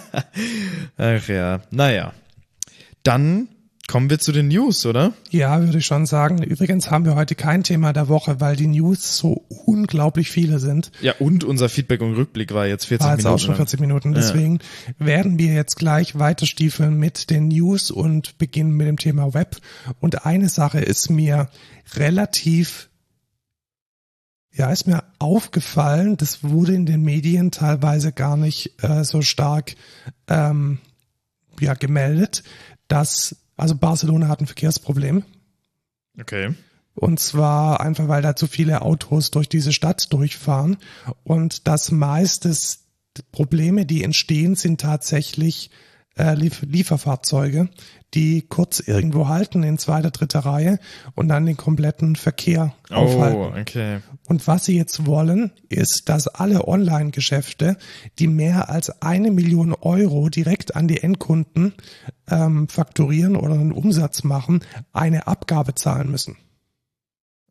Ach 0.97 1.29
ja, 1.29 1.61
naja. 1.70 2.12
Dann 3.05 3.48
kommen 3.86 4.09
wir 4.09 4.18
zu 4.18 4.32
den 4.32 4.48
News, 4.48 4.86
oder? 4.86 5.12
Ja, 5.30 5.61
würde 5.61 5.78
ich 5.78 5.86
schon 5.86 6.07
sagen. 6.07 6.42
Übrigens 6.42 6.90
haben 6.90 7.05
wir 7.05 7.14
heute 7.14 7.34
kein 7.34 7.62
Thema 7.62 7.92
der 7.92 8.09
Woche, 8.09 8.40
weil 8.40 8.57
die 8.57 8.66
News 8.66 9.18
so 9.18 9.44
unglaublich 9.66 10.30
viele 10.30 10.59
sind. 10.59 10.90
Ja, 11.02 11.14
und 11.18 11.44
unser 11.44 11.68
Feedback 11.68 12.00
und 12.00 12.14
Rückblick 12.14 12.52
war 12.55 12.66
jetzt 12.66 12.86
40 12.86 13.05
War 13.05 13.12
jetzt 13.12 13.18
Minuten. 13.24 13.34
auch 13.34 13.38
schon 13.38 13.48
lang. 13.50 13.57
40 13.57 13.80
Minuten. 13.80 14.14
Deswegen 14.14 14.59
werden 14.98 15.38
wir 15.38 15.52
jetzt 15.52 15.76
gleich 15.76 16.18
weiterstiefeln 16.18 16.98
mit 16.98 17.30
den 17.30 17.48
News 17.48 17.90
und 17.90 18.38
beginnen 18.38 18.72
mit 18.72 18.86
dem 18.86 18.98
Thema 18.98 19.34
Web. 19.34 19.59
Und 20.00 20.24
eine 20.24 20.48
Sache 20.48 20.80
ist 20.80 21.11
mir 21.11 21.48
relativ, 21.94 22.88
ja, 24.50 24.70
ist 24.72 24.86
mir 24.86 25.05
aufgefallen, 25.18 26.16
das 26.16 26.42
wurde 26.42 26.74
in 26.74 26.86
den 26.86 27.02
Medien 27.02 27.50
teilweise 27.50 28.12
gar 28.12 28.38
nicht 28.38 28.82
äh, 28.82 29.05
so 29.05 29.20
stark 29.20 29.74
ähm, 30.26 30.78
ja, 31.61 31.74
gemeldet, 31.74 32.42
dass, 32.95 33.34
also 33.57 33.74
Barcelona 33.74 34.28
hat 34.28 34.40
ein 34.40 34.47
Verkehrsproblem. 34.47 35.24
Okay. 36.20 36.55
Und 36.95 37.18
zwar 37.18 37.80
einfach, 37.80 38.07
weil 38.07 38.22
da 38.22 38.36
zu 38.36 38.47
viele 38.47 38.82
Autos 38.82 39.32
durch 39.32 39.49
diese 39.49 39.72
Stadt 39.72 40.12
durchfahren. 40.12 40.76
Und 41.24 41.66
das 41.66 41.90
meiste 41.90 42.55
Probleme, 43.32 43.84
die 43.84 44.05
entstehen, 44.05 44.55
sind 44.55 44.80
tatsächlich 44.80 45.70
äh, 46.18 46.34
Lief 46.34 46.62
Lieferfahrzeuge, 46.62 47.68
die 48.14 48.42
kurz 48.42 48.78
irgendwo 48.80 49.28
halten 49.28 49.62
in 49.64 49.78
zweiter, 49.78 50.10
dritter 50.10 50.40
Reihe 50.40 50.78
und 51.14 51.28
dann 51.28 51.46
den 51.46 51.56
kompletten 51.56 52.14
Verkehr 52.16 52.72
Oh, 52.90 52.94
aufhalten. 52.94 53.60
okay. 53.60 54.00
Und 54.28 54.46
was 54.46 54.64
sie 54.66 54.76
jetzt 54.76 55.06
wollen, 55.06 55.50
ist, 55.68 56.08
dass 56.08 56.28
alle 56.28 56.68
Online-Geschäfte, 56.68 57.76
die 58.18 58.28
mehr 58.28 58.68
als 58.70 59.02
eine 59.02 59.30
Million 59.30 59.72
Euro 59.74 60.28
direkt 60.28 60.76
an 60.76 60.86
die 60.86 61.02
Endkunden 61.02 61.74
ähm, 62.30 62.68
fakturieren 62.68 63.34
oder 63.36 63.54
einen 63.54 63.72
Umsatz 63.72 64.22
machen, 64.22 64.60
eine 64.92 65.26
Abgabe 65.26 65.74
zahlen 65.74 66.10
müssen. 66.10 66.36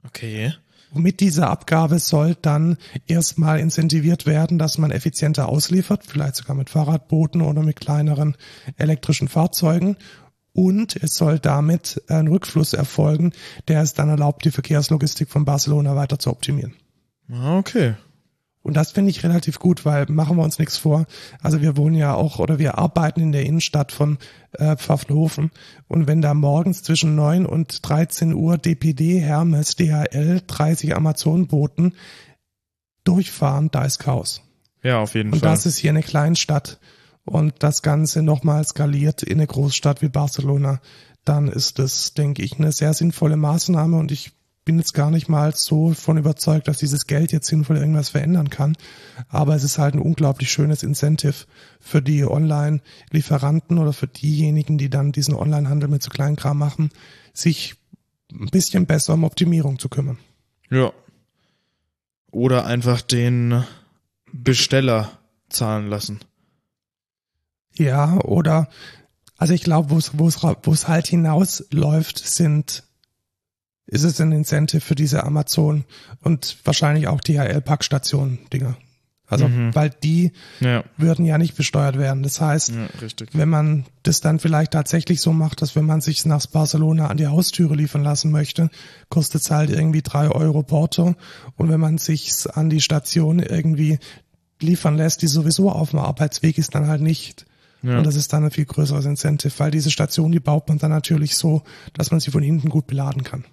Okay. 0.05 0.53
Mit 0.93 1.19
dieser 1.19 1.49
Abgabe 1.49 1.99
soll 1.99 2.35
dann 2.41 2.77
erstmal 3.07 3.59
incentiviert 3.59 4.25
werden, 4.25 4.59
dass 4.59 4.77
man 4.77 4.91
effizienter 4.91 5.49
ausliefert, 5.49 6.03
vielleicht 6.05 6.35
sogar 6.35 6.55
mit 6.55 6.69
Fahrradbooten 6.69 7.41
oder 7.41 7.63
mit 7.63 7.79
kleineren 7.79 8.35
elektrischen 8.77 9.27
Fahrzeugen. 9.27 9.97
Und 10.53 10.95
es 10.97 11.15
soll 11.15 11.39
damit 11.39 12.03
ein 12.07 12.27
Rückfluss 12.27 12.73
erfolgen, 12.73 13.33
der 13.67 13.81
es 13.81 13.95
dann 13.95 14.09
erlaubt, 14.09 14.45
die 14.45 14.51
Verkehrslogistik 14.51 15.29
von 15.29 15.45
Barcelona 15.45 15.95
weiter 15.95 16.19
zu 16.19 16.29
optimieren. 16.29 16.75
Ah, 17.31 17.57
Okay. 17.57 17.95
Und 18.63 18.77
das 18.77 18.93
finde 18.93 19.11
ich 19.11 19.23
relativ 19.23 19.59
gut, 19.59 19.83
weil 19.85 20.05
machen 20.09 20.37
wir 20.37 20.43
uns 20.43 20.57
nichts 20.57 20.77
vor. 20.77 21.05
Also 21.41 21.61
wir 21.61 21.75
wohnen 21.75 21.95
ja 21.95 22.15
auch 22.15 22.39
oder 22.39 22.59
wir 22.59 22.77
arbeiten 22.77 23.19
in 23.19 23.31
der 23.33 23.45
Innenstadt 23.45 23.91
von 23.91 24.17
äh, 24.53 24.77
Pfaffenhofen. 24.77 25.51
Und 25.89 26.07
wenn 26.07 26.21
da 26.21 26.33
morgens 26.33 26.81
zwischen 26.81 27.13
9 27.15 27.45
und 27.45 27.87
13 27.87 28.33
Uhr 28.33 28.57
DPD, 28.57 29.19
Hermes, 29.19 29.75
DHL, 29.75 30.41
30 30.47 30.95
Amazon-Boten 30.95 31.93
durchfahren, 33.03 33.69
da 33.69 33.83
ist 33.83 33.99
Chaos. 33.99 34.41
Ja, 34.81 34.99
auf 34.99 35.13
jeden 35.13 35.33
Und 35.33 35.39
Fall. 35.39 35.49
das 35.49 35.65
ist 35.65 35.77
hier 35.77 35.91
eine 35.91 36.03
Kleinstadt. 36.03 36.79
Und 37.25 37.55
das 37.59 37.81
Ganze 37.81 38.21
nochmal 38.21 38.65
skaliert 38.65 39.23
in 39.23 39.39
eine 39.39 39.47
Großstadt 39.47 40.01
wie 40.01 40.09
Barcelona, 40.09 40.81
dann 41.25 41.47
ist 41.47 41.79
das, 41.79 42.13
denke 42.13 42.43
ich, 42.43 42.59
eine 42.59 42.71
sehr 42.71 42.93
sinnvolle 42.93 43.37
Maßnahme 43.37 43.97
und 43.97 44.11
ich 44.11 44.33
bin 44.65 44.77
jetzt 44.77 44.93
gar 44.93 45.11
nicht 45.11 45.27
mal 45.27 45.53
so 45.55 45.93
von 45.93 46.17
überzeugt, 46.17 46.67
dass 46.67 46.77
dieses 46.77 47.07
Geld 47.07 47.31
jetzt 47.31 47.47
sinnvoll 47.47 47.77
irgendwas 47.77 48.09
verändern 48.09 48.49
kann. 48.49 48.77
Aber 49.29 49.55
es 49.55 49.63
ist 49.63 49.77
halt 49.77 49.95
ein 49.95 50.01
unglaublich 50.01 50.51
schönes 50.51 50.83
Incentive 50.83 51.45
für 51.79 52.01
die 52.01 52.25
Online-Lieferanten 52.25 53.77
oder 53.77 53.93
für 53.93 54.07
diejenigen, 54.07 54.77
die 54.77 54.89
dann 54.89 55.11
diesen 55.11 55.35
Online-Handel 55.35 55.89
mit 55.89 56.01
so 56.01 56.09
Kleinkram 56.09 56.57
machen, 56.57 56.89
sich 57.33 57.75
ein 58.31 58.47
bisschen 58.47 58.85
besser 58.85 59.13
um 59.13 59.23
Optimierung 59.23 59.79
zu 59.79 59.89
kümmern. 59.89 60.17
ja. 60.69 60.91
Oder 62.31 62.65
einfach 62.65 63.01
den 63.01 63.63
Besteller 64.31 65.11
zahlen 65.49 65.87
lassen. 65.87 66.21
Ja, 67.75 68.17
oder 68.21 68.69
also 69.37 69.53
ich 69.53 69.63
glaube, 69.63 69.95
es 69.97 70.17
wo 70.17 70.27
es 70.27 70.87
halt 70.87 71.07
hinausläuft, 71.07 72.17
sind 72.17 72.83
ist 73.87 74.03
es 74.03 74.19
ein 74.21 74.31
Incentive 74.31 74.81
für 74.81 74.95
diese 74.95 75.23
Amazon 75.23 75.83
und 76.21 76.57
wahrscheinlich 76.63 77.07
auch 77.07 77.19
DHL 77.21 77.61
Packstationen 77.61 78.39
Dinger. 78.51 78.77
Also 79.25 79.47
Mhm. 79.47 79.73
weil 79.73 79.89
die 79.89 80.31
Ja. 80.59 80.83
würden 80.97 81.25
ja 81.25 81.37
nicht 81.37 81.55
besteuert 81.55 81.97
werden. 81.97 82.23
Das 82.23 82.39
heißt, 82.39 82.69
Ja, 82.71 82.87
wenn 83.31 83.49
man 83.49 83.85
das 84.03 84.21
dann 84.21 84.37
vielleicht 84.39 84.71
tatsächlich 84.73 85.21
so 85.21 85.33
macht, 85.33 85.61
dass 85.61 85.75
wenn 85.75 85.85
man 85.85 86.01
sich 86.01 86.25
nach 86.25 86.45
Barcelona 86.45 87.07
an 87.07 87.17
die 87.17 87.27
Haustüre 87.27 87.73
liefern 87.75 88.03
lassen 88.03 88.31
möchte, 88.31 88.69
kostet 89.09 89.41
es 89.41 89.49
halt 89.49 89.69
irgendwie 89.69 90.01
drei 90.01 90.27
Euro 90.29 90.61
Porto. 90.61 91.15
Und 91.55 91.69
wenn 91.69 91.79
man 91.79 91.97
sich 91.97 92.31
an 92.53 92.69
die 92.69 92.81
Station 92.81 93.39
irgendwie 93.39 93.97
liefern 94.61 94.97
lässt, 94.97 95.21
die 95.21 95.27
sowieso 95.27 95.71
auf 95.71 95.91
dem 95.91 95.99
Arbeitsweg 95.99 96.57
ist, 96.57 96.75
dann 96.75 96.87
halt 96.87 97.01
nicht. 97.01 97.45
Ja. 97.81 97.97
Und 97.97 98.05
das 98.05 98.15
ist 98.15 98.31
dann 98.33 98.43
ein 98.45 98.51
viel 98.51 98.65
größeres 98.65 99.05
Incentive, 99.05 99.53
weil 99.57 99.71
diese 99.71 99.89
Station, 99.89 100.31
die 100.31 100.39
baut 100.39 100.69
man 100.69 100.77
dann 100.77 100.91
natürlich 100.91 101.35
so, 101.35 101.63
dass 101.93 102.11
man 102.11 102.19
sie 102.19 102.31
von 102.31 102.43
hinten 102.43 102.69
gut 102.69 102.87
beladen 102.87 103.23
kann. 103.23 103.45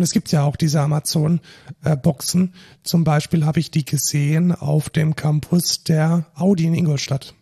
Und 0.00 0.04
es 0.04 0.12
gibt 0.12 0.32
ja 0.32 0.44
auch 0.44 0.56
diese 0.56 0.80
Amazon-Boxen. 0.80 2.54
Zum 2.82 3.04
Beispiel 3.04 3.44
habe 3.44 3.60
ich 3.60 3.70
die 3.70 3.84
gesehen 3.84 4.50
auf 4.50 4.88
dem 4.88 5.14
Campus 5.14 5.84
der 5.84 6.24
Audi 6.34 6.64
in 6.64 6.72
Ingolstadt. 6.72 7.34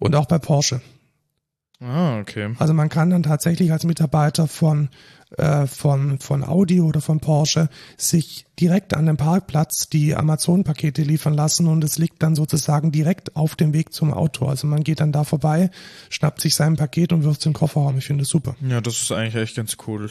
Und 0.00 0.16
auch 0.16 0.26
bei 0.26 0.38
Porsche. 0.38 0.80
Ah, 1.78 2.18
okay. 2.18 2.56
Also 2.58 2.74
man 2.74 2.88
kann 2.88 3.10
dann 3.10 3.22
tatsächlich 3.22 3.70
als 3.70 3.84
Mitarbeiter 3.84 4.48
von, 4.48 4.88
äh, 5.36 5.68
von, 5.68 6.18
von 6.18 6.42
Audi 6.42 6.80
oder 6.80 7.00
von 7.00 7.20
Porsche 7.20 7.68
sich 7.96 8.46
direkt 8.58 8.94
an 8.94 9.06
dem 9.06 9.16
Parkplatz 9.16 9.88
die 9.88 10.16
Amazon-Pakete 10.16 11.02
liefern 11.02 11.34
lassen 11.34 11.68
und 11.68 11.84
es 11.84 11.98
liegt 11.98 12.20
dann 12.24 12.34
sozusagen 12.34 12.90
direkt 12.90 13.36
auf 13.36 13.54
dem 13.54 13.72
Weg 13.72 13.92
zum 13.92 14.12
Auto. 14.12 14.46
Also 14.46 14.66
man 14.66 14.82
geht 14.82 14.98
dann 14.98 15.12
da 15.12 15.22
vorbei, 15.22 15.70
schnappt 16.10 16.40
sich 16.40 16.56
sein 16.56 16.74
Paket 16.74 17.12
und 17.12 17.22
wirft 17.22 17.38
es 17.38 17.46
in 17.46 17.52
den 17.52 17.58
Kofferraum. 17.58 17.96
Ich 17.98 18.06
finde 18.06 18.22
das 18.22 18.28
super. 18.28 18.56
Ja, 18.60 18.80
das 18.80 19.02
ist 19.02 19.12
eigentlich 19.12 19.36
echt 19.36 19.54
ganz 19.54 19.76
cool. 19.86 20.10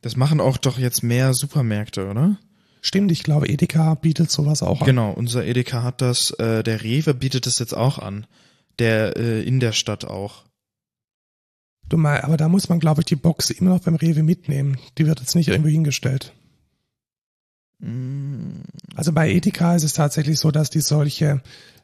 Das 0.00 0.16
machen 0.16 0.40
auch 0.40 0.56
doch 0.56 0.78
jetzt 0.78 1.02
mehr 1.02 1.34
Supermärkte, 1.34 2.08
oder? 2.08 2.38
Stimmt, 2.82 3.12
ich 3.12 3.22
glaube, 3.22 3.48
Edeka 3.48 3.94
bietet 3.94 4.30
sowas 4.30 4.62
auch 4.62 4.80
an. 4.80 4.86
Genau, 4.86 5.12
unser 5.12 5.44
Edeka 5.44 5.82
hat 5.82 6.00
das, 6.00 6.30
äh, 6.32 6.62
der 6.62 6.82
Rewe 6.82 7.12
bietet 7.12 7.46
es 7.46 7.58
jetzt 7.58 7.76
auch 7.76 7.98
an. 7.98 8.26
Der 8.78 9.16
äh, 9.16 9.42
in 9.42 9.60
der 9.60 9.72
Stadt 9.72 10.06
auch. 10.06 10.44
Du 11.90 11.98
mal, 11.98 12.22
aber 12.22 12.36
da 12.36 12.48
muss 12.48 12.68
man, 12.68 12.80
glaube 12.80 13.02
ich, 13.02 13.06
die 13.06 13.16
Box 13.16 13.50
immer 13.50 13.70
noch 13.70 13.80
beim 13.80 13.96
Rewe 13.96 14.22
mitnehmen. 14.22 14.78
Die 14.96 15.06
wird 15.06 15.20
jetzt 15.20 15.34
nicht 15.34 15.48
irgendwo 15.48 15.68
hingestellt. 15.68 16.32
Mm, 17.80 18.62
Also 18.94 19.12
bei 19.12 19.30
Edeka 19.30 19.74
ist 19.74 19.82
es 19.82 19.92
tatsächlich 19.92 20.38
so, 20.38 20.50
dass 20.50 20.70
die 20.70 20.80
solche 20.80 21.42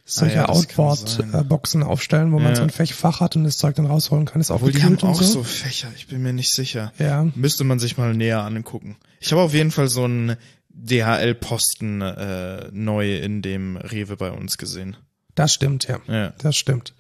solche 0.09 0.37
Ah 0.39 0.43
ja. 0.43 0.49
Outboard-Boxen 0.49 1.83
aufstellen, 1.83 2.31
wo 2.33 2.39
man 2.39 2.51
Ja. 2.55 2.57
so 2.57 2.63
ein 2.63 2.71
Fach 2.71 3.21
hat 3.21 3.35
und 3.37 3.45
das 3.45 3.59
Zeug 3.59 3.75
dann 3.75 3.87
rausholen 3.87 4.25
kann. 4.25 4.41
Ist 4.41 4.51
auch 4.53 4.57
Obwohl 4.57 4.73
die 4.73 4.83
haben 4.83 4.99
auch 5.03 5.21
so. 5.21 5.25
so 5.25 5.43
Fächer, 5.43 5.89
ich 5.97 6.07
bin 6.07 6.23
mir 6.23 6.33
nicht 6.33 6.53
sicher. 6.53 6.93
Ja, 6.99 7.27
Müsste 7.35 7.65
man 7.65 7.79
sich 7.81 7.99
mal 7.99 8.15
näher 8.15 8.41
angucken. 8.43 8.97
Ich 9.21 9.33
habe 9.33 9.43
auf 9.43 9.53
jeden 9.53 9.73
Fall 9.73 9.89
so 9.89 10.05
einen 10.05 10.37
DHL-Posten 10.71 12.03
äh, 12.03 12.69
neu 12.73 13.17
in 13.17 13.43
dem 13.43 13.77
Rewe 13.77 14.17
bei 14.17 14.31
uns 14.31 14.59
gesehen. 14.59 14.97
das 15.35 15.53
stimmt, 15.53 15.89
ja. 15.89 15.99
Ja. 16.07 16.31
Das 16.39 16.57
stimmt. 16.57 16.95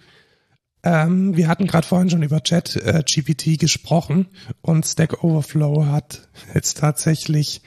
Ähm, 0.82 1.36
wir 1.36 1.48
hatten 1.48 1.66
gerade 1.66 1.86
vorhin 1.86 2.10
schon 2.10 2.22
über 2.22 2.42
Chat 2.42 2.76
äh, 2.76 3.02
GPT 3.04 3.58
gesprochen 3.58 4.26
und 4.62 4.86
Stack 4.86 5.24
Overflow 5.24 5.86
hat 5.86 6.28
jetzt 6.54 6.78
tatsächlich 6.78 7.60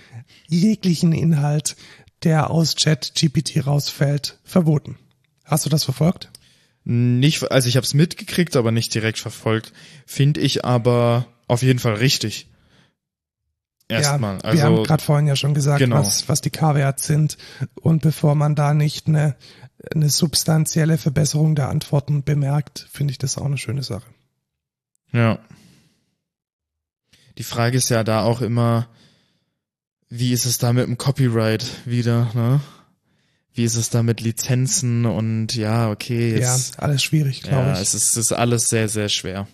jeglichen 0.48 1.12
Inhalt, 1.12 1.76
der 2.24 2.50
aus 2.50 2.76
Chat 2.76 3.14
GPT 3.16 3.66
rausfällt, 3.66 4.40
verboten. 4.44 4.98
Hast 5.50 5.66
du 5.66 5.70
das 5.70 5.84
verfolgt? 5.84 6.30
Nicht, 6.84 7.52
also 7.52 7.68
ich 7.68 7.76
habe 7.76 7.86
es 7.86 7.94
mitgekriegt, 7.94 8.56
aber 8.56 8.72
nicht 8.72 8.94
direkt 8.94 9.20
verfolgt. 9.20 9.74
Finde 10.06 10.40
ich 10.42 10.64
aber 10.66 11.26
auf 11.48 11.62
jeden 11.62 11.80
Fall 11.80 11.96
richtig. 11.96 12.48
Erstmal. 13.88 14.38
ja, 14.44 14.54
wir 14.54 14.64
haben 14.64 14.74
also 14.74 14.84
gerade 14.84 15.04
vorhin 15.04 15.28
ja 15.28 15.36
schon 15.36 15.54
gesagt, 15.56 15.80
Genau. 15.80 15.98
was, 15.98 16.30
was 16.30 16.42
die 16.42 16.52
K-Wert 16.52 17.00
sind. 17.00 17.38
Und 17.82 18.02
bevor 18.04 18.36
man 18.36 18.54
da 18.56 18.74
nicht 18.76 19.08
eine, 19.08 19.36
eine 19.94 20.10
substanzielle 20.10 20.98
Verbesserung 21.00 21.56
der 21.56 21.70
Antworten 21.70 22.24
bemerkt, 22.24 22.88
finde 22.92 23.12
ich 23.12 23.18
das 23.18 23.38
auch 23.38 23.46
eine 23.46 23.58
schöne 23.58 23.84
Sache. 23.84 24.08
ja. 25.12 25.40
Die 27.38 27.44
Frage 27.44 27.78
ist 27.78 27.88
ja 27.90 28.04
da 28.04 28.24
auch 28.24 28.42
immer, 28.42 28.90
wie 30.10 30.34
ist 30.34 30.46
es 30.46 30.58
da 30.58 30.74
mit 30.74 30.86
dem 30.88 30.98
Copyright 30.98 31.66
wieder, 31.86 32.30
ne? 32.34 32.60
Wie 33.60 33.66
ist 33.66 33.76
es 33.76 33.90
da 33.90 34.04
mit 34.04 34.22
Lizenzen 34.22 35.06
und 35.06 35.54
ja, 35.54 35.92
okay, 35.92 36.32
jetzt, 36.32 36.76
ja, 36.76 36.80
alles 36.82 37.04
schwierig, 37.04 37.42
glaube 37.42 37.68
ja, 37.68 37.74
ich. 37.74 37.82
es 37.82 37.94
ist, 37.94 38.12
es 38.12 38.16
ist 38.16 38.32
alles 38.32 38.70
sehr, 38.70 38.88
sehr 38.88 39.10
schwer. 39.10 39.50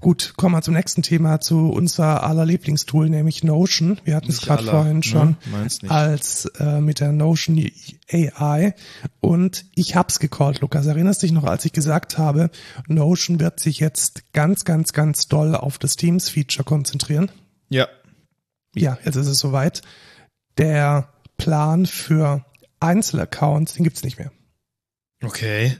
Gut, 0.00 0.32
kommen 0.38 0.54
wir 0.54 0.62
zum 0.62 0.72
nächsten 0.72 1.02
Thema, 1.02 1.40
zu 1.40 1.68
unser 1.68 2.22
aller 2.22 2.46
Lieblingstool, 2.46 3.10
nämlich 3.10 3.44
Notion. 3.44 4.00
Wir 4.04 4.16
hatten 4.16 4.30
es 4.30 4.40
gerade 4.40 4.64
vorhin 4.64 4.96
ne? 4.96 5.02
schon 5.02 5.36
nicht. 5.52 5.90
als 5.90 6.46
äh, 6.58 6.80
mit 6.80 7.00
der 7.00 7.12
Notion 7.12 7.70
AI 8.10 8.74
und 9.20 9.66
ich 9.74 9.94
hab's 9.94 10.20
gecallt, 10.20 10.62
Lukas. 10.62 10.86
Erinnerst 10.86 11.22
dich 11.22 11.32
noch, 11.32 11.44
als 11.44 11.66
ich 11.66 11.72
gesagt 11.74 12.16
habe, 12.16 12.48
Notion 12.88 13.40
wird 13.40 13.60
sich 13.60 13.78
jetzt 13.78 14.32
ganz, 14.32 14.64
ganz, 14.64 14.94
ganz 14.94 15.28
doll 15.28 15.54
auf 15.54 15.76
das 15.76 15.96
Teams-Feature 15.96 16.64
konzentrieren? 16.64 17.30
Ja. 17.68 17.88
Ja, 18.74 18.96
jetzt 19.04 19.16
ist 19.16 19.26
es 19.26 19.38
soweit. 19.38 19.82
Der 20.56 21.12
Plan 21.40 21.86
für 21.86 22.44
Einzelaccounts, 22.80 23.74
den 23.74 23.84
gibt's 23.84 24.04
nicht 24.04 24.18
mehr. 24.18 24.30
Okay. 25.22 25.76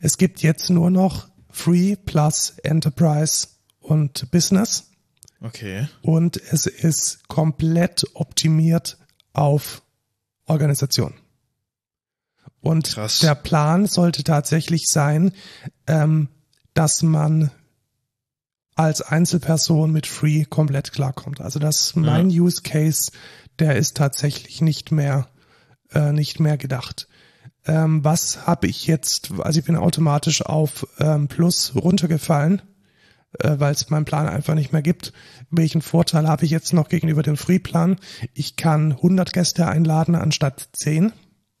Es 0.00 0.18
gibt 0.18 0.42
jetzt 0.42 0.70
nur 0.70 0.90
noch 0.90 1.28
Free 1.50 1.96
plus 1.96 2.54
Enterprise 2.62 3.48
und 3.80 4.30
Business 4.30 4.90
Okay. 5.40 5.88
und 6.02 6.36
es 6.36 6.66
ist 6.66 7.28
komplett 7.28 8.06
optimiert 8.14 8.98
auf 9.32 9.82
Organisation. 10.46 11.14
Und 12.60 12.94
Krass. 12.94 13.18
der 13.18 13.34
Plan 13.34 13.86
sollte 13.86 14.22
tatsächlich 14.24 14.86
sein, 14.86 15.32
ähm, 15.86 16.28
dass 16.74 17.02
man 17.02 17.50
als 18.74 19.02
Einzelperson 19.02 19.92
mit 19.92 20.06
Free 20.06 20.44
komplett 20.44 20.92
klarkommt. 20.92 21.40
Also 21.40 21.58
dass 21.58 21.94
mein 21.96 22.28
Use 22.28 22.62
Case, 22.62 23.10
der 23.58 23.76
ist 23.76 23.96
tatsächlich 23.96 24.60
nicht 24.60 24.92
mehr 24.92 25.28
äh, 25.94 26.12
nicht 26.12 26.40
mehr 26.40 26.56
gedacht. 26.56 27.08
ähm, 27.66 28.04
was 28.04 28.46
habe 28.46 28.66
ich 28.66 28.86
jetzt, 28.86 29.30
also 29.38 29.60
ich 29.60 29.64
bin 29.64 29.76
automatisch 29.76 30.44
auf 30.44 30.86
ähm, 30.98 31.28
Plus 31.28 31.74
runtergefallen, 31.76 32.62
äh, 33.38 33.54
weil 33.58 33.72
es 33.72 33.88
meinen 33.88 34.04
Plan 34.04 34.26
einfach 34.26 34.54
nicht 34.54 34.72
mehr 34.72 34.82
gibt. 34.82 35.12
Welchen 35.50 35.82
Vorteil 35.82 36.26
habe 36.26 36.44
ich 36.44 36.50
jetzt 36.50 36.72
noch 36.72 36.88
gegenüber 36.88 37.22
dem 37.22 37.36
Free-Plan? 37.36 37.96
Ich 38.34 38.56
kann 38.56 38.92
100 38.92 39.32
Gäste 39.32 39.68
einladen 39.68 40.14
anstatt 40.14 40.70
10. 40.72 41.12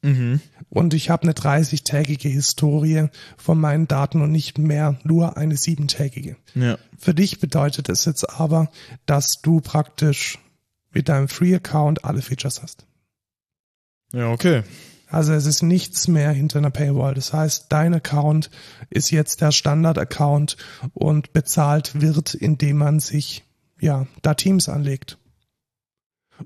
Mhm. 0.04 0.40
Und 0.68 0.94
ich 0.94 1.10
habe 1.10 1.22
eine 1.22 1.32
30-tägige 1.32 2.28
Historie 2.28 3.06
von 3.36 3.60
meinen 3.60 3.86
Daten 3.86 4.20
und 4.20 4.32
nicht 4.32 4.58
mehr 4.58 4.98
nur 5.04 5.36
eine 5.36 5.56
siebentägige. 5.56 6.36
Ja. 6.56 6.78
Für 6.98 7.14
dich 7.14 7.38
bedeutet 7.38 7.88
es 7.88 8.04
jetzt 8.06 8.28
aber, 8.28 8.70
dass 9.06 9.40
du 9.42 9.60
praktisch 9.60 10.40
mit 10.92 11.08
deinem 11.08 11.28
Free-Account 11.28 12.04
alle 12.04 12.22
Features 12.22 12.62
hast. 12.62 12.86
Ja, 14.12 14.28
okay. 14.30 14.62
Also 15.08 15.32
es 15.34 15.44
ist 15.46 15.62
nichts 15.62 16.08
mehr 16.08 16.30
hinter 16.32 16.58
einer 16.58 16.70
Paywall. 16.70 17.14
Das 17.14 17.32
heißt, 17.32 17.66
dein 17.68 17.94
Account 17.94 18.50
ist 18.88 19.10
jetzt 19.10 19.40
der 19.42 19.52
Standard-Account 19.52 20.56
und 20.94 21.32
bezahlt 21.34 22.00
wird, 22.00 22.34
indem 22.34 22.78
man 22.78 22.98
sich 22.98 23.44
ja 23.78 24.06
da 24.22 24.34
Teams 24.34 24.68
anlegt. 24.70 25.18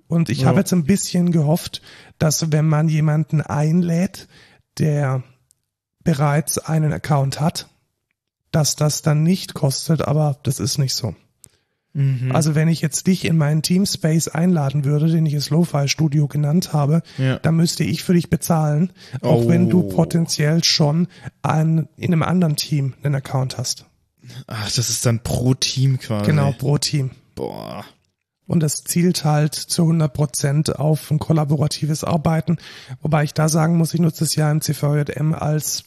Und 0.09 0.31
ich 0.31 0.41
Ja. 0.41 0.49
habe 0.49 0.59
jetzt 0.59 0.73
ein 0.73 0.85
bisschen 0.85 1.31
gehofft, 1.31 1.81
dass 2.19 2.51
wenn 2.51 2.67
man 2.67 2.89
jemanden 2.89 3.41
einlädt, 3.41 4.27
der 4.79 5.23
bereits 6.03 6.59
einen 6.59 6.93
Account 6.93 7.41
hat, 7.41 7.69
dass 8.51 8.77
das 8.77 9.03
dann 9.03 9.23
nicht 9.23 9.55
kostet, 9.55 10.03
aber 10.03 10.39
das 10.43 10.61
ist 10.61 10.79
nicht 10.79 10.95
so. 10.95 11.15
Mhm. 11.97 12.31
Also 12.33 12.55
wenn 12.55 12.69
ich 12.69 12.83
jetzt 12.83 13.07
dich 13.07 13.25
in 13.25 13.37
meinen 13.39 13.63
Teamspace 13.63 14.29
einladen 14.29 14.85
würde, 14.85 15.09
den 15.09 15.25
ich 15.25 15.33
das 15.35 15.49
Lo-Fi 15.51 15.89
Studio 15.89 16.29
genannt 16.29 16.73
habe, 16.75 17.03
Ja. 17.17 17.39
dann 17.39 17.57
müsste 17.57 17.85
ich 17.85 18.03
für 18.05 18.13
dich 18.13 18.29
bezahlen, 18.29 18.93
auch 19.23 19.45
Oh. 19.45 19.49
wenn 19.49 19.71
du 19.71 19.83
potenziell 19.85 20.63
schon 20.63 21.09
an, 21.43 21.89
in 21.97 22.13
einem 22.13 22.23
anderen 22.23 22.57
Team 22.57 22.95
einen 23.03 23.15
Account 23.15 23.57
hast. 23.57 23.87
Ach, 24.47 24.65
das 24.67 24.91
ist 24.91 25.07
dann 25.07 25.21
pro 25.23 25.55
Team 25.55 25.99
quasi. 25.99 26.27
Genau, 26.27 26.53
pro 26.53 26.77
Team. 26.79 27.13
Boah. 27.35 27.85
Und 28.49 28.61
das 28.63 28.85
zielt 28.85 29.25
halt 29.25 29.55
zu 29.55 29.83
100 29.85 30.13
Prozent 30.13 30.79
auf 30.79 31.11
ein 31.11 31.19
kollaboratives 31.19 32.05
Arbeiten. 32.05 32.59
Wobei 33.03 33.25
ich 33.25 33.35
da 33.35 33.49
sagen 33.49 33.77
muss, 33.77 33.93
ich 33.95 34.01
nutze 34.01 34.23
es 34.23 34.37
ja 34.37 34.51
im 34.53 34.61
CVJM 34.61 35.35
als 35.35 35.83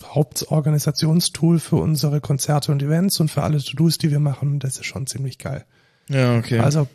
Hauptorganisationstool 0.64 1.60
für 1.60 1.78
unsere 1.78 2.20
Konzerte 2.22 2.72
und 2.72 2.82
Events 2.84 3.20
und 3.20 3.30
für 3.32 3.44
alle 3.44 3.62
To-Dos, 3.64 3.98
die 3.98 4.12
wir 4.12 4.20
machen. 4.20 4.60
Das 4.60 4.76
ist 4.78 4.86
schon 4.86 5.08
ziemlich 5.08 5.38
geil. 5.38 5.66
Ja, 6.10 6.38
okay. 6.38 6.60
Also 6.60 6.88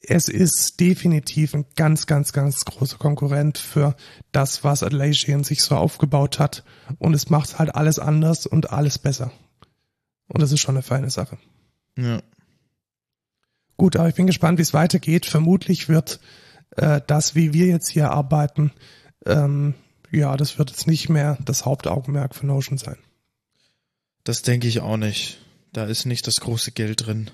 es 0.00 0.28
ist 0.28 0.80
definitiv 0.80 1.54
ein 1.54 1.66
ganz, 1.76 2.06
ganz, 2.06 2.32
ganz 2.32 2.64
großer 2.64 2.98
Konkurrent 2.98 3.58
für 3.58 3.96
das, 4.32 4.64
was 4.64 4.82
Atlassian 4.82 5.44
sich 5.44 5.62
so 5.62 5.76
aufgebaut 5.76 6.38
hat. 6.38 6.64
Und 6.98 7.14
es 7.14 7.30
macht 7.30 7.58
halt 7.58 7.74
alles 7.74 7.98
anders 7.98 8.46
und 8.46 8.70
alles 8.70 8.98
besser. 8.98 9.32
Und 10.28 10.40
das 10.40 10.52
ist 10.52 10.60
schon 10.60 10.76
eine 10.76 10.82
feine 10.82 11.10
Sache. 11.10 11.38
ja. 11.96 12.22
Gut, 13.76 13.94
aber 13.94 14.08
ich 14.08 14.16
bin 14.16 14.26
gespannt, 14.26 14.58
wie 14.58 14.62
es 14.62 14.74
weitergeht. 14.74 15.24
Vermutlich 15.24 15.88
wird 15.88 16.18
äh, 16.76 17.00
das, 17.06 17.36
wie 17.36 17.52
wir 17.52 17.66
jetzt 17.66 17.88
hier 17.88 18.10
arbeiten, 18.10 18.72
ähm, 19.24 19.74
ja, 20.10 20.36
das 20.36 20.58
wird 20.58 20.70
jetzt 20.70 20.88
nicht 20.88 21.08
mehr 21.08 21.38
das 21.44 21.64
Hauptaugenmerk 21.64 22.34
für 22.34 22.46
Notion 22.46 22.76
sein. 22.76 22.96
Das 24.24 24.42
denke 24.42 24.66
ich 24.66 24.80
auch 24.80 24.96
nicht. 24.96 25.38
Da 25.72 25.84
ist 25.84 26.06
nicht 26.06 26.26
das 26.26 26.40
große 26.40 26.72
Geld 26.72 27.06
drin. 27.06 27.30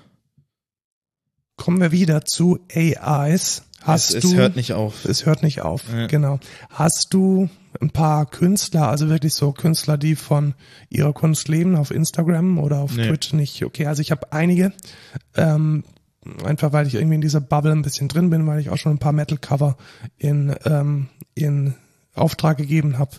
Kommen 1.57 1.79
wir 1.79 1.91
wieder 1.91 2.25
zu 2.25 2.59
AIs. 2.73 3.63
Hast 3.81 4.13
es, 4.15 4.21
du, 4.21 4.29
es 4.29 4.35
hört 4.35 4.55
nicht 4.55 4.73
auf. 4.73 5.05
es 5.05 5.25
hört 5.25 5.43
nicht 5.43 5.61
auf. 5.61 5.83
Ja. 5.93 6.07
Genau. 6.07 6.39
Hast 6.69 7.13
du 7.13 7.49
ein 7.79 7.91
paar 7.91 8.25
Künstler, 8.25 8.89
also 8.89 9.09
wirklich 9.09 9.33
so 9.33 9.51
Künstler, 9.51 9.97
die 9.97 10.15
von 10.15 10.53
ihrer 10.89 11.13
Kunst 11.13 11.47
leben, 11.47 11.75
auf 11.75 11.91
Instagram 11.91 12.57
oder 12.57 12.79
auf 12.79 12.95
Nee. 12.95 13.07
Twitch 13.07 13.33
nicht? 13.33 13.63
Okay, 13.63 13.85
also 13.85 14.01
ich 14.01 14.11
habe 14.11 14.31
einige, 14.33 14.73
ähm, 15.35 15.83
einfach 16.43 16.73
weil 16.73 16.87
ich 16.87 16.95
irgendwie 16.95 17.15
in 17.15 17.21
dieser 17.21 17.41
Bubble 17.41 17.71
ein 17.71 17.83
bisschen 17.83 18.07
drin 18.07 18.29
bin, 18.29 18.47
weil 18.47 18.59
ich 18.59 18.69
auch 18.69 18.77
schon 18.77 18.93
ein 18.93 18.99
paar 18.99 19.11
Metal-Cover 19.13 19.77
in, 20.17 20.55
ähm, 20.65 21.09
in 21.35 21.75
Auftrag 22.15 22.57
gegeben 22.57 22.97
habe 22.97 23.11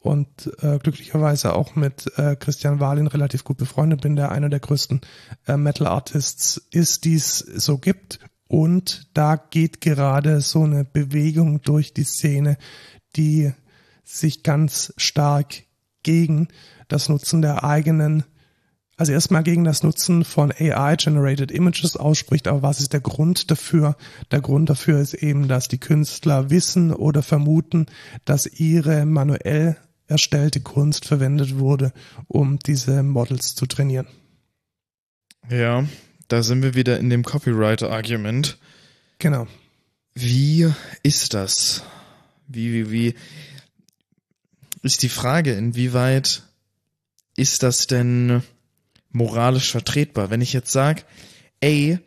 und 0.00 0.50
äh, 0.62 0.78
glücklicherweise 0.78 1.54
auch 1.54 1.76
mit 1.76 2.10
äh, 2.16 2.34
Christian 2.34 2.80
Wahlin 2.80 3.06
relativ 3.06 3.44
gut 3.44 3.58
befreundet 3.58 4.00
bin, 4.00 4.16
der 4.16 4.32
einer 4.32 4.48
der 4.48 4.60
größten 4.60 5.02
äh, 5.46 5.56
Metal-Artists 5.56 6.56
ist, 6.70 7.04
die 7.04 7.14
es 7.14 7.38
so 7.38 7.78
gibt. 7.78 8.18
Und 8.48 9.08
da 9.14 9.36
geht 9.36 9.80
gerade 9.80 10.40
so 10.40 10.64
eine 10.64 10.84
Bewegung 10.84 11.60
durch 11.62 11.92
die 11.92 12.04
Szene, 12.04 12.56
die 13.14 13.52
sich 14.02 14.42
ganz 14.42 14.92
stark 14.96 15.62
gegen 16.02 16.48
das 16.88 17.10
Nutzen 17.10 17.42
der 17.42 17.62
eigenen, 17.62 18.24
also 18.96 19.12
erstmal 19.12 19.42
gegen 19.42 19.64
das 19.64 19.82
Nutzen 19.82 20.24
von 20.24 20.50
AI-generated 20.50 21.52
Images 21.52 21.96
ausspricht. 21.96 22.48
Aber 22.48 22.62
was 22.62 22.80
ist 22.80 22.94
der 22.94 23.00
Grund 23.00 23.50
dafür? 23.50 23.96
Der 24.30 24.40
Grund 24.40 24.70
dafür 24.70 24.98
ist 24.98 25.14
eben, 25.14 25.46
dass 25.46 25.68
die 25.68 25.78
Künstler 25.78 26.48
wissen 26.48 26.92
oder 26.92 27.22
vermuten, 27.22 27.86
dass 28.24 28.46
ihre 28.46 29.04
manuell 29.04 29.76
erstellte 30.10 30.60
Kunst 30.60 31.04
verwendet 31.04 31.58
wurde, 31.58 31.92
um 32.26 32.58
diese 32.58 33.02
Models 33.02 33.54
zu 33.54 33.66
trainieren. 33.66 34.06
Ja, 35.48 35.86
da 36.28 36.42
sind 36.42 36.62
wir 36.62 36.74
wieder 36.74 36.98
in 36.98 37.10
dem 37.10 37.24
Copyright-Argument. 37.24 38.58
Genau. 39.18 39.46
Wie 40.14 40.72
ist 41.02 41.34
das? 41.34 41.82
Wie, 42.46 42.72
wie, 42.72 42.90
wie 42.90 43.14
ist 44.82 45.02
die 45.02 45.08
Frage, 45.08 45.52
inwieweit 45.52 46.42
ist 47.36 47.62
das 47.62 47.86
denn 47.86 48.42
moralisch 49.10 49.70
vertretbar? 49.70 50.30
Wenn 50.30 50.40
ich 50.40 50.52
jetzt 50.52 50.72
sag, 50.72 51.04
ey, 51.60 51.98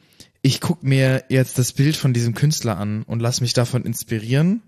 ich 0.42 0.60
guck 0.60 0.84
mir 0.84 1.24
jetzt 1.30 1.58
das 1.58 1.72
Bild 1.72 1.96
von 1.96 2.14
diesem 2.14 2.34
Künstler 2.34 2.78
an 2.78 3.04
und 3.04 3.22
lass 3.22 3.42
mich 3.42 3.54
davon 3.54 3.86
inspirieren, 3.86 4.62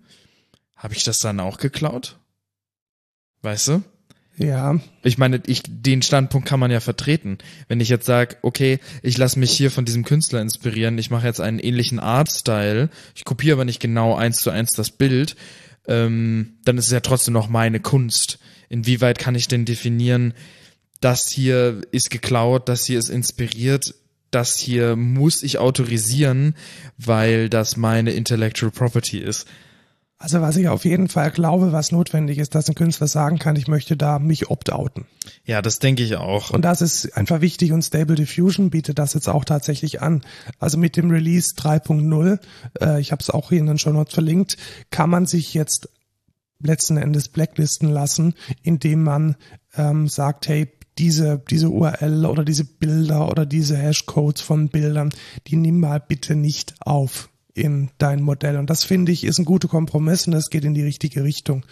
habe 0.76 0.94
ich 0.94 1.04
das 1.04 1.20
dann 1.20 1.40
auch 1.40 1.58
geklaut? 1.58 2.18
Weißt 3.46 3.68
du? 3.68 3.84
Ja, 4.38 4.80
Ich 5.04 5.20
meine, 5.20 5.42
ich, 5.46 5.62
den 5.66 6.02
Standpunkt 6.02 6.48
kann 6.48 6.60
man 6.60 6.72
ja 6.72 6.80
vertreten. 6.80 7.38
Wenn 7.68 7.80
ich 7.80 7.90
jetzt 7.90 8.08
sage, 8.08 8.38
okay, 8.42 8.80
ich 9.04 9.18
lasse 9.20 9.38
mich 9.38 9.52
hier 9.52 9.70
von 9.70 9.86
diesem 9.86 10.04
Künstler 10.04 10.42
inspirieren, 10.42 10.98
ich 10.98 11.12
mache 11.12 11.28
jetzt 11.28 11.40
einen 11.40 11.60
ähnlichen 11.60 12.00
Artstyle, 12.00 12.90
ich 13.14 13.24
kopiere 13.24 13.54
aber 13.58 13.66
nicht 13.66 13.80
genau 13.80 14.16
eins 14.16 14.38
zu 14.38 14.50
eins 14.50 14.72
das 14.72 14.90
Bild, 14.90 15.36
ähm, 15.88 16.56
dann 16.66 16.80
ist 16.80 16.88
es 16.88 16.92
ja 16.92 17.02
trotzdem 17.02 17.36
noch 17.36 17.48
meine 17.48 17.80
Kunst. 17.80 18.40
Inwieweit 18.68 19.20
kann 19.20 19.36
ich 19.36 19.48
denn 19.48 19.64
definieren, 19.64 20.34
das 21.00 21.30
hier 21.30 21.82
ist 21.92 22.10
geklaut, 22.10 22.68
das 22.68 22.84
hier 22.84 22.98
ist 22.98 23.10
inspiriert, 23.10 23.94
das 24.32 24.58
hier 24.58 24.96
muss 24.96 25.44
ich 25.44 25.60
autorisieren, 25.60 26.56
weil 26.98 27.48
das 27.48 27.78
meine 27.78 28.12
Intellectual 28.12 28.72
Property 28.72 29.20
ist. 29.20 29.48
Also 30.26 30.42
was 30.42 30.58
ich 30.58 30.68
auf 30.70 30.86
jeden 30.86 31.08
Fall 31.08 31.30
glaube, 31.30 31.72
was 31.72 31.92
notwendig 31.92 32.40
ist, 32.40 32.56
dass 32.56 32.68
ein 32.68 32.74
Künstler 32.74 33.06
sagen 33.06 33.38
kann, 33.38 33.56
ich 33.56 33.68
möchte 33.68 33.96
da 33.96 34.18
mich 34.18 34.50
opt-outen. 34.50 35.06
Ja, 35.46 35.62
das 35.62 35.78
denke 35.78 36.02
ich 36.02 36.16
auch. 36.16 36.50
Und 36.50 36.66
das 36.66 36.82
ist 36.82 37.16
einfach 37.16 37.42
wichtig 37.42 37.72
und 37.74 37.84
Stable 37.84 38.16
Diffusion 38.16 38.72
bietet 38.72 38.98
das 38.98 39.14
jetzt 39.14 39.30
auch 39.30 39.46
tatsächlich 39.46 40.02
an. 40.02 40.24
Also 40.58 40.80
mit 40.80 40.98
dem 40.98 41.12
Release 41.12 41.54
3.0, 41.56 42.40
äh, 42.82 43.00
ich 43.00 43.12
habe 43.12 43.22
es 43.22 43.30
auch 43.30 43.50
hier 43.50 43.60
in 43.60 43.68
den 43.68 43.78
Show 43.78 43.92
Notes 43.92 44.16
verlinkt, 44.16 44.58
kann 44.90 45.12
man 45.12 45.28
sich 45.28 45.54
jetzt 45.54 45.90
letzten 46.60 46.98
Endes 46.98 47.30
blacklisten 47.30 47.92
lassen, 47.92 48.34
indem 48.64 49.04
man 49.04 49.36
ähm, 49.76 50.08
sagt, 50.08 50.48
hey, 50.48 50.72
diese, 50.98 51.44
diese 51.52 51.70
URL 51.70 52.26
oder 52.26 52.44
diese 52.44 52.66
Bilder 52.66 53.30
oder 53.30 53.46
diese 53.46 53.78
Hashcodes 53.78 54.42
von 54.42 54.70
Bildern, 54.70 55.12
die 55.46 55.56
nimm 55.56 55.80
mal 55.82 56.00
bitte 56.00 56.34
nicht 56.34 56.74
auf 56.80 57.30
in 57.56 57.90
dein 57.98 58.22
Modell. 58.22 58.58
Und 58.58 58.70
das 58.70 58.84
finde 58.84 59.12
ich 59.12 59.24
ist 59.24 59.40
ein 59.40 59.46
guter 59.46 59.70
Kompromiss 59.70 60.28
und 60.28 60.34
das 60.34 60.50
geht 60.50 60.66
in 60.66 60.74
die 60.76 60.84
richtige 60.84 61.24
Richtung. 61.24 61.66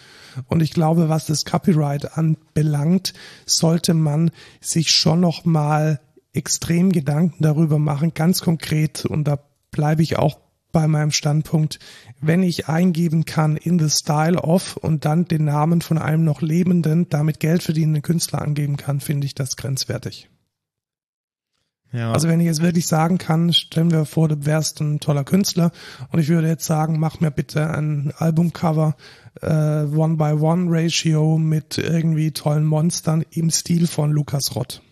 Und 0.48 0.62
ich 0.62 0.72
glaube, 0.72 1.08
was 1.08 1.26
das 1.26 1.44
Copyright 1.44 2.16
anbelangt, 2.16 3.12
sollte 3.46 3.94
man 3.94 4.30
sich 4.60 4.90
schon 4.90 5.20
noch 5.20 5.44
mal 5.44 6.00
extrem 6.32 6.90
Gedanken 6.90 7.42
darüber 7.44 7.78
machen, 7.78 8.14
ganz 8.14 8.40
konkret. 8.40 9.04
Und 9.04 9.28
da 9.28 9.38
bleibe 9.70 10.02
ich 10.02 10.16
auch 10.18 10.40
bei 10.72 10.88
meinem 10.88 11.12
Standpunkt, 11.12 11.78
wenn 12.20 12.42
ich 12.42 12.68
eingeben 12.68 13.26
kann 13.26 13.56
in 13.56 13.78
the 13.78 13.88
style 13.88 14.38
of 14.40 14.76
und 14.78 15.04
dann 15.04 15.26
den 15.26 15.44
Namen 15.44 15.82
von 15.82 15.98
einem 15.98 16.24
noch 16.24 16.40
lebenden, 16.40 17.08
damit 17.10 17.40
Geld 17.40 17.62
verdienenden 17.62 18.02
Künstler 18.02 18.42
angeben 18.42 18.76
kann, 18.76 19.00
finde 19.00 19.26
ich 19.26 19.34
das 19.34 19.56
grenzwertig. 19.56 20.28
Ja. 21.94 22.10
Also 22.10 22.26
wenn 22.28 22.40
ich 22.40 22.46
jetzt 22.46 22.60
wirklich 22.60 22.88
sagen 22.88 23.18
kann, 23.18 23.52
stellen 23.52 23.92
wir 23.92 24.04
vor, 24.04 24.28
du 24.28 24.44
wärst 24.44 24.80
ein 24.80 24.98
toller 24.98 25.22
Künstler 25.22 25.70
und 26.10 26.18
ich 26.18 26.28
würde 26.28 26.48
jetzt 26.48 26.64
sagen, 26.64 26.98
mach 26.98 27.20
mir 27.20 27.30
bitte 27.30 27.70
ein 27.70 28.12
Albumcover 28.18 28.96
äh, 29.40 29.84
One-by-One-Ratio 29.84 31.38
mit 31.38 31.78
irgendwie 31.78 32.32
tollen 32.32 32.64
Monstern 32.64 33.24
im 33.30 33.48
Stil 33.50 33.86
von 33.86 34.10
Lukas 34.10 34.56
Rott. 34.56 34.82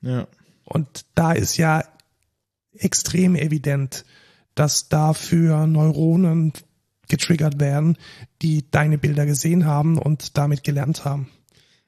ja. 0.00 0.26
Und 0.64 1.04
da 1.14 1.32
ist 1.32 1.58
ja 1.58 1.84
extrem 2.72 3.36
evident, 3.36 4.04
dass 4.54 4.88
dafür 4.88 5.66
Neuronen 5.66 6.52
getriggert 7.08 7.60
werden, 7.60 7.98
die 8.40 8.70
deine 8.70 8.96
Bilder 8.96 9.26
gesehen 9.26 9.66
haben 9.66 9.98
und 9.98 10.38
damit 10.38 10.64
gelernt 10.64 11.04
haben. 11.04 11.28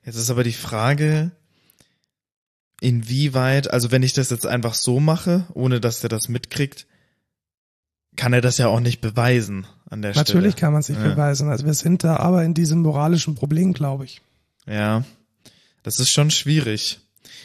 Jetzt 0.04 0.16
ist 0.16 0.28
aber 0.28 0.44
die 0.44 0.52
Frage, 0.52 1.30
inwieweit, 2.84 3.70
also 3.70 3.90
wenn 3.90 4.02
ich 4.02 4.12
das 4.12 4.30
jetzt 4.30 4.46
einfach 4.46 4.74
so 4.74 5.00
mache, 5.00 5.46
ohne 5.54 5.80
dass 5.80 6.02
er 6.02 6.10
das 6.10 6.28
mitkriegt, 6.28 6.86
kann 8.16 8.32
er 8.32 8.42
das 8.42 8.58
ja 8.58 8.68
auch 8.68 8.80
nicht 8.80 9.00
beweisen 9.00 9.66
an 9.88 10.02
der 10.02 10.10
Natürlich 10.10 10.28
Stelle. 10.28 10.38
Natürlich 10.38 10.56
kann 10.56 10.72
man 10.72 10.80
es 10.80 10.88
nicht 10.88 11.00
ja. 11.00 11.08
beweisen. 11.08 11.48
Also 11.48 11.64
wir 11.64 11.74
sind 11.74 12.04
da 12.04 12.16
aber 12.16 12.44
in 12.44 12.54
diesem 12.54 12.82
moralischen 12.82 13.34
Problem, 13.34 13.72
glaube 13.72 14.04
ich. 14.04 14.20
Ja, 14.66 15.02
das 15.82 15.98
ist 15.98 16.10
schon 16.10 16.30
schwierig. 16.30 17.00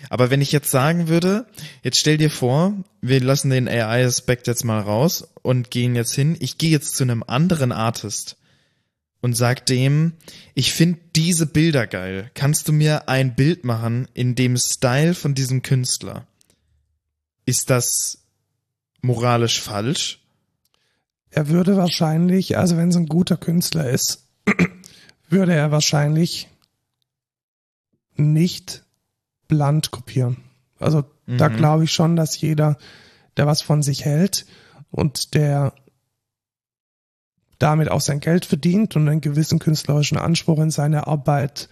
Aber 0.09 0.29
wenn 0.29 0.41
ich 0.41 0.51
jetzt 0.51 0.71
sagen 0.71 1.07
würde, 1.07 1.45
jetzt 1.83 1.99
stell 1.99 2.17
dir 2.17 2.29
vor, 2.29 2.73
wir 3.01 3.19
lassen 3.21 3.49
den 3.49 3.67
AI-Aspekt 3.67 4.47
jetzt 4.47 4.63
mal 4.63 4.79
raus 4.79 5.27
und 5.41 5.71
gehen 5.71 5.95
jetzt 5.95 6.13
hin, 6.13 6.37
ich 6.39 6.57
gehe 6.57 6.69
jetzt 6.69 6.95
zu 6.95 7.03
einem 7.03 7.23
anderen 7.25 7.71
Artist 7.71 8.37
und 9.21 9.35
sag 9.35 9.65
dem, 9.65 10.13
ich 10.53 10.73
finde 10.73 10.99
diese 11.15 11.45
Bilder 11.45 11.87
geil. 11.87 12.31
Kannst 12.33 12.67
du 12.67 12.73
mir 12.73 13.09
ein 13.09 13.35
Bild 13.35 13.65
machen 13.65 14.07
in 14.13 14.35
dem 14.35 14.57
Style 14.57 15.13
von 15.13 15.35
diesem 15.35 15.61
Künstler? 15.61 16.25
Ist 17.45 17.69
das 17.69 18.19
moralisch 19.01 19.61
falsch? 19.61 20.21
Er 21.31 21.49
würde 21.49 21.77
wahrscheinlich, 21.77 22.57
also 22.57 22.77
wenn 22.77 22.89
es 22.89 22.95
ein 22.95 23.07
guter 23.07 23.37
Künstler 23.37 23.89
ist, 23.89 24.27
würde 25.29 25.53
er 25.53 25.71
wahrscheinlich 25.71 26.47
nicht 28.15 28.83
bland 29.47 29.91
kopieren. 29.91 30.37
Also 30.79 31.03
mhm. 31.25 31.37
da 31.37 31.49
glaube 31.49 31.83
ich 31.83 31.91
schon, 31.91 32.15
dass 32.15 32.39
jeder, 32.39 32.77
der 33.37 33.47
was 33.47 33.61
von 33.61 33.83
sich 33.83 34.05
hält 34.05 34.45
und 34.91 35.33
der 35.33 35.73
damit 37.59 37.91
auch 37.91 38.01
sein 38.01 38.19
Geld 38.19 38.45
verdient 38.45 38.95
und 38.95 39.07
einen 39.07 39.21
gewissen 39.21 39.59
künstlerischen 39.59 40.17
Anspruch 40.17 40.59
in 40.59 40.71
seine 40.71 41.07
Arbeit 41.07 41.69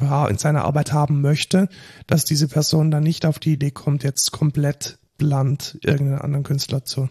in 0.00 0.38
seiner 0.38 0.64
Arbeit 0.64 0.92
haben 0.92 1.20
möchte, 1.20 1.68
dass 2.06 2.24
diese 2.24 2.46
Person 2.46 2.92
dann 2.92 3.02
nicht 3.02 3.26
auf 3.26 3.40
die 3.40 3.54
Idee 3.54 3.72
kommt, 3.72 4.04
jetzt 4.04 4.30
komplett 4.30 4.98
bland 5.16 5.76
irgendeinen 5.82 6.20
anderen 6.20 6.44
Künstler 6.44 6.84
zu. 6.84 7.10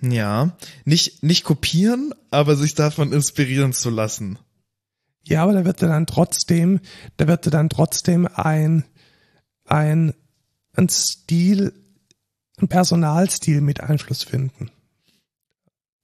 Ja, 0.00 0.56
nicht, 0.84 1.22
nicht 1.22 1.44
kopieren, 1.44 2.12
aber 2.30 2.56
sich 2.56 2.74
davon 2.74 3.12
inspirieren 3.12 3.72
zu 3.72 3.90
lassen. 3.90 4.38
Ja, 5.24 5.42
aber 5.42 5.52
da 5.52 5.64
wird 5.64 5.82
er 5.82 5.88
dann 5.88 6.06
trotzdem, 6.06 6.80
da 7.16 7.26
wird 7.26 7.46
er 7.46 7.50
dann 7.50 7.68
trotzdem 7.68 8.28
ein, 8.32 8.84
ein, 9.64 10.14
ein 10.74 10.88
Stil, 10.88 11.72
ein 12.60 12.68
Personalstil 12.68 13.60
mit 13.60 13.80
Einfluss 13.80 14.22
finden. 14.22 14.70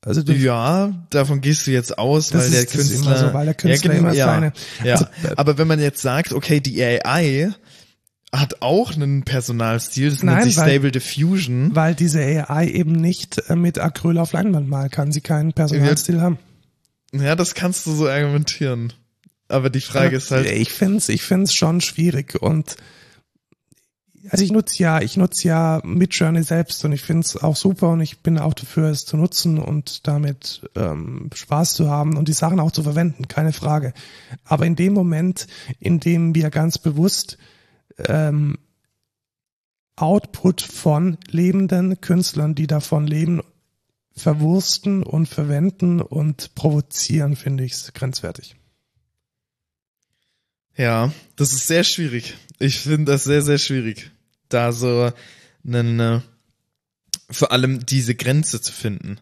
Also 0.04 0.22
du, 0.22 0.34
ja, 0.34 0.92
davon 1.10 1.40
gehst 1.40 1.66
du 1.66 1.70
jetzt 1.70 1.96
aus, 1.96 2.34
weil 2.34 2.50
der 2.50 2.66
Künstler, 2.66 3.16
so, 3.16 3.32
weil 3.32 3.46
der 3.46 3.54
Künstler 3.54 3.92
ja, 3.94 3.98
immer 3.98 4.12
ja, 4.12 4.26
seine. 4.26 4.52
Ja. 4.84 4.94
Also, 4.94 5.06
aber 5.36 5.56
wenn 5.56 5.66
man 5.66 5.80
jetzt 5.80 6.02
sagt, 6.02 6.32
okay, 6.32 6.60
die 6.60 6.82
AI 6.82 7.54
hat 8.30 8.60
auch 8.60 8.94
einen 8.94 9.22
Personalstil, 9.22 10.10
das 10.10 10.22
nein, 10.22 10.34
nennt 10.36 10.46
sich 10.46 10.56
weil, 10.58 10.70
Stable 10.70 10.90
Diffusion. 10.90 11.74
Weil 11.74 11.94
diese 11.94 12.20
AI 12.20 12.68
eben 12.68 12.92
nicht 12.92 13.48
äh, 13.48 13.56
mit 13.56 13.78
Acryl 13.78 14.18
auf 14.18 14.32
Leinwand 14.32 14.68
malen 14.68 14.90
kann, 14.90 15.10
sie 15.10 15.22
keinen 15.22 15.52
Personalstil 15.52 16.16
ja, 16.16 16.20
haben. 16.20 16.38
Ja, 17.12 17.34
das 17.34 17.54
kannst 17.54 17.86
du 17.86 17.92
so 17.92 18.08
argumentieren. 18.08 18.92
Aber 19.48 19.70
die 19.70 19.80
Frage 19.80 20.08
aber 20.08 20.16
ist 20.16 20.30
halt. 20.30 20.50
Ich 20.50 20.70
find's, 20.70 21.08
ich 21.08 21.22
find's 21.22 21.54
schon 21.54 21.80
schwierig 21.80 22.40
und 22.42 22.76
also 24.30 24.44
ich 24.44 24.52
nutze 24.52 24.82
ja, 24.82 25.00
ich 25.00 25.16
nutze 25.16 25.48
ja 25.48 25.80
Midjourney 25.84 26.42
selbst 26.42 26.84
und 26.84 26.92
ich 26.92 27.02
finde 27.02 27.20
es 27.20 27.36
auch 27.36 27.56
super 27.56 27.90
und 27.90 28.00
ich 28.00 28.20
bin 28.20 28.38
auch 28.38 28.54
dafür, 28.54 28.88
es 28.88 29.04
zu 29.04 29.16
nutzen 29.16 29.58
und 29.58 30.06
damit 30.06 30.68
ähm, 30.74 31.30
Spaß 31.34 31.74
zu 31.74 31.90
haben 31.90 32.16
und 32.16 32.28
die 32.28 32.32
Sachen 32.32 32.60
auch 32.60 32.72
zu 32.72 32.82
verwenden, 32.82 33.28
keine 33.28 33.52
Frage. 33.52 33.92
Aber 34.44 34.66
in 34.66 34.76
dem 34.76 34.92
Moment, 34.92 35.46
in 35.78 36.00
dem 36.00 36.34
wir 36.34 36.50
ganz 36.50 36.78
bewusst 36.78 37.38
ähm, 37.98 38.58
Output 39.96 40.62
von 40.62 41.18
lebenden 41.28 42.00
Künstlern, 42.00 42.54
die 42.54 42.66
davon 42.66 43.06
leben, 43.06 43.42
verwursten 44.16 45.02
und 45.02 45.26
verwenden 45.28 46.00
und 46.00 46.54
provozieren, 46.54 47.36
finde 47.36 47.64
ich 47.64 47.72
es 47.72 47.92
grenzwertig. 47.92 48.56
Ja, 50.76 51.12
das 51.36 51.52
ist 51.52 51.66
sehr 51.66 51.84
schwierig. 51.84 52.34
Ich 52.58 52.80
finde 52.80 53.12
das 53.12 53.24
sehr, 53.24 53.42
sehr 53.42 53.58
schwierig, 53.58 54.10
da 54.48 54.72
so 54.72 55.12
einen, 55.66 56.00
äh, 56.00 56.20
vor 57.30 57.52
allem 57.52 57.84
diese 57.86 58.14
Grenze 58.14 58.60
zu 58.60 58.72
finden. 58.72 59.18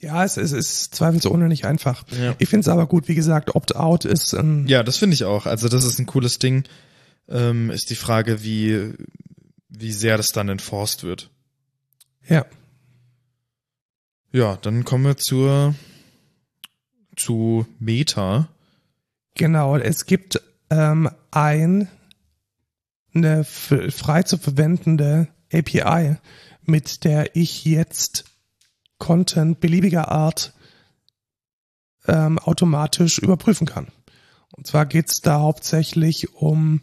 Ja, 0.00 0.24
es, 0.24 0.38
es 0.38 0.52
ist 0.52 0.94
zweifelsohne 0.94 1.46
nicht 1.46 1.66
einfach. 1.66 2.04
Ja. 2.18 2.34
Ich 2.38 2.48
finde 2.48 2.62
es 2.62 2.68
aber 2.68 2.86
gut, 2.86 3.06
wie 3.08 3.14
gesagt, 3.14 3.54
Opt-out 3.54 4.06
ist 4.06 4.32
ein. 4.34 4.66
Ja, 4.66 4.82
das 4.82 4.96
finde 4.96 5.14
ich 5.14 5.24
auch. 5.24 5.46
Also 5.46 5.68
das 5.68 5.84
ist 5.84 5.98
ein 5.98 6.06
cooles 6.06 6.38
Ding. 6.38 6.64
Ähm, 7.28 7.70
ist 7.70 7.90
die 7.90 7.96
Frage, 7.96 8.42
wie, 8.42 8.94
wie 9.68 9.92
sehr 9.92 10.16
das 10.16 10.32
dann 10.32 10.48
enforced 10.48 11.04
wird. 11.04 11.30
Ja. 12.26 12.46
Ja, 14.32 14.56
dann 14.56 14.84
kommen 14.84 15.04
wir 15.04 15.16
zur, 15.16 15.74
zu 17.16 17.66
Meta. 17.78 18.48
Genau, 19.34 19.76
es 19.76 20.06
gibt 20.06 20.40
ähm, 20.70 21.10
ein 21.30 21.88
eine 23.14 23.44
frei 23.44 24.22
zu 24.22 24.38
verwendende 24.38 25.28
API, 25.52 26.16
mit 26.62 27.04
der 27.04 27.34
ich 27.34 27.64
jetzt 27.64 28.24
Content 28.98 29.60
beliebiger 29.60 30.10
Art 30.10 30.54
ähm, 32.06 32.38
automatisch 32.38 33.18
überprüfen 33.18 33.66
kann. 33.66 33.88
Und 34.52 34.66
zwar 34.66 34.86
geht's 34.86 35.20
da 35.20 35.40
hauptsächlich 35.40 36.34
um 36.34 36.82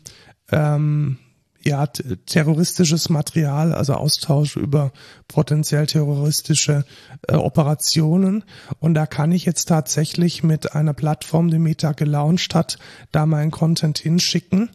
ähm, 0.52 1.20
ja, 1.68 1.86
terroristisches 1.86 3.10
Material, 3.10 3.74
also 3.74 3.94
Austausch 3.94 4.56
über 4.56 4.94
potenziell 5.28 5.86
terroristische 5.86 6.86
äh, 7.28 7.36
Operationen. 7.36 8.46
Und 8.80 8.94
da 8.94 9.06
kann 9.06 9.34
ich 9.34 9.44
jetzt 9.44 9.66
tatsächlich 9.66 10.44
mit 10.44 10.74
einer 10.74 10.94
Plattform, 10.94 11.52
die 11.52 11.60
Meta 11.60 11.92
gelauncht 11.92 12.56
hat, 12.56 12.80
da 13.12 13.26
meinen 13.26 13.52
Content 13.52 13.98
hinschicken 13.98 14.70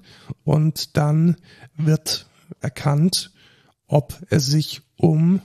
und 0.45 0.97
dann 0.99 1.37
wird 1.77 2.27
erkannt, 2.61 3.33
ob 3.87 4.15
es 4.29 4.47
sich 4.47 4.83
um 4.97 5.41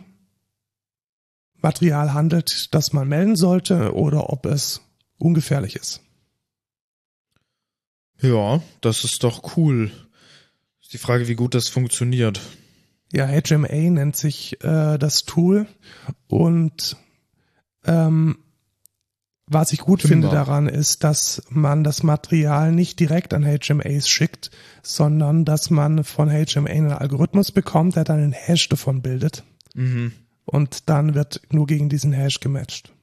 Material 1.62 2.14
handelt, 2.14 2.74
das 2.74 2.92
man 2.92 3.08
melden 3.08 3.38
sollte 3.38 3.96
oder 3.96 4.32
ob 4.32 4.46
es 4.46 4.82
ungefährlich 5.18 5.78
ist. 5.78 6.02
Ja, 8.22 8.62
das 8.82 9.06
ist 9.06 9.24
doch 9.24 9.56
cool. 9.56 9.92
Ist 10.88 10.94
die 10.94 11.00
Frage, 11.00 11.28
wie 11.28 11.36
gut 11.36 11.54
das 11.54 11.68
funktioniert. 11.68 12.40
Ja, 13.12 13.28
HMA 13.28 13.68
nennt 13.68 14.16
sich 14.16 14.64
äh, 14.64 14.98
das 14.98 15.26
Tool 15.26 15.68
und 16.28 16.96
ähm, 17.84 18.38
was 19.48 19.74
ich 19.74 19.80
gut 19.80 20.02
Findbar. 20.02 20.32
finde 20.32 20.34
daran 20.34 20.70
ist, 20.70 21.04
dass 21.04 21.44
man 21.50 21.84
das 21.84 22.04
Material 22.04 22.72
nicht 22.72 23.02
direkt 23.02 23.34
an 23.34 23.44
HMAs 23.44 24.08
schickt, 24.08 24.50
sondern 24.82 25.44
dass 25.44 25.70
man 25.70 26.06
von 26.06 26.30
HMA 26.30 26.70
einen 26.70 26.94
Algorithmus 26.94 27.52
bekommt, 27.52 27.98
der 27.98 28.06
dann 28.06 28.24
einen 28.24 28.32
Hash 28.32 28.70
davon 28.70 29.02
bildet. 29.02 29.44
Mhm. 29.74 30.14
Und 30.46 30.88
dann 30.88 31.16
wird 31.16 31.42
nur 31.52 31.68
gegen 31.68 31.90
diesen 31.90 32.14
Hash 32.14 32.40
gematcht. 32.40 32.94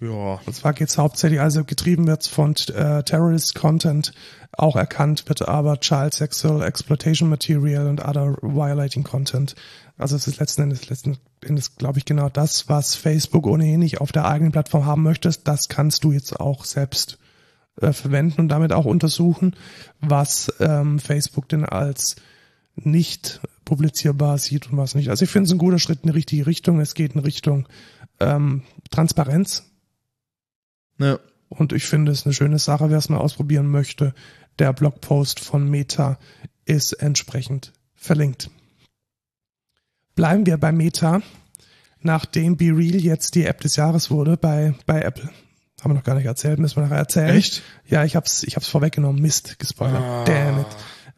Ja. 0.00 0.40
Und 0.46 0.54
zwar 0.54 0.72
geht's 0.72 0.96
hauptsächlich, 0.96 1.40
also 1.40 1.64
getrieben 1.64 2.06
wird 2.06 2.26
von 2.26 2.54
äh, 2.74 3.02
Terrorist 3.02 3.54
Content, 3.54 4.12
auch 4.52 4.76
erkannt 4.76 5.28
wird 5.28 5.46
aber 5.46 5.78
Child 5.78 6.14
Sexual 6.14 6.62
Exploitation 6.62 7.28
Material 7.28 7.86
und 7.86 8.00
other 8.00 8.36
violating 8.40 9.04
Content. 9.04 9.54
Also 9.98 10.16
es 10.16 10.26
ist 10.26 10.40
letzten 10.40 10.62
Endes, 10.62 10.88
letzten 10.88 11.18
Endes 11.44 11.76
glaube 11.76 11.98
ich 11.98 12.06
genau 12.06 12.30
das, 12.30 12.68
was 12.68 12.94
Facebook 12.94 13.46
ohnehin 13.46 13.80
nicht 13.80 14.00
auf 14.00 14.10
der 14.10 14.26
eigenen 14.26 14.52
Plattform 14.52 14.86
haben 14.86 15.02
möchtest, 15.02 15.46
das 15.46 15.68
kannst 15.68 16.02
du 16.04 16.12
jetzt 16.12 16.40
auch 16.40 16.64
selbst 16.64 17.18
äh, 17.80 17.92
verwenden 17.92 18.40
und 18.40 18.48
damit 18.48 18.72
auch 18.72 18.86
untersuchen, 18.86 19.54
was 20.00 20.52
ähm, 20.60 20.98
Facebook 20.98 21.48
denn 21.48 21.66
als 21.66 22.16
nicht 22.74 23.40
publizierbar 23.66 24.38
sieht 24.38 24.70
und 24.70 24.78
was 24.78 24.94
nicht. 24.94 25.10
Also 25.10 25.24
ich 25.24 25.30
finde 25.30 25.46
es 25.46 25.52
ein 25.52 25.58
guter 25.58 25.78
Schritt 25.78 26.00
in 26.02 26.08
die 26.08 26.16
richtige 26.16 26.46
Richtung. 26.46 26.80
Es 26.80 26.94
geht 26.94 27.14
in 27.14 27.20
Richtung 27.20 27.68
ähm, 28.18 28.62
Transparenz 28.90 29.69
ja. 31.00 31.18
Und 31.48 31.72
ich 31.72 31.84
finde 31.84 32.12
es 32.12 32.24
eine 32.24 32.32
schöne 32.32 32.58
Sache, 32.58 32.90
wer 32.90 32.98
es 32.98 33.08
mal 33.08 33.18
ausprobieren 33.18 33.68
möchte. 33.68 34.14
Der 34.58 34.72
Blogpost 34.72 35.40
von 35.40 35.68
Meta 35.68 36.18
ist 36.64 36.92
entsprechend 36.92 37.72
verlinkt. 37.94 38.50
Bleiben 40.14 40.46
wir 40.46 40.58
bei 40.58 40.70
Meta. 40.70 41.22
Nachdem 42.02 42.56
Be 42.56 42.66
Real 42.66 43.00
jetzt 43.00 43.34
die 43.34 43.44
App 43.44 43.60
des 43.60 43.76
Jahres 43.76 44.10
wurde 44.10 44.36
bei, 44.36 44.74
bei 44.86 45.02
Apple. 45.02 45.28
Haben 45.80 45.90
wir 45.90 45.94
noch 45.94 46.04
gar 46.04 46.14
nicht 46.14 46.26
erzählt, 46.26 46.58
müssen 46.58 46.76
wir 46.76 46.84
nachher 46.84 46.98
erzählen. 46.98 47.36
Echt? 47.36 47.62
Ja, 47.86 48.04
ich 48.04 48.16
hab's, 48.16 48.42
ich 48.42 48.56
hab's 48.56 48.68
vorweggenommen. 48.68 49.20
Mist, 49.20 49.58
gespoilert. 49.58 50.02
Ah. 50.02 50.24
Damn 50.24 50.60
it. 50.60 50.66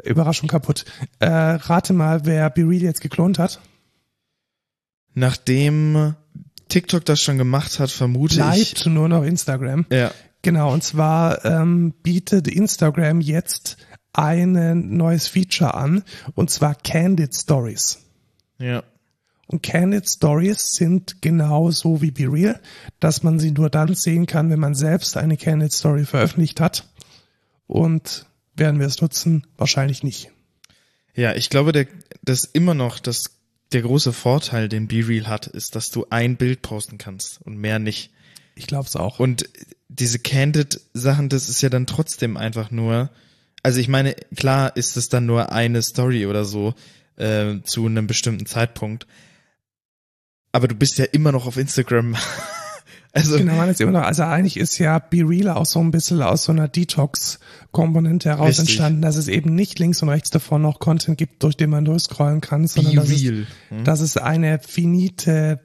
Überraschung 0.05 0.49
kaputt. 0.49 0.85
Äh, 1.21 1.29
rate 1.29 1.93
mal, 1.93 2.25
wer 2.25 2.49
Be 2.51 2.63
Real 2.63 2.83
jetzt 2.83 3.01
geklont 3.01 3.39
hat. 3.39 3.61
Nachdem 5.15 6.15
TikTok 6.73 7.05
das 7.05 7.21
schon 7.21 7.37
gemacht 7.37 7.79
hat, 7.79 7.91
vermute 7.91 8.35
ich. 8.55 8.75
Bleibt 8.75 8.87
nur 8.87 9.09
noch 9.09 9.25
Instagram. 9.25 9.85
Ja. 9.93 10.11
Genau, 10.41 10.73
und 10.73 10.83
zwar 10.83 11.45
ähm, 11.45 11.93
bietet 12.03 12.49
Instagram 12.49 13.21
jetzt 13.21 13.77
ein 14.15 14.97
neues 14.97 15.29
Feature 15.29 15.75
an, 15.75 16.03
und 16.35 16.51
zwar 16.51 16.75
Candid 16.75 17.35
Stories. 17.35 17.99
Ja. 18.59 18.83
Und 19.47 19.63
Candid 19.63 20.09
Stories 20.09 20.73
sind 20.73 21.21
genauso 21.21 22.01
wie 22.01 22.11
Be 22.11 22.33
Real, 22.33 22.59
dass 23.01 23.23
man 23.23 23.39
sie 23.39 23.51
nur 23.51 23.69
dann 23.69 23.95
sehen 23.95 24.25
kann, 24.25 24.49
wenn 24.49 24.61
man 24.61 24.75
selbst 24.75 25.19
eine 25.19 25.37
Candid 25.37 25.73
Story 25.73 26.07
veröffentlicht 26.07 26.59
hat. 26.59 26.89
Und 27.67 28.27
werden 28.57 28.81
wir 28.81 28.87
es 28.87 29.03
nutzen? 29.03 29.47
Wahrscheinlich 29.59 30.03
nicht. 30.03 30.31
Ja, 31.15 31.35
ich 31.35 31.51
glaube, 31.51 31.73
der, 31.73 31.87
das 32.23 32.45
immer 32.45 32.73
noch 32.73 32.99
das, 32.99 33.25
der 33.75 33.83
große 33.83 34.13
Vorteil, 34.13 34.69
den 34.69 34.89
Be 34.89 35.07
Real 35.07 35.27
hat, 35.27 35.47
ist, 35.47 35.75
dass 35.77 35.91
du 35.91 36.07
ein 36.11 36.37
Bild 36.37 36.63
posten 36.63 36.99
kannst 36.99 37.41
und 37.43 37.57
mehr 37.57 37.79
nicht. 37.79 38.11
Ich 38.55 38.67
glaube 38.67 38.87
es 38.87 38.97
auch. 38.97 39.19
Und 39.19 39.49
diese 39.89 40.19
Candid-Sachen, 40.19 41.29
das 41.29 41.49
ist 41.49 41.63
ja 41.63 41.69
dann 41.69 41.87
trotzdem 41.87 42.37
einfach 42.37 42.71
nur, 42.71 43.11
also 43.63 43.81
ich 43.81 43.89
meine, 43.89 44.15
klar 44.37 44.77
ist 44.77 44.97
es 44.97 45.09
dann 45.09 45.27
nur 45.27 45.53
eine 45.53 45.83
Story 45.83 46.27
oder 46.27 46.45
so 46.45 46.75
äh, 47.17 47.61
zu 47.65 47.87
einem 47.87 48.07
bestimmten 48.07 48.47
Zeitpunkt, 48.47 49.07
aber 50.53 50.69
du 50.69 50.75
bist 50.75 50.99
ja 50.99 51.07
immer 51.07 51.33
noch 51.33 51.47
auf 51.47 51.57
Instagram. 51.57 52.17
also 53.13 53.37
Genau, 53.37 53.57
man 53.57 53.69
ist 53.69 53.81
immer 53.81 53.93
noch, 53.93 54.03
also 54.03 54.23
eigentlich 54.23 54.57
ist 54.57 54.79
ja 54.79 54.99
Be 54.99 55.23
Real 55.29 55.49
auch 55.51 55.67
so 55.67 55.81
ein 55.81 55.91
bisschen 55.91 56.23
aus 56.23 56.45
so 56.45 56.53
einer 56.53 56.69
Detox-Komponente 56.69 58.31
heraus 58.31 58.49
Richtig. 58.49 58.69
entstanden, 58.69 59.03
dass 59.03 59.17
es 59.17 59.29
eben 59.29 59.55
nicht 59.55 59.79
links 59.79 60.03
und 60.03 60.09
rechts 60.09 60.31
davon 60.31 60.63
noch 60.63 60.79
Content 60.79 61.19
gibt, 61.19 61.43
durch 61.43 61.57
den 61.57 61.71
man 61.71 61.85
durchscrollen 61.85 62.41
kann, 62.41 62.67
sondern 62.67 62.95
Be 62.95 63.01
dass 63.01 63.11
es, 63.11 63.23
Real. 63.23 63.47
Hm? 63.69 63.85
dass 63.85 64.01
es 64.01 64.17
eine 64.17 64.59
finite 64.59 65.61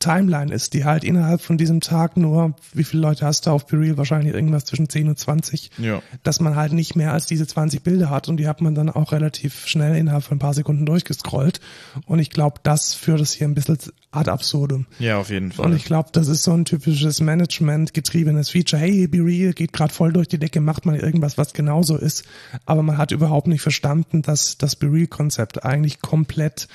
Timeline 0.00 0.52
ist, 0.52 0.74
die 0.74 0.84
halt 0.84 1.04
innerhalb 1.04 1.42
von 1.42 1.58
diesem 1.58 1.80
Tag 1.80 2.16
nur, 2.16 2.54
wie 2.72 2.84
viele 2.84 3.02
Leute 3.02 3.26
hast 3.26 3.46
du 3.46 3.50
auf 3.50 3.66
Be 3.66 3.78
Real? 3.78 3.98
Wahrscheinlich 3.98 4.34
irgendwas 4.34 4.64
zwischen 4.64 4.88
10 4.88 5.08
und 5.08 5.18
20. 5.18 5.70
Ja. 5.78 6.02
Dass 6.22 6.40
man 6.40 6.56
halt 6.56 6.72
nicht 6.72 6.96
mehr 6.96 7.12
als 7.12 7.26
diese 7.26 7.46
20 7.46 7.82
Bilder 7.82 8.10
hat 8.10 8.28
und 8.28 8.38
die 8.38 8.48
hat 8.48 8.62
man 8.62 8.74
dann 8.74 8.88
auch 8.88 9.12
relativ 9.12 9.66
schnell 9.66 9.94
innerhalb 9.96 10.24
von 10.24 10.36
ein 10.36 10.40
paar 10.40 10.54
Sekunden 10.54 10.86
durchgescrollt. 10.86 11.60
Und 12.06 12.18
ich 12.18 12.30
glaube, 12.30 12.60
das 12.62 12.94
führt 12.94 13.20
es 13.20 13.32
hier 13.32 13.46
ein 13.46 13.54
bisschen 13.54 13.78
ad 14.10 14.30
absurdum. 14.30 14.86
Ja, 14.98 15.18
auf 15.18 15.30
jeden 15.30 15.52
Fall. 15.52 15.66
Und 15.66 15.76
ich 15.76 15.84
glaube, 15.84 16.08
das 16.12 16.28
ist 16.28 16.42
so 16.42 16.52
ein 16.52 16.64
typisches 16.64 17.20
Management-getriebenes 17.20 18.48
Feature. 18.48 18.80
Hey, 18.80 19.06
Be 19.06 19.18
Real 19.18 19.52
geht 19.52 19.74
gerade 19.74 19.92
voll 19.92 20.12
durch 20.12 20.28
die 20.28 20.38
Decke, 20.38 20.60
macht 20.60 20.86
mal 20.86 20.96
irgendwas, 20.96 21.36
was 21.36 21.52
genauso 21.52 21.96
ist. 21.96 22.24
Aber 22.64 22.82
man 22.82 22.96
hat 22.96 23.12
überhaupt 23.12 23.48
nicht 23.48 23.60
verstanden, 23.62 24.22
dass 24.22 24.56
das 24.56 24.76
Be 24.76 24.90
Real-Konzept 24.90 25.64
eigentlich 25.64 26.00
komplett 26.00 26.68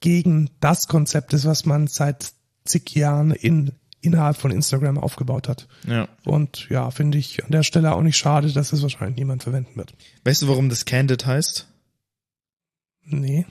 gegen 0.00 0.50
das 0.60 0.88
Konzept 0.88 1.32
ist, 1.32 1.44
was 1.44 1.64
man 1.64 1.86
seit 1.86 2.32
zig 2.68 2.94
Jahren 2.94 3.32
in, 3.32 3.72
innerhalb 4.00 4.36
von 4.36 4.50
Instagram 4.50 4.98
aufgebaut 4.98 5.48
hat. 5.48 5.66
ja. 5.86 6.08
Und 6.24 6.68
ja, 6.68 6.90
finde 6.90 7.18
ich 7.18 7.44
an 7.44 7.50
der 7.50 7.62
Stelle 7.62 7.94
auch 7.94 8.02
nicht 8.02 8.16
schade, 8.16 8.52
dass 8.52 8.72
es 8.72 8.82
wahrscheinlich 8.82 9.18
niemand 9.18 9.42
verwenden 9.42 9.76
wird. 9.76 9.94
Weißt 10.24 10.42
du, 10.42 10.48
warum 10.48 10.68
das 10.68 10.84
Candid 10.84 11.26
heißt? 11.26 11.66
Nee. 13.04 13.46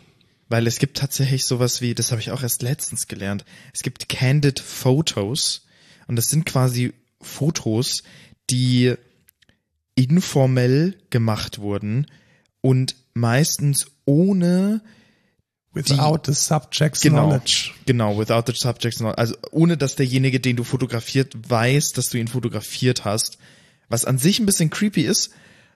Weil 0.50 0.68
es 0.68 0.80
gibt 0.80 0.98
tatsächlich 0.98 1.46
sowas 1.46 1.82
wie, 1.82 1.94
das 1.94 2.12
habe 2.12 2.22
ich 2.22 2.32
auch 2.32 2.44
erst 2.44 2.62
letztens 2.62 3.08
gelernt, 3.08 3.44
es 3.74 3.82
gibt 3.82 4.08
Candid 4.08 4.60
Photos 4.60 5.66
und 6.08 6.16
das 6.16 6.30
sind 6.30 6.46
quasi 6.46 6.94
Fotos, 7.20 8.04
die 8.50 8.96
informell 9.96 10.96
gemacht 11.10 11.60
wurden 11.60 12.06
und 12.62 12.96
meistens 13.14 13.88
ohne 14.06 14.82
Without 15.78 16.26
the 16.26 16.34
subject's 16.34 17.02
genau, 17.02 17.28
knowledge. 17.28 17.74
genau, 17.86 18.18
without 18.18 18.44
the 18.48 18.54
subject, 18.54 18.98
knowledge. 18.98 19.20
also 19.20 19.36
ohne 19.52 19.78
dass 19.78 19.96
derjenige, 19.96 20.40
den 20.40 20.56
du 20.56 20.64
fotografiert, 20.64 21.34
weiß, 21.48 21.94
dass 21.94 22.10
du 22.10 22.18
ihn 22.18 22.28
fotografiert 22.28 23.06
hast, 23.06 23.38
was 23.90 24.06
an 24.06 24.18
sich 24.18 24.40
ein 24.40 24.46
bisschen 24.46 24.70
creepy 24.70 25.02
ist, 25.02 25.32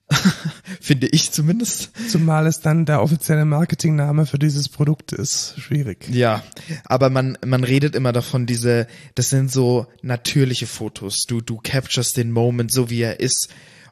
finde 0.81 1.07
ich 1.07 1.31
zumindest. 1.31 1.91
Zumal 2.09 2.47
es 2.47 2.59
dann 2.59 2.85
der 2.85 3.01
offizielle 3.01 3.45
Marketingname 3.45 4.25
für 4.25 4.39
dieses 4.39 4.69
Produkt 4.69 5.11
ist. 5.11 5.55
Schwierig. 5.57 6.07
Ja, 6.09 6.43
aber 6.85 7.09
man 7.09 7.37
man 7.45 7.63
redet 7.63 7.95
immer 7.95 8.11
davon, 8.11 8.45
diese, 8.45 8.87
das 9.15 9.29
sind 9.29 9.51
so 9.51 9.87
natürliche 10.01 10.67
Fotos. 10.67 11.25
Du 11.27 11.41
du 11.41 11.59
captures 11.61 12.13
den 12.13 12.31
Moment 12.31 12.71
so 12.71 12.89
wie 12.89 13.01
er 13.01 13.19
ist 13.19 13.49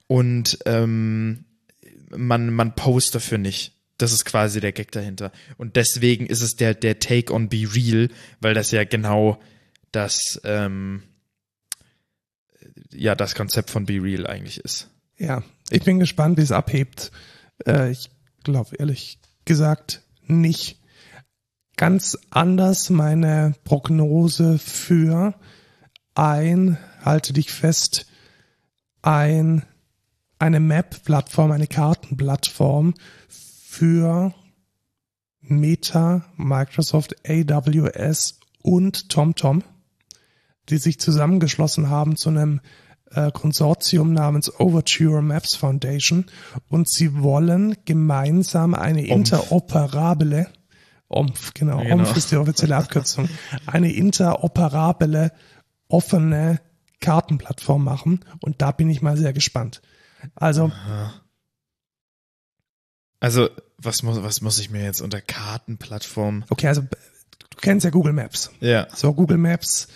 und 0.08 0.60
ähm, 0.66 1.46
man 2.16 2.54
man 2.54 2.76
post 2.76 3.16
dafür 3.16 3.38
nicht. 3.38 3.79
Das 4.00 4.14
ist 4.14 4.26
quasi 4.26 4.60
der 4.60 4.72
Gag 4.72 4.92
dahinter. 4.92 5.32
Und 5.58 5.76
deswegen 5.76 6.26
ist 6.26 6.42
es 6.42 6.56
der 6.56 6.74
der 6.74 7.00
Take 7.00 7.34
on 7.34 7.50
Be 7.50 7.68
Real, 7.76 8.10
weil 8.40 8.56
das 8.56 8.72
ja 8.72 8.84
genau 8.86 9.40
das 9.92 10.42
ähm, 10.44 11.04
ja 12.92 13.14
das 13.14 13.36
Konzept 13.36 13.70
von 13.70 13.86
Be 13.86 14.02
Real 14.02 14.26
eigentlich 14.26 14.60
ist. 14.60 14.90
Ja, 15.18 15.44
ich 15.70 15.84
bin 15.84 16.00
gespannt, 16.00 16.38
wie 16.38 16.42
es 16.42 16.52
abhebt. 16.52 17.12
Äh, 17.68 17.92
ich 17.92 18.10
glaube 18.44 18.78
ehrlich 18.78 19.20
gesagt 19.46 20.02
nicht. 20.26 20.80
Ganz 21.76 22.18
anders 22.30 22.90
meine 22.90 23.54
Prognose 23.64 24.60
für 24.60 25.34
ein, 26.14 26.78
halte 27.04 27.34
dich 27.34 27.52
fest, 27.52 28.06
ein, 29.02 29.64
eine 30.40 30.60
Map-Plattform, 30.60 31.52
eine 31.52 31.68
Kartenplattform 31.68 32.96
für 33.80 34.34
Meta, 35.40 36.26
Microsoft, 36.36 37.16
AWS 37.26 38.42
und 38.62 39.08
TomTom, 39.08 39.64
die 40.68 40.78
sich 40.78 41.00
zusammengeschlossen 41.00 41.90
haben 41.90 42.18
zu 42.18 42.28
einem 42.28 42.60
äh, 43.12 43.32
Konsortium 43.32 44.12
namens 44.12 44.60
Overture 44.60 45.22
Maps 45.22 45.56
Foundation 45.56 46.26
und 46.68 46.90
sie 46.90 47.22
wollen 47.22 47.78
gemeinsam 47.86 48.76
eine 48.76 49.06
interoperable 49.06 50.48
OMF, 51.08 51.54
genau, 51.54 51.78
Genau. 51.80 51.96
OMF 51.96 52.18
ist 52.18 52.32
die 52.34 52.36
offizielle 52.36 52.76
Abkürzung, 52.76 53.30
eine 53.66 53.94
interoperable, 53.94 55.32
offene 55.88 56.60
Kartenplattform 57.00 57.86
machen 57.86 58.20
und 58.42 58.62
da 58.62 58.74
bin 58.74 58.90
ich 58.90 59.02
mal 59.02 59.16
sehr 59.16 59.32
gespannt. 59.32 59.82
Also, 60.36 60.70
Also 63.20 63.50
was 63.78 64.04
muss 64.04 64.22
was 64.24 64.42
muss 64.42 64.60
ich 64.60 64.70
mir 64.70 64.84
jetzt 64.84 65.02
unter 65.02 65.22
Kartenplattform? 65.22 66.46
okay, 66.50 66.68
also 66.68 66.82
du 66.82 67.58
kennst 67.62 67.84
ja 67.84 67.90
Google 67.90 68.14
Maps. 68.14 68.52
Ja. 68.60 68.88
So, 68.96 69.14
Google 69.14 69.38
Maps 69.38 69.88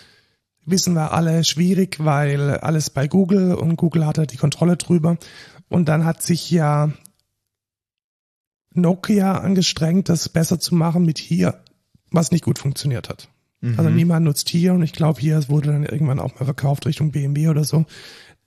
wissen 0.66 0.94
wir 0.94 1.14
alle 1.14 1.44
schwierig, 1.44 1.98
weil 2.00 2.58
alles 2.58 2.90
bei 2.90 3.08
Google 3.08 3.56
und 3.56 3.76
Google 3.76 4.06
hat 4.06 4.18
da 4.18 4.26
die 4.26 4.38
Kontrolle 4.38 4.78
drüber. 4.78 5.18
Und 5.70 5.90
dann 5.90 6.06
hat 6.06 6.22
sich 6.22 6.52
ja 6.52 6.94
Nokia 8.74 9.38
angestrengt, 9.38 10.10
das 10.10 10.30
besser 10.30 10.60
zu 10.60 10.76
machen 10.76 11.06
mit 11.06 11.18
hier, 11.18 11.64
was 12.12 12.32
nicht 12.32 12.44
gut 12.44 12.60
funktioniert 12.60 13.10
hat. 13.10 13.30
Also 13.78 13.90
niemand 13.90 14.26
nutzt 14.26 14.50
hier 14.50 14.74
und 14.74 14.82
ich 14.82 14.92
glaube, 14.92 15.22
hier 15.22 15.48
wurde 15.48 15.72
dann 15.72 15.86
irgendwann 15.86 16.20
auch 16.20 16.38
mal 16.38 16.44
verkauft 16.44 16.86
Richtung 16.86 17.12
BMW 17.12 17.48
oder 17.48 17.64
so. 17.64 17.86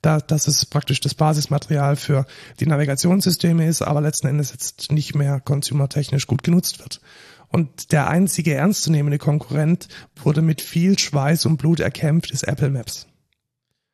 Da, 0.01 0.19
dass 0.19 0.47
es 0.47 0.65
praktisch 0.65 0.99
das 0.99 1.15
Basismaterial 1.15 1.95
für 1.95 2.25
die 2.59 2.67
Navigationssysteme 2.67 3.67
ist, 3.67 3.81
aber 3.81 4.01
letzten 4.01 4.27
Endes 4.27 4.51
jetzt 4.51 4.91
nicht 4.91 5.15
mehr 5.15 5.39
consumertechnisch 5.39 6.27
gut 6.27 6.43
genutzt 6.43 6.79
wird. 6.79 7.01
Und 7.49 7.91
der 7.91 8.07
einzige 8.07 8.53
ernstzunehmende 8.53 9.17
Konkurrent 9.17 9.87
wurde 10.15 10.41
mit 10.41 10.61
viel 10.61 10.99
Schweiß 10.99 11.45
und 11.45 11.57
Blut 11.57 11.79
erkämpft, 11.79 12.31
ist 12.31 12.43
Apple 12.43 12.69
Maps. 12.69 13.07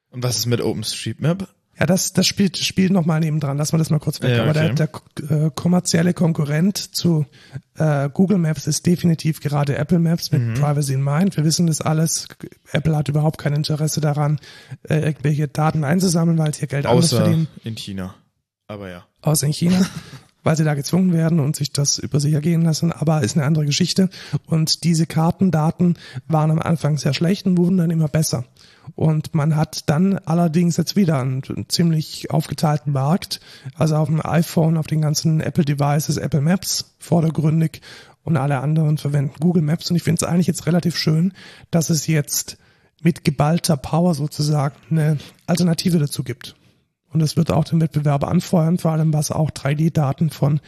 Und 0.09 0.23
was 0.23 0.37
ist 0.37 0.45
mit 0.47 0.61
OpenStreetMap? 0.61 1.47
Ja, 1.79 1.87
das, 1.87 2.13
das 2.13 2.27
spielt, 2.27 2.57
spielt 2.57 2.91
nochmal 2.91 3.19
nebendran. 3.19 3.57
Lassen 3.57 3.73
wir 3.73 3.79
das 3.79 3.89
mal 3.89 3.99
kurz 3.99 4.21
weg. 4.21 4.37
Ja, 4.37 4.43
Aber 4.43 4.53
der, 4.53 4.71
okay. 4.71 4.89
der 5.29 5.45
äh, 5.47 5.51
kommerzielle 5.55 6.13
Konkurrent 6.13 6.77
zu 6.77 7.25
äh, 7.77 8.09
Google 8.13 8.37
Maps 8.37 8.67
ist 8.67 8.85
definitiv 8.85 9.39
gerade 9.41 9.75
Apple 9.77 9.97
Maps 9.99 10.31
mit 10.31 10.41
Mhm. 10.41 10.53
Privacy 10.53 10.93
in 10.93 11.03
Mind. 11.03 11.35
Wir 11.35 11.43
wissen 11.43 11.65
das 11.65 11.81
alles. 11.81 12.27
Apple 12.71 12.95
hat 12.95 13.09
überhaupt 13.09 13.39
kein 13.39 13.53
Interesse 13.53 14.01
daran, 14.01 14.39
äh, 14.83 14.99
irgendwelche 14.99 15.47
Daten 15.47 15.83
einzusammeln, 15.83 16.37
weil 16.37 16.53
sie 16.53 16.61
ihr 16.61 16.67
Geld 16.67 16.85
anders 16.85 17.05
Außer 17.05 17.23
verdienen. 17.23 17.47
in 17.63 17.75
China. 17.75 18.13
Aber 18.67 18.89
ja. 18.89 19.05
außer 19.21 19.47
in 19.47 19.53
China, 19.53 19.83
weil 20.43 20.57
sie 20.57 20.63
da 20.63 20.73
gezwungen 20.73 21.13
werden 21.13 21.39
und 21.39 21.55
sich 21.55 21.71
das 21.71 21.97
über 21.97 22.19
sich 22.19 22.33
ergehen 22.33 22.61
lassen, 22.61 22.91
aber 22.91 23.21
ist 23.21 23.37
eine 23.37 23.45
andere 23.45 23.65
Geschichte. 23.65 24.09
Und 24.45 24.83
diese 24.83 25.05
Kartendaten 25.05 25.97
waren 26.27 26.51
am 26.51 26.59
Anfang 26.59 26.97
sehr 26.97 27.13
schlecht 27.13 27.45
und 27.45 27.57
wurden 27.57 27.77
dann 27.77 27.91
immer 27.91 28.07
besser. 28.07 28.45
Und 28.95 29.33
man 29.33 29.55
hat 29.55 29.89
dann 29.89 30.17
allerdings 30.19 30.77
jetzt 30.77 30.95
wieder 30.95 31.19
einen, 31.19 31.41
einen 31.47 31.69
ziemlich 31.69 32.31
aufgeteilten 32.31 32.91
Markt. 32.93 33.39
Also 33.75 33.95
auf 33.95 34.09
dem 34.09 34.23
iPhone, 34.23 34.77
auf 34.77 34.87
den 34.87 35.01
ganzen 35.01 35.39
Apple 35.39 35.65
Devices, 35.65 36.17
Apple 36.17 36.41
Maps 36.41 36.93
vordergründig 36.99 37.81
und 38.23 38.37
alle 38.37 38.59
anderen 38.59 38.97
verwenden 38.97 39.35
Google 39.39 39.63
Maps. 39.63 39.89
Und 39.89 39.95
ich 39.95 40.03
finde 40.03 40.23
es 40.23 40.29
eigentlich 40.29 40.47
jetzt 40.47 40.65
relativ 40.65 40.97
schön, 40.97 41.33
dass 41.71 41.89
es 41.89 42.07
jetzt 42.07 42.57
mit 43.01 43.23
geballter 43.23 43.77
Power 43.77 44.15
sozusagen 44.15 44.75
eine 44.89 45.17
Alternative 45.45 45.99
dazu 45.99 46.23
gibt. 46.23 46.55
Und 47.13 47.21
es 47.21 47.37
wird 47.37 47.51
auch 47.51 47.63
den 47.63 47.79
Wettbewerber 47.81 48.27
anfeuern, 48.27 48.77
vor 48.77 48.91
allem 48.91 49.13
was 49.13 49.31
auch 49.31 49.51
3D-Daten 49.51 50.29
von 50.29 50.59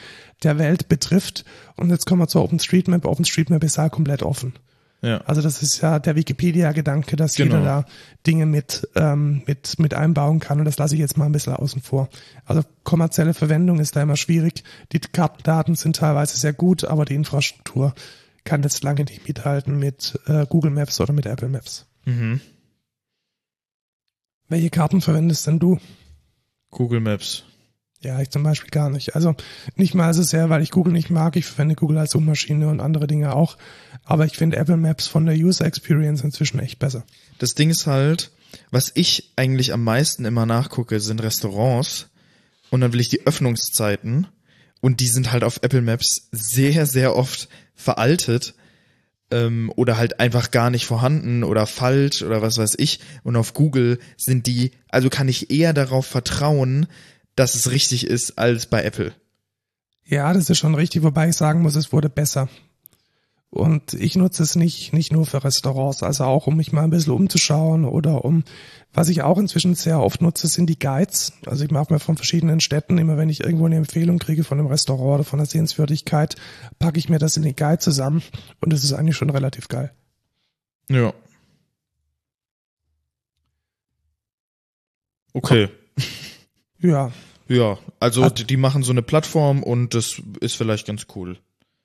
der 0.43 0.57
Welt 0.59 0.87
betrifft. 0.87 1.45
Und 1.75 1.89
jetzt 1.89 2.05
kommen 2.05 2.21
wir 2.21 2.27
zur 2.27 2.43
OpenStreetMap. 2.43 3.05
OpenStreetMap 3.05 3.63
ist 3.63 3.77
halt 3.77 3.91
komplett 3.91 4.23
offen. 4.23 4.53
Ja. 5.01 5.17
Also 5.25 5.41
das 5.41 5.61
ist 5.61 5.81
ja 5.81 5.99
der 5.99 6.15
Wikipedia-Gedanke, 6.15 7.15
dass 7.15 7.35
Genau. 7.35 7.55
jeder 7.57 7.65
da 7.65 7.85
Dinge 8.25 8.45
mit, 8.45 8.87
ähm, 8.95 9.43
mit, 9.45 9.77
mit 9.77 9.93
einbauen 9.93 10.39
kann 10.39 10.57
und 10.59 10.65
das 10.65 10.77
lasse 10.77 10.95
ich 10.95 10.99
jetzt 11.01 11.17
mal 11.17 11.25
ein 11.25 11.31
bisschen 11.31 11.53
außen 11.53 11.81
vor. 11.81 12.09
Also 12.45 12.63
kommerzielle 12.83 13.33
Verwendung 13.35 13.79
ist 13.79 13.95
da 13.95 14.01
immer 14.01 14.15
schwierig. 14.15 14.63
Die 14.93 14.99
Kartendaten 14.99 15.75
sind 15.75 15.97
teilweise 15.97 16.37
sehr 16.37 16.53
gut, 16.53 16.85
aber 16.85 17.05
die 17.05 17.13
Infrastruktur 17.13 17.93
kann 18.45 18.63
jetzt 18.63 18.83
lange 18.83 19.03
nicht 19.03 19.27
mithalten 19.27 19.77
mit 19.77 20.19
äh, 20.27 20.45
Google 20.47 20.71
Maps 20.71 20.99
oder 20.99 21.13
mit 21.13 21.25
Apple 21.27 21.49
Maps. 21.49 21.85
Mhm. 22.05 22.39
Welche 24.47 24.69
Karten 24.69 25.01
verwendest 25.01 25.45
denn 25.47 25.59
du? 25.59 25.79
Google 26.75 26.99
Maps. 26.99 27.43
Ja, 28.01 28.21
ich 28.21 28.29
zum 28.29 28.43
Beispiel 28.43 28.69
gar 28.69 28.89
nicht. 28.89 29.15
Also 29.15 29.33
nicht 29.75 29.95
mal 29.95 30.13
so 30.13 30.21
sehr, 30.21 30.49
weil 30.49 30.61
ich 30.61 30.71
Google 30.71 30.93
nicht 30.93 31.09
mag. 31.09 31.35
Ich 31.37 31.45
verwende 31.45 31.75
Google 31.75 31.97
als 31.97 32.11
Suchmaschine 32.11 32.67
und 32.67 32.81
andere 32.81 33.07
Dinge 33.07 33.33
auch. 33.33 33.57
Aber 34.03 34.25
ich 34.25 34.37
finde 34.37 34.57
Apple 34.57 34.77
Maps 34.77 35.07
von 35.07 35.25
der 35.25 35.35
User 35.35 35.65
Experience 35.65 36.21
inzwischen 36.21 36.59
echt 36.59 36.77
besser. 36.77 37.03
Das 37.39 37.55
Ding 37.55 37.69
ist 37.69 37.87
halt, 37.87 38.31
was 38.71 38.91
ich 38.93 39.31
eigentlich 39.37 39.73
am 39.73 39.83
meisten 39.83 40.25
immer 40.25 40.45
nachgucke, 40.45 40.99
sind 40.99 41.23
Restaurants. 41.23 42.09
Und 42.69 42.81
dann 42.81 42.91
will 42.93 42.99
ich 42.99 43.09
die 43.09 43.25
Öffnungszeiten. 43.25 44.27
Und 44.81 44.99
die 44.99 45.07
sind 45.07 45.31
halt 45.31 45.45
auf 45.45 45.59
Apple 45.63 45.81
Maps 45.81 46.27
sehr, 46.31 46.85
sehr 46.85 47.15
oft 47.15 47.47
veraltet. 47.73 48.53
Ähm, 49.35 49.71
oder 49.75 49.97
halt 49.97 50.19
einfach 50.19 50.51
gar 50.51 50.69
nicht 50.69 50.85
vorhanden 50.85 51.43
oder 51.43 51.67
falsch 51.67 52.21
oder 52.21 52.41
was 52.41 52.57
weiß 52.57 52.75
ich. 52.77 52.99
Und 53.23 53.35
auf 53.35 53.53
Google 53.53 53.99
sind 54.17 54.47
die, 54.47 54.71
also 54.89 55.09
kann 55.09 55.27
ich 55.27 55.51
eher 55.51 55.73
darauf 55.73 56.05
vertrauen, 56.05 56.87
dass 57.35 57.55
es 57.55 57.69
richtig 57.71 58.07
ist, 58.07 58.37
als 58.37 58.67
bei 58.67 58.83
Apple. 58.83 59.13
Ja, 60.05 60.31
das 60.33 60.49
ist 60.49 60.59
schon 60.59 60.75
richtig, 60.75 61.03
wobei 61.03 61.29
ich 61.29 61.35
sagen 61.35 61.61
muss, 61.61 61.75
es 61.75 61.91
wurde 61.91 62.09
besser. 62.09 62.47
Und 63.55 63.93
ich 63.93 64.17
nutze 64.17 64.43
es 64.43 64.57
nicht, 64.57 64.91
nicht 64.91 65.13
nur 65.13 65.25
für 65.25 65.41
Restaurants, 65.41 66.03
also 66.03 66.25
auch 66.25 66.45
um 66.45 66.57
mich 66.57 66.73
mal 66.73 66.83
ein 66.83 66.89
bisschen 66.89 67.13
umzuschauen 67.13 67.85
oder 67.85 68.25
um, 68.25 68.43
was 68.93 69.07
ich 69.07 69.21
auch 69.21 69.37
inzwischen 69.37 69.75
sehr 69.75 70.01
oft 70.01 70.21
nutze, 70.21 70.47
sind 70.47 70.69
die 70.69 70.77
Guides. 70.77 71.31
Also 71.45 71.63
ich 71.63 71.71
mache 71.71 71.93
mir 71.93 71.99
von 71.99 72.17
verschiedenen 72.17 72.59
Städten 72.59 72.97
immer, 72.97 73.15
wenn 73.15 73.29
ich 73.29 73.39
irgendwo 73.39 73.65
eine 73.65 73.77
Empfehlung 73.77 74.19
kriege 74.19 74.43
von 74.43 74.59
einem 74.59 74.67
Restaurant 74.67 75.15
oder 75.15 75.23
von 75.23 75.39
einer 75.39 75.47
Sehenswürdigkeit, 75.47 76.35
packe 76.79 76.99
ich 76.99 77.07
mir 77.07 77.17
das 77.17 77.37
in 77.37 77.43
den 77.43 77.55
Guide 77.55 77.79
zusammen 77.79 78.21
und 78.59 78.73
das 78.73 78.83
ist 78.83 78.91
eigentlich 78.91 79.15
schon 79.15 79.29
relativ 79.29 79.69
geil. 79.69 79.93
Ja. 80.89 81.13
Okay. 85.31 85.69
Ja, 86.79 87.11
Ja, 87.47 87.77
also 88.01 88.29
die, 88.29 88.43
die 88.43 88.57
machen 88.57 88.83
so 88.83 88.91
eine 88.91 89.01
Plattform 89.01 89.63
und 89.63 89.93
das 89.93 90.21
ist 90.41 90.55
vielleicht 90.55 90.87
ganz 90.87 91.07
cool. 91.15 91.37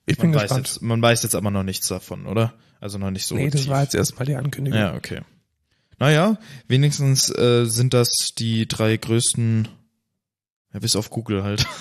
Ich 0.06 0.16
bin 0.18 0.30
Man 0.30 0.36
weiß, 0.40 0.42
gespannt. 0.48 0.66
jetzt, 0.68 0.82
man 0.82 1.02
weiß 1.02 1.22
jetzt 1.22 1.34
aber 1.34 1.50
noch 1.50 1.62
nichts 1.62 1.88
davon, 1.88 2.26
oder? 2.26 2.54
Also 2.80 2.98
noch 2.98 3.10
nicht 3.10 3.26
so. 3.26 3.34
nee, 3.34 3.50
das 3.50 3.62
tief. 3.62 3.70
war 3.70 3.82
jetzt 3.82 3.94
erstmal 3.94 4.26
die 4.26 4.34
Ankündigung. 4.36 4.78
Ja, 4.78 4.94
okay. 4.94 5.20
Naja, 5.98 6.38
wenigstens 6.66 7.28
äh, 7.36 7.66
sind 7.66 7.92
das 7.92 8.10
die 8.38 8.66
drei 8.66 8.96
größten, 8.96 9.68
ja, 10.72 10.80
bis 10.80 10.96
auf 10.96 11.10
Google 11.10 11.42
halt. 11.42 11.66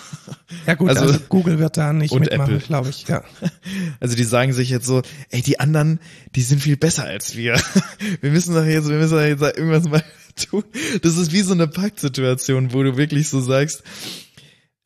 Ja 0.66 0.74
gut, 0.76 0.90
Also- 0.90 1.06
also, 1.06 1.20
Google 1.30 1.58
wird 1.60 1.78
da 1.78 1.94
nicht 1.94 2.12
und 2.12 2.22
mitmachen, 2.22 2.60
glaube 2.60 2.90
ich. 2.90 3.08
Ja. 3.08 3.24
Also 4.00 4.16
die 4.16 4.24
sagen 4.24 4.52
sich 4.54 4.70
jetzt 4.70 4.86
so, 4.86 5.02
ey, 5.30 5.42
die 5.42 5.60
anderen, 5.60 6.00
die 6.36 6.42
sind 6.42 6.60
viel 6.62 6.76
besser 6.78 7.06
als 7.06 7.36
wir. 7.36 7.60
Wir 8.22 8.32
müssen 8.32 8.54
doch 8.54 8.66
jetzt, 8.66 8.88
wir 8.90 8.98
müssen 8.98 9.14
doch 9.16 9.22
jetzt 9.24 9.42
irgendwas 9.42 9.86
mal 9.86 10.04
tun. 10.36 10.64
Das 11.02 11.18
ist 11.18 11.32
wie 11.32 11.42
so 11.42 11.54
eine 11.54 11.68
Paktsituation, 11.68 12.74
wo 12.74 12.84
du 12.84 12.98
wirklich 12.98 13.30
so 13.30 13.40
sagst, 13.42 13.84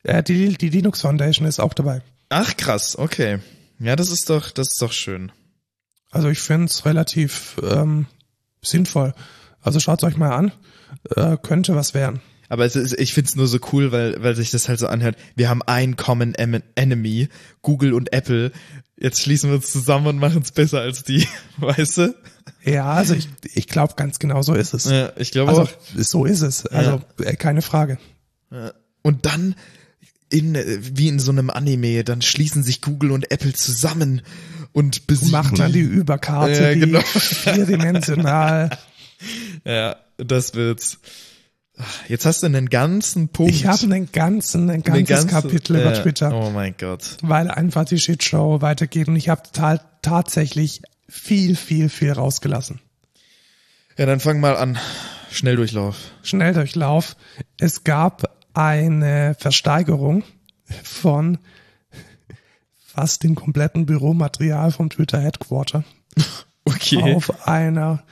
Äh, 0.03 0.21
die, 0.23 0.57
die 0.57 0.69
Linux 0.69 1.01
Foundation 1.01 1.47
ist 1.47 1.59
auch 1.59 1.73
dabei. 1.73 2.01
Ach 2.33 2.57
krass, 2.57 2.97
okay. 2.97 3.39
Ja, 3.79 3.95
das 3.95 4.11
ist 4.11 4.29
doch, 4.29 4.51
das 4.51 4.69
ist 4.73 4.81
doch 4.81 4.91
schön. 4.93 5.31
Also 6.11 6.29
ich 6.29 6.39
finde 6.39 6.65
es 6.65 6.85
relativ 6.85 7.55
ähm, 7.63 8.05
sinnvoll. 8.61 9.13
Also 9.61 9.79
schaut 9.79 10.03
euch 10.03 10.17
mal 10.17 10.31
an. 10.35 10.51
Äh, 11.15 11.37
könnte 11.41 11.75
was 11.75 11.93
werden. 11.93 12.21
Aber 12.49 12.65
es 12.65 12.75
ist, 12.75 12.93
ich 12.99 13.13
find's 13.13 13.35
nur 13.35 13.47
so 13.47 13.57
cool, 13.71 13.91
weil, 13.91 14.21
weil 14.21 14.35
sich 14.35 14.51
das 14.51 14.69
halt 14.69 14.79
so 14.79 14.87
anhört. 14.87 15.15
Wir 15.35 15.49
haben 15.49 15.63
ein 15.63 15.95
Common 15.95 16.35
Em- 16.35 16.61
Enemy, 16.75 17.29
Google 17.63 17.93
und 17.93 18.13
Apple. 18.13 18.51
Jetzt 18.95 19.21
schließen 19.23 19.49
wir 19.49 19.55
uns 19.55 19.71
zusammen 19.71 20.05
und 20.07 20.17
machen's 20.19 20.51
besser 20.51 20.81
als 20.81 21.03
die, 21.03 21.27
weißt 21.57 21.97
du? 21.97 22.15
Ja, 22.63 22.91
also 22.93 23.15
ich, 23.15 23.27
ich 23.55 23.67
glaube 23.67 23.95
ganz 23.95 24.19
genau 24.19 24.41
so 24.43 24.53
ist 24.53 24.73
es. 24.75 24.85
Ja, 24.85 25.11
ich 25.17 25.31
glaube 25.31 25.49
Also 25.49 25.63
auch. 25.63 25.69
so 25.97 26.25
ist 26.25 26.41
es. 26.41 26.65
Also 26.67 27.01
äh, 27.19 27.35
keine 27.35 27.61
Frage. 27.63 27.97
Und 29.01 29.25
dann 29.25 29.55
in, 30.33 30.55
äh, 30.55 30.79
wie 30.81 31.07
in 31.07 31.19
so 31.19 31.31
einem 31.31 31.49
Anime, 31.49 32.03
dann 32.03 32.21
schließen 32.21 32.63
sich 32.63 32.81
Google 32.81 33.11
und 33.11 33.31
Apple 33.31 33.53
zusammen 33.53 34.21
und 34.73 35.07
besiegen 35.07 35.31
Machen 35.31 35.55
dann 35.57 35.71
die 35.71 35.79
Überkarte, 35.81 36.61
Ja, 36.63 36.73
genau. 36.73 36.99
die 36.99 37.19
vierdimensional. 37.19 38.69
Ja, 39.63 39.95
das 40.17 40.53
wird's. 40.53 40.99
Ach, 41.77 42.09
Jetzt 42.09 42.25
hast 42.25 42.43
du 42.43 42.47
einen 42.47 42.67
ganzen 42.67 43.29
Punkt. 43.29 43.53
Ich 43.53 43.65
habe 43.65 43.81
einen 43.83 44.11
ganzen, 44.11 44.69
ein 44.69 44.81
ganzes 44.83 45.07
ganze- 45.07 45.27
Kapitel 45.27 45.77
über 45.77 45.93
ja. 45.93 46.01
Twitter, 46.01 46.33
Oh 46.35 46.49
mein 46.49 46.75
Gott. 46.77 47.15
weil 47.21 47.49
einfach 47.49 47.85
die 47.85 47.99
Shitshow 47.99 48.61
weitergeht 48.61 49.07
und 49.07 49.15
ich 49.15 49.29
habe 49.29 49.41
total 49.43 49.79
tatsächlich 50.01 50.81
viel, 51.07 51.55
viel, 51.55 51.87
viel 51.87 52.11
rausgelassen. 52.11 52.81
Ja, 53.97 54.05
dann 54.05 54.19
fang 54.19 54.41
mal 54.41 54.57
an. 54.57 54.77
Schnelldurchlauf. 55.31 55.95
Schnelldurchlauf. 56.23 57.15
Es 57.57 57.85
gab 57.85 58.29
eine 58.53 59.35
Versteigerung 59.39 60.23
von 60.83 61.37
fast 62.85 63.23
dem 63.23 63.35
kompletten 63.35 63.85
Büromaterial 63.85 64.71
vom 64.71 64.89
Twitter 64.89 65.19
Headquarter 65.19 65.83
Okay. 66.65 67.15
auf 67.15 67.45
einer 67.45 68.03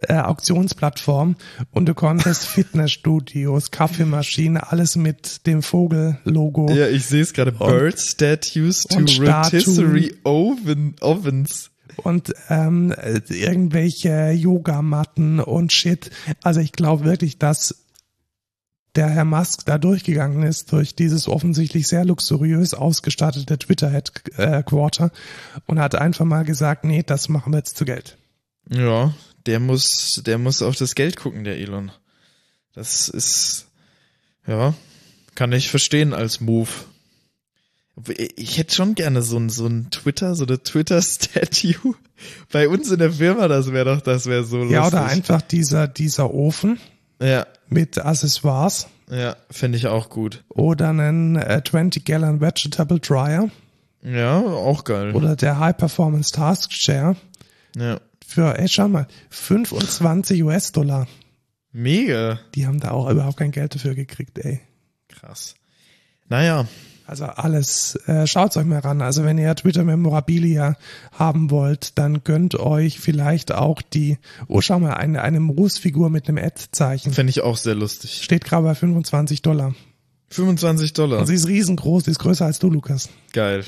äh, 0.00 0.14
Auktionsplattform 0.14 1.36
und 1.72 1.86
du 1.86 1.92
konntest 1.92 2.46
Fitnessstudios, 2.46 3.70
Kaffeemaschinen, 3.70 4.56
alles 4.56 4.96
mit 4.96 5.46
dem 5.46 5.60
Vogel-Logo 5.62 6.72
Ja, 6.72 6.88
ich 6.88 7.04
sehe 7.04 7.20
es 7.20 7.34
gerade. 7.34 7.52
Bird 7.52 8.00
Statues 8.00 8.84
to 8.84 9.00
rotisserie 9.00 10.14
oven, 10.24 10.96
ovens. 11.02 11.70
und 11.96 12.32
ähm, 12.48 12.92
äh, 12.92 13.20
irgendwelche 13.28 14.30
Yogamatten 14.30 15.40
und 15.40 15.70
Shit. 15.72 16.10
Also 16.42 16.60
ich 16.60 16.72
glaube 16.72 17.04
wirklich, 17.04 17.38
dass 17.38 17.84
der 18.98 19.08
Herr 19.08 19.24
Musk 19.24 19.64
da 19.64 19.78
durchgegangen 19.78 20.42
ist 20.42 20.72
durch 20.72 20.96
dieses 20.96 21.28
offensichtlich 21.28 21.86
sehr 21.86 22.04
luxuriös 22.04 22.74
ausgestattete 22.74 23.56
Twitter-Headquarter 23.56 25.12
und 25.66 25.78
hat 25.78 25.94
einfach 25.94 26.24
mal 26.24 26.44
gesagt, 26.44 26.84
nee, 26.84 27.04
das 27.06 27.28
machen 27.28 27.52
wir 27.52 27.58
jetzt 27.58 27.76
zu 27.76 27.84
Geld. 27.84 28.18
Ja, 28.68 29.14
der 29.46 29.60
muss, 29.60 30.20
der 30.26 30.38
muss 30.38 30.62
auf 30.62 30.74
das 30.74 30.96
Geld 30.96 31.16
gucken, 31.16 31.44
der 31.44 31.58
Elon. 31.58 31.92
Das 32.74 33.08
ist, 33.08 33.68
ja, 34.48 34.74
kann 35.36 35.52
ich 35.52 35.70
verstehen 35.70 36.12
als 36.12 36.40
Move. 36.40 36.70
Ich 38.34 38.58
hätte 38.58 38.74
schon 38.74 38.96
gerne 38.96 39.22
so 39.22 39.38
ein, 39.38 39.48
so 39.48 39.66
ein 39.66 39.92
Twitter, 39.92 40.34
so 40.34 40.44
eine 40.44 40.60
Twitter-Statue. 40.60 41.94
Bei 42.50 42.68
uns 42.68 42.90
in 42.90 42.98
der 42.98 43.12
Firma, 43.12 43.46
das 43.46 43.70
wäre 43.70 43.94
doch, 43.94 44.00
das 44.00 44.26
wäre 44.26 44.42
so 44.42 44.56
lustig. 44.56 44.74
Ja, 44.74 44.88
oder 44.88 45.04
einfach 45.04 45.40
dieser, 45.40 45.86
dieser 45.86 46.34
Ofen 46.34 46.80
Ja, 47.20 47.46
mit 47.68 47.98
Accessoires 47.98 48.86
ja, 49.10 49.36
finde 49.50 49.78
ich 49.78 49.86
auch 49.86 50.08
gut. 50.10 50.44
oder 50.48 50.90
einen 50.90 51.36
äh, 51.36 51.62
20 51.66 52.04
Gallon 52.04 52.40
Vegetable 52.40 53.00
Dryer 53.00 53.50
Ja, 54.02 54.38
auch 54.40 54.84
geil. 54.84 55.14
oder 55.14 55.34
der 55.36 55.58
High 55.58 55.76
Performance 55.76 56.30
Task 56.32 56.70
Chair 56.70 57.16
Ja, 57.76 58.00
für, 58.26 58.58
ey, 58.58 58.68
schau 58.68 58.88
mal, 58.88 59.06
25 59.30 60.44
US-Dollar. 60.44 61.06
mega. 61.72 62.38
Die 62.54 62.66
haben 62.66 62.78
da 62.80 62.90
auch 62.90 63.08
überhaupt 63.10 63.38
kein 63.38 63.50
Geld 63.52 63.74
dafür 63.74 63.94
gekriegt, 63.94 64.38
ey. 64.38 64.60
Krass. 65.08 65.54
Naja, 66.28 66.66
Also 67.08 67.24
alles, 67.24 67.96
äh, 68.06 68.26
schaut's 68.26 68.56
euch 68.58 68.66
mal 68.66 68.80
ran. 68.80 69.00
Also 69.00 69.24
wenn 69.24 69.38
ihr 69.38 69.54
Twitter 69.54 69.82
Memorabilia 69.82 70.76
haben 71.12 71.50
wollt, 71.50 71.96
dann 71.98 72.22
gönnt 72.22 72.54
euch 72.54 73.00
vielleicht 73.00 73.50
auch 73.52 73.80
die, 73.80 74.18
oh 74.46 74.60
schau 74.60 74.78
mal, 74.78 74.92
eine, 74.94 75.22
eine 75.22 75.40
Moosfigur 75.40 76.10
mit 76.10 76.28
einem 76.28 76.36
Ad-Zeichen. 76.38 77.12
finde 77.14 77.30
ich 77.30 77.40
auch 77.40 77.56
sehr 77.56 77.74
lustig. 77.74 78.20
Steht 78.22 78.44
gerade 78.44 78.64
bei 78.64 78.74
25 78.74 79.40
Dollar. 79.40 79.74
25 80.30 80.92
Dollar. 80.92 81.20
Und 81.20 81.26
sie 81.26 81.34
ist 81.34 81.48
riesengroß, 81.48 82.04
die 82.04 82.10
ist 82.10 82.18
größer 82.18 82.44
als 82.44 82.58
du, 82.58 82.68
Lukas. 82.70 83.08
Geil. 83.32 83.64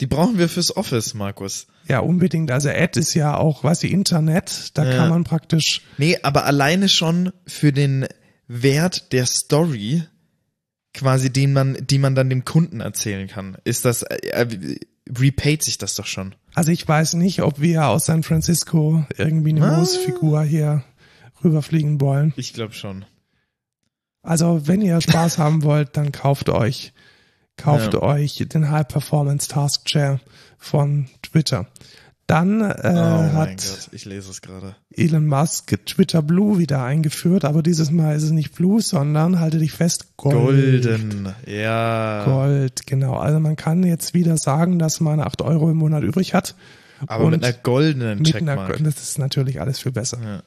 Die 0.00 0.06
brauchen 0.06 0.36
wir 0.38 0.50
fürs 0.50 0.76
Office, 0.76 1.14
Markus. 1.14 1.66
Ja, 1.88 2.00
unbedingt. 2.00 2.50
Also 2.50 2.68
Ad 2.68 3.00
ist 3.00 3.14
ja 3.14 3.36
auch, 3.38 3.64
was 3.64 3.78
die 3.78 3.92
Internet, 3.92 4.76
da 4.76 4.84
Ja. 4.84 4.96
kann 4.96 5.08
man 5.08 5.24
praktisch, 5.24 5.80
Nee, 5.96 6.18
aber 6.22 6.44
alleine 6.44 6.88
schon 6.90 7.32
für 7.46 7.72
den 7.72 8.06
Wert 8.46 9.12
der 9.12 9.24
Story, 9.24 10.02
quasi 10.94 11.30
den 11.32 11.52
man, 11.52 11.76
die 11.80 11.98
man 11.98 12.14
dann 12.14 12.30
dem 12.30 12.44
Kunden 12.44 12.80
erzählen 12.80 13.28
kann, 13.28 13.56
ist 13.64 13.84
das, 13.84 14.02
äh, 14.02 14.16
äh, 14.28 14.78
repaid 15.18 15.62
sich 15.62 15.76
das 15.76 15.94
doch 15.96 16.06
schon. 16.06 16.34
also 16.54 16.70
ich 16.72 16.86
weiß 16.88 17.14
nicht, 17.14 17.42
ob 17.42 17.60
wir 17.60 17.88
aus 17.88 18.06
San 18.06 18.22
Francisco 18.22 19.04
irgendwie 19.18 19.50
eine 19.50 19.66
Ah. 19.66 19.76
Moosfigur 19.76 20.42
hier 20.44 20.82
rüberfliegen 21.42 22.00
wollen. 22.00 22.32
Ich 22.36 22.52
glaube 22.54 22.72
schon. 22.72 23.04
Also, 24.22 24.66
wenn 24.66 24.80
ihr 24.80 24.98
Spaß 25.02 25.36
haben 25.36 25.62
wollt, 25.64 25.98
dann 25.98 26.10
kauft 26.10 26.48
euch, 26.48 26.94
kauft 27.58 27.92
Ja. 27.92 28.02
euch 28.02 28.36
den 28.54 28.70
High 28.70 28.88
Performance 28.88 29.48
Task 29.48 29.84
Chair 29.84 30.20
von 30.56 31.08
Twitter. 31.22 31.66
Dann 32.26 32.62
äh, 32.62 32.74
oh 32.84 33.32
hat 33.34 33.58
Gott, 33.58 33.88
ich 33.92 34.06
lese 34.06 34.30
es 34.30 34.40
gerade. 34.40 34.76
Elon 34.90 35.26
Musk 35.26 35.78
Twitter 35.84 36.22
Blue 36.22 36.58
wieder 36.58 36.82
eingeführt, 36.82 37.44
aber 37.44 37.62
dieses 37.62 37.90
Mal 37.90 38.16
ist 38.16 38.22
es 38.22 38.30
nicht 38.30 38.54
Blue, 38.54 38.80
sondern 38.80 39.40
halte 39.40 39.58
dich 39.58 39.72
fest, 39.72 40.16
Gold. 40.16 40.34
Golden, 40.34 41.34
ja. 41.46 42.24
Gold, 42.24 42.86
genau. 42.86 43.16
Also 43.16 43.40
man 43.40 43.56
kann 43.56 43.82
jetzt 43.82 44.14
wieder 44.14 44.38
sagen, 44.38 44.78
dass 44.78 45.00
man 45.00 45.20
acht 45.20 45.42
Euro 45.42 45.70
im 45.70 45.76
Monat 45.76 46.02
übrig 46.02 46.32
hat. 46.32 46.54
Aber 47.06 47.28
mit 47.28 47.44
einer 47.44 47.52
goldenen 47.52 48.20
mit 48.20 48.34
einer, 48.34 48.56
Checkmark. 48.56 48.82
das 48.82 49.02
ist 49.02 49.18
natürlich 49.18 49.60
alles 49.60 49.80
viel 49.80 49.92
besser. 49.92 50.18
Ja. 50.22 50.42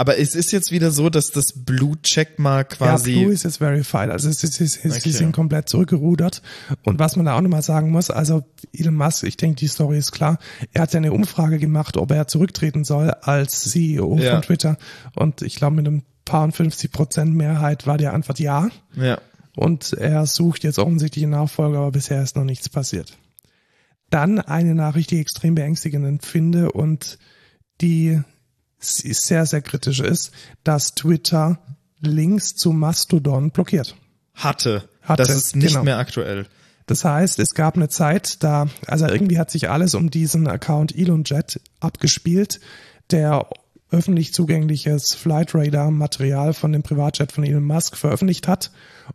Aber 0.00 0.16
es 0.16 0.36
ist 0.36 0.52
jetzt 0.52 0.70
wieder 0.70 0.92
so, 0.92 1.10
dass 1.10 1.32
das 1.32 1.46
Blue 1.54 2.00
Checkmark 2.02 2.70
quasi. 2.78 3.12
Ja, 3.14 3.20
Blue 3.22 3.32
ist 3.32 3.42
jetzt 3.42 3.56
verified. 3.56 4.10
Also 4.10 4.28
es 4.28 4.44
ist, 4.44 4.60
es 4.60 4.76
ist, 4.76 4.84
Okay. 4.92 5.00
sie 5.00 5.10
sind 5.10 5.32
komplett 5.32 5.68
zurückgerudert. 5.68 6.40
Und 6.84 7.00
was 7.00 7.16
man 7.16 7.26
da 7.26 7.36
auch 7.36 7.40
nochmal 7.40 7.62
sagen 7.62 7.90
muss, 7.90 8.08
also 8.08 8.44
Elon 8.72 8.94
Musk, 8.94 9.24
ich 9.24 9.36
denke, 9.36 9.56
die 9.56 9.66
Story 9.66 9.98
ist 9.98 10.12
klar. 10.12 10.38
Er 10.72 10.82
hat 10.82 10.92
ja 10.92 10.98
eine 10.98 11.12
Umfrage 11.12 11.58
gemacht, 11.58 11.96
ob 11.96 12.12
er 12.12 12.28
zurücktreten 12.28 12.84
soll 12.84 13.10
als 13.10 13.70
CEO 13.70 14.16
Ja. 14.18 14.34
von 14.34 14.42
Twitter. 14.42 14.78
Und 15.16 15.42
ich 15.42 15.56
glaube, 15.56 15.74
mit 15.74 15.88
einem 15.88 16.02
paar 16.24 16.44
und 16.44 16.54
50 16.54 16.92
Prozent 16.92 17.34
Mehrheit 17.34 17.86
war 17.88 17.98
die 17.98 18.06
Antwort 18.06 18.38
ja. 18.38 18.68
ja. 18.94 19.18
Und 19.56 19.94
er 19.94 20.26
sucht 20.26 20.62
jetzt 20.62 20.78
offensichtlich 20.78 21.24
einen 21.24 21.32
Nachfolger, 21.32 21.78
aber 21.78 21.90
bisher 21.90 22.22
ist 22.22 22.36
noch 22.36 22.44
nichts 22.44 22.68
passiert. 22.68 23.18
Dann 24.10 24.38
eine 24.38 24.76
Nachricht, 24.76 25.10
die 25.10 25.16
ich 25.16 25.22
extrem 25.22 25.56
beängstigend 25.56 26.24
finde 26.24 26.70
und 26.70 27.18
die 27.80 28.20
sehr, 28.80 29.46
sehr 29.46 29.62
kritisch 29.62 30.00
ist, 30.00 30.32
dass 30.64 30.94
Twitter 30.94 31.58
Links 32.00 32.54
zu 32.54 32.72
Mastodon 32.72 33.50
blockiert. 33.50 33.96
Hatte. 34.34 34.88
Hatte, 35.02 35.22
Das 35.22 35.30
ist 35.30 35.56
nicht 35.56 35.72
genau. 35.72 35.84
mehr 35.84 35.98
aktuell. 35.98 36.46
Das 36.86 37.04
heißt, 37.04 37.38
es 37.38 37.50
gab 37.50 37.76
eine 37.76 37.88
Zeit, 37.88 38.42
da, 38.42 38.68
also 38.86 39.06
irgendwie 39.06 39.38
hat 39.38 39.50
sich 39.50 39.68
alles 39.68 39.94
um 39.94 40.10
diesen 40.10 40.46
Account 40.46 40.96
ElonJet 40.96 41.60
abgespielt, 41.80 42.60
der 43.10 43.48
öffentlich 43.90 44.32
zugängliches 44.32 45.14
Flight 45.14 45.54
Radar 45.54 45.90
Material 45.90 46.54
von 46.54 46.72
dem 46.72 46.82
Privatjet 46.82 47.32
von 47.32 47.44
Elon 47.44 47.64
Musk 47.64 47.96
veröffentlicht 47.96 48.48
hat. 48.48 48.70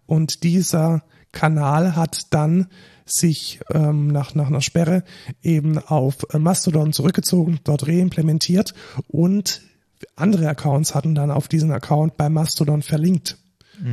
Und 0.06 0.44
dieser 0.44 1.04
Kanal 1.32 1.96
hat 1.96 2.28
dann 2.32 2.68
sich 3.06 3.60
ähm, 3.72 4.08
nach, 4.08 4.36
nach 4.36 4.48
einer 4.48 4.62
Sperre 4.62 5.04
eben 5.42 5.78
auf 5.78 6.26
äh, 6.32 6.40
Mastodon 6.40 6.94
zurückgezogen, 6.94 7.60
dort 7.64 7.88
reimplementiert 7.88 8.74
und 9.08 9.62
andere 10.16 10.50
Accounts 10.50 10.96
hatten 10.96 11.16
dann 11.16 11.32
auf 11.32 11.48
diesen 11.48 11.72
Account 11.72 12.18
bei 12.18 12.30
Mastodon 12.30 12.82
verlinkt. 12.82 13.38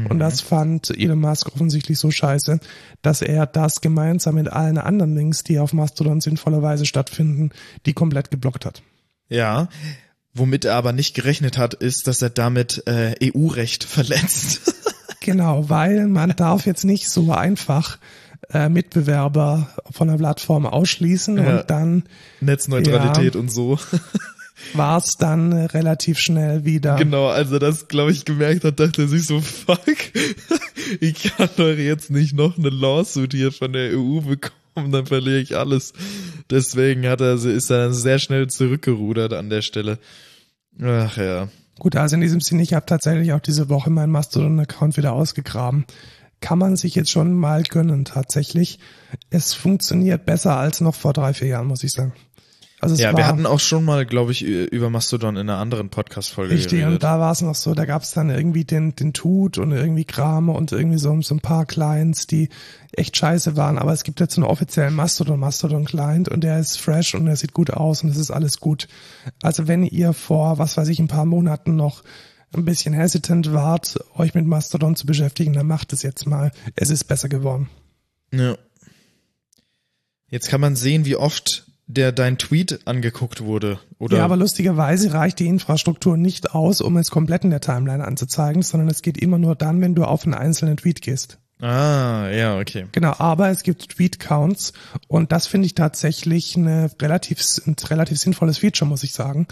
Und 0.08 0.18
das 0.18 0.40
fand 0.40 0.90
Elon 0.90 1.20
Musk 1.20 1.48
offensichtlich 1.54 1.98
so 1.98 2.10
scheiße, 2.10 2.60
dass 3.02 3.22
er 3.22 3.46
das 3.46 3.80
gemeinsam 3.80 4.34
mit 4.34 4.48
allen 4.48 4.78
anderen 4.78 5.16
Links, 5.16 5.42
die 5.42 5.58
auf 5.58 5.72
Mastodon 5.72 6.20
sinnvollerweise 6.20 6.84
stattfinden, 6.84 7.50
die 7.86 7.94
komplett 7.94 8.30
geblockt 8.30 8.66
hat. 8.66 8.82
Ja. 9.28 9.68
Womit 10.34 10.64
er 10.66 10.76
aber 10.76 10.92
nicht 10.92 11.14
gerechnet 11.14 11.56
hat, 11.56 11.74
ist, 11.74 12.06
dass 12.06 12.20
er 12.20 12.30
damit 12.30 12.86
äh, 12.86 13.14
EU-Recht 13.22 13.84
verletzt. 13.84 14.74
Genau, 15.20 15.68
weil 15.68 16.06
man 16.06 16.36
darf 16.36 16.66
jetzt 16.66 16.84
nicht 16.84 17.08
so 17.08 17.32
einfach 17.32 17.98
äh, 18.52 18.68
Mitbewerber 18.68 19.68
von 19.90 20.08
der 20.08 20.16
Plattform 20.16 20.66
ausschließen 20.66 21.36
Ja. 21.36 21.60
und 21.60 21.70
dann 21.70 22.04
Netzneutralität 22.40 23.36
und 23.36 23.50
so. 23.50 23.78
war 24.74 24.98
es 24.98 25.16
dann 25.18 25.52
äh, 25.52 25.64
relativ 25.66 26.18
schnell 26.18 26.64
wieder. 26.64 26.96
Genau, 26.96 27.28
als 27.28 27.50
er 27.50 27.58
das, 27.58 27.88
glaube 27.88 28.12
ich, 28.12 28.24
gemerkt 28.24 28.64
hat, 28.64 28.80
dachte 28.80 29.02
er 29.02 29.08
sich 29.08 29.26
so, 29.26 29.40
fuck, 29.40 29.80
ich 31.00 31.22
kann 31.36 31.48
doch 31.56 31.70
jetzt 31.72 32.10
nicht 32.10 32.34
noch 32.34 32.58
eine 32.58 32.70
Lawsuit 32.70 33.32
hier 33.32 33.52
von 33.52 33.72
der 33.72 33.96
EU 33.98 34.20
bekommen, 34.20 34.92
dann 34.92 35.06
verliere 35.06 35.38
ich 35.38 35.56
alles. 35.56 35.92
Deswegen 36.50 37.06
hat 37.08 37.20
er, 37.20 37.34
ist 37.34 37.70
er 37.70 37.84
dann 37.84 37.94
sehr 37.94 38.18
schnell 38.18 38.48
zurückgerudert 38.48 39.32
an 39.32 39.50
der 39.50 39.62
Stelle. 39.62 39.98
Ach 40.82 41.16
ja. 41.16 41.48
Gut, 41.78 41.96
also 41.96 42.14
in 42.14 42.20
diesem 42.20 42.40
Sinne, 42.40 42.62
ich 42.62 42.74
habe 42.74 42.86
tatsächlich 42.86 43.32
auch 43.32 43.40
diese 43.40 43.68
Woche 43.70 43.88
meinen 43.90 44.12
Mastodon-Account 44.12 44.96
wieder 44.98 45.12
ausgegraben. 45.12 45.86
Kann 46.40 46.58
man 46.58 46.76
sich 46.76 46.94
jetzt 46.94 47.10
schon 47.10 47.34
mal 47.34 47.62
gönnen, 47.62 48.04
tatsächlich. 48.04 48.78
Es 49.30 49.52
funktioniert 49.52 50.24
besser 50.24 50.56
als 50.56 50.80
noch 50.80 50.94
vor 50.94 51.12
drei, 51.12 51.34
vier 51.34 51.48
Jahren, 51.48 51.66
muss 51.66 51.84
ich 51.84 51.92
sagen. 51.92 52.12
Also 52.80 52.94
Ja, 52.94 53.14
wir 53.14 53.26
hatten 53.26 53.44
auch 53.44 53.60
schon 53.60 53.84
mal, 53.84 54.06
glaube 54.06 54.32
ich, 54.32 54.42
über 54.42 54.88
Mastodon 54.88 55.36
in 55.36 55.50
einer 55.50 55.58
anderen 55.58 55.90
Podcast-Folge 55.90 56.54
richtig 56.54 56.78
und 56.78 56.80
geredet. 56.80 57.02
da 57.02 57.20
war 57.20 57.30
es 57.30 57.42
noch 57.42 57.54
so, 57.54 57.74
da 57.74 57.84
gab 57.84 58.02
es 58.02 58.12
dann 58.12 58.30
irgendwie 58.30 58.64
den, 58.64 58.96
den 58.96 59.12
Tut 59.12 59.58
und 59.58 59.72
irgendwie 59.72 60.06
Kram 60.06 60.48
und 60.48 60.72
irgendwie 60.72 60.96
so, 60.96 61.20
so 61.20 61.34
ein 61.34 61.40
paar 61.40 61.66
Clients, 61.66 62.26
die 62.26 62.48
echt 62.92 63.18
scheiße 63.18 63.54
waren, 63.56 63.78
aber 63.78 63.92
es 63.92 64.02
gibt 64.02 64.18
jetzt 64.18 64.38
einen 64.38 64.46
offiziellen 64.46 64.94
Mastodon, 64.94 65.38
Mastodon-Client 65.38 66.30
und 66.30 66.42
der 66.42 66.58
ist 66.58 66.80
fresh 66.80 67.14
und 67.14 67.26
der 67.26 67.36
sieht 67.36 67.52
gut 67.52 67.70
aus 67.70 68.02
und 68.02 68.08
es 68.08 68.16
ist 68.16 68.30
alles 68.30 68.60
gut. 68.60 68.88
Also 69.42 69.68
wenn 69.68 69.82
ihr 69.82 70.14
vor, 70.14 70.58
was 70.58 70.78
weiß 70.78 70.88
ich, 70.88 71.00
ein 71.00 71.08
paar 71.08 71.26
Monaten 71.26 71.76
noch 71.76 72.02
ein 72.52 72.64
bisschen 72.64 72.94
hesitant 72.94 73.52
wart, 73.52 73.98
euch 74.16 74.34
mit 74.34 74.46
Mastodon 74.46 74.96
zu 74.96 75.06
beschäftigen, 75.06 75.52
dann 75.52 75.66
macht 75.66 75.92
es 75.92 76.02
jetzt 76.02 76.26
mal. 76.26 76.50
Es 76.74 76.90
ist 76.90 77.04
besser 77.04 77.28
geworden. 77.28 77.68
Ja. 78.32 78.56
Jetzt 80.28 80.48
kann 80.48 80.60
man 80.60 80.76
sehen, 80.76 81.04
wie 81.04 81.16
oft 81.16 81.66
der 81.86 82.12
dein 82.12 82.38
Tweet 82.38 82.86
angeguckt 82.86 83.40
wurde, 83.40 83.80
oder? 83.98 84.18
Ja, 84.18 84.24
aber 84.24 84.36
lustigerweise 84.36 85.12
reicht 85.12 85.40
die 85.40 85.48
Infrastruktur 85.48 86.16
nicht 86.16 86.54
aus, 86.54 86.80
um 86.80 86.96
es 86.96 87.10
komplett 87.10 87.44
in 87.44 87.50
der 87.50 87.60
Timeline 87.60 88.04
anzuzeigen, 88.04 88.62
sondern 88.62 88.88
es 88.88 89.02
geht 89.02 89.18
immer 89.18 89.38
nur 89.38 89.56
dann, 89.56 89.80
wenn 89.80 89.94
du 89.94 90.04
auf 90.04 90.24
einen 90.24 90.34
einzelnen 90.34 90.76
Tweet 90.76 91.02
gehst. 91.02 91.38
ah, 91.60 92.28
ja, 92.30 92.58
okay. 92.58 92.86
Genau, 92.92 93.14
aber 93.18 93.50
es 93.50 93.64
gibt 93.64 93.88
Tweet-Counts 93.88 94.72
und 95.08 95.32
das 95.32 95.48
finde 95.48 95.66
ich 95.66 95.74
tatsächlich 95.74 96.56
eine 96.56 96.90
relativ, 97.02 97.40
ein 97.66 97.74
relativ 97.88 98.18
sinnvolles 98.18 98.58
Feature, 98.58 98.88
muss 98.88 99.02
ich 99.02 99.12
sagen, 99.12 99.48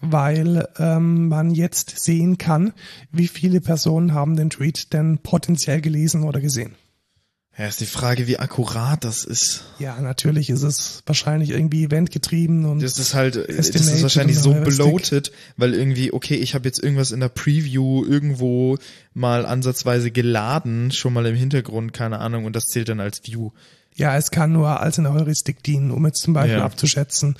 weil 0.00 0.68
ähm, 0.78 1.28
man 1.28 1.50
jetzt 1.54 1.98
sehen 1.98 2.38
kann, 2.38 2.72
wie 3.10 3.28
viele 3.28 3.60
Personen 3.60 4.14
haben 4.14 4.36
den 4.36 4.50
Tweet 4.50 4.92
denn 4.92 5.18
potenziell 5.18 5.80
gelesen 5.80 6.22
oder 6.24 6.40
gesehen. 6.40 6.74
Ja, 7.56 7.66
ist 7.66 7.80
die 7.80 7.86
Frage, 7.86 8.28
wie 8.28 8.38
akkurat 8.38 9.02
das 9.02 9.24
ist. 9.24 9.64
Ja, 9.80 10.00
natürlich 10.00 10.48
ist 10.48 10.62
es 10.62 11.02
wahrscheinlich 11.06 11.50
irgendwie 11.50 11.82
eventgetrieben 11.82 12.64
und 12.64 12.80
Das 12.80 13.00
ist 13.00 13.14
halt, 13.14 13.34
das 13.34 13.70
ist 13.70 14.00
wahrscheinlich 14.02 14.38
so 14.38 14.54
bloated, 14.54 15.32
weil 15.56 15.74
irgendwie, 15.74 16.12
okay, 16.12 16.36
ich 16.36 16.54
habe 16.54 16.66
jetzt 16.68 16.80
irgendwas 16.80 17.10
in 17.10 17.18
der 17.18 17.30
Preview 17.30 18.04
irgendwo 18.04 18.78
mal 19.12 19.44
ansatzweise 19.44 20.12
geladen, 20.12 20.92
schon 20.92 21.12
mal 21.12 21.26
im 21.26 21.34
Hintergrund, 21.34 21.92
keine 21.92 22.20
Ahnung, 22.20 22.44
und 22.44 22.54
das 22.54 22.62
zählt 22.66 22.90
dann 22.90 23.00
als 23.00 23.22
View. 23.24 23.50
ja, 23.96 24.16
es 24.16 24.30
kann 24.30 24.52
nur 24.52 24.78
als 24.80 25.00
eine 25.00 25.12
Heuristik 25.12 25.60
dienen, 25.64 25.90
um 25.90 26.06
jetzt 26.06 26.22
zum 26.22 26.34
Beispiel 26.34 26.58
Ja. 26.58 26.64
abzuschätzen, 26.64 27.36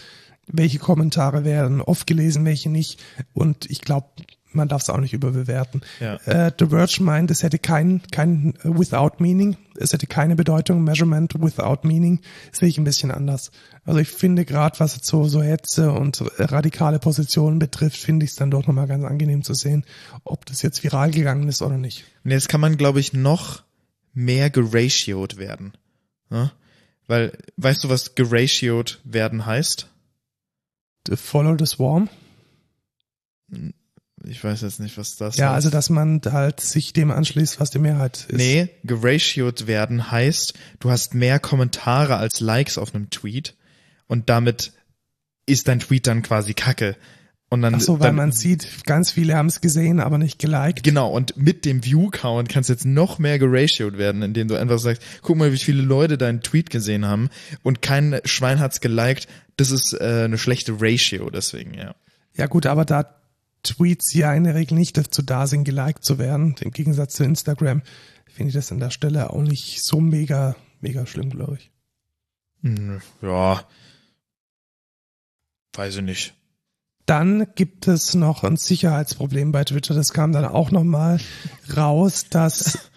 welche 0.53 0.79
Kommentare 0.79 1.45
werden 1.45 1.81
oft 1.81 2.07
gelesen, 2.07 2.45
welche 2.45 2.71
nicht. 2.71 3.01
Und 3.35 3.71
ich 3.71 3.81
glaube, 3.81 4.09
man 4.53 4.69
darf 4.69 4.83
es 4.83 4.91
auch 4.91 4.99
nicht 4.99 5.13
überbewerten. 5.13 5.83
Ja. 6.01 6.17
Äh, 6.25 6.53
The 6.59 6.67
Verge 6.67 7.03
meint, 7.03 7.31
es 7.31 7.43
hätte 7.43 7.59
kein, 7.59 8.03
kein 8.11 8.55
without 8.63 9.13
meaning, 9.19 9.57
es 9.77 9.93
hätte 9.93 10.07
keine 10.07 10.37
Bedeutung, 10.37 10.83
Measurement 10.83 11.35
without 11.41 11.87
meaning, 11.87 12.21
sehe 12.53 12.69
ich 12.69 12.79
ein 12.79 12.85
bisschen 12.85 13.11
anders. 13.11 13.51
Also 13.85 14.01
ich 14.01 14.09
finde 14.09 14.45
gerade, 14.45 14.79
was 14.81 14.97
jetzt 14.97 15.07
so, 15.07 15.25
so 15.25 15.43
Hetze 15.43 15.93
und 15.93 16.23
radikale 16.39 16.99
Positionen 16.99 17.59
betrifft, 17.59 17.99
finde 17.99 18.25
ich 18.25 18.33
es 18.33 18.37
dann 18.37 18.51
doch 18.51 18.67
nochmal 18.67 18.87
ganz 18.87 19.05
angenehm 19.05 19.43
zu 19.43 19.55
sehen, 19.55 19.85
ob 20.25 20.47
das 20.47 20.63
jetzt 20.63 20.83
viral 20.83 21.11
gegangen 21.11 21.49
ist 21.49 21.63
oder 21.63 21.79
nicht. 21.79 22.05
Und 22.25 22.31
jetzt 22.31 22.49
kann 22.49 22.61
man, 22.61 22.77
glaube 22.77 23.01
ich, 23.01 23.13
noch 23.13 23.63
mehr 24.15 24.51
geratioed 24.51 25.37
werden. 25.37 25.73
Ja? 26.31 26.53
Weil, 27.07 27.33
weißt 27.57 27.85
du, 27.85 27.89
was 27.89 28.15
geratioed 28.15 29.01
werden 29.05 29.47
heißt? 29.47 29.89
The 31.07 31.17
Follow 31.17 31.57
the 31.59 31.67
Swarm. 31.67 32.09
Ich 34.25 34.43
weiß 34.43 34.63
jetzt 34.63 34.81
nicht, 34.81 34.99
was 34.99 35.17
das 35.17 35.37
Ja, 35.37 35.47
heißt. 35.47 35.55
also 35.55 35.71
dass 35.71 35.91
man 35.91 36.21
halt 36.31 36.61
sich 36.61 36.93
dem 36.93 37.11
anschließt, 37.11 37.61
was 37.61 37.71
die 37.71 37.79
Mehrheit 37.79 38.27
ist. 38.29 38.37
Nee, 38.37 38.69
geratioed 38.85 39.67
werden 39.67 40.11
heißt, 40.11 40.55
du 40.81 40.91
hast 40.91 41.15
mehr 41.15 41.39
Kommentare 41.39 42.17
als 42.17 42.41
Likes 42.41 42.79
auf 42.79 42.95
einem 42.95 43.11
Tweet 43.11 43.57
und 44.07 44.29
damit 44.29 44.73
ist 45.47 45.69
dein 45.69 45.81
Tweet 45.81 46.07
dann 46.07 46.23
quasi 46.23 46.53
Kacke. 46.55 46.97
Und 47.51 47.63
dann, 47.63 47.77
Ach 47.77 47.81
so, 47.81 47.99
weil 47.99 48.09
dann, 48.09 48.17
man 48.17 48.33
sieht, 48.33 48.85
ganz 48.85 49.13
viele 49.13 49.35
haben 49.35 49.47
es 49.47 49.63
gesehen, 49.63 50.01
aber 50.01 50.19
nicht 50.19 50.39
geliked. 50.39 50.83
Genau, 50.83 51.11
und 51.11 51.39
mit 51.39 51.65
dem 51.65 51.83
View-Count 51.83 52.51
kannst 52.51 52.69
du 52.69 52.75
jetzt 52.75 52.85
noch 52.85 53.19
mehr 53.19 53.39
geratioed 53.39 53.97
werden, 53.97 54.21
indem 54.21 54.49
du 54.49 54.57
einfach 54.57 54.79
sagst, 54.79 55.03
guck 55.23 55.39
mal, 55.39 55.51
wie 55.51 55.57
viele 55.57 55.81
Leute 55.81 56.19
deinen 56.19 56.43
Tweet 56.43 56.69
gesehen 56.69 57.07
haben 57.07 57.31
und 57.63 57.81
kein 57.81 58.21
Schwein 58.25 58.61
hat's 58.61 58.81
geliked. 58.83 59.29
Das 59.59 59.71
ist 59.71 59.93
äh, 59.93 60.23
eine 60.25 60.39
schlechte 60.39 60.81
Ratio, 60.81 61.29
deswegen, 61.29 61.75
ja. 61.75 61.95
Ja 62.35 62.47
gut, 62.47 62.65
aber 62.65 62.85
da 62.85 63.15
Tweets 63.65 64.15
ja 64.15 64.33
in 64.33 64.45
der 64.45 64.55
Regel 64.55 64.79
nicht 64.79 64.97
dazu 64.97 65.21
da 65.21 65.47
sind, 65.47 65.65
geliked 65.65 66.05
zu 66.05 66.19
werden, 66.19 66.55
im 66.61 66.71
Gegensatz 66.71 67.15
zu 67.15 67.25
Instagram, 67.25 67.83
finde 68.27 68.49
ich 68.49 68.55
das 68.55 68.71
an 68.71 68.79
der 68.79 68.91
Stelle 68.91 69.31
auch 69.31 69.43
nicht 69.43 69.85
so 69.85 70.01
mega, 70.01 70.55
mega 70.81 71.05
schlimm, 71.07 71.31
glaube 71.31 71.57
ich. 71.59 71.71
Hm, 72.63 73.01
Ja. 73.21 73.65
Weiß 75.75 75.97
ich 75.97 76.03
nicht. 76.03 76.35
Dann 77.07 77.47
gibt 77.55 77.89
es 77.89 78.15
noch 78.15 78.45
ein 78.45 78.57
Sicherheitsproblem 78.57 79.51
bei 79.53 79.65
Twitter. 79.65 79.95
Das 79.95 80.13
kam 80.13 80.33
dann 80.33 80.45
auch 80.45 80.71
nochmal 80.71 81.19
raus, 81.77 82.27
dass 82.31 82.88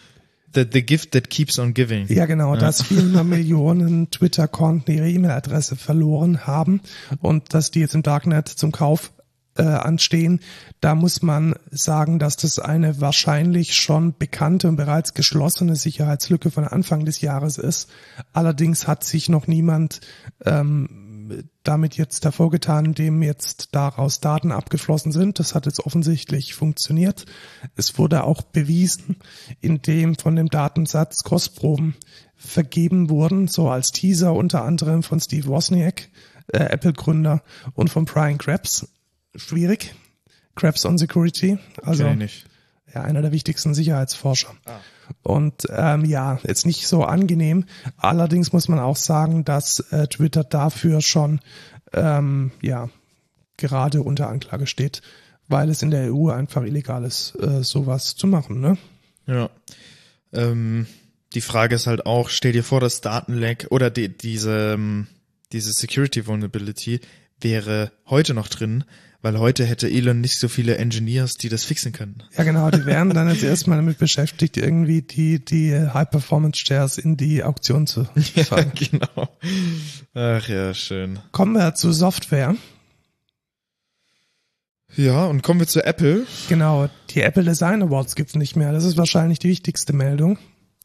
The, 0.53 0.65
the 0.71 0.85
gift 0.85 1.13
that 1.13 1.29
keeps 1.29 1.57
on 1.59 1.73
giving. 1.73 2.07
Ja, 2.07 2.25
genau, 2.25 2.55
dass 2.55 2.81
viele 2.83 3.23
Millionen 3.23 4.11
Twitter-Konten 4.11 4.91
ihre 4.91 5.09
E-Mail-Adresse 5.09 5.75
verloren 5.75 6.45
haben 6.45 6.81
und 7.21 7.53
dass 7.53 7.71
die 7.71 7.79
jetzt 7.79 7.95
im 7.95 8.03
Darknet 8.03 8.49
zum 8.49 8.71
Kauf 8.71 9.11
äh, 9.57 9.63
anstehen. 9.63 10.39
Da 10.79 10.95
muss 10.95 11.21
man 11.21 11.55
sagen, 11.69 12.19
dass 12.19 12.37
das 12.37 12.59
eine 12.59 13.01
wahrscheinlich 13.01 13.75
schon 13.75 14.17
bekannte 14.17 14.67
und 14.67 14.75
bereits 14.75 15.13
geschlossene 15.13 15.75
Sicherheitslücke 15.75 16.51
von 16.51 16.65
Anfang 16.67 17.05
des 17.05 17.21
Jahres 17.21 17.57
ist. 17.57 17.89
Allerdings 18.33 18.87
hat 18.87 19.03
sich 19.03 19.29
noch 19.29 19.47
niemand 19.47 20.01
ähm, 20.45 21.00
damit 21.63 21.97
jetzt 21.97 22.23
hervorgetan, 22.25 22.85
indem 22.85 23.21
jetzt 23.21 23.69
daraus 23.73 24.19
Daten 24.19 24.51
abgeflossen 24.51 25.11
sind. 25.11 25.39
Das 25.39 25.55
hat 25.55 25.65
jetzt 25.65 25.79
offensichtlich 25.79 26.53
funktioniert. 26.53 27.25
Es 27.75 27.97
wurde 27.97 28.23
auch 28.23 28.41
bewiesen, 28.41 29.17
indem 29.59 30.15
von 30.15 30.35
dem 30.35 30.49
Datensatz 30.49 31.23
Kostproben 31.23 31.95
vergeben 32.35 33.09
wurden, 33.09 33.47
so 33.47 33.69
als 33.69 33.91
Teaser 33.91 34.33
unter 34.33 34.63
anderem 34.63 35.03
von 35.03 35.19
Steve 35.19 35.47
Wozniak, 35.47 36.09
äh, 36.47 36.57
Apple-Gründer, 36.57 37.43
und 37.73 37.89
von 37.89 38.05
Brian 38.05 38.37
Krebs. 38.37 38.87
Schwierig. 39.35 39.95
Krebs 40.55 40.85
on 40.85 40.97
Security. 40.97 41.57
Also 41.81 42.03
ja, 42.93 43.03
einer 43.03 43.21
der 43.21 43.31
wichtigsten 43.31 43.73
Sicherheitsforscher. 43.73 44.53
Ah. 44.65 44.79
Und 45.23 45.67
ähm, 45.69 46.05
ja, 46.05 46.39
jetzt 46.43 46.65
nicht 46.65 46.87
so 46.87 47.03
angenehm. 47.03 47.65
Allerdings 47.97 48.53
muss 48.53 48.67
man 48.67 48.79
auch 48.79 48.95
sagen, 48.95 49.43
dass 49.45 49.79
äh, 49.91 50.07
Twitter 50.07 50.43
dafür 50.43 51.01
schon 51.01 51.39
ähm, 51.93 52.51
ja 52.61 52.89
gerade 53.57 54.01
unter 54.01 54.29
Anklage 54.29 54.67
steht, 54.67 55.01
weil 55.47 55.69
es 55.69 55.81
in 55.81 55.91
der 55.91 56.13
EU 56.13 56.29
einfach 56.29 56.63
illegal 56.63 57.03
ist, 57.03 57.35
äh, 57.39 57.63
sowas 57.63 58.15
zu 58.15 58.27
machen. 58.27 58.59
Ne? 58.59 58.77
Ja. 59.27 59.49
Ähm, 60.33 60.87
die 61.33 61.41
Frage 61.41 61.75
ist 61.75 61.87
halt 61.87 62.05
auch, 62.05 62.29
stell 62.29 62.51
dir 62.51 62.63
vor, 62.63 62.81
das 62.81 63.01
Datenleck 63.01 63.67
oder 63.69 63.89
die, 63.89 64.09
diese, 64.09 64.73
ähm, 64.73 65.07
diese 65.51 65.71
Security 65.71 66.27
Vulnerability 66.27 66.99
wäre 67.39 67.91
heute 68.07 68.33
noch 68.33 68.47
drin, 68.47 68.83
weil 69.21 69.37
heute 69.39 69.65
hätte 69.65 69.89
Elon 69.89 70.19
nicht 70.21 70.39
so 70.39 70.47
viele 70.47 70.77
Engineers, 70.77 71.35
die 71.35 71.49
das 71.49 71.63
fixen 71.63 71.91
können. 71.91 72.23
Ja, 72.37 72.43
genau. 72.43 72.71
Die 72.71 72.85
wären 72.85 73.11
dann 73.11 73.29
jetzt 73.29 73.43
erstmal 73.43 73.77
damit 73.77 73.97
beschäftigt, 73.99 74.57
irgendwie 74.57 75.01
die 75.01 75.43
die 75.43 75.73
High 75.75 76.09
Performance 76.09 76.59
Shares 76.59 76.97
in 76.97 77.17
die 77.17 77.43
Auktion 77.43 77.87
zu 77.87 78.05
fahren. 78.45 78.71
genau. 78.73 79.29
Ach 80.13 80.47
ja, 80.47 80.73
schön. 80.73 81.19
Kommen 81.31 81.53
wir 81.53 81.75
zu 81.75 81.91
Software. 81.93 82.55
Ja, 84.97 85.25
und 85.25 85.41
kommen 85.41 85.59
wir 85.61 85.67
zu 85.67 85.85
Apple. 85.85 86.25
Genau, 86.49 86.89
die 87.11 87.21
Apple 87.21 87.43
Design 87.43 87.81
Awards 87.81 88.15
gibt's 88.15 88.35
nicht 88.35 88.55
mehr. 88.55 88.73
Das 88.73 88.83
ist 88.83 88.97
wahrscheinlich 88.97 89.39
die 89.39 89.47
wichtigste 89.47 89.93
Meldung. 89.93 90.37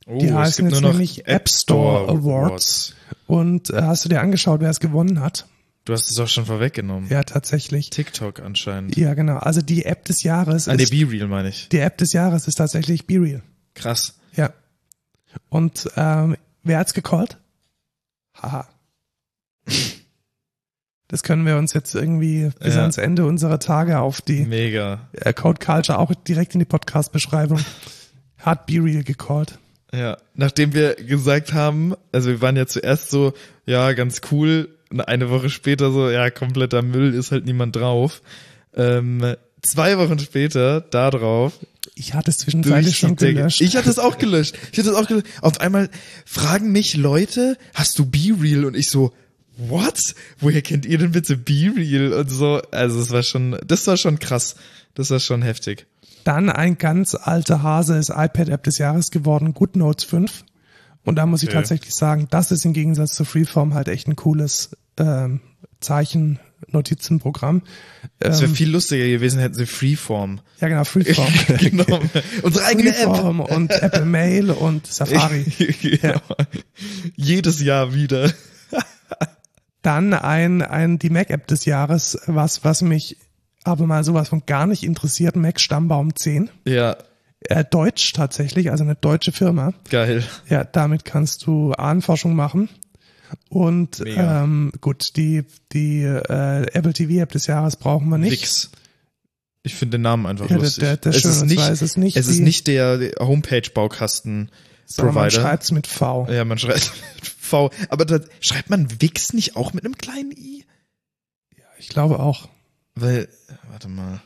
Oh, 0.06 0.18
Die 0.18 0.26
es 0.26 0.32
heißen 0.34 0.64
gibt 0.66 0.74
jetzt 0.74 0.82
nur 0.82 0.90
noch 0.92 0.98
nämlich 0.98 1.26
App 1.26 1.48
Store 1.48 2.08
Awards. 2.08 2.94
Und 3.26 3.70
äh, 3.70 3.82
hast 3.82 4.04
du 4.04 4.08
dir 4.08 4.20
angeschaut, 4.20 4.60
wer 4.60 4.70
es 4.70 4.78
gewonnen 4.78 5.20
hat? 5.20 5.46
Du 5.86 5.92
hast 5.92 6.10
es 6.10 6.18
auch 6.18 6.28
schon 6.28 6.44
vorweggenommen. 6.46 7.08
Ja, 7.08 7.22
tatsächlich. 7.22 7.90
TikTok 7.90 8.40
anscheinend. 8.40 8.96
Ja, 8.96 9.14
genau. 9.14 9.36
Also 9.38 9.62
die 9.62 9.84
App 9.84 10.04
des 10.04 10.22
Jahres 10.24 10.68
Ah, 10.68 10.74
nee, 10.74 10.82
ist, 10.82 10.90
Be 10.90 11.08
Real 11.10 11.28
meine 11.28 11.48
ich. 11.48 11.68
die 11.70 11.78
App 11.78 11.96
des 11.96 12.12
Jahres 12.12 12.48
ist 12.48 12.56
tatsächlich 12.56 13.06
BeReal. 13.06 13.42
Krass. 13.74 14.18
Ja. 14.34 14.52
Und 15.48 15.88
ähm, 15.96 16.36
wer 16.64 16.78
hat's 16.80 16.92
gecallt? 16.92 17.38
Haha. 18.34 18.68
Das 21.08 21.22
können 21.22 21.46
wir 21.46 21.56
uns 21.56 21.72
jetzt 21.72 21.94
irgendwie 21.94 22.50
bis 22.58 22.74
Ja. 22.74 22.80
ans 22.82 22.98
Ende 22.98 23.24
unserer 23.26 23.60
Tage 23.60 24.00
auf 24.00 24.20
die 24.20 24.44
Mega. 24.44 25.08
äh, 25.12 25.32
Code 25.32 25.64
Culture 25.64 25.98
auch 26.00 26.12
direkt 26.14 26.54
in 26.54 26.58
die 26.58 26.64
Podcast-Beschreibung. 26.66 27.60
Hat 28.38 28.66
BeReal 28.66 29.04
gecallt. 29.04 29.58
Ja, 29.94 30.16
nachdem 30.34 30.74
wir 30.74 30.96
gesagt 30.96 31.52
haben, 31.54 31.94
also 32.10 32.28
wir 32.30 32.40
waren 32.42 32.56
ja 32.56 32.66
zuerst 32.66 33.08
so, 33.10 33.34
ja, 33.66 33.92
ganz 33.92 34.20
cool, 34.32 34.75
eine 34.90 35.30
Woche 35.30 35.50
später 35.50 35.90
so, 35.90 36.10
ja, 36.10 36.30
kompletter 36.30 36.82
Müll, 36.82 37.14
ist 37.14 37.32
halt 37.32 37.44
niemand 37.44 37.76
drauf. 37.76 38.22
Ähm, 38.74 39.36
zwei 39.62 39.98
Wochen 39.98 40.18
später, 40.18 40.80
da 40.80 41.10
drauf, 41.10 41.54
Ich 41.94 42.14
hatte 42.14 42.30
es 42.30 42.38
zwischenzeitlich 42.38 42.98
schon 42.98 43.16
gelöscht. 43.16 43.60
Ich 43.60 43.76
hatte 43.76 43.90
es 43.90 43.98
auch 43.98 44.18
gelöscht. 44.18 44.56
Ich 44.72 44.78
hatte 44.78 44.90
es 44.90 44.96
auch 44.96 45.06
gelöscht. 45.06 45.26
Auf 45.40 45.60
einmal 45.60 45.88
fragen 46.24 46.72
mich 46.72 46.96
Leute, 46.96 47.56
hast 47.74 47.98
du 47.98 48.06
Be 48.06 48.36
Real? 48.40 48.64
Und 48.64 48.76
ich 48.76 48.90
so, 48.90 49.12
what? 49.56 49.98
Woher 50.38 50.62
kennt 50.62 50.86
ihr 50.86 50.98
denn 50.98 51.12
bitte 51.12 51.36
Be 51.36 51.72
Real? 51.76 52.12
Und 52.12 52.28
so, 52.28 52.60
also 52.70 53.00
es 53.00 53.10
war 53.10 53.22
schon, 53.22 53.58
das 53.66 53.86
war 53.86 53.96
schon 53.96 54.18
krass. 54.18 54.56
Das 54.94 55.10
war 55.10 55.20
schon 55.20 55.42
heftig. 55.42 55.86
Dann 56.24 56.50
ein 56.50 56.76
ganz 56.78 57.14
alter 57.14 57.62
Hase 57.62 57.96
ist 57.96 58.10
iPad-App 58.10 58.64
des 58.64 58.78
Jahres 58.78 59.10
geworden, 59.10 59.54
GoodNotes 59.54 60.04
5. 60.04 60.44
Und 61.06 61.16
da 61.16 61.24
muss 61.24 61.42
ich 61.42 61.48
Okay. 61.48 61.56
tatsächlich 61.56 61.94
sagen, 61.94 62.26
das 62.30 62.50
ist 62.50 62.64
im 62.66 62.72
Gegensatz 62.74 63.14
zu 63.14 63.24
Freeform 63.24 63.72
halt 63.74 63.88
echt 63.88 64.06
ein 64.08 64.16
cooles 64.16 64.76
ähm, 64.98 65.40
Zeichen-Notizenprogramm. 65.80 67.62
Es 68.18 68.40
wäre 68.40 68.50
Ähm, 68.50 68.56
viel 68.56 68.70
lustiger 68.70 69.06
gewesen, 69.06 69.40
hätten 69.40 69.54
sie 69.54 69.66
Freeform 69.66 70.40
ja 70.60 70.68
genau, 70.68 70.84
Freeform. 70.84 71.32
genommen. 71.60 72.10
Unsere 72.42 72.64
eigene 72.66 72.90
App. 72.90 72.96
Freeform 73.08 73.40
und 73.40 73.70
Apple 73.70 74.04
Mail 74.04 74.50
und 74.50 74.86
Safari. 74.86 75.44
genau. 75.80 76.20
Jedes 77.14 77.60
Jahr 77.62 77.94
wieder. 77.94 78.32
Dann 79.82 80.14
ein, 80.14 80.62
ein 80.62 80.98
die 80.98 81.10
Mac-App 81.10 81.46
des 81.46 81.64
Jahres, 81.64 82.18
was, 82.26 82.64
was 82.64 82.82
mich 82.82 83.18
aber 83.62 83.86
mal 83.86 84.02
sowas 84.04 84.28
von 84.28 84.42
gar 84.46 84.66
nicht 84.66 84.82
interessiert, 84.82 85.36
Mac 85.36 85.60
Stammbaum 85.60 86.14
10. 86.16 86.50
Ja, 86.66 86.96
Äh, 87.50 87.64
Deutsch 87.64 88.12
tatsächlich, 88.12 88.70
also 88.70 88.84
eine 88.84 88.94
deutsche 88.94 89.32
Firma. 89.32 89.72
geil. 89.90 90.24
Ja, 90.48 90.64
damit 90.64 91.04
kannst 91.04 91.46
du 91.46 91.72
Ahnenforschung 91.72 92.34
machen. 92.34 92.68
Und 93.48 94.00
Mega. 94.00 94.44
ähm, 94.44 94.72
gut, 94.80 95.16
die, 95.16 95.44
die 95.72 96.02
äh, 96.02 96.66
Apple 96.72 96.92
TV 96.92 97.20
App 97.22 97.32
des 97.32 97.46
Jahres 97.48 97.76
brauchen 97.76 98.08
wir 98.08 98.18
nicht. 98.18 98.32
Wix. 98.32 98.70
Ich 99.64 99.74
finde 99.74 99.98
den 99.98 100.02
Namen 100.02 100.26
einfach 100.26 100.44
Ja, 100.48 100.56
der- 100.56 100.64
lustig. 100.64 100.84
der- 100.84 100.96
der 100.96 101.12
es, 101.14 101.22
schön, 101.22 101.30
ist 101.32 101.42
nicht, 101.46 101.68
ist 101.68 101.82
es 101.82 101.96
nicht 101.96 102.16
es 102.16 102.28
ist 102.28 102.38
nicht 102.38 102.68
der 102.68 103.12
Homepage-Baukasten 103.18 104.50
Sondern 104.84 105.14
man 105.14 105.24
Provider. 105.24 105.42
schreibt's 105.42 105.72
mit 105.72 105.88
V. 105.88 106.28
Ja, 106.30 106.44
man 106.44 106.58
schreibt 106.58 106.92
mit 107.16 107.26
V. 107.26 107.70
Aber 107.88 108.04
da 108.04 108.20
schreibt 108.40 108.70
man 108.70 109.00
Wix 109.00 109.32
nicht 109.32 109.56
auch 109.56 109.72
mit 109.72 109.84
einem 109.84 109.96
kleinen 109.98 110.30
i? 110.30 110.64
Ich 111.78 111.88
glaube 111.88 112.20
auch. 112.20 112.48
Weil, 112.94 113.28
warte 113.70 113.88
mal. 113.88 114.22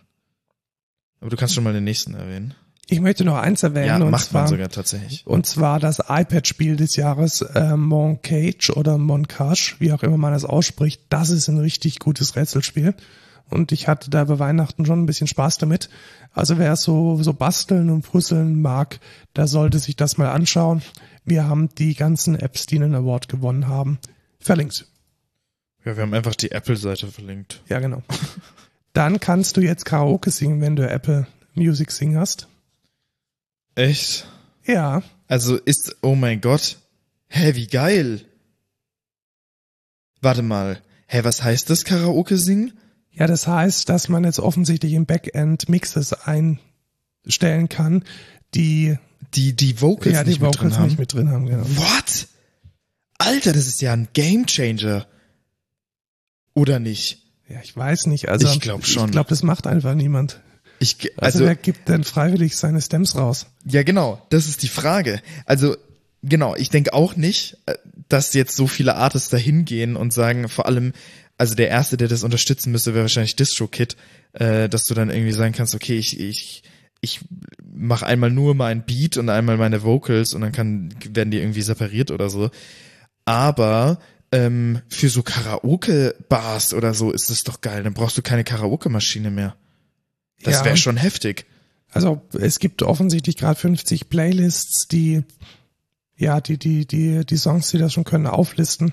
Aber 1.20 1.30
du 1.30 1.36
kannst 1.36 1.54
schon 1.54 1.64
mal 1.64 1.72
den 1.72 1.84
nächsten 1.84 2.14
erwähnen. 2.14 2.54
Ich 2.88 3.00
möchte 3.00 3.24
noch 3.24 3.36
eins 3.36 3.62
erwähnen. 3.62 3.86
Ja, 3.86 3.96
und 3.96 4.10
macht 4.10 4.26
zwar, 4.26 4.42
man 4.42 4.50
sogar 4.50 4.68
tatsächlich. 4.68 5.24
Und 5.26 5.46
zwar 5.46 5.78
das 5.78 6.00
iPad-Spiel 6.08 6.76
des 6.76 6.96
Jahres, 6.96 7.40
äh, 7.40 7.76
Moncage 7.76 8.70
oder 8.74 8.98
Moncache, 8.98 9.76
wie 9.78 9.92
auch 9.92 10.02
immer 10.02 10.16
man 10.16 10.32
das 10.32 10.44
ausspricht. 10.44 11.02
Das 11.08 11.30
ist 11.30 11.48
ein 11.48 11.58
richtig 11.58 12.00
gutes 12.00 12.34
Rätselspiel. 12.34 12.94
Und 13.48 13.72
ich 13.72 13.88
hatte 13.88 14.10
da 14.10 14.24
bei 14.24 14.38
Weihnachten 14.38 14.86
schon 14.86 15.02
ein 15.02 15.06
bisschen 15.06 15.26
Spaß 15.26 15.58
damit. 15.58 15.88
Also 16.32 16.58
wer 16.58 16.74
so, 16.76 17.20
so 17.22 17.32
basteln 17.32 17.90
und 17.90 18.02
puzzeln 18.02 18.60
mag, 18.60 19.00
der 19.36 19.46
sollte 19.46 19.78
sich 19.78 19.96
das 19.96 20.18
mal 20.18 20.30
anschauen. 20.30 20.82
Wir 21.24 21.48
haben 21.48 21.68
die 21.74 21.94
ganzen 21.94 22.36
Apps, 22.36 22.66
die 22.66 22.76
einen 22.76 22.94
Award 22.94 23.28
gewonnen 23.28 23.68
haben, 23.68 23.98
verlinkt. 24.38 24.86
Ja, 25.84 25.96
wir 25.96 26.02
haben 26.02 26.14
einfach 26.14 26.34
die 26.34 26.52
Apple-Seite 26.52 27.08
verlinkt. 27.08 27.62
Ja, 27.68 27.80
genau. 27.80 28.02
Dann 28.92 29.18
kannst 29.20 29.56
du 29.56 29.60
jetzt 29.60 29.84
Karaoke 29.84 30.30
singen, 30.30 30.60
wenn 30.60 30.76
du 30.76 30.88
Apple 30.88 31.26
Music 31.54 31.90
Sing 31.90 32.16
hast. 32.16 32.48
Echt? 33.80 34.26
Ja, 34.66 35.02
Also 35.28 35.56
ist, 35.56 35.96
oh 36.02 36.14
mein 36.14 36.40
Gott. 36.40 36.78
Hä, 37.28 37.54
wie 37.54 37.66
geil. 37.66 38.24
Warte 40.20 40.42
mal. 40.42 40.80
Hä, 41.06 41.20
was 41.24 41.42
heißt 41.42 41.70
das 41.70 41.84
Karaoke 41.84 42.36
singen? 42.36 42.72
Ja, 43.12 43.26
das 43.26 43.46
heißt, 43.46 43.88
dass 43.88 44.08
man 44.08 44.24
jetzt 44.24 44.38
offensichtlich 44.38 44.92
im 44.92 45.06
Backend 45.06 45.68
Mixes 45.68 46.12
einstellen 46.12 47.68
kann, 47.68 48.04
die 48.54 48.98
Die, 49.34 49.54
die 49.54 49.80
Vocals 49.80 50.14
ja 50.14 50.24
die 50.24 50.30
nicht 50.30 50.40
mit 50.40 50.50
drin 50.54 50.58
Vocals 50.60 50.78
haben. 50.78 50.84
nicht 50.88 50.98
mit 50.98 51.12
drin 51.12 51.30
haben. 51.30 51.46
Genau. 51.46 51.64
What? 51.76 52.28
Alter, 53.18 53.52
das 53.52 53.66
ist 53.66 53.80
ja 53.82 53.92
ein 53.92 54.08
Gamechanger. 54.12 55.06
Oder 56.54 56.78
nicht? 56.80 57.22
Ja, 57.48 57.60
ich 57.62 57.76
weiß 57.76 58.06
nicht. 58.06 58.28
Also 58.28 58.48
Ich 58.48 58.60
glaub 58.60 58.84
schon. 58.86 59.06
Ich 59.06 59.12
glaube, 59.12 59.28
das 59.28 59.42
macht 59.42 59.66
einfach 59.66 59.94
niemand. 59.94 60.40
Ich, 60.80 61.12
Also, 61.16 61.38
also, 61.38 61.44
wer 61.44 61.54
gibt 61.54 61.88
denn 61.88 62.04
freiwillig 62.04 62.56
seine 62.56 62.80
Stems 62.80 63.14
raus? 63.14 63.46
ja 63.64 63.82
genau, 63.82 64.20
das 64.30 64.48
ist 64.48 64.62
die 64.62 64.68
Frage. 64.68 65.20
Also, 65.44 65.76
genau, 66.22 66.56
ich 66.56 66.70
denke 66.70 66.94
auch 66.94 67.16
nicht, 67.16 67.58
äh, 67.66 67.74
dass 68.08 68.34
jetzt 68.34 68.56
so 68.56 68.66
viele 68.66 68.96
Artists 68.96 69.28
da 69.28 69.36
hingehen 69.36 69.94
und 69.94 70.12
sagen, 70.12 70.48
vor 70.48 70.66
allem, 70.66 70.92
also 71.38 71.54
der 71.54 71.68
Erste, 71.68 71.96
der 71.96 72.08
das 72.08 72.24
unterstützen 72.24 72.72
müsste, 72.72 72.94
wäre 72.94 73.04
wahrscheinlich 73.04 73.36
DistroKid, 73.36 73.96
äh, 74.32 74.68
dass 74.68 74.86
du 74.86 74.94
dann 74.94 75.10
irgendwie 75.10 75.32
sagen 75.32 75.52
kannst, 75.52 75.74
okay, 75.74 75.96
ich, 75.98 76.18
ich, 76.18 76.62
ich 77.02 77.20
mache 77.62 78.06
einmal 78.06 78.30
nur 78.30 78.54
mein 78.54 78.84
Beat 78.84 79.18
und 79.18 79.28
einmal 79.28 79.58
meine 79.58 79.82
Vocals 79.82 80.32
und 80.32 80.40
dann 80.40 80.52
kann, 80.52 80.94
werden 81.10 81.30
die 81.30 81.38
irgendwie 81.38 81.62
separiert 81.62 82.10
oder 82.10 82.30
so. 82.30 82.50
Aber 83.26 83.98
ähm, 84.32 84.80
für 84.88 85.08
so 85.08 85.22
Karaoke-Bars 85.22 86.74
oder 86.74 86.94
so 86.94 87.10
ist 87.10 87.30
es 87.30 87.44
doch 87.44 87.60
geil. 87.60 87.82
Dann 87.82 87.94
brauchst 87.94 88.16
du 88.16 88.22
keine 88.22 88.44
Karaoke-Maschine 88.44 89.30
mehr. 89.30 89.56
Das 90.42 90.56
Ja. 90.60 90.64
wäre 90.64 90.76
schon 90.76 90.96
heftig. 90.96 91.46
Also 91.92 92.22
es 92.38 92.58
gibt 92.60 92.82
offensichtlich 92.82 93.36
gerade 93.36 93.58
50 93.58 94.08
Playlists, 94.08 94.86
die 94.88 95.24
ja 96.16 96.40
die 96.40 96.56
die 96.58 96.86
die 96.86 97.24
die 97.26 97.36
Songs, 97.36 97.70
die 97.70 97.78
das 97.78 97.92
schon 97.92 98.04
können, 98.04 98.26
auflisten. 98.26 98.92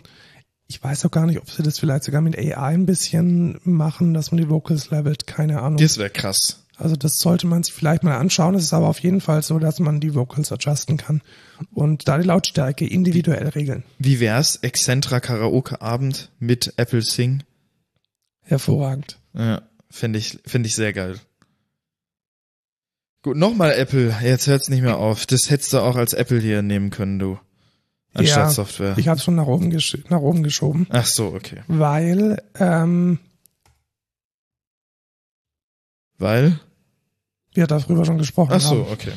Ich 0.68 0.84
weiß 0.84 1.06
auch 1.06 1.12
gar 1.12 1.26
nicht, 1.26 1.40
ob 1.40 1.50
sie 1.50 1.64
das 1.64 1.80
vielleicht 1.80 2.04
sogar 2.04 2.22
mit 2.22 2.38
AI 2.38 2.74
ein 2.74 2.86
bisschen 2.86 3.60
machen, 3.64 4.14
dass 4.14 4.32
man 4.32 4.42
die 4.42 4.50
Vocals 4.50 4.90
levelt. 4.90 5.26
Keine 5.28 5.62
Ahnung. 5.62 5.78
Das 5.78 5.98
wäre 5.98 6.10
krass. 6.10 6.64
Also 6.76 6.96
das 6.96 7.18
sollte 7.18 7.48
man 7.48 7.64
sich 7.64 7.74
vielleicht 7.74 8.04
mal 8.04 8.18
anschauen. 8.18 8.54
Es 8.56 8.64
ist 8.64 8.74
aber 8.74 8.88
auf 8.88 9.00
jeden 9.00 9.22
Fall 9.22 9.42
so, 9.42 9.58
dass 9.60 9.80
man 9.80 10.00
die 10.00 10.14
Vocals 10.14 10.52
adjusten 10.52 10.98
kann 10.98 11.22
und 11.72 12.08
da 12.08 12.18
die 12.20 12.28
Lautstärke 12.28 12.86
individuell 12.86 13.48
regeln. 13.50 13.84
Wie 13.98 14.20
wär's? 14.20 14.58
Excentra 14.58 15.20
Karaoke 15.20 15.82
Abend 15.82 16.30
mit 16.40 16.74
Apple 16.78 17.02
Sing? 17.02 17.44
Hervorragend. 18.44 19.18
Ja, 19.34 19.62
finde 19.90 20.20
ich, 20.20 20.38
finde 20.46 20.68
ich 20.68 20.76
sehr 20.76 20.94
geil. 20.94 21.20
Gut, 23.24 23.36
nochmal 23.38 23.74
Apple. 23.74 24.16
Jetzt 24.22 24.48
hört's 24.48 24.70
nicht 24.70 24.82
mehr 24.82 24.98
auf. 24.98 25.26
Das 25.26 25.50
hättest 25.50 25.74
du 25.74 25.80
auch 25.80 25.96
als 25.96 26.14
Apple 26.14 26.40
hier 26.40 26.62
nehmen 26.62 26.90
können, 26.90 27.20
du. 27.20 27.40
Anstatt 28.14 28.38
Ja, 28.38 28.50
Software. 28.50 28.98
Ich 28.98 29.08
habe 29.08 29.18
es 29.18 29.24
schon 29.24 29.36
nach 29.36 29.46
oben, 29.48 29.70
nach 30.10 30.20
oben 30.22 30.44
geschoben, 30.44 30.88
Ach 30.90 31.06
so, 31.06 31.28
okay. 31.28 31.62
weil 31.68 32.42
ähm, 32.56 33.20
Weil? 36.18 36.60
wir 37.54 37.68
darüber 37.68 38.06
schon 38.06 38.18
gesprochen 38.18 38.54
Ach 38.54 38.62
so, 38.62 38.86
haben. 38.86 38.92
okay. 38.94 39.12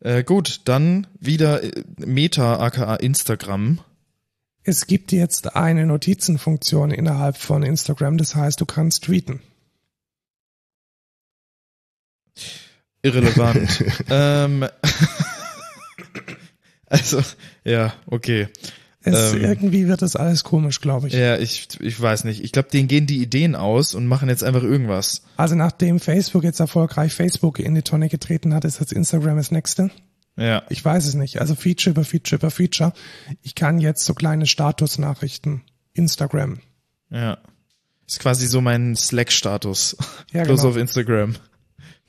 Äh, 0.00 0.24
gut, 0.24 0.62
dann 0.64 1.06
wieder 1.18 1.62
äh, 1.62 1.84
Meta, 1.98 2.58
aka 2.58 2.96
Instagram. 2.96 3.80
Es 4.62 4.86
gibt 4.86 5.12
jetzt 5.12 5.56
eine 5.56 5.86
Notizenfunktion 5.86 6.90
innerhalb 6.90 7.36
von 7.36 7.62
Instagram, 7.62 8.16
das 8.16 8.34
heißt, 8.34 8.60
du 8.60 8.66
kannst 8.66 9.04
tweeten. 9.04 9.40
Irrelevant. 13.02 13.84
ähm, 14.10 14.66
also, 16.86 17.22
ja, 17.64 17.92
okay. 18.06 18.48
Es, 19.02 19.32
Ähm. 19.32 19.42
irgendwie 19.42 19.88
wird 19.88 20.02
das 20.02 20.14
alles 20.14 20.44
komisch, 20.44 20.82
glaube 20.82 21.08
ich. 21.08 21.14
Ja, 21.14 21.38
ich, 21.38 21.68
ich 21.80 21.98
weiß 21.98 22.24
nicht. 22.24 22.44
Ich 22.44 22.52
glaube, 22.52 22.68
denen 22.68 22.86
gehen 22.86 23.06
die 23.06 23.22
Ideen 23.22 23.54
aus 23.56 23.94
und 23.94 24.06
machen 24.06 24.28
jetzt 24.28 24.44
einfach 24.44 24.62
irgendwas. 24.62 25.22
Also 25.38 25.54
nachdem 25.54 26.00
Facebook 26.00 26.44
jetzt 26.44 26.60
erfolgreich 26.60 27.14
Facebook 27.14 27.58
in 27.60 27.74
die 27.74 27.82
Tonne 27.82 28.10
getreten 28.10 28.52
hat, 28.52 28.66
ist 28.66 28.78
jetzt 28.78 28.92
Instagram 28.92 29.38
das 29.38 29.50
nächste. 29.50 29.90
Ja. 30.36 30.64
Ich 30.68 30.84
weiß 30.84 31.06
es 31.06 31.14
nicht. 31.14 31.40
Also 31.40 31.54
Feature 31.54 31.92
über 31.92 32.04
Feature 32.04 32.38
über 32.38 32.50
Feature. 32.50 32.92
Ich 33.40 33.54
kann 33.54 33.78
jetzt 33.78 34.04
so 34.04 34.12
kleine 34.12 34.46
Statusnachrichten 34.46 35.62
Instagram. 35.94 36.60
Ja. 37.10 37.38
Ist 38.06 38.20
quasi 38.20 38.46
so 38.46 38.60
mein 38.60 38.96
Slack-Status. 38.96 39.96
Ja, 40.32 40.42
Bloß 40.44 40.60
genau. 40.60 40.70
auf 40.72 40.76
Instagram. 40.76 41.36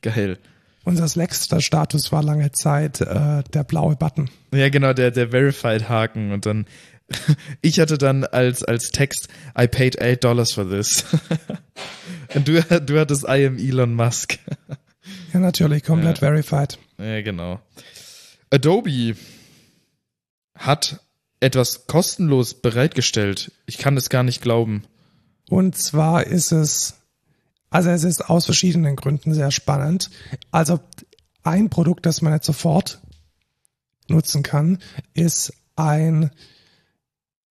Geil. 0.02 0.38
Unser 0.84 1.08
Slackster 1.08 1.62
Status 1.62 2.12
war 2.12 2.24
lange 2.24 2.52
Zeit 2.52 3.02
äh, 3.02 3.44
der 3.54 3.64
blaue 3.64 3.96
Button. 3.96 4.30
Ja, 4.54 4.70
genau, 4.70 4.94
der, 4.94 5.12
der 5.12 5.30
Verified-Haken 5.30 6.32
und 6.32 6.46
dann, 6.48 6.66
ich 7.62 7.80
hatte 7.80 7.98
dann 8.00 8.24
als, 8.24 8.64
als 8.64 8.90
Text, 8.90 9.28
I 9.60 9.68
paid 9.68 10.02
eight 10.02 10.24
dollars 10.24 10.54
for 10.54 10.68
this. 10.68 11.06
und 12.34 12.48
du, 12.48 12.62
du 12.64 13.00
hattest 13.00 13.24
I 13.26 13.46
am 13.46 13.58
Elon 13.58 13.94
Musk. 13.94 14.40
Ja, 15.34 15.40
natürlich, 15.40 15.84
komplett 15.84 16.18
Ja. 16.20 16.28
verified. 16.30 16.80
Ja, 16.98 17.22
genau. 17.22 17.60
Adobe 18.50 19.16
hat 20.56 21.00
etwas 21.40 21.88
kostenlos 21.88 22.56
bereitgestellt. 22.56 23.52
Ich 23.66 23.78
kann 23.78 23.98
es 23.98 24.10
gar 24.10 24.24
nicht 24.24 24.42
glauben. 24.42 24.84
Und 25.50 25.78
zwar 25.78 26.26
ist 26.28 26.52
es, 26.52 26.96
also 27.72 27.90
es 27.90 28.04
ist 28.04 28.30
aus 28.30 28.46
verschiedenen 28.46 28.96
Gründen 28.96 29.34
sehr 29.34 29.50
spannend. 29.50 30.12
Also 30.52 30.80
ein 31.44 31.70
Produkt, 31.72 32.06
das 32.06 32.22
man 32.22 32.34
jetzt 32.34 32.46
sofort 32.46 33.02
nutzen 34.08 34.44
kann, 34.44 34.78
ist 35.16 35.54
ein 35.76 36.30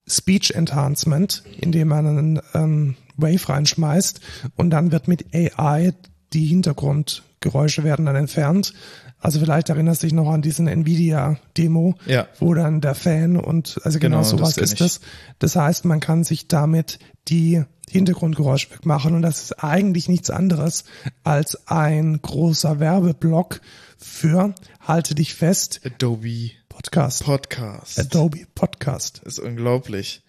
Speech 0.07 0.53
Enhancement, 0.53 1.43
in 1.61 1.73
dem 1.73 1.89
man 1.89 2.07
einen 2.07 2.41
ähm, 2.55 2.97
Wave 3.17 3.49
reinschmeißt 3.49 4.21
und 4.57 4.71
dann 4.71 4.93
wird 4.93 5.09
mit 5.09 5.35
AI 5.35 5.93
die 6.33 6.47
Hintergrundgeräusche 6.47 7.85
werden 7.85 8.07
dann 8.07 8.17
entfernt. 8.17 8.73
Also 9.19 9.39
vielleicht 9.41 9.69
erinnerst 9.69 10.03
du 10.03 10.07
dich 10.07 10.15
noch 10.15 10.31
an 10.31 10.43
diesen 10.43 10.67
Nvidia-Demo, 10.67 11.95
Ja. 12.07 12.27
wo 12.39 12.55
dann 12.55 12.81
der 12.81 12.95
Fan 12.95 13.37
und 13.37 13.79
also 13.85 13.99
genau, 13.99 14.19
Genau, 14.19 14.29
sowas 14.29 14.57
ist 14.57 14.73
ich. 14.75 14.79
das. 14.79 15.01
Das 15.39 15.57
heißt, 15.57 15.85
man 15.85 16.01
kann 16.01 16.25
sich 16.25 16.49
damit 16.49 16.99
die 17.29 17.63
Hintergrundgeräusche 17.91 18.71
wegmachen 18.71 19.15
und 19.15 19.23
das 19.23 19.43
ist 19.43 19.65
eigentlich 19.65 20.09
nichts 20.09 20.31
anderes 20.31 20.85
als 21.25 21.67
ein 21.69 22.21
großer 22.21 22.81
Werbeblock 22.81 23.61
für, 23.99 24.55
halte 24.81 25.15
dich 25.15 25.35
fest, 25.35 25.81
Adobe 25.85 26.51
Podcast. 26.69 27.25
Podcast. 27.25 27.99
Adobe 27.99 28.47
Podcast. 28.55 29.21
ist 29.25 29.39
unglaublich. 29.39 30.23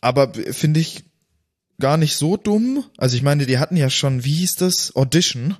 Aber 0.00 0.32
finde 0.34 0.80
ich 0.80 1.04
gar 1.78 1.96
nicht 1.96 2.16
so 2.16 2.36
dumm. 2.36 2.84
Also 2.96 3.16
ich 3.16 3.22
meine, 3.22 3.46
die 3.46 3.58
hatten 3.58 3.76
ja 3.76 3.90
schon, 3.90 4.24
wie 4.24 4.34
hieß 4.34 4.56
das? 4.56 4.94
Audition. 4.96 5.56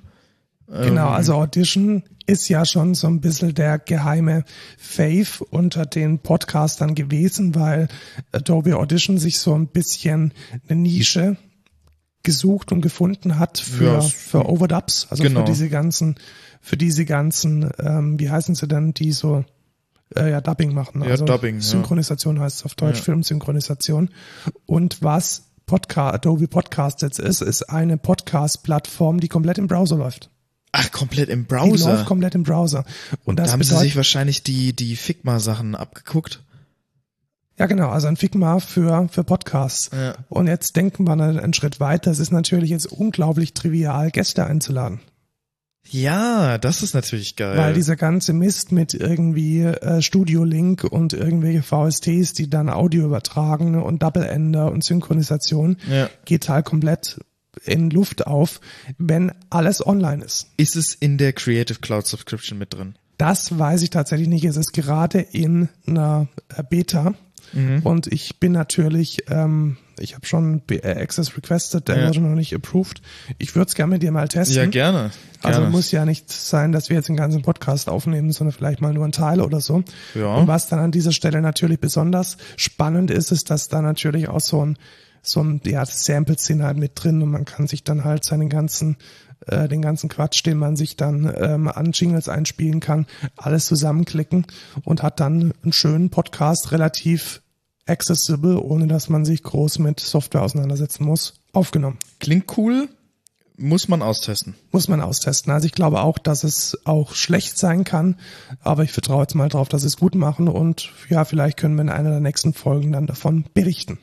Genau, 0.71 1.07
Ähm, 1.09 1.13
also 1.13 1.33
Audition 1.35 2.03
ist 2.27 2.47
ja 2.47 2.63
schon 2.65 2.95
so 2.95 3.07
ein 3.07 3.19
bisschen 3.19 3.53
der 3.53 3.77
geheime 3.77 4.45
Fave 4.77 5.43
unter 5.49 5.85
den 5.85 6.19
Podcastern 6.19 6.95
gewesen, 6.95 7.55
weil 7.55 7.89
Adobe 8.31 8.77
Audition 8.77 9.17
sich 9.17 9.39
so 9.39 9.53
ein 9.53 9.67
bisschen 9.67 10.33
eine 10.69 10.79
Nische 10.81 11.35
gesucht 12.23 12.71
und 12.71 12.81
gefunden 12.81 13.37
hat 13.39 13.57
für, 13.57 13.83
Ja, 13.95 14.01
für 14.01 14.47
Overdubs, 14.47 15.07
also 15.09 15.23
Genau. 15.23 15.41
für 15.41 15.45
diese 15.47 15.67
ganzen, 15.69 16.15
für 16.61 16.77
diese 16.77 17.03
ganzen, 17.05 17.69
ähm, 17.79 18.19
wie 18.19 18.29
heißen 18.29 18.55
sie 18.55 18.67
denn, 18.67 18.93
die 18.93 19.11
so 19.11 19.43
äh, 20.15 20.29
ja, 20.31 20.39
Dubbing 20.41 20.73
machen. 20.73 21.01
Ja, 21.03 21.11
Also 21.11 21.25
Dubbing, 21.25 21.55
ja. 21.55 21.61
Synchronisation 21.61 22.39
heißt 22.39 22.59
es 22.59 22.65
auf 22.65 22.75
Deutsch, 22.75 22.97
Ja. 22.99 23.03
Filmsynchronisation. 23.05 24.09
Und 24.65 25.01
was 25.01 25.47
Podcast, 25.65 26.13
Adobe 26.15 26.47
Podcast 26.47 27.01
jetzt 27.01 27.19
ist, 27.19 27.41
ist 27.41 27.63
eine 27.69 27.97
Podcast-Plattform, 27.97 29.19
die 29.21 29.27
komplett 29.29 29.57
im 29.57 29.67
Browser 29.67 29.95
läuft. 29.97 30.29
Ach, 30.73 30.91
komplett 30.91 31.29
im 31.29 31.47
Die 31.47 31.53
läuft 31.53 31.69
Browser. 31.73 32.03
komplett 32.05 32.35
im 32.35 32.43
Browser. 32.43 32.85
Und 33.25 33.37
das 33.39 33.47
Da 33.47 33.53
haben 33.53 33.63
sie 33.63 33.77
sich 33.77 33.95
wahrscheinlich 33.95 34.43
die, 34.43 34.73
die 34.73 34.95
Figma-Sachen 34.95 35.75
abgeguckt. 35.75 36.43
ja 37.57 37.65
genau, 37.65 37.89
also 37.89 38.07
ein 38.07 38.15
Figma 38.17 38.59
für, 38.59 39.09
für 39.11 39.23
Podcasts. 39.25 39.89
Ja. 39.93 40.15
Und 40.29 40.47
jetzt 40.47 40.75
denken 40.77 41.03
wir 41.05 41.11
einen, 41.11 41.53
Schritt 41.53 41.79
weiter. 41.79 42.09
Es 42.11 42.19
ist 42.19 42.31
natürlich 42.31 42.69
jetzt 42.69 42.85
unglaublich 42.87 43.53
trivial, 43.53 44.11
Gäste 44.11 44.45
einzuladen. 44.45 45.01
Ja, 45.89 46.57
das 46.59 46.83
ist 46.83 46.93
natürlich 46.93 47.35
geil. 47.35 47.57
Weil 47.57 47.73
dieser 47.73 47.95
ganze 47.95 48.33
Mist 48.33 48.71
mit 48.71 48.93
irgendwie 48.93 49.61
äh, 49.63 50.01
Studio-Link 50.01 50.83
und 50.85 51.11
irgendwelche 51.11 51.63
VSTs, 51.63 52.33
die 52.33 52.49
dann 52.49 52.69
Audio 52.69 53.03
übertragen 53.05 53.81
und 53.81 54.01
Double-Ender 54.03 54.71
und 54.71 54.83
Synchronisation, 54.83 55.77
Ja. 55.89 56.07
geht 56.23 56.47
halt 56.49 56.65
komplett 56.65 57.19
in 57.65 57.89
Luft 57.89 58.25
auf, 58.27 58.61
wenn 58.97 59.31
alles 59.49 59.85
online 59.85 60.23
ist. 60.23 60.47
ist 60.57 60.75
es 60.75 60.93
in 60.95 61.17
der 61.17 61.33
Creative 61.33 61.79
Cloud 61.79 62.07
Subscription 62.07 62.57
mit 62.57 62.73
drin? 62.73 62.95
Das 63.17 63.57
weiß 63.59 63.81
ich 63.83 63.89
tatsächlich 63.91 64.27
nicht. 64.29 64.45
Es 64.45 64.57
ist 64.57 64.73
gerade 64.73 65.19
in 65.19 65.69
einer 65.85 66.27
Beta 66.69 67.13
und 67.83 68.07
ich 68.07 68.39
bin 68.39 68.53
natürlich, 68.53 69.25
ähm, 69.29 69.75
ich 69.99 70.15
habe 70.15 70.25
schon 70.25 70.61
äh, 70.69 70.79
Access 71.01 71.35
requested, 71.35 71.87
der 71.87 71.99
Ja. 71.99 72.07
wurde 72.07 72.21
noch 72.21 72.35
nicht 72.35 72.53
approved. 72.55 73.01
Ich 73.39 73.55
würde 73.55 73.67
es 73.67 73.75
gerne 73.75 73.91
mit 73.93 74.03
dir 74.03 74.11
mal 74.11 74.27
testen. 74.29 74.55
Ja, 74.55 74.65
gerne. 74.67 75.11
Also 75.43 75.59
gerne. 75.59 75.71
muss 75.71 75.91
ja 75.91 76.05
nicht 76.05 76.31
sein, 76.31 76.71
dass 76.71 76.89
wir 76.89 76.95
jetzt 76.95 77.09
den 77.09 77.17
ganzen 77.17 77.41
Podcast 77.41 77.89
aufnehmen, 77.89 78.31
sondern 78.31 78.53
vielleicht 78.55 78.79
mal 78.79 78.93
nur 78.93 79.03
ein 79.05 79.11
Teil 79.11 79.41
oder 79.41 79.59
so. 79.59 79.83
Ja. 80.15 80.35
Und 80.35 80.47
was 80.47 80.69
dann 80.69 80.79
an 80.79 80.91
dieser 80.91 81.11
Stelle 81.11 81.41
natürlich 81.41 81.79
besonders 81.79 82.37
spannend 82.55 83.11
ist, 83.11 83.31
ist, 83.33 83.49
dass 83.49 83.67
da 83.67 83.81
natürlich 83.81 84.29
auch 84.29 84.39
so 84.41 84.65
ein 84.65 84.77
so 85.21 85.41
ein 85.43 85.61
ja 85.65 85.85
Samples 85.85 86.45
sind 86.45 86.63
halt 86.63 86.77
mit 86.77 86.91
drin 86.95 87.21
und 87.21 87.29
man 87.29 87.45
kann 87.45 87.67
sich 87.67 87.83
dann 87.83 88.03
halt 88.03 88.25
seinen 88.25 88.49
ganzen 88.49 88.97
äh, 89.47 89.67
den 89.67 89.81
ganzen 89.81 90.09
Quatsch, 90.09 90.45
den 90.45 90.57
man 90.57 90.75
sich 90.75 90.97
dann 90.97 91.31
ähm, 91.35 91.67
an 91.67 91.91
Jingles 91.91 92.29
einspielen 92.29 92.79
kann, 92.79 93.07
alles 93.37 93.65
zusammenklicken 93.65 94.45
und 94.83 95.03
hat 95.03 95.19
dann 95.19 95.53
einen 95.63 95.73
schönen 95.73 96.09
Podcast 96.09 96.71
relativ 96.71 97.41
accessible, 97.87 98.57
ohne 98.57 98.87
dass 98.87 99.09
man 99.09 99.25
sich 99.25 99.43
groß 99.43 99.79
mit 99.79 99.99
Software 99.99 100.43
auseinandersetzen 100.43 101.05
muss, 101.05 101.33
aufgenommen. 101.53 101.97
Klingt 102.19 102.57
cool, 102.57 102.87
muss 103.57 103.87
man 103.87 104.01
austesten. 104.01 104.55
Muss 104.71 104.87
man 104.87 105.01
austesten. 105.01 105.51
Also 105.51 105.65
ich 105.65 105.71
glaube 105.71 106.01
auch, 106.01 106.17
dass 106.17 106.43
es 106.43 106.79
auch 106.85 107.13
schlecht 107.13 107.57
sein 107.57 107.83
kann, 107.83 108.17
aber 108.61 108.83
ich 108.83 108.91
vertraue 108.91 109.21
jetzt 109.21 109.35
mal 109.35 109.49
drauf, 109.49 109.69
dass 109.69 109.81
sie 109.81 109.87
es 109.87 109.97
gut 109.97 110.15
machen 110.15 110.47
und 110.47 110.91
ja, 111.09 111.25
vielleicht 111.25 111.57
können 111.57 111.75
wir 111.75 111.83
in 111.83 111.89
einer 111.89 112.09
der 112.09 112.21
nächsten 112.21 112.53
Folgen 112.53 112.91
dann 112.91 113.07
davon 113.07 113.45
berichten. 113.53 113.99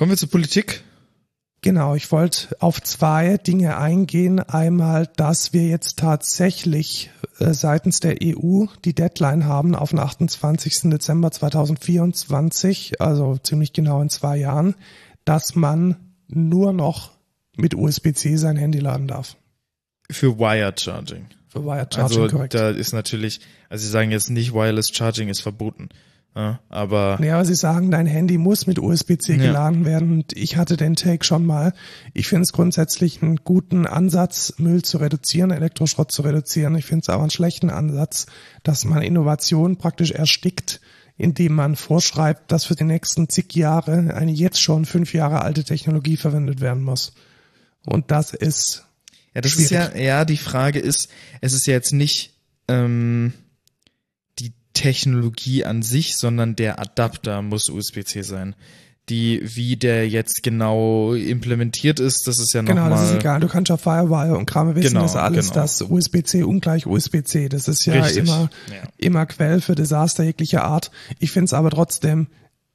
Kommen 0.00 0.12
wir 0.12 0.16
zur 0.16 0.30
Politik. 0.30 0.82
Genau, 1.60 1.94
ich 1.94 2.10
wollte 2.10 2.56
auf 2.58 2.80
zwei 2.80 3.36
Dinge 3.36 3.76
eingehen. 3.76 4.40
Einmal, 4.40 5.06
dass 5.16 5.52
wir 5.52 5.68
jetzt 5.68 5.98
tatsächlich 5.98 7.10
äh, 7.38 7.52
seitens 7.52 8.00
der 8.00 8.16
EU 8.24 8.64
die 8.86 8.94
Deadline 8.94 9.44
haben 9.44 9.74
auf 9.74 9.90
den 9.90 9.98
28. 9.98 10.88
Dezember 10.88 11.30
2024, 11.30 13.02
also 13.02 13.36
ziemlich 13.42 13.74
genau 13.74 14.00
in 14.00 14.08
zwei 14.08 14.38
Jahren, 14.38 14.74
dass 15.26 15.54
man 15.54 15.96
nur 16.28 16.72
noch 16.72 17.10
mit 17.54 17.74
USB-C 17.74 18.36
sein 18.36 18.56
Handy 18.56 18.78
laden 18.78 19.06
darf. 19.06 19.36
Für 20.10 20.38
Wired 20.38 20.80
Charging. 20.80 21.26
Für 21.48 21.62
Wired 21.66 21.92
Charging, 21.92 22.22
also 22.22 22.34
korrekt. 22.34 22.54
da 22.54 22.70
ist 22.70 22.94
natürlich, 22.94 23.42
also 23.68 23.84
sie 23.84 23.90
sagen 23.90 24.10
jetzt 24.10 24.30
nicht 24.30 24.54
Wireless 24.54 24.88
Charging 24.94 25.28
ist 25.28 25.42
verboten. 25.42 25.90
Ja, 26.36 26.60
aber 26.68 27.18
Ja, 27.22 27.34
aber 27.34 27.44
sie 27.44 27.56
sagen, 27.56 27.90
dein 27.90 28.06
Handy 28.06 28.38
muss 28.38 28.66
mit 28.68 28.78
USB-C 28.78 29.32
Ja. 29.34 29.38
geladen 29.42 29.84
werden. 29.84 30.12
Und 30.12 30.32
ich 30.36 30.56
hatte 30.56 30.76
den 30.76 30.94
Take 30.94 31.24
schon 31.24 31.44
mal. 31.44 31.72
Ich 32.14 32.28
finde 32.28 32.42
es 32.42 32.52
grundsätzlich 32.52 33.20
einen 33.22 33.36
guten 33.38 33.84
Ansatz, 33.86 34.54
Müll 34.58 34.82
zu 34.82 34.98
reduzieren, 34.98 35.50
Elektroschrott 35.50 36.12
zu 36.12 36.22
reduzieren. 36.22 36.76
Ich 36.76 36.84
finde 36.86 37.02
es 37.02 37.08
aber 37.08 37.22
einen 37.22 37.30
schlechten 37.30 37.68
Ansatz, 37.70 38.26
dass 38.62 38.84
man 38.84 39.02
Innovation 39.02 39.76
praktisch 39.76 40.12
erstickt, 40.12 40.80
indem 41.16 41.54
man 41.54 41.74
vorschreibt, 41.76 42.52
dass 42.52 42.64
für 42.64 42.76
die 42.76 42.84
nächsten 42.84 43.28
zig 43.28 43.54
Jahre 43.54 44.14
eine 44.14 44.30
jetzt 44.32 44.62
schon 44.62 44.84
fünf 44.86 45.12
Jahre 45.12 45.42
alte 45.42 45.64
Technologie 45.64 46.16
verwendet 46.16 46.60
werden 46.60 46.82
muss. 46.84 47.12
Und 47.84 48.10
das 48.12 48.32
ist 48.34 48.84
Ja, 49.34 49.40
das 49.40 49.50
Schwierig. 49.52 49.64
ist 49.72 49.94
ja, 49.94 49.96
ja, 49.96 50.24
die 50.24 50.36
Frage 50.36 50.78
ist, 50.78 51.08
es 51.40 51.54
ist 51.54 51.66
ja 51.66 51.74
jetzt 51.74 51.92
nicht 51.92 52.34
ähm, 52.68 53.32
Technologie 54.74 55.64
an 55.64 55.82
sich, 55.82 56.16
sondern 56.16 56.56
der 56.56 56.78
Adapter 56.80 57.42
muss 57.42 57.68
USB-C 57.68 58.22
sein. 58.22 58.54
Die, 59.08 59.40
wie 59.42 59.76
der 59.76 60.08
jetzt 60.08 60.42
genau 60.44 61.14
implementiert 61.14 61.98
ist, 61.98 62.28
das 62.28 62.38
ist 62.38 62.52
ja 62.54 62.60
Genau, 62.62 62.82
nochmal. 62.82 63.00
das 63.00 63.10
ist 63.10 63.16
egal. 63.16 63.40
Du 63.40 63.48
kannst 63.48 63.68
ja 63.68 63.76
Firewire 63.76 64.36
und 64.38 64.46
Kram 64.46 64.76
wissen, 64.76 64.88
Genau, 64.88 65.02
das 65.02 65.12
ist 65.12 65.16
alles 65.16 65.48
genau. 65.48 65.60
das 65.62 65.82
USB-C 65.82 66.44
ungleich 66.44 66.86
USB-C. 66.86 67.48
Das 67.48 67.66
ist 67.66 67.84
ja 67.86 67.94
Richtig, 67.94 68.18
immer, 68.18 68.50
ja. 68.68 68.88
immer 68.98 69.26
Quell 69.26 69.60
für 69.60 69.74
Desaster 69.74 70.22
jeglicher 70.22 70.62
Art. 70.62 70.92
Ich 71.18 71.32
finde 71.32 71.46
es 71.46 71.54
aber 71.54 71.70
trotzdem, 71.70 72.28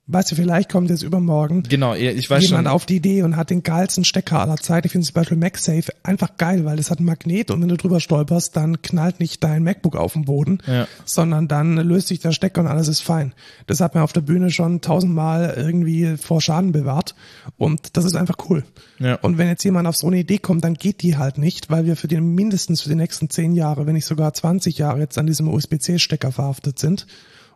weißt 0.07 0.31
du, 0.31 0.35
vielleicht 0.35 0.71
kommt 0.71 0.89
jetzt 0.91 1.01
übermorgen 1.01 1.63
Genau, 1.63 1.95
ich 1.95 2.29
weiß 2.29 2.43
jemand 2.43 2.67
schon. 2.67 2.73
auf 2.73 2.85
die 2.85 2.97
Idee 2.97 3.23
und 3.23 3.35
hat 3.35 3.49
den 3.49 3.63
geilsten 3.63 4.03
Stecker 4.05 4.39
aller 4.39 4.57
Zeiten. 4.57 4.85
Ich 4.85 4.91
finde 4.91 5.07
zum 5.07 5.13
Beispiel 5.15 5.37
MagSafe 5.37 5.91
einfach 6.03 6.37
geil, 6.37 6.63
weil 6.63 6.77
das 6.77 6.91
hat 6.91 6.99
ein 6.99 7.05
Magnet 7.05 7.49
und 7.49 7.61
wenn 7.61 7.69
du 7.69 7.77
drüber 7.77 7.99
stolperst, 7.99 8.55
dann 8.55 8.81
knallt 8.83 9.19
nicht 9.19 9.43
dein 9.43 9.63
MacBook 9.63 9.95
auf 9.95 10.13
den 10.13 10.25
Boden, 10.25 10.59
Ja. 10.67 10.87
sondern 11.05 11.47
dann 11.47 11.75
löst 11.77 12.07
sich 12.09 12.19
der 12.19 12.33
Stecker 12.33 12.61
und 12.61 12.67
alles 12.67 12.87
ist 12.87 13.01
fein. 13.01 13.33
Das 13.65 13.81
hat 13.81 13.95
man 13.95 14.03
auf 14.03 14.13
der 14.13 14.21
Bühne 14.21 14.51
schon 14.51 14.81
tausendmal 14.81 15.53
irgendwie 15.57 16.17
vor 16.17 16.39
Schaden 16.39 16.71
bewahrt 16.71 17.15
und 17.57 17.97
das 17.97 18.05
ist 18.05 18.15
einfach 18.15 18.37
cool. 18.49 18.63
Ja. 18.99 19.15
Und 19.15 19.37
wenn 19.39 19.47
jetzt 19.47 19.63
jemand 19.63 19.87
auf 19.87 19.95
so 19.95 20.07
eine 20.07 20.19
Idee 20.19 20.37
kommt, 20.37 20.63
dann 20.63 20.75
geht 20.75 21.01
die 21.01 21.17
halt 21.17 21.37
nicht, 21.39 21.69
weil 21.71 21.85
wir 21.85 21.95
für 21.95 22.07
die 22.07 22.21
mindestens 22.21 22.81
für 22.81 22.89
die 22.89 22.95
nächsten 22.95 23.29
zehn 23.29 23.53
Jahre, 23.53 23.85
wenn 23.87 23.93
nicht 23.95 24.05
sogar 24.05 24.33
20 24.33 24.77
Jahre 24.77 24.99
jetzt 24.99 25.17
an 25.17 25.25
diesem 25.25 25.47
USB-C-Stecker 25.47 26.31
verhaftet 26.31 26.77
sind. 26.79 27.07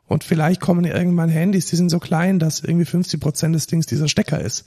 Und 0.10 0.24
vielleicht 0.24 0.60
kommen 0.60 0.86
irgendwann 0.86 1.30
Handys, 1.30 1.68
die 1.68 1.76
sind 1.76 1.90
so 1.90 2.00
klein, 2.00 2.40
dass 2.40 2.60
irgendwie 2.62 2.86
50 2.86 3.20
Prozent 3.20 3.56
des 3.56 3.68
Dings 3.68 3.86
dieser 3.86 4.08
Stecker 4.10 4.42
ist. 4.42 4.66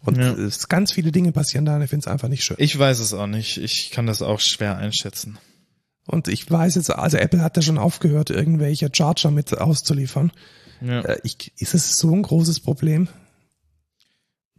Und 0.00 0.18
Ja. 0.18 0.32
es 0.34 0.68
ganz 0.68 0.92
viele 0.92 1.10
Dinge 1.12 1.32
passieren 1.32 1.64
da 1.64 1.76
und 1.76 1.82
ich 1.82 1.90
finde 1.90 2.04
es 2.04 2.12
einfach 2.12 2.28
nicht 2.28 2.44
schön. 2.44 2.56
Ich 2.60 2.78
weiß 2.78 3.00
es 3.00 3.12
auch 3.12 3.26
nicht. 3.26 3.56
Ich 3.58 3.90
kann 3.90 4.06
das 4.06 4.22
auch 4.22 4.38
schwer 4.40 4.76
einschätzen. 4.76 5.38
Und 6.06 6.28
ich 6.28 6.48
weiß 6.50 6.76
jetzt, 6.76 6.90
also 6.90 7.16
Apple 7.16 7.40
hat 7.42 7.56
ja 7.56 7.62
schon 7.62 7.78
aufgehört, 7.78 8.30
irgendwelche 8.30 8.88
Charger 8.92 9.30
mit 9.30 9.56
auszuliefern. 9.58 10.30
Ja. 10.80 11.00
Äh, 11.00 11.18
Ich, 11.24 11.52
ist 11.58 11.74
es 11.74 11.96
so 11.96 12.14
ein 12.14 12.22
großes 12.22 12.60
Problem? 12.60 13.08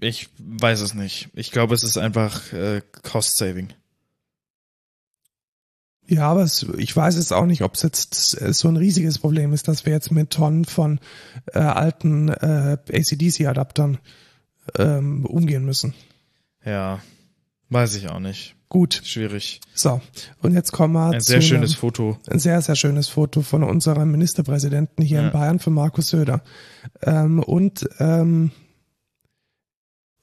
Ich 0.01 0.27
weiß 0.39 0.81
es 0.81 0.93
nicht. 0.93 1.29
Ich 1.33 1.51
glaube, 1.51 1.75
es 1.75 1.83
ist 1.83 1.97
einfach 1.97 2.51
äh, 2.51 2.81
Cost 3.03 3.37
Saving. 3.37 3.69
Ja, 6.07 6.29
aber 6.29 6.43
es, 6.43 6.63
ich 6.77 6.95
weiß 6.95 7.15
jetzt 7.15 7.33
auch 7.33 7.45
nicht, 7.45 7.63
ob 7.63 7.73
es 7.75 7.81
jetzt 7.81 8.13
so 8.53 8.67
ein 8.67 8.77
riesiges 8.77 9.17
Problem 9.19 9.53
ist, 9.53 9.67
dass 9.67 9.85
wir 9.85 9.93
jetzt 9.93 10.11
mit 10.11 10.29
Tonnen 10.31 10.65
von 10.65 10.99
äh, 11.53 11.59
alten 11.59 12.29
äh, 12.29 12.77
ACDC-Adaptern 12.91 13.97
ähm, 14.77 15.25
umgehen 15.25 15.65
müssen. 15.65 15.93
Ja, 16.63 16.99
weiß 17.69 17.95
ich 17.95 18.09
auch 18.09 18.19
nicht. 18.19 18.55
Gut, 18.69 19.01
Schwierig. 19.05 19.61
so. 19.73 20.01
Und 20.41 20.53
jetzt 20.53 20.71
kommen 20.71 20.93
wir 20.93 21.11
Ein 21.11 21.21
zu 21.21 21.31
sehr 21.31 21.41
schönes 21.41 21.71
einem, 21.71 21.79
Foto. 21.79 22.17
ein 22.27 22.39
sehr, 22.39 22.61
sehr 22.61 22.75
schönes 22.75 23.07
Foto 23.07 23.41
von 23.41 23.63
unserem 23.63 24.11
Ministerpräsidenten 24.11 25.03
hier 25.03 25.21
Ja. 25.21 25.27
in 25.27 25.31
Bayern, 25.33 25.59
von 25.59 25.73
Markus 25.73 26.09
Söder. 26.09 26.41
Ähm, 27.01 27.41
und 27.41 27.87
ähm, 27.99 28.51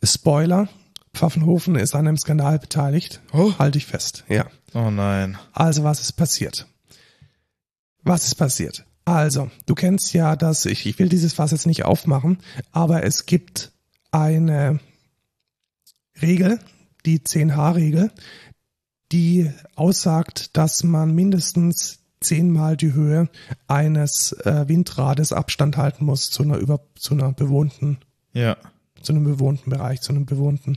Spoiler, 0.03 0.69
Pfaffenhofen 1.15 1.77
ist 1.77 1.95
an 1.95 2.07
einem 2.07 2.17
Skandal 2.17 2.59
beteiligt. 2.59 3.21
Oh. 3.33 3.53
Halte 3.59 3.79
ich 3.79 3.87
fest, 3.87 4.25
ja. 4.29 4.47
Oh 4.75 4.91
nein. 4.91 5.39
Also, 5.53 5.85
was 5.85 6.01
ist 6.01 6.13
passiert? 6.13 6.67
Was 8.03 8.27
ist 8.27 8.35
passiert? 8.37 8.85
Also, 9.05 9.51
du 9.67 9.75
kennst 9.75 10.15
ja 10.15 10.37
das, 10.37 10.65
ich, 10.65 10.87
ich 10.87 10.99
will 10.99 11.09
dieses 11.09 11.35
Fass 11.35 11.51
jetzt 11.51 11.67
nicht 11.67 11.85
aufmachen, 11.85 12.39
aber 12.71 13.03
es 13.03 13.27
gibt 13.27 13.73
eine 14.11 14.81
Regel, 16.21 16.61
die 17.05 17.19
10H-Regel, 17.21 18.11
die 19.11 19.51
aussagt, 19.75 20.57
dass 20.57 20.85
man 20.85 21.15
mindestens 21.15 21.99
zehnmal 22.21 22.77
die 22.77 22.93
Höhe 22.93 23.29
eines 23.67 24.33
äh, 24.45 24.69
Windrades 24.69 25.33
Abstand 25.33 25.77
halten 25.77 26.05
muss 26.05 26.31
zu 26.31 26.45
einer 26.45 26.57
über 26.57 26.81
zu 26.95 27.15
einer 27.15 27.33
bewohnten 27.33 27.99
Ja. 28.33 28.57
Zu 29.03 29.13
einem 29.13 29.25
bewohnten 29.25 29.71
Bereich, 29.71 30.01
zu 30.01 30.13
einem 30.13 30.27
bewohnten 30.27 30.77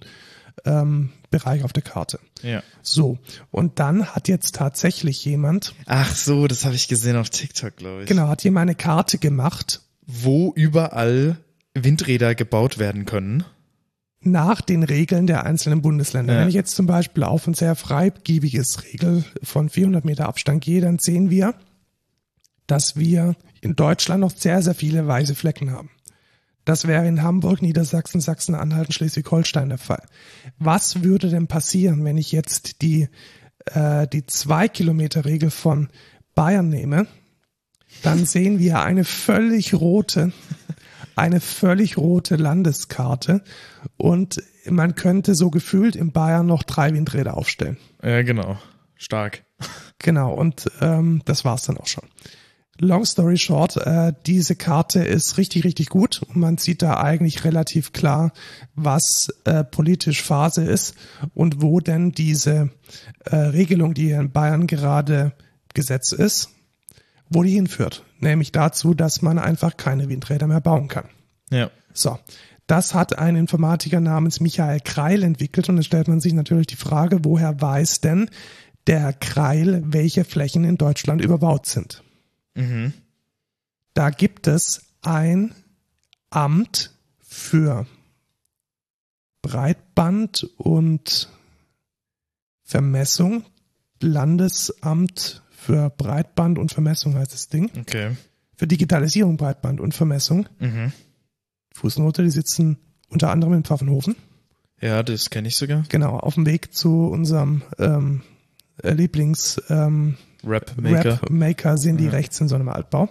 ähm, 0.65 1.11
Bereich 1.31 1.63
auf 1.63 1.73
der 1.73 1.83
Karte. 1.83 2.19
Ja. 2.41 2.63
So, 2.81 3.17
und 3.51 3.79
dann 3.79 4.05
hat 4.07 4.27
jetzt 4.27 4.55
tatsächlich 4.55 5.23
jemand, 5.25 5.75
Ach 5.85 6.15
so, 6.15 6.47
das 6.47 6.65
habe 6.65 6.75
ich 6.75 6.87
gesehen 6.87 7.17
auf 7.17 7.29
TikTok, 7.29 7.75
glaube 7.75 8.03
ich. 8.03 8.07
genau, 8.07 8.27
hat 8.29 8.43
jemand 8.43 8.63
eine 8.69 8.75
Karte 8.75 9.17
gemacht 9.17 9.81
Wo 10.05 10.53
überall 10.55 11.37
Windräder 11.73 12.35
gebaut 12.35 12.77
werden 12.77 13.05
können. 13.05 13.43
nach 14.21 14.61
den 14.61 14.83
Regeln 14.83 15.27
der 15.27 15.45
einzelnen 15.45 15.81
Bundesländer. 15.81 16.33
Ja. 16.33 16.39
Wenn 16.41 16.47
ich 16.49 16.55
jetzt 16.55 16.75
zum 16.75 16.87
Beispiel 16.87 17.23
auf 17.23 17.45
ein 17.47 17.53
sehr 17.53 17.75
freigiebiges 17.75 18.83
Regel 18.85 19.23
von 19.43 19.69
400 19.69 20.05
Meter 20.05 20.27
Abstand 20.27 20.63
gehe, 20.63 20.79
dann 20.81 20.99
sehen 20.99 21.29
wir, 21.29 21.53
dass 22.65 22.95
wir 22.95 23.35
in 23.61 23.75
Deutschland 23.75 24.21
noch 24.21 24.31
sehr, 24.31 24.61
sehr 24.61 24.73
viele 24.73 25.05
weiße 25.05 25.35
Flecken 25.35 25.71
haben. 25.71 25.89
Das 26.65 26.87
wäre 26.87 27.07
in 27.07 27.21
Hamburg, 27.21 27.61
Niedersachsen, 27.61 28.21
Sachsen-Anhalt 28.21 28.87
und 28.87 28.93
Schleswig-Holstein 28.93 29.69
der 29.69 29.77
Fall. 29.77 30.03
Was 30.57 31.03
würde 31.03 31.29
denn 31.29 31.47
passieren, 31.47 32.03
wenn 32.03 32.17
ich 32.17 32.31
jetzt 32.31 32.81
die, 32.81 33.07
äh, 33.65 34.07
die 34.07 34.25
zwei 34.25 34.67
Kilometer 34.67 35.25
Regel 35.25 35.51
von 35.51 35.89
Bayern 36.33 36.69
nehme? 36.69 37.07
Dann 38.03 38.25
sehen 38.25 38.59
wir 38.59 38.81
eine 38.81 39.05
völlig 39.05 39.73
rote, 39.73 40.33
eine 41.15 41.39
völlig 41.39 41.97
rote 41.97 42.35
Landeskarte 42.35 43.43
und 43.95 44.43
man 44.65 44.95
könnte 44.95 45.35
so 45.35 45.49
gefühlt 45.49 45.95
in 45.95 46.11
Bayern 46.11 46.45
noch 46.45 46.63
drei 46.63 46.93
Windräder 46.93 47.37
aufstellen. 47.37 47.77
Ja, 48.03 48.23
genau. 48.23 48.57
Stark. 48.95 49.45
Genau, 49.99 50.33
und 50.33 50.69
ähm, 50.81 51.21
das 51.25 51.45
war's 51.45 51.63
dann 51.63 51.77
auch 51.77 51.87
schon. 51.87 52.03
Long 52.79 53.05
story 53.05 53.37
short, 53.37 53.77
äh, 53.77 54.11
diese 54.25 54.55
Karte 54.55 54.99
ist 54.99 55.37
richtig, 55.37 55.63
richtig 55.63 55.89
gut. 55.89 56.21
Und 56.23 56.35
man 56.35 56.57
sieht 56.57 56.81
da 56.81 56.97
eigentlich 56.97 57.45
relativ 57.45 57.93
klar, 57.93 58.33
was 58.75 59.29
äh, 59.45 59.63
politisch 59.63 60.23
Phase 60.23 60.63
ist 60.63 60.93
und 61.33 61.61
wo 61.61 61.79
denn 61.79 62.11
diese 62.11 62.69
äh, 63.23 63.35
Regelung, 63.35 63.93
die 63.93 64.07
hier 64.07 64.19
in 64.19 64.31
Bayern 64.31 64.67
gerade 64.67 65.31
Gesetz 65.73 66.11
ist, 66.11 66.49
wo 67.29 67.43
die 67.43 67.51
hinführt. 67.51 68.03
Nämlich 68.19 68.51
dazu, 68.51 68.93
dass 68.93 69.21
man 69.21 69.39
einfach 69.39 69.77
keine 69.77 70.09
Windräder 70.09 70.47
mehr 70.47 70.61
bauen 70.61 70.87
kann. 70.89 71.09
Ja. 71.49 71.69
So, 71.93 72.19
das 72.67 72.93
hat 72.93 73.17
ein 73.17 73.35
Informatiker 73.35 74.01
namens 74.01 74.39
Michael 74.39 74.79
Kreil 74.81 75.23
entwickelt 75.23 75.69
und 75.69 75.77
dann 75.77 75.83
stellt 75.83 76.07
man 76.07 76.19
sich 76.19 76.33
natürlich 76.33 76.67
die 76.67 76.75
Frage, 76.75 77.19
woher 77.23 77.61
weiß 77.61 78.01
denn 78.01 78.29
der 78.87 79.13
Kreil, 79.13 79.81
welche 79.85 80.25
Flächen 80.25 80.63
in 80.63 80.77
Deutschland 80.77 81.21
überbaut 81.21 81.67
sind? 81.67 82.03
Mhm. 82.55 82.93
Da 83.93 84.09
gibt 84.09 84.47
es 84.47 84.81
ein 85.01 85.53
Amt 86.29 86.91
für 87.21 87.85
Breitband 89.41 90.43
und 90.57 91.29
Vermessung, 92.63 93.45
Landesamt 94.01 95.43
für 95.51 95.89
Breitband 95.89 96.59
und 96.59 96.71
Vermessung 96.73 97.15
heißt 97.15 97.33
das 97.33 97.47
Ding, 97.49 97.71
Okay. 97.79 98.15
für 98.55 98.67
Digitalisierung, 98.67 99.37
Breitband 99.37 99.79
und 99.79 99.93
Vermessung. 99.93 100.49
Mhm. 100.59 100.91
Fußnote, 101.73 102.23
die 102.23 102.29
sitzen 102.29 102.77
unter 103.09 103.31
anderem 103.31 103.53
in 103.53 103.63
Pfaffenhofen. 103.63 104.15
Ja, 104.81 105.03
das 105.03 105.29
kenne 105.29 105.47
ich 105.47 105.55
sogar. 105.55 105.83
Genau, 105.89 106.17
auf 106.17 106.35
dem 106.35 106.45
Weg 106.45 106.73
zu 106.73 107.07
unserem 107.07 107.63
ähm, 107.79 108.23
äh, 108.83 108.91
Lieblings 108.93 109.61
ähm, 109.69 110.17
Rap 110.45 110.73
Maker. 110.77 111.21
Rap 111.21 111.29
Maker 111.29 111.77
sind 111.77 111.97
die 111.97 112.07
rechts 112.07 112.39
in 112.39 112.47
so 112.47 112.55
einem 112.55 112.69
Altbau. 112.69 113.09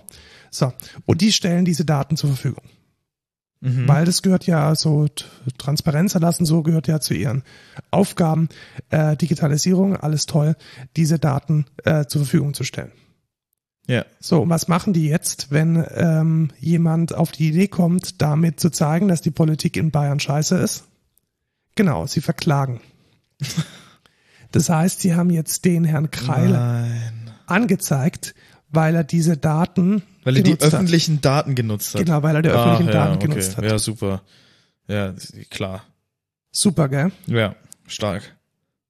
So, 0.51 0.73
und 1.07 1.21
die 1.21 1.33
stellen 1.33 1.65
diese 1.65 1.85
Daten 1.85 2.17
zur 2.17 2.31
Verfügung. 2.31 2.65
Mhm. 3.61 3.89
Weil 3.89 4.05
das 4.05 4.23
gehört 4.23 4.47
ja 4.47 4.75
so, 4.75 5.07
Transparenz 5.59 6.15
erlassen, 6.15 6.45
so 6.45 6.63
gehört 6.63 6.87
ja 6.87 7.01
zu 7.01 7.15
ihren 7.15 7.43
Aufgaben, 7.91 8.49
äh, 8.91 9.17
Digitalisierung, 9.17 9.97
alles 9.97 10.27
toll, 10.27 10.55
diese 10.97 11.19
Daten 11.19 11.67
äh, 11.85 12.05
zur 12.05 12.23
Verfügung 12.23 12.55
zu 12.55 12.63
stellen. 12.63 12.93
Ja. 13.87 14.05
So, 14.21 14.43
und 14.43 14.51
was 14.51 14.69
machen 14.69 14.93
die 14.93 15.09
jetzt, 15.09 15.51
wenn 15.51 15.85
ähm, 15.95 16.51
jemand 16.59 17.15
auf 17.15 17.33
die 17.33 17.49
Idee 17.49 17.69
kommt, 17.69 18.21
damit 18.23 18.61
zu 18.61 18.71
zeigen, 18.71 19.09
dass 19.09 19.23
die 19.23 19.31
Politik 19.31 19.77
in 19.77 19.91
Bayern 19.91 20.21
scheiße 20.21 20.57
ist? 20.57 20.85
Genau, 21.75 22.07
sie 22.07 22.21
verklagen. 22.21 22.81
Das 24.55 24.69
heißt, 24.69 25.01
sie 25.01 25.17
haben 25.17 25.31
jetzt 25.31 25.65
den 25.65 25.83
Herrn 25.83 26.13
Kreil 26.13 26.51
Nein. 26.51 27.24
Angezeigt, 27.47 28.35
weil 28.71 28.95
er 28.95 29.05
diese 29.05 29.37
Daten 29.37 30.03
Weil 30.25 30.37
er 30.39 30.43
die 30.43 30.53
hat. 30.53 30.63
öffentlichen 30.63 31.21
Daten 31.21 31.55
genutzt 31.55 31.95
hat. 31.95 32.05
Genau, 32.05 32.23
weil 32.23 32.37
er 32.37 32.43
die 32.43 32.49
öffentlichen 32.49 32.89
Ah, 32.89 32.93
Daten 32.93 33.11
ja, 33.13 33.17
okay. 33.17 33.29
genutzt 33.29 33.57
hat. 33.57 33.65
Ja, 33.65 33.79
super. 33.79 34.23
Ja, 34.89 35.15
klar. 35.51 35.83
Super, 36.51 36.89
gell? 36.89 37.13
Ja, 37.27 37.55
stark. 37.87 38.23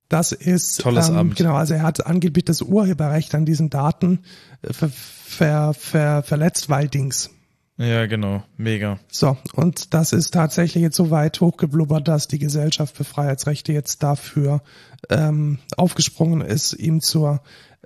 Das 0.09 0.32
ist 0.32 0.81
Tolles 0.81 1.09
ähm, 1.09 1.16
Amt. 1.16 1.36
genau, 1.36 1.55
also 1.55 1.74
er 1.74 1.82
hat 1.82 2.06
angeblich 2.06 2.44
das 2.44 2.62
Urheberrecht 2.62 3.35
an 3.35 3.47
diesen 3.47 3.70
Daten 3.70 4.20
äh, 4.62 4.72
ver, 4.72 4.90
ver, 4.90 5.74
ver, 5.74 6.22
verletzt, 6.22 6.68
weil 6.68 6.89
Dings. 6.89 7.31
Ja, 7.76 8.06
genau. 8.06 8.44
Mega. 8.56 9.01
So, 9.10 9.36
und 9.55 9.94
das 9.94 10.12
ist 10.12 10.32
tatsächlich 10.32 10.82
jetzt 10.82 10.94
so 10.97 11.10
weit 11.10 11.40
hochgeblubbert, 11.40 12.06
dass 12.06 12.28
die 12.28 12.39
Gesellschaft 12.39 12.97
für 12.97 13.02
Freiheitsrechte 13.02 13.72
jetzt 13.72 14.02
dafür 14.05 14.62
ähm, 15.10 15.59
aufgesprungen 15.76 16.40
ist, 16.43 16.74
ihm 16.74 17.01
zur 17.01 17.43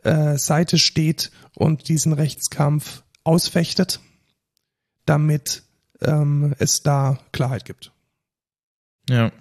äh, 0.09 0.39
Seite 0.39 0.79
steht 0.79 1.31
und 1.55 1.89
diesen 1.89 2.13
Rechtskampf 2.13 3.03
ausfechtet, 3.25 4.01
damit 5.05 5.63
ähm, 6.01 6.55
es 6.59 6.83
da 6.83 7.19
Klarheit 7.33 7.65
gibt. 7.65 7.93
Ja. 9.09 9.33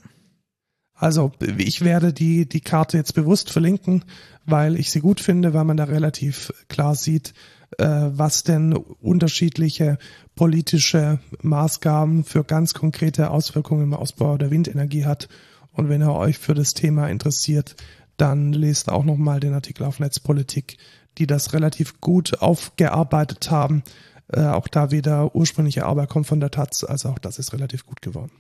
Also 0.94 1.32
ich 1.58 1.86
werde 1.86 2.12
die, 2.12 2.50
die 2.50 2.62
Karte 2.62 2.98
jetzt 2.98 3.14
bewusst 3.14 3.52
verlinken, 3.52 4.04
weil 4.46 4.76
ich 4.78 4.90
sie 4.90 5.00
gut 5.00 5.20
finde, 5.20 5.54
weil 5.54 5.64
man 5.64 5.78
da 5.78 5.84
relativ 5.84 6.52
klar 6.70 6.96
sieht, 6.96 7.34
äh, 7.78 7.86
was 7.86 8.44
denn 8.44 8.74
unterschiedliche 8.74 10.00
politische 10.36 11.20
Maßgaben 11.44 12.24
für 12.24 12.44
ganz 12.44 12.74
konkrete 12.74 13.30
Auswirkungen 13.30 13.84
im 13.84 13.94
Ausbau 13.94 14.38
der 14.38 14.52
Windenergie 14.52 15.06
hat. 15.06 15.30
Und 15.72 15.90
wenn 15.90 16.02
ihr 16.02 16.14
euch 16.14 16.40
für 16.40 16.56
das 16.56 16.74
Thema 16.74 17.08
interessiert, 17.08 17.76
dann 18.18 18.54
lest 18.54 18.90
auch 18.90 19.04
nochmal 19.04 19.40
den 19.40 19.54
Artikel 19.54 19.84
auf 19.84 20.00
Netzpolitik, 20.00 20.78
die 21.18 21.28
das 21.28 21.54
relativ 21.54 22.02
gut 22.02 22.42
aufgearbeitet 22.42 23.50
haben. 23.52 23.84
Äh, 24.32 24.46
auch 24.46 24.68
da 24.68 24.92
wieder 24.92 25.36
ursprüngliche 25.36 25.86
Arbeit 25.86 26.10
kommt 26.10 26.28
von 26.28 26.40
der 26.40 26.52
Taz, 26.52 26.84
also 26.84 27.10
auch 27.10 27.20
das 27.20 27.40
ist 27.40 27.54
relativ 27.54 27.86
gut 27.86 28.02
geworden. 28.02 28.32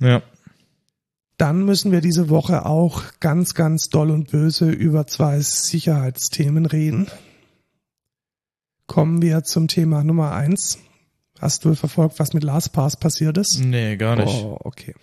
Ja. 0.00 0.22
Dann 1.36 1.64
müssen 1.64 1.90
wir 1.90 2.00
diese 2.00 2.28
Woche 2.28 2.64
auch 2.64 3.02
ganz, 3.18 3.54
ganz 3.54 3.88
doll 3.88 4.10
und 4.10 4.30
böse 4.30 4.70
über 4.70 5.06
zwei 5.06 5.40
Sicherheitsthemen 5.40 6.66
reden. 6.66 7.08
Kommen 8.86 9.20
wir 9.20 9.42
zum 9.42 9.66
Thema 9.66 10.04
Nummer 10.04 10.32
eins. 10.32 10.78
Hast 11.40 11.64
du 11.64 11.74
verfolgt, 11.74 12.20
was 12.20 12.32
mit 12.32 12.44
LastPass 12.44 12.96
passiert 12.96 13.36
ist? 13.38 13.58
Nee, 13.58 13.96
gar 13.96 14.14
nicht. 14.14 14.44
Oh, 14.44 14.56
okay. 14.62 14.94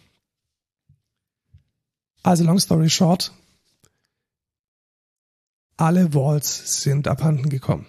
Also 2.23 2.43
long 2.43 2.59
story 2.59 2.89
short. 2.89 3.31
Alle 5.77 6.13
Vaults 6.13 6.83
sind 6.83 7.07
abhanden 7.07 7.49
gekommen. 7.49 7.87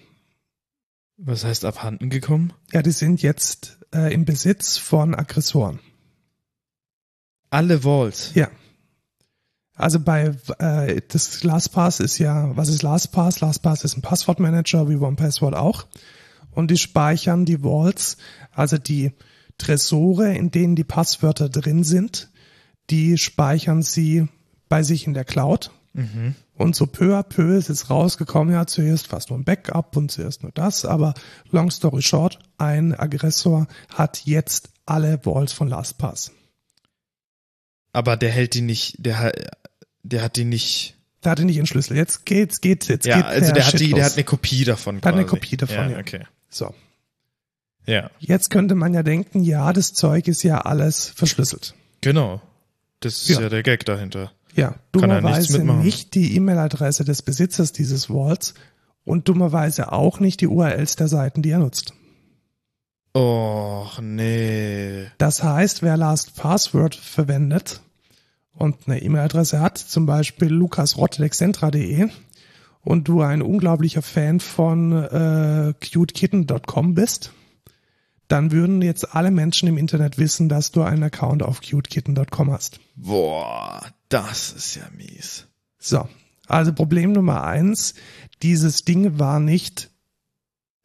Was 1.18 1.44
heißt 1.44 1.64
abhanden 1.64 2.10
gekommen? 2.10 2.52
Ja, 2.72 2.82
die 2.82 2.90
sind 2.90 3.22
jetzt 3.22 3.78
äh, 3.94 4.12
im 4.12 4.24
Besitz 4.24 4.78
von 4.78 5.14
Aggressoren. 5.14 5.78
Alle 7.50 7.84
Vaults. 7.84 8.32
Ja. 8.34 8.48
Also 9.74 10.00
bei 10.00 10.34
äh, 10.58 11.02
das 11.08 11.44
LastPass 11.44 12.00
ist 12.00 12.18
ja, 12.18 12.56
was 12.56 12.68
ist 12.68 12.82
LastPass? 12.82 13.40
LastPass 13.40 13.84
ist 13.84 13.96
ein 13.96 14.02
Passwortmanager 14.02 14.88
wie 14.88 14.96
OnePassword 14.96 15.54
auch. 15.54 15.86
Und 16.50 16.70
die 16.70 16.78
speichern 16.78 17.44
die 17.44 17.62
Vaults, 17.62 18.16
also 18.52 18.78
die 18.78 19.12
Tresore, 19.58 20.34
in 20.34 20.50
denen 20.50 20.76
die 20.76 20.84
Passwörter 20.84 21.48
drin 21.48 21.84
sind, 21.84 22.31
die 22.92 23.18
speichern 23.18 23.82
sie 23.82 24.28
bei 24.68 24.82
sich 24.82 25.06
in 25.06 25.14
der 25.14 25.24
Cloud. 25.24 25.70
Mhm. 25.94 26.34
Und 26.54 26.76
so 26.76 26.86
peu 26.86 27.18
à 27.18 27.22
peu 27.22 27.56
ist 27.56 27.70
es 27.70 27.90
rausgekommen, 27.90 28.54
ja, 28.54 28.66
zuerst 28.66 29.08
fast 29.08 29.30
nur 29.30 29.38
ein 29.38 29.44
Backup 29.44 29.96
und 29.96 30.10
zuerst 30.10 30.42
nur 30.42 30.52
das, 30.52 30.84
aber 30.84 31.14
long 31.50 31.70
story 31.70 32.02
short, 32.02 32.38
ein 32.58 32.94
Aggressor 32.94 33.66
hat 33.88 34.22
jetzt 34.24 34.70
alle 34.86 35.18
Vaults 35.24 35.52
von 35.52 35.68
LastPass. 35.68 36.30
Aber 37.92 38.16
der 38.16 38.30
hält 38.30 38.54
die 38.54 38.60
nicht, 38.62 38.96
der, 38.98 39.32
der 40.02 40.22
hat 40.22 40.36
die 40.36 40.44
nicht. 40.44 40.96
Der 41.24 41.32
hatte 41.32 41.44
nicht 41.44 41.58
den 41.58 41.66
Schlüssel. 41.66 41.96
Jetzt 41.96 42.26
geht's, 42.26 42.60
geht's, 42.60 42.88
jetzt 42.88 43.06
Ja, 43.06 43.16
geht 43.16 43.26
also 43.26 43.52
der 43.52 43.66
hat 43.66 43.78
die, 43.78 43.92
der 43.92 44.04
hat 44.04 44.14
eine 44.14 44.24
Kopie 44.24 44.64
davon. 44.64 45.00
Der 45.00 45.08
hat 45.08 45.14
eine 45.14 45.24
quasi. 45.24 45.40
Kopie 45.40 45.56
davon, 45.56 45.90
ja. 45.90 45.98
okay. 45.98 46.24
So. 46.48 46.74
Ja, 47.86 48.10
Jetzt 48.18 48.50
könnte 48.50 48.74
man 48.74 48.94
ja 48.94 49.02
denken, 49.02 49.42
ja, 49.42 49.72
das 49.72 49.92
Zeug 49.92 50.28
ist 50.28 50.42
ja 50.42 50.60
alles 50.60 51.08
verschlüsselt. 51.08 51.74
genau. 52.00 52.40
Das 53.04 53.22
ist 53.22 53.28
Ja. 53.28 53.40
ja, 53.40 53.48
der 53.48 53.62
Gag 53.62 53.84
dahinter. 53.84 54.32
Ja, 54.54 54.68
er 54.68 54.74
dummerweise 54.92 55.64
nicht 55.64 56.14
die 56.14 56.36
E-Mail-Adresse 56.36 57.04
des 57.04 57.22
Besitzers 57.22 57.72
dieses 57.72 58.10
Vaults 58.10 58.54
und 59.04 59.28
dummerweise 59.28 59.92
auch 59.92 60.20
nicht 60.20 60.40
die 60.40 60.46
URLs 60.46 60.96
der 60.96 61.08
Seiten, 61.08 61.42
die 61.42 61.50
er 61.50 61.58
nutzt. 61.58 61.94
Och, 63.14 64.00
nee. 64.00 65.06
Das 65.18 65.42
heißt, 65.42 65.82
wer 65.82 65.96
LastPassword 65.96 66.94
verwendet 66.94 67.80
und 68.54 68.76
eine 68.86 69.02
E-Mail-Adresse 69.02 69.60
hat, 69.60 69.78
zum 69.78 70.06
Beispiel 70.06 70.48
lukasrottelexcentra.de 70.48 72.08
und 72.82 73.08
du 73.08 73.22
ein 73.22 73.42
unglaublicher 73.42 74.02
Fan 74.02 74.40
von 74.40 74.92
äh, 74.92 75.74
cutekitten.com 75.74 76.94
bist, 76.94 77.32
dann 78.32 78.50
würden 78.50 78.80
jetzt 78.80 79.14
alle 79.14 79.30
Menschen 79.30 79.68
im 79.68 79.76
Internet 79.76 80.16
wissen, 80.16 80.48
dass 80.48 80.72
du 80.72 80.80
einen 80.80 81.02
Account 81.02 81.42
auf 81.42 81.60
cutekitten.com 81.60 82.50
hast. 82.50 82.80
Boah, 82.96 83.86
das 84.08 84.52
ist 84.52 84.74
ja 84.74 84.88
mies. 84.96 85.46
So, 85.78 86.08
also 86.46 86.72
Problem 86.72 87.12
Nummer 87.12 87.44
eins, 87.44 87.94
dieses 88.42 88.84
Ding 88.86 89.18
war 89.18 89.38
nicht 89.38 89.90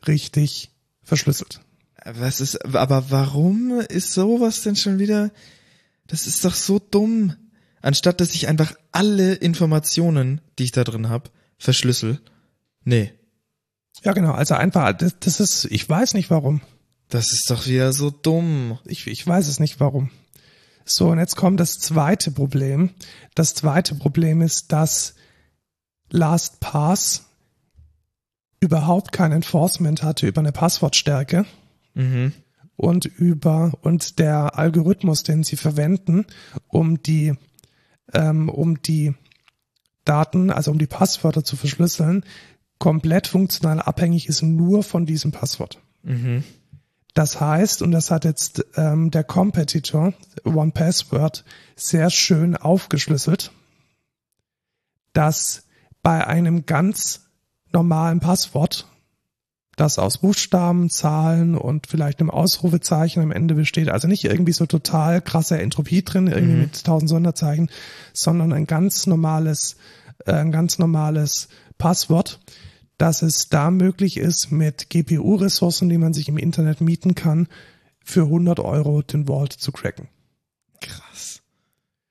richtig 0.06 0.72
verschlüsselt. 1.03 1.61
Was 2.03 2.41
ist, 2.41 2.76
aber 2.76 3.10
warum 3.11 3.80
ist 3.80 4.14
sowas 4.14 4.64
denn 4.64 4.76
schon 4.76 4.99
wieder? 4.99 5.32
Das 6.06 6.28
ist 6.28 6.44
doch 6.44 6.53
so 6.53 6.80
dumm. 6.80 7.34
Anstatt 7.82 8.19
dass 8.19 8.34
ich 8.34 8.49
einfach 8.49 8.74
alle 8.91 9.36
Informationen, 9.36 10.41
die 10.60 10.65
ich 10.65 10.72
da 10.74 10.84
drin 10.84 11.07
habe, 11.07 11.30
verschlüssel. 11.57 12.19
Nee, 12.84 13.14
Ja, 14.03 14.11
genau, 14.11 14.34
also 14.34 14.56
einfach, 14.56 14.91
das, 14.91 15.18
das 15.19 15.40
ist, 15.40 15.65
ich 15.72 15.88
weiß 15.88 16.14
nicht 16.14 16.30
warum. 16.30 16.61
Das 17.09 17.31
ist 17.31 17.49
doch 17.49 17.67
wieder 17.67 17.93
so 17.93 18.09
dumm. 18.09 18.79
Ich, 18.85 19.07
ich 19.07 19.25
weiß 19.25 19.47
es 19.47 19.59
nicht 19.59 19.79
warum. 19.79 20.09
So, 20.85 21.09
und 21.09 21.19
jetzt 21.19 21.35
kommt 21.35 21.59
das 21.59 21.79
zweite 21.79 22.31
Problem. 22.31 22.91
Das 23.35 23.53
zweite 23.53 23.95
Problem 23.95 24.41
ist, 24.41 24.71
dass 24.71 25.15
LastPass 26.09 27.25
überhaupt 28.59 29.11
kein 29.11 29.31
Enforcement 29.31 30.03
hatte 30.03 30.27
über 30.27 30.39
eine 30.39 30.51
Passwortstärke 30.51 31.45
Mhm. 31.93 32.31
und 32.75 33.05
über 33.05 33.73
und 33.81 34.19
der 34.19 34.57
Algorithmus, 34.57 35.23
den 35.23 35.43
sie 35.43 35.55
verwenden, 35.55 36.25
um 36.67 37.01
die 37.01 37.34
ähm, 38.13 38.49
um 38.49 38.81
die 38.81 39.15
Daten, 40.05 40.51
also 40.51 40.71
um 40.71 40.77
die 40.77 40.88
Passwörter 40.88 41.43
zu 41.43 41.57
verschlüsseln, 41.57 42.23
komplett 42.77 43.27
funktional 43.27 43.81
abhängig 43.81 44.27
ist 44.29 44.43
nur 44.43 44.84
von 44.84 45.05
diesem 45.05 45.31
Passwort. 45.31 45.79
Mhm. 46.03 46.43
Das 47.18 47.41
heißt, 47.41 47.81
und 47.81 47.94
das 47.94 48.11
hat 48.11 48.26
jetzt 48.26 48.64
ähm, 48.76 49.10
der 49.10 49.23
Competitor 49.23 50.14
OnePassword 50.45 51.45
sehr 51.76 52.11
schön 52.11 52.56
aufgeschlüsselt, 52.56 53.52
dass 55.14 55.64
bei 56.03 56.27
einem 56.27 56.68
ganz 56.68 57.22
normalen 57.73 58.19
Passwort, 58.19 58.85
das 59.77 59.98
aus 59.98 60.19
Buchstaben, 60.19 60.91
Zahlen 60.91 61.56
und 61.57 61.88
vielleicht 61.88 62.19
einem 62.19 62.30
Ausrufezeichen 62.30 63.23
am 63.23 63.31
Ende 63.31 63.56
besteht, 63.56 63.89
also 63.89 64.07
nicht 64.07 64.23
irgendwie 64.26 64.53
so 64.53 64.68
total 64.68 65.19
krasse 65.19 65.57
Entropie 65.57 66.03
drin, 66.03 66.27
irgendwie 66.27 66.53
Mhm. 66.53 66.61
mit 66.61 66.84
tausend 66.84 67.10
Sonderzeichen, 67.10 67.72
sondern 68.14 68.53
ein 68.53 68.68
ganz 68.68 69.07
normales, 69.07 69.76
äh, 70.27 70.34
ein 70.34 70.52
ganz 70.52 70.77
normales 70.77 71.48
Passwort, 71.80 72.39
dass 72.98 73.22
es 73.22 73.49
da 73.49 73.69
möglich 73.72 74.18
ist, 74.18 74.52
mit 74.52 74.90
GPU-Ressourcen, 74.90 75.90
die 75.90 75.98
man 75.98 76.14
sich 76.14 76.30
im 76.30 76.38
Internet 76.38 76.82
mieten 76.82 77.15
kann, 77.15 77.48
für 78.03 78.24
100 78.24 78.60
Euro 78.60 79.02
den 79.02 79.28
Vault 79.28 79.53
zu 79.53 79.72
cracken. 79.72 80.07
Krass. 80.82 81.41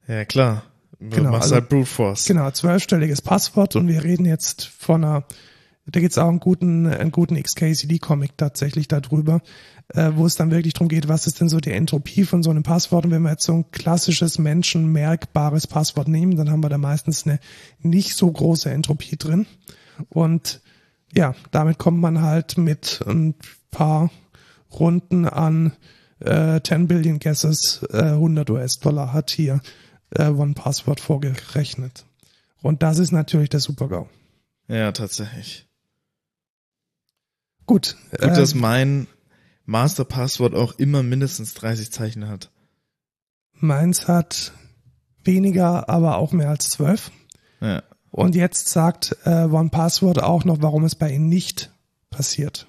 Ja, 0.07 0.25
klar. 0.25 0.63
Du 0.99 1.09
Genau, 1.17 1.31
machst 1.31 1.45
also- 1.45 1.55
halt 1.57 1.69
Brute 1.69 1.87
Force. 1.87 2.25
Genau, 2.27 2.51
zwölfstelliges 2.51 3.23
Passwort 3.23 3.77
und 3.77 3.89
wir 3.89 4.03
reden 4.05 4.25
jetzt 4.25 4.65
von 4.67 5.05
einer, 5.05 5.25
da 5.87 6.01
gibt's 6.01 6.19
auch 6.19 6.29
einen 6.29 6.41
guten, 6.41 6.87
einen 6.87 7.11
guten 7.13 7.37
XKCD-Comic 7.37 8.37
tatsächlich 8.37 8.89
darüber, 8.89 9.41
äh, 9.89 10.13
wo 10.15 10.27
es 10.27 10.37
dann 10.37 10.51
wirklich 10.51 10.73
darum 10.75 10.89
geht, 10.89 11.09
was 11.09 11.27
ist 11.27 11.41
denn 11.41 11.49
so 11.49 11.61
die 11.61 11.73
Entropie 11.73 12.25
von 12.25 12.43
so 12.43 12.51
einem 12.51 12.63
Passwort 12.63 13.05
und 13.05 13.11
wenn 13.11 13.23
wir 13.23 13.31
jetzt 13.31 13.45
so 13.45 13.53
ein 13.55 13.71
klassisches 13.71 14.39
menschenmerkbares 14.39 15.67
Passwort 15.67 16.09
nehmen, 16.09 16.37
dann 16.37 16.51
haben 16.51 16.63
wir 16.63 16.71
da 16.71 16.79
meistens 16.79 17.27
eine 17.27 17.39
nicht 17.81 18.15
so 18.17 18.31
große 18.31 18.71
Entropie 18.71 19.17
drin 19.17 19.47
und 20.09 20.61
ja, 21.17 21.35
damit 21.51 21.79
kommt 21.79 22.01
man 22.01 22.21
halt 22.21 22.59
mit 22.59 23.03
ein 23.07 23.35
paar 23.71 24.11
Runden 24.71 25.27
an 25.27 25.73
äh, 26.21 26.61
10 26.61 26.89
Billion 26.89 27.19
Guesses 27.19 27.83
äh, 27.91 28.03
100 28.03 28.51
US-Dollar 28.51 29.13
hat 29.13 29.31
hier 29.31 29.61
äh, 30.11 30.29
One 30.29 30.55
Password 30.55 31.01
vorgerechnet. 31.01 32.05
Und 32.63 32.83
das 32.83 32.99
ist 32.99 33.13
natürlich 33.13 33.49
der 33.49 33.61
Super-GAU. 33.61 34.09
Ja, 34.69 34.93
tatsächlich. 34.93 35.67
Gut. 37.65 37.97
Gut, 38.11 38.21
äh, 38.21 38.35
dass 38.35 38.55
mein 38.55 39.07
Masterpasswort 39.65 40.55
auch 40.55 40.79
immer 40.79 41.03
mindestens 41.03 41.55
30 41.55 41.91
Zeichen 41.91 42.29
hat. 42.29 42.51
meins 43.53 44.07
hat 44.07 44.53
weniger, 45.25 45.89
aber 45.89 46.19
auch 46.19 46.33
mehr 46.33 46.51
als 46.51 46.71
zwölf. 46.71 47.11
Ja. 47.61 47.83
Und 48.17 48.35
jetzt 48.35 48.69
sagt 48.69 49.17
äh, 49.25 49.45
OnePassword 49.45 50.23
auch 50.23 50.45
noch, 50.45 50.63
warum 50.63 50.85
es 50.85 50.95
bei 50.95 51.11
ihnen 51.11 51.29
nicht 51.29 51.71
passiert. 52.11 52.67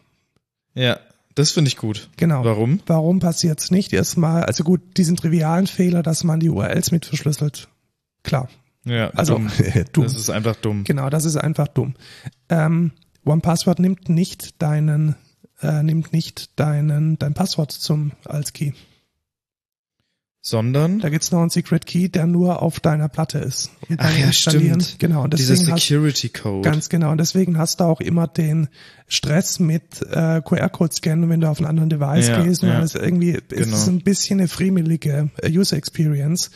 Ja, 0.74 1.00
das 1.36 1.52
finde 1.52 1.70
ich 1.70 1.78
gut. 1.78 2.10
Genau. 2.18 2.44
Warum? 2.44 2.82
Warum 2.86 3.20
passiert 3.20 3.62
es 3.62 3.72
nicht? 3.72 3.94
Erstmal, 3.94 4.44
also 4.44 4.64
gut, 4.64 4.82
diesen 4.98 5.16
trivialen 5.16 5.68
Fehler, 5.68 6.04
dass 6.04 6.24
man 6.24 6.40
die 6.40 6.50
URLs 6.50 6.92
mit 6.92 7.06
verschlüsselt. 7.06 7.70
Klar. 8.24 8.50
Ja, 8.84 9.10
Also 9.12 9.36
dumm. 9.36 9.50
dumm. 9.94 10.04
Das 10.04 10.16
ist 10.16 10.30
einfach 10.30 10.56
dumm. 10.56 10.84
Genau, 10.84 11.10
das 11.10 11.26
ist 11.26 11.38
einfach 11.38 11.68
dumm. 11.68 11.96
Ähm, 12.50 12.92
OnePassword 13.26 13.80
nimmt 13.80 14.10
nicht 14.10 14.62
deinen, 14.62 15.16
äh, 15.62 15.84
nimmt 15.84 16.12
nicht 16.12 16.60
deinen, 16.60 17.18
dein 17.20 17.34
Passwort 17.34 17.72
zum 17.72 18.12
als 18.26 18.54
Key. 18.54 18.74
Sondern 20.50 21.00
Da 21.00 21.10
gibt's 21.10 21.32
noch 21.32 21.42
einen 21.42 21.50
Secret 21.50 21.86
Key, 21.86 22.08
der 22.08 22.26
nur 22.26 22.62
auf 22.62 22.80
deiner 22.80 23.10
Platte 23.10 23.40
ist. 23.40 23.70
Und 23.90 24.00
Ach 24.00 24.18
ja, 24.18 24.32
stimmt. 24.32 24.96
Genau, 24.98 25.24
und 25.24 25.34
dieser 25.38 25.56
deswegen 25.56 25.74
hast, 25.74 25.82
Security 25.88 26.30
Code. 26.30 26.62
ganz 26.70 26.88
genau. 26.88 27.12
Und 27.12 27.18
deswegen 27.18 27.58
hast 27.58 27.82
du 27.82 27.84
auch 27.84 28.00
immer 28.00 28.28
den 28.28 28.70
Stress 29.10 29.60
mit 29.60 30.02
äh, 30.10 30.42
QR-Code-Scannen, 30.42 31.30
wenn 31.30 31.42
du 31.42 31.50
auf 31.50 31.58
einen 31.60 31.68
anderen 31.68 31.90
Device 31.90 32.30
Ja, 32.30 32.44
gehst. 32.44 32.64
ja. 32.64 32.76
Weil 32.78 32.84
es 32.84 32.96
irgendwie 32.96 33.32
es 33.36 33.42
Genau. 33.50 33.76
ist 33.76 33.88
ein 33.88 34.02
bisschen 34.04 34.40
eine 34.40 34.48
friemelige 34.48 35.30
äh, 35.42 35.52
User 35.52 35.76
Experience. 35.76 36.50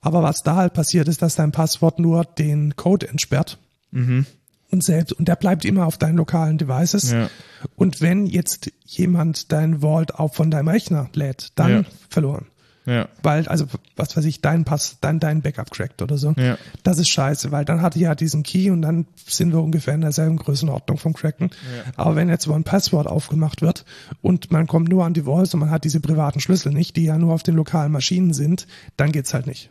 Aber 0.00 0.22
was 0.22 0.42
da 0.42 0.56
halt 0.56 0.72
passiert, 0.72 1.06
ist, 1.08 1.20
dass 1.20 1.34
dein 1.34 1.52
Passwort 1.52 1.98
nur 1.98 2.24
den 2.24 2.74
Code 2.76 3.08
entsperrt. 3.08 3.58
mhm. 3.90 4.24
Und 4.70 4.82
selbst, 4.82 5.12
und 5.12 5.28
der 5.28 5.36
bleibt 5.36 5.64
immer 5.64 5.86
auf 5.86 5.98
deinen 5.98 6.16
lokalen 6.16 6.58
Devices. 6.58 7.12
Ja. 7.12 7.30
Und 7.76 8.00
wenn 8.00 8.26
jetzt 8.26 8.72
jemand 8.84 9.52
dein 9.52 9.82
Vault 9.82 10.14
auch 10.16 10.34
von 10.34 10.50
deinem 10.50 10.66
Rechner 10.68 11.08
lädt, 11.12 11.52
dann 11.54 11.70
Ja. 11.70 11.82
verloren. 12.08 12.46
Ja. 12.86 13.08
Weil, 13.22 13.48
also, 13.48 13.66
was 13.96 14.16
weiß 14.16 14.24
ich, 14.26 14.40
dein 14.40 14.64
Pass, 14.64 14.98
dein, 15.00 15.18
dein 15.18 15.40
Backup 15.40 15.70
crackt 15.70 16.02
oder 16.02 16.18
so. 16.18 16.34
Ja. 16.36 16.58
Das 16.82 16.98
ist 16.98 17.08
scheiße, 17.08 17.50
weil 17.50 17.64
dann 17.64 17.80
hatte 17.80 17.98
ich 17.98 18.04
ja 18.04 18.14
diesen 18.14 18.42
Key 18.42 18.70
und 18.70 18.82
dann 18.82 19.06
sind 19.26 19.52
wir 19.52 19.62
ungefähr 19.62 19.94
in 19.94 20.02
derselben 20.02 20.36
Größenordnung 20.36 20.98
vom 20.98 21.14
Cracken. 21.14 21.50
Aber 21.96 22.16
wenn 22.16 22.28
jetzt 22.28 22.44
so 22.44 22.52
ein 22.52 22.64
Passwort 22.64 23.06
aufgemacht 23.06 23.62
wird 23.62 23.84
und 24.20 24.52
man 24.52 24.66
kommt 24.66 24.88
nur 24.88 25.04
an 25.04 25.14
die 25.14 25.24
Vaults 25.24 25.54
und 25.54 25.60
man 25.60 25.70
hat 25.70 25.84
diese 25.84 26.00
privaten 26.00 26.40
Schlüssel 26.40 26.72
nicht, 26.72 26.96
die 26.96 27.04
ja 27.04 27.16
nur 27.16 27.32
auf 27.32 27.42
den 27.42 27.54
lokalen 27.54 27.92
Maschinen 27.92 28.34
sind, 28.34 28.66
dann 28.96 29.12
geht's 29.12 29.32
halt 29.32 29.46
nicht. 29.46 29.70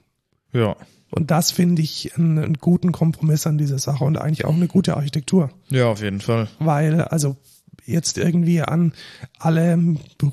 Ja. 0.52 0.76
Und 1.12 1.30
das 1.30 1.52
finde 1.52 1.84
ich 1.84 2.16
einen, 2.16 2.40
einen 2.40 2.54
guten 2.56 2.92
Kompromiss 2.92 3.46
an 3.46 3.60
dieser 3.60 3.78
Sache 3.78 4.04
und 4.04 4.18
eigentlich 4.18 4.46
auch 4.46 4.56
eine 4.56 4.68
gute 4.68 4.96
Architektur. 4.96 5.52
Ja, 5.70 5.88
auf 5.88 6.02
jeden 6.02 6.22
Fall. 6.22 6.48
Weil, 6.58 7.02
also 7.02 7.38
jetzt 7.86 8.18
irgendwie 8.18 8.62
an 8.62 8.94
alle 9.40 9.78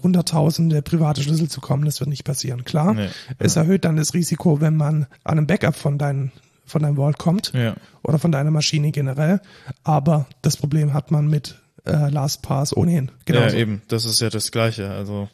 hunderttausende 0.02 0.82
private 0.82 1.22
Schlüssel 1.22 1.48
zu 1.48 1.60
kommen, 1.60 1.84
das 1.84 2.00
wird 2.00 2.10
nicht 2.10 2.24
passieren. 2.24 2.64
Klar, 2.64 2.94
Nee. 2.94 3.08
es 3.38 3.56
erhöht 3.56 3.84
dann 3.84 3.96
das 3.96 4.14
Risiko, 4.14 4.60
wenn 4.60 4.76
man 4.76 5.06
an 5.24 5.38
einem 5.38 5.46
Backup 5.46 5.74
von 5.76 5.98
deinem 5.98 6.30
von 6.66 6.82
deinem 6.82 6.94
Vault 6.96 7.18
kommt 7.18 7.50
Ja. 7.52 7.74
oder 8.04 8.20
von 8.20 8.30
deiner 8.30 8.52
Maschine 8.52 8.92
generell. 8.92 9.40
Aber 9.82 10.26
das 10.40 10.56
Problem 10.56 10.92
hat 10.94 11.10
man 11.10 11.26
mit 11.26 11.56
äh, 11.84 12.08
LastPass 12.10 12.76
ohnehin. 12.76 13.10
Genau. 13.24 13.40
Ja, 13.40 13.52
eben. 13.52 13.82
Das 13.88 14.04
ist 14.04 14.20
ja 14.20 14.30
das 14.30 14.52
Gleiche. 14.52 14.88
Also. 14.90 15.28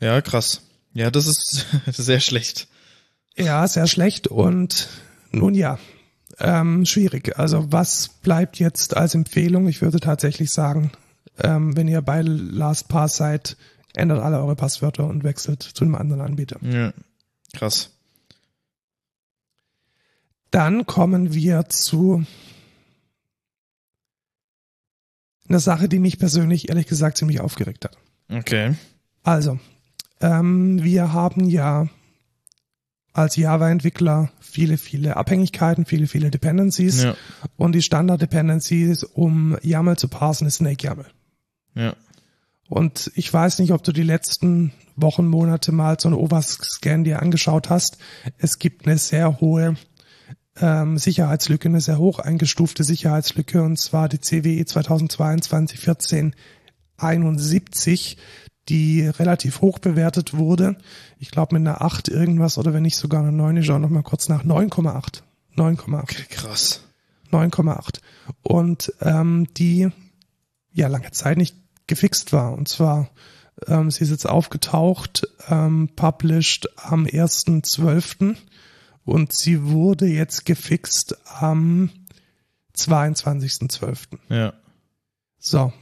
Ja, 0.00 0.20
krass. 0.20 0.62
Ja, 0.94 1.10
das 1.10 1.26
ist 1.26 1.66
sehr 1.86 2.20
schlecht. 2.20 2.68
Ja, 3.36 3.66
sehr 3.66 3.86
schlecht 3.88 4.28
und 4.28 4.88
nun 5.32 5.54
ja, 5.54 5.78
ähm, 6.42 6.84
schwierig. 6.84 7.38
Also 7.38 7.70
was 7.70 8.08
bleibt 8.08 8.58
jetzt 8.58 8.96
als 8.96 9.14
Empfehlung? 9.14 9.68
Ich 9.68 9.80
würde 9.80 10.00
tatsächlich 10.00 10.50
sagen, 10.50 10.90
ähm, 11.38 11.76
wenn 11.76 11.86
ihr 11.86 12.02
bei 12.02 12.20
LastPass 12.22 13.16
seid, 13.16 13.56
ändert 13.94 14.20
alle 14.22 14.38
eure 14.38 14.56
Passwörter 14.56 15.06
und 15.06 15.22
wechselt 15.22 15.62
zu 15.62 15.84
einem 15.84 15.94
anderen 15.94 16.20
Anbieter. 16.20 16.58
Ja. 16.62 16.92
Krass. 17.54 17.90
Dann 20.50 20.84
kommen 20.84 21.32
wir 21.32 21.68
zu 21.68 22.26
einer 25.48 25.60
Sache, 25.60 25.88
die 25.88 26.00
mich 26.00 26.18
persönlich 26.18 26.68
ehrlich 26.68 26.86
gesagt 26.86 27.18
ziemlich 27.18 27.40
aufgeregt 27.40 27.84
hat. 27.84 27.96
Okay. 28.28 28.74
Also, 29.22 29.60
ähm, 30.20 30.82
wir 30.82 31.12
haben 31.12 31.48
ja 31.48 31.88
als 33.12 33.36
Java-Entwickler 33.36 34.30
viele, 34.52 34.76
viele 34.76 35.16
Abhängigkeiten, 35.16 35.86
viele, 35.86 36.06
viele 36.06 36.30
Dependencies. 36.30 37.02
Ja. 37.02 37.16
Und 37.56 37.74
die 37.74 37.82
Standard-Dependencies, 37.82 39.02
um 39.02 39.56
YAML 39.62 39.96
zu 39.96 40.08
parsen, 40.08 40.46
ist 40.46 40.56
Snake 40.56 40.86
YAML. 40.86 41.06
Ja. 41.74 41.96
Und 42.68 43.10
ich 43.14 43.32
weiß 43.32 43.58
nicht, 43.58 43.72
ob 43.72 43.82
du 43.82 43.92
die 43.92 44.02
letzten 44.02 44.72
Wochen, 44.96 45.26
Monate 45.26 45.72
mal 45.72 45.98
so 45.98 46.08
einen 46.08 46.18
OWASP-Scan 46.18 47.04
dir 47.04 47.22
angeschaut 47.22 47.70
hast. 47.70 47.96
Es 48.38 48.58
gibt 48.58 48.86
eine 48.86 48.98
sehr 48.98 49.40
hohe 49.40 49.76
ähm, 50.60 50.98
Sicherheitslücke, 50.98 51.68
eine 51.68 51.80
sehr 51.80 51.98
hoch 51.98 52.18
eingestufte 52.18 52.84
Sicherheitslücke, 52.84 53.62
und 53.62 53.78
zwar 53.78 54.08
die 54.08 54.20
CWE 54.20 54.64
2022 54.64 55.88
1471, 55.88 58.18
die 58.68 59.06
relativ 59.06 59.60
hoch 59.60 59.78
bewertet 59.78 60.34
wurde. 60.34 60.76
Ich 61.18 61.30
glaube 61.30 61.58
mit 61.58 61.66
einer 61.66 61.82
8 61.82 62.08
irgendwas 62.08 62.58
oder 62.58 62.72
wenn 62.72 62.82
nicht 62.82 62.96
sogar 62.96 63.22
eine 63.22 63.32
9, 63.32 63.56
ich 63.56 63.66
schaue 63.66 63.80
noch 63.80 63.90
mal 63.90 64.02
kurz 64.02 64.28
nach, 64.28 64.44
9,8. 64.44 65.22
9,8. 65.56 66.02
Okay, 66.02 66.24
krass. 66.28 66.84
9,8. 67.30 68.00
Und 68.42 68.92
ähm, 69.00 69.48
die 69.56 69.90
ja 70.72 70.88
lange 70.88 71.10
Zeit 71.10 71.38
nicht 71.38 71.56
gefixt 71.86 72.32
war. 72.32 72.52
Und 72.52 72.68
zwar, 72.68 73.10
ähm, 73.66 73.90
sie 73.90 74.04
ist 74.04 74.10
jetzt 74.10 74.28
aufgetaucht, 74.28 75.26
ähm, 75.48 75.90
published 75.96 76.68
am 76.76 77.04
1.12. 77.04 78.36
und 79.04 79.32
sie 79.32 79.64
wurde 79.64 80.06
jetzt 80.06 80.46
gefixt 80.46 81.16
am 81.40 81.90
22.12. 82.76 84.18
Ja. 84.28 84.54
So. 85.38 85.72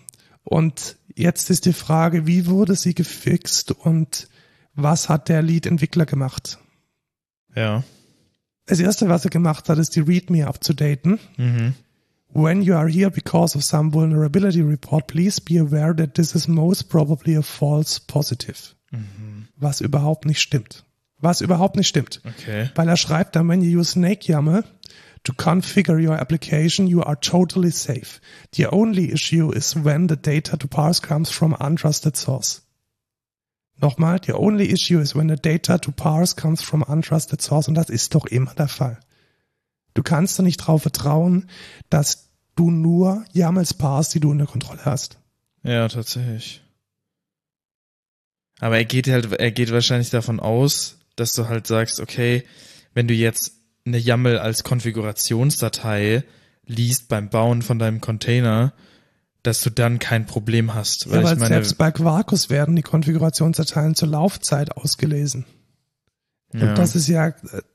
Und 0.43 0.97
jetzt 1.21 1.51
ist 1.51 1.67
die 1.67 1.73
Frage, 1.73 2.27
wie 2.27 2.47
wurde 2.47 2.75
sie 2.75 2.95
gefixt 2.95 3.73
und 3.73 4.29
was 4.75 5.09
hat 5.09 5.29
der 5.29 5.43
Lead-Entwickler 5.43 6.07
gemacht? 6.07 6.59
Ja. 7.55 7.85
Das 8.67 8.81
erste, 8.81 9.09
was 9.09 9.25
er 9.25 9.31
gemacht 9.31 9.69
hat, 9.69 9.79
ist 9.79 9.97
die 9.97 10.01
README 10.01 10.47
abzudaten. 10.47 11.19
Mhm. 11.37 11.75
When 12.33 12.63
you 12.63 12.75
are 12.75 12.89
here 12.89 13.11
because 13.11 13.59
of 13.59 13.65
some 13.65 13.93
vulnerability 13.93 14.61
report, 14.61 15.09
please 15.09 15.41
be 15.41 15.59
aware 15.59 15.95
that 15.97 16.15
this 16.15 16.35
is 16.35 16.47
most 16.47 16.89
probably 16.89 17.37
a 17.37 17.43
false 17.43 18.01
positive. 18.07 18.77
Was 19.57 19.81
überhaupt 19.81 20.27
nicht 20.27 20.41
stimmt. 20.41 20.85
Was 21.19 21.41
überhaupt 21.41 21.77
nicht 21.77 21.89
stimmt. 21.89 22.23
Okay. 22.25 22.71
Weil 22.75 22.89
er 22.89 22.97
schreibt 22.97 23.37
dann, 23.37 23.49
when 23.49 23.63
you 23.63 23.81
use 23.81 23.93
Snake 23.93 24.27
YAML 24.27 24.65
to 25.25 25.33
configure 25.33 26.03
your 26.03 26.15
application, 26.15 26.87
you 26.87 27.03
are 27.03 27.17
totally 27.17 27.71
safe. 27.71 28.21
The 28.53 28.67
only 28.67 29.13
issue 29.13 29.53
is 29.53 29.75
when 29.75 30.07
the 30.07 30.17
data 30.17 30.57
to 30.57 30.69
parse 30.69 31.01
comes 31.01 31.31
from 31.31 31.55
untrusted 31.55 32.17
source. 32.17 32.63
Nochmal, 33.81 34.25
the 34.25 34.37
only 34.37 34.71
issue 34.73 35.01
is 35.01 35.15
when 35.15 35.29
the 35.29 35.37
data 35.37 35.79
to 35.79 35.93
parse 35.93 36.35
comes 36.35 36.63
from 36.63 36.83
untrusted 36.83 37.41
source. 37.41 37.69
Und 37.69 37.75
das 37.75 37.91
ist 37.91 38.15
doch 38.15 38.27
immer 38.27 38.55
der 38.55 38.69
Fall. 38.69 38.99
Du 39.95 40.03
kannst 40.03 40.39
doch 40.39 40.45
nicht 40.45 40.61
darauf 40.61 40.83
vertrauen, 40.83 41.49
dass 41.89 42.29
du 42.57 42.71
nur 42.71 43.25
YAMLs 43.33 43.75
parst, 43.75 44.15
die 44.15 44.21
du 44.21 44.31
unter 44.31 44.47
Kontrolle 44.47 44.85
hast. 44.85 45.19
Ja, 45.63 45.89
tatsächlich. 45.89 46.63
Aber 48.61 48.77
er 48.77 48.85
geht 48.85 49.09
halt, 49.09 49.33
er 49.33 49.51
geht 49.51 49.73
wahrscheinlich 49.73 50.11
davon 50.11 50.41
aus, 50.41 50.99
dass 51.17 51.33
du 51.33 51.49
halt 51.49 51.67
sagst, 51.67 52.01
okay, 52.01 52.45
wenn 52.93 53.09
du 53.09 53.15
jetzt 53.15 53.60
eine 53.87 53.99
YAML 53.99 54.39
als 54.39 54.65
Konfigurationsdatei 54.65 56.25
liest 56.67 57.09
beim 57.09 57.29
Bauen 57.29 57.63
von 57.63 57.79
deinem 57.79 58.01
Container, 58.01 58.73
dass 59.43 59.63
du 59.63 59.71
dann 59.71 59.99
kein 59.99 60.27
Problem 60.27 60.75
hast. 60.75 61.11
Weil 61.11 61.21
Ja, 61.21 61.25
weil 61.25 61.33
ich 61.35 61.39
meine, 61.41 61.55
selbst 61.55 61.79
bei 61.79 61.91
Quarkus 61.91 62.51
werden 62.51 62.77
die 62.77 62.83
Konfigurationsdateien 62.83 63.95
zur 63.95 64.09
Laufzeit 64.09 64.77
ausgelesen. 64.77 65.47
ja, 66.53 66.71
Und 66.71 66.79
das 66.79 66.95
ist 66.95 67.09
ja 67.09 67.33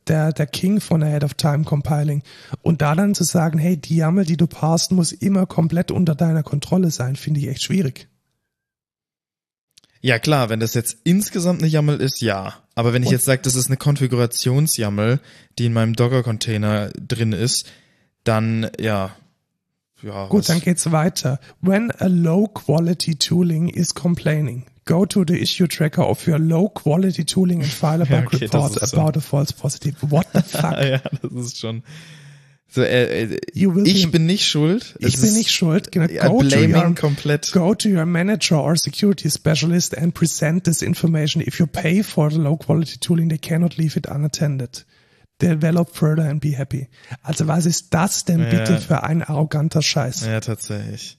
der, 0.08 0.32
der 0.32 0.48
King 0.48 0.80
von 0.80 1.04
Ahead 1.04 1.24
of 1.24 1.34
Time 1.34 1.64
Compiling. 1.64 2.22
Und 2.62 2.82
da 2.82 2.96
dann 2.96 3.16
zu 3.16 3.24
sagen, 3.24 3.58
hey, 3.58 3.78
die 3.78 3.98
YAML, 3.98 4.26
die 4.26 4.38
du 4.38 4.48
parst, 4.48 4.92
muss 4.92 5.12
immer 5.12 5.46
komplett 5.46 5.92
unter 5.92 6.16
deiner 6.16 6.44
Kontrolle 6.44 6.92
sein, 6.92 7.16
finde 7.16 7.40
ich 7.40 7.48
echt 7.48 7.64
schwierig. 7.64 8.08
Ja 10.06 10.20
klar, 10.20 10.50
wenn 10.50 10.60
das 10.60 10.74
jetzt 10.76 10.98
insgesamt 11.04 11.62
eine 11.62 11.70
YAML 11.72 12.00
ist, 12.02 12.22
ja. 12.22 12.54
Aber 12.76 12.94
wenn 12.94 13.04
ich 13.04 13.10
jetzt 13.10 13.26
sage, 13.26 13.42
das 13.42 13.56
ist 13.56 13.68
eine 13.68 13.78
Konfigurations-YAML, 13.78 15.20
die 15.58 15.66
in 15.66 15.74
meinem 15.74 15.94
Docker-Container 15.96 16.90
drin 16.92 17.32
ist, 17.34 17.66
dann 18.24 18.70
ja, 18.80 19.16
ja. 20.04 20.28
Gut, 20.28 20.40
was- 20.42 20.48
dann 20.48 20.62
geht's 20.62 20.92
weiter. 20.92 21.40
When 21.62 21.92
a 22.00 22.08
low 22.08 22.48
quality 22.48 23.16
tooling 23.16 23.70
is 23.70 23.94
complaining, 23.96 24.66
go 24.86 25.06
to 25.06 25.24
the 25.28 25.40
issue 25.40 25.68
tracker 25.68 26.08
of 26.08 26.28
your 26.28 26.38
low 26.40 26.70
quality 26.70 27.26
tooling 27.26 27.62
and 27.62 27.72
file 27.72 28.02
a 28.02 28.06
bug 28.10 28.26
okay, 28.28 28.46
report 28.46 28.76
ist 28.78 28.92
so. 28.92 28.98
about 28.98 29.18
a 29.18 29.22
false 29.22 29.54
positive. 29.54 29.96
What 30.02 30.28
the 30.34 30.42
fuck? 30.48 30.78
ja, 30.84 31.00
das 31.22 31.46
ist 31.48 31.58
schon. 31.60 31.84
So, 32.76 32.82
äh, 32.82 33.24
äh, 33.24 33.40
ich 33.54 34.12
bin 34.12 34.26
nicht 34.26 34.46
schuld. 34.46 34.96
Ich 35.00 35.22
bin 35.22 35.34
nicht 35.34 35.50
schuld. 35.50 35.94
Genau. 35.94 36.08
Go, 36.08 36.44
to 36.44 36.60
your, 36.60 36.94
komplett. 36.94 37.50
go 37.54 37.74
to 37.74 37.88
your 37.88 38.06
manager 38.06 38.62
or 38.62 38.76
security 38.76 39.30
specialist 39.30 39.98
and 39.98 40.14
present 40.14 40.66
this 40.66 40.82
information. 40.82 41.42
If 41.42 41.58
you 41.58 41.68
pay 41.68 42.04
for 42.04 42.30
the 42.30 42.38
low 42.38 42.58
quality 42.58 42.98
tooling, 43.00 43.30
they 43.30 43.38
cannot 43.38 43.78
leave 43.78 43.96
it 43.96 44.08
unattended. 44.08 44.84
Develop 45.42 45.96
further 45.96 46.24
and 46.28 46.42
be 46.42 46.52
happy. 46.58 46.90
Also 47.24 47.48
was 47.48 47.66
ist 47.66 47.94
das 47.94 48.26
denn 48.26 48.42
Ja. 48.42 48.50
bitte 48.50 48.82
für 48.82 49.04
ein 49.04 49.24
arroganter 49.24 49.82
Scheiß? 49.82 50.26
Ja, 50.26 50.42
tatsächlich. 50.42 51.18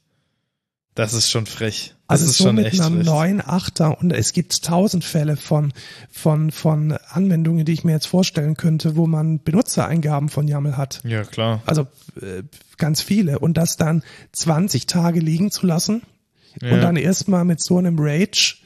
Das 0.97 1.13
ist 1.15 1.31
schon 1.31 1.47
frech. 1.47 1.95
Das 2.09 2.21
Also 2.23 2.31
ist 2.33 2.39
so 2.39 2.45
schon 2.45 2.57
mit 2.57 2.67
echt 2.67 2.81
einer 2.81 2.97
frech. 2.97 3.07
neuen 3.07 3.41
Achter 3.41 3.99
und 4.01 4.13
es 4.13 4.33
gibt 4.33 4.65
tausend 4.65 5.05
Fälle 5.05 5.37
von, 5.37 5.73
von, 6.11 6.51
von 6.51 6.93
Anwendungen, 7.11 7.65
die 7.65 7.73
ich 7.73 7.85
mir 7.85 7.93
jetzt 7.93 8.07
vorstellen 8.07 8.57
könnte, 8.57 8.97
wo 8.97 9.07
man 9.07 9.41
Benutzereingaben 9.43 10.29
von 10.29 10.49
YAML 10.49 10.77
hat. 10.77 11.01
Ja, 11.05 11.23
klar. 11.25 11.63
Also 11.67 11.83
äh, 12.21 12.43
ganz 12.79 13.01
viele. 13.03 13.39
Und 13.39 13.57
das 13.57 13.77
dann 13.77 14.03
20 14.33 14.87
Tage 14.87 15.21
liegen 15.21 15.51
zu 15.51 15.67
lassen 15.67 16.03
Ja. 16.61 16.73
und 16.75 16.81
dann 16.81 16.97
erstmal 16.97 17.45
mit 17.45 17.63
so 17.63 17.79
einem 17.79 17.97
Rage 17.99 18.57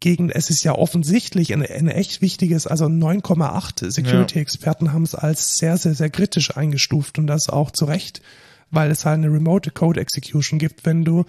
gegen, 0.00 0.30
es 0.30 0.48
ist 0.50 0.62
ja 0.64 0.72
offensichtlich 0.76 1.52
ein, 1.52 1.62
ein 1.62 1.88
echt 1.88 2.20
wichtiges, 2.22 2.66
also 2.68 2.86
9,8 2.86 3.90
Security-Experten 3.90 4.92
haben 4.92 5.02
es 5.02 5.14
als 5.16 5.56
sehr, 5.56 5.76
sehr, 5.76 5.94
sehr 5.94 6.08
kritisch 6.10 6.56
eingestuft 6.56 7.18
und 7.18 7.26
das 7.26 7.48
auch 7.48 7.70
zu 7.72 7.84
Recht, 7.84 8.22
weil 8.70 8.90
es 8.90 9.04
halt 9.04 9.18
eine 9.18 9.32
Remote 9.32 9.70
Code 9.70 10.00
Execution 10.00 10.58
gibt, 10.58 10.84
wenn 10.86 11.04
du 11.04 11.24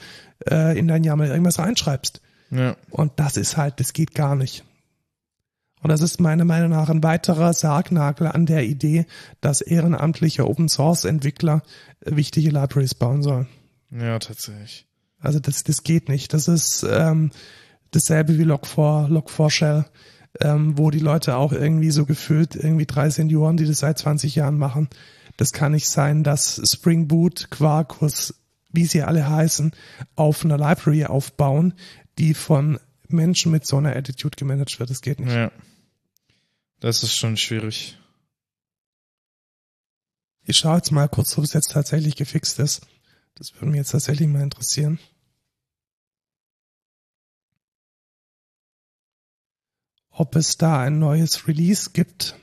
äh, 0.49 0.77
in 0.77 0.87
dein 0.87 1.03
YAML 1.03 1.27
irgendwas 1.27 1.59
reinschreibst. 1.59 2.21
Ja. 2.51 2.75
Und 2.89 3.13
das 3.17 3.37
ist 3.37 3.57
halt, 3.57 3.79
das 3.79 3.93
geht 3.93 4.15
gar 4.15 4.35
nicht. 4.35 4.65
Und 5.81 5.89
das 5.89 6.01
ist 6.01 6.19
meiner 6.19 6.45
Meinung 6.45 6.71
nach 6.71 6.89
ein 6.89 7.03
weiterer 7.03 7.53
Sargnagel 7.53 8.27
an 8.27 8.45
der 8.45 8.65
Idee, 8.65 9.05
dass 9.39 9.61
ehrenamtliche 9.61 10.47
Open 10.47 10.67
Source 10.67 11.05
Entwickler 11.05 11.63
äh, 12.01 12.15
wichtige 12.15 12.49
Libraries 12.49 12.95
bauen 12.95 13.23
sollen. 13.23 13.47
ja, 13.91 14.19
tatsächlich. 14.19 14.85
Also 15.21 15.39
das, 15.39 15.63
das 15.63 15.83
geht 15.83 16.07
nicht. 16.09 16.33
Das 16.33 16.47
ist 16.47 16.85
ähm, 16.89 17.31
dasselbe 17.91 18.37
wie 18.37 18.45
Log4, 18.45 19.09
Log4Shell, 19.09 19.85
ähm, 20.41 20.77
wo 20.77 20.91
die 20.91 20.99
Leute 20.99 21.35
auch 21.35 21.51
irgendwie 21.51 21.91
so 21.91 22.05
gefühlt 22.05 22.55
irgendwie 22.55 22.85
drei 22.85 23.09
Senioren, 23.09 23.57
die 23.57 23.65
das 23.65 23.79
seit 23.79 23.97
20 23.97 24.35
Jahren 24.35 24.57
machen. 24.57 24.87
Das 25.39 25.53
kann 25.53 25.71
nicht 25.71 25.87
sein, 25.87 26.25
dass 26.25 26.61
Spring 26.69 27.07
Boot, 27.07 27.49
Quarkus, 27.49 28.33
wie 28.73 28.83
sie 28.83 29.03
alle 29.03 29.29
heißen, 29.29 29.73
auf 30.17 30.43
einer 30.43 30.57
Library 30.57 31.05
aufbauen, 31.05 31.75
die 32.17 32.33
von 32.33 32.77
Menschen 33.07 33.49
mit 33.49 33.65
so 33.65 33.77
einer 33.77 33.95
Attitude 33.95 34.35
gemanagt 34.35 34.77
wird. 34.81 34.89
Das 34.89 34.99
geht 34.99 35.21
nicht. 35.21 35.31
Ja. 35.31 35.49
Das 36.81 37.03
ist 37.03 37.15
schon 37.15 37.37
schwierig. 37.37 37.97
Ich 40.43 40.57
schaue 40.57 40.75
jetzt 40.75 40.91
mal 40.91 41.07
kurz, 41.07 41.37
ob 41.37 41.45
es 41.45 41.53
jetzt 41.53 41.71
tatsächlich 41.71 42.17
gefixt 42.17 42.59
ist. 42.59 42.81
Das 43.35 43.53
würde 43.53 43.67
mich 43.67 43.77
jetzt 43.77 43.91
tatsächlich 43.91 44.27
mal 44.27 44.43
interessieren. 44.43 44.99
Ob 50.09 50.35
es 50.35 50.57
da 50.57 50.81
ein 50.81 50.99
neues 50.99 51.47
Release 51.47 51.91
gibt. 51.93 52.35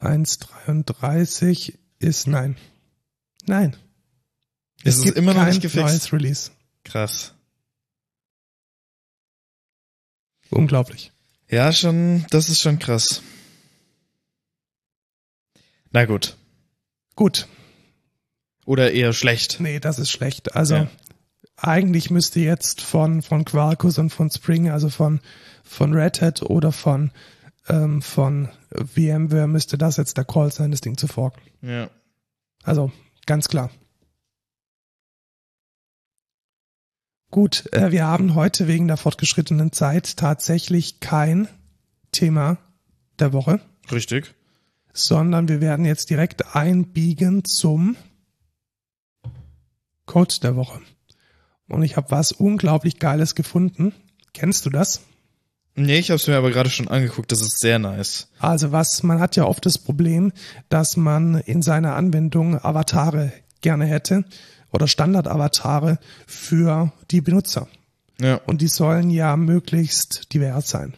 1.33 0.00 1.74
ist 1.98 2.26
nein. 2.26 2.56
Nein. 3.46 3.76
Es 4.84 4.96
ist 4.98 5.04
gibt 5.04 5.16
immer 5.16 5.34
noch 5.34 5.44
nicht 5.46 5.62
gefixt. 5.62 5.86
neues 5.86 6.12
Release. 6.12 6.50
Krass. 6.84 7.32
Unglaublich. 10.50 11.12
Ja, 11.48 11.72
schon, 11.72 12.24
das 12.30 12.48
ist 12.48 12.60
schon 12.60 12.78
krass. 12.78 13.22
Na 15.90 16.04
gut. 16.04 16.36
Gut. 17.14 17.48
Oder 18.64 18.92
eher 18.92 19.12
schlecht. 19.12 19.60
Nee, 19.60 19.80
das 19.80 19.98
ist 19.98 20.10
schlecht. 20.10 20.54
Also 20.54 20.74
Ja. 20.76 20.90
eigentlich 21.56 22.10
müsste 22.10 22.40
jetzt 22.40 22.80
von, 22.82 23.22
von 23.22 23.44
Quarkus 23.44 23.98
und 23.98 24.10
von 24.10 24.30
Spring, 24.30 24.70
also 24.70 24.88
von, 24.88 25.20
von 25.64 25.94
Red 25.94 26.20
Hat 26.20 26.42
oder 26.42 26.72
von, 26.72 27.12
ähm, 27.68 28.02
von 28.02 28.48
VMware 28.72 29.48
müsste 29.48 29.78
das 29.78 29.96
jetzt 29.96 30.16
der 30.16 30.24
Call 30.24 30.52
sein, 30.52 30.70
das 30.70 30.80
Ding 30.80 30.96
zu 30.96 31.06
forken. 31.06 31.40
Ja. 31.62 31.90
Also 32.62 32.92
ganz 33.26 33.48
klar. 33.48 33.70
Gut, 37.30 37.70
äh, 37.72 37.90
wir 37.90 38.06
haben 38.06 38.34
heute 38.34 38.66
wegen 38.68 38.88
der 38.88 38.96
fortgeschrittenen 38.96 39.72
Zeit 39.72 40.16
tatsächlich 40.16 41.00
kein 41.00 41.48
Thema 42.12 42.58
der 43.18 43.32
Woche, 43.32 43.60
Richtig. 43.90 44.34
sondern 44.92 45.48
wir 45.48 45.60
werden 45.60 45.84
jetzt 45.84 46.08
direkt 46.08 46.54
einbiegen 46.54 47.44
zum 47.44 47.96
Code 50.06 50.34
der 50.42 50.56
Woche. 50.56 50.80
Und 51.68 51.82
ich 51.82 51.96
habe 51.96 52.10
was 52.10 52.32
unglaublich 52.32 52.98
Geiles 52.98 53.34
gefunden. 53.34 53.92
Kennst 54.32 54.64
du 54.64 54.70
das? 54.70 55.02
Nee, 55.76 55.98
ich 55.98 56.10
hab's 56.10 56.26
mir 56.26 56.36
aber 56.36 56.50
gerade 56.50 56.70
schon 56.70 56.88
angeguckt. 56.88 57.30
Das 57.30 57.42
ist 57.42 57.60
sehr 57.60 57.78
nice. 57.78 58.28
Also 58.38 58.72
was, 58.72 59.02
man 59.02 59.20
hat 59.20 59.36
ja 59.36 59.44
oft 59.44 59.64
das 59.66 59.76
Problem, 59.76 60.32
dass 60.70 60.96
man 60.96 61.36
in 61.40 61.60
seiner 61.60 61.94
Anwendung 61.96 62.58
Avatare 62.58 63.32
gerne 63.60 63.84
hätte 63.84 64.24
oder 64.72 64.88
Standard-Avatare 64.88 65.98
für 66.26 66.92
die 67.10 67.20
Benutzer. 67.20 67.68
Ja. 68.18 68.36
Und 68.46 68.62
die 68.62 68.68
sollen 68.68 69.10
ja 69.10 69.36
möglichst 69.36 70.32
divers 70.32 70.70
sein. 70.70 70.94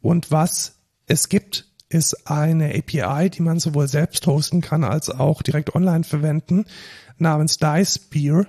Und 0.00 0.30
was 0.30 0.76
es 1.06 1.28
gibt, 1.28 1.66
ist 1.88 2.28
eine 2.30 2.74
API, 2.74 3.30
die 3.30 3.42
man 3.42 3.58
sowohl 3.58 3.88
selbst 3.88 4.26
hosten 4.26 4.60
kann 4.60 4.84
als 4.84 5.10
auch 5.10 5.42
direkt 5.42 5.74
online 5.74 6.04
verwenden, 6.04 6.66
namens 7.16 7.56
Dice 7.56 7.98
Beer. 7.98 8.46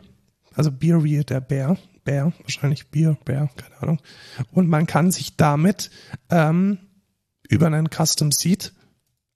Also 0.53 0.71
Beer 0.71 1.03
wie 1.03 1.23
der 1.23 1.41
Bär. 1.41 1.77
Bär, 2.09 2.33
wahrscheinlich 2.41 2.87
Bier, 2.87 3.19
Bär, 3.23 3.51
keine 3.55 3.81
Ahnung. 3.83 4.01
Und 4.51 4.67
man 4.67 4.87
kann 4.87 5.11
sich 5.11 5.35
damit 5.35 5.91
ähm, 6.31 6.79
über 7.47 7.67
einen 7.67 7.87
Custom 7.87 8.31
Seed 8.31 8.73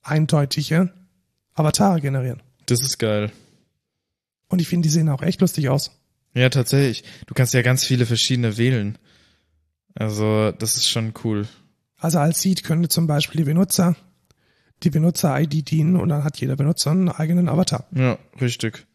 eindeutige 0.02 0.92
Avatare 1.54 2.02
generieren. 2.02 2.42
Das 2.66 2.82
ist 2.82 2.98
geil. 2.98 3.32
Und 4.48 4.60
ich 4.60 4.68
finde, 4.68 4.88
die 4.88 4.92
sehen 4.92 5.10
auch 5.10 5.22
echt 5.22 5.42
lustig 5.42 5.70
aus. 5.70 5.92
Ja, 6.34 6.50
tatsächlich. 6.50 7.04
Du 7.28 7.36
kannst 7.36 7.54
ja 7.54 7.62
ganz 7.62 7.86
viele 7.86 8.08
verschiedene 8.08 8.58
wählen. 8.58 8.98
Also, 9.94 10.52
das 10.52 10.76
ist 10.76 10.90
schon 10.90 11.14
cool. 11.24 11.48
Also 11.98 12.18
als 12.18 12.42
Seed 12.42 12.64
könnte 12.64 12.90
zum 12.90 13.06
Beispiel 13.06 13.38
die 13.38 13.46
Benutzer, 13.46 13.96
die 14.82 14.90
Benutzer-ID 14.90 15.70
dienen 15.70 15.96
und 15.96 16.10
dann 16.10 16.24
hat 16.24 16.40
jeder 16.40 16.56
Benutzer 16.56 16.90
einen 16.90 17.10
eigenen 17.10 17.50
Avatar. 17.50 17.86
Ja, 17.92 18.18
richtig. 18.42 18.88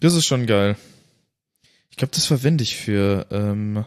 Das 0.00 0.14
ist 0.14 0.24
schon 0.24 0.46
geil. 0.46 0.76
Ich 1.98 2.00
glaube, 2.00 2.14
das 2.14 2.26
verwende 2.26 2.62
ich 2.62 2.76
für, 2.76 3.26
ähm, 3.32 3.84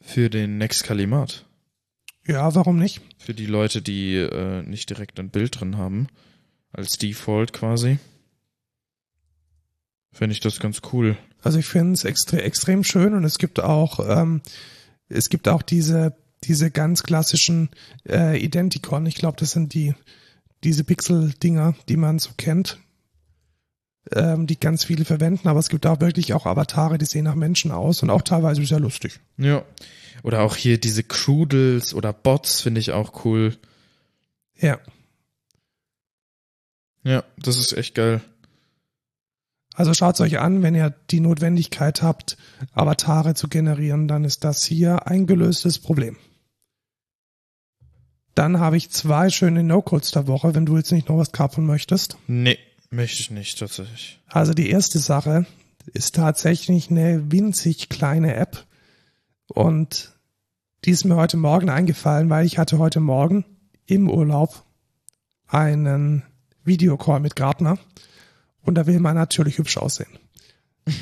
für 0.00 0.30
den 0.30 0.56
Next 0.56 0.84
Kalimat. 0.84 1.44
Ja, 2.28 2.54
warum 2.54 2.78
nicht? 2.78 3.00
Für 3.18 3.34
die 3.34 3.46
Leute, 3.46 3.82
die 3.82 4.14
äh, 4.14 4.62
nicht 4.62 4.88
direkt 4.88 5.18
ein 5.18 5.30
Bild 5.30 5.58
drin 5.58 5.78
haben. 5.78 6.06
Als 6.70 6.96
Default 6.96 7.52
quasi. 7.52 7.98
Finde 10.12 10.32
ich 10.32 10.38
das 10.38 10.60
ganz 10.60 10.80
cool. 10.92 11.18
Also 11.42 11.58
ich 11.58 11.66
finde 11.66 11.94
es 11.94 12.04
extre 12.04 12.40
extrem 12.40 12.84
schön 12.84 13.14
und 13.14 13.24
es 13.24 13.38
gibt 13.38 13.58
auch, 13.58 13.98
ähm, 14.08 14.40
es 15.08 15.30
gibt 15.30 15.48
auch 15.48 15.62
diese, 15.62 16.16
diese 16.44 16.70
ganz 16.70 17.02
klassischen 17.02 17.68
äh, 18.08 18.40
Identikon. 18.40 19.06
Ich 19.06 19.16
glaube, 19.16 19.38
das 19.40 19.50
sind 19.50 19.74
die, 19.74 19.92
diese 20.62 20.84
Pixel-Dinger, 20.84 21.74
die 21.88 21.96
man 21.96 22.20
so 22.20 22.30
kennt, 22.36 22.78
ähm, 24.12 24.46
die 24.46 24.58
ganz 24.58 24.84
viele 24.84 25.04
verwenden, 25.04 25.48
aber 25.48 25.60
es 25.60 25.68
gibt 25.68 25.86
auch 25.86 26.00
wirklich 26.00 26.34
auch 26.34 26.46
Avatare, 26.46 26.98
die 26.98 27.04
sehen 27.04 27.24
nach 27.24 27.34
Menschen 27.34 27.70
aus 27.70 28.02
und 28.02 28.10
auch 28.10 28.22
teilweise 28.22 28.64
sehr 28.64 28.80
lustig. 28.80 29.20
Ja. 29.36 29.64
Oder 30.22 30.42
auch 30.42 30.56
hier 30.56 30.78
diese 30.78 31.04
Crudels 31.04 31.94
oder 31.94 32.12
Bots 32.12 32.60
finde 32.60 32.80
ich 32.80 32.92
auch 32.92 33.24
cool. 33.24 33.56
Ja. 34.56 34.78
Ja, 37.04 37.24
das 37.38 37.56
ist 37.58 37.72
echt 37.72 37.94
geil. 37.94 38.20
Also 39.74 39.94
schaut's 39.94 40.20
euch 40.20 40.40
an, 40.40 40.64
wenn 40.64 40.74
ihr 40.74 40.92
die 41.10 41.20
Notwendigkeit 41.20 42.02
habt, 42.02 42.36
Avatare 42.72 43.34
zu 43.34 43.46
generieren, 43.46 44.08
dann 44.08 44.24
ist 44.24 44.42
das 44.42 44.64
hier 44.64 45.06
ein 45.06 45.26
gelöstes 45.26 45.78
Problem. 45.78 46.16
Dann 48.34 48.58
habe 48.58 48.76
ich 48.76 48.90
zwei 48.90 49.30
schöne 49.30 49.62
No-Codes 49.62 50.10
der 50.10 50.26
Woche, 50.26 50.54
wenn 50.56 50.66
du 50.66 50.76
jetzt 50.76 50.90
nicht 50.90 51.08
noch 51.08 51.16
was 51.18 51.30
kapern 51.30 51.64
möchtest. 51.64 52.16
Nee, 52.26 52.58
möchte 52.90 53.20
ich 53.20 53.30
nicht 53.30 53.58
tatsächlich. 53.58 54.20
Also 54.28 54.54
die 54.54 54.70
erste 54.70 54.98
Sache 54.98 55.46
ist 55.92 56.14
tatsächlich 56.14 56.90
eine 56.90 57.30
winzig 57.30 57.88
kleine 57.88 58.34
App 58.34 58.64
und 59.46 60.12
die 60.84 60.90
ist 60.90 61.04
mir 61.04 61.16
heute 61.16 61.36
Morgen 61.36 61.70
eingefallen, 61.70 62.30
weil 62.30 62.46
ich 62.46 62.58
hatte 62.58 62.78
heute 62.78 63.00
Morgen 63.00 63.44
im 63.86 64.08
Urlaub 64.08 64.64
einen 65.46 66.22
Videocall 66.64 67.20
mit 67.20 67.36
Gartner 67.36 67.78
und 68.62 68.74
da 68.74 68.86
will 68.86 69.00
man 69.00 69.16
natürlich 69.16 69.58
hübsch 69.58 69.76
aussehen. 69.76 70.18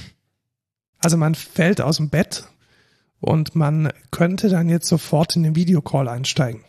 Also 0.99 1.19
man 1.19 1.37
fällt 1.37 1.83
aus 1.83 1.99
dem 1.99 2.09
Bett 2.09 2.49
und 3.21 3.55
man 3.55 3.93
könnte 4.11 4.49
dann 4.49 4.69
jetzt 4.69 4.89
sofort 4.89 5.37
in 5.37 5.45
den 5.45 5.55
Videocall 5.55 6.09
einsteigen. 6.09 6.65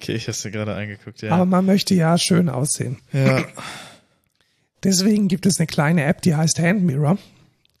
Okay, 0.00 0.12
ich 0.12 0.28
hab's 0.28 0.42
dir 0.42 0.50
gerade 0.50 0.74
angeguckt, 0.74 1.22
ja. 1.22 1.32
Aber 1.32 1.46
man 1.46 1.64
möchte 1.66 1.94
ja 1.94 2.16
schön 2.18 2.48
aussehen. 2.48 2.98
ja. 3.12 3.44
Deswegen 4.84 5.26
gibt 5.28 5.46
es 5.46 5.58
eine 5.58 5.66
kleine 5.66 6.04
App, 6.04 6.22
die 6.22 6.34
heißt 6.36 6.58
Hand 6.60 6.82
Mirror. 6.84 7.18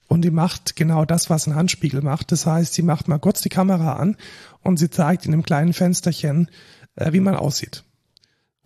Und 0.08 0.22
die 0.22 0.30
macht 0.30 0.76
genau 0.76 1.04
das, 1.04 1.30
was 1.30 1.46
ein 1.46 1.54
Handspiegel 1.54 2.00
macht. 2.00 2.32
Das 2.32 2.46
heißt, 2.46 2.74
sie 2.74 2.82
macht 2.82 3.06
mal 3.08 3.18
kurz 3.18 3.40
die 3.42 3.48
Kamera 3.48 3.94
an 3.94 4.16
und 4.62 4.78
sie 4.78 4.88
zeigt 4.88 5.26
in 5.26 5.32
einem 5.32 5.42
kleinen 5.42 5.72
Fensterchen, 5.72 6.48
äh, 6.94 7.12
wie 7.12 7.20
man 7.20 7.34
aussieht. 7.34 7.82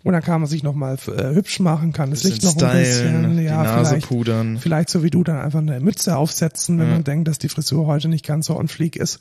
Und 0.05 0.13
dann 0.13 0.23
kann 0.23 0.41
man 0.41 0.49
sich 0.49 0.63
nochmal 0.63 0.97
äh, 1.09 1.35
hübsch 1.35 1.61
machen, 1.61 1.93
kann 1.93 2.11
das 2.11 2.23
Licht 2.25 2.43
noch 2.43 2.57
ein 2.63 2.79
bisschen, 2.79 3.39
ja, 3.43 3.63
Nase 3.63 3.91
vielleicht, 3.91 4.07
pudern. 4.09 4.59
vielleicht 4.59 4.89
so 4.91 5.03
wie 5.03 5.11
du 5.11 5.23
dann 5.25 5.39
einfach 5.39 5.59
eine 5.59 5.81
Mütze 5.81 6.17
aufsetzen, 6.17 6.79
wenn 6.79 6.87
Ja. 6.89 6.93
man 6.95 7.05
denkt, 7.05 7.29
dass 7.29 7.39
die 7.39 7.49
Frisur 7.51 7.87
heute 7.87 8.09
nicht 8.09 8.25
ganz 8.27 8.47
so 8.47 8.57
on 8.57 8.69
fleek 8.69 8.97
ist. 8.97 9.19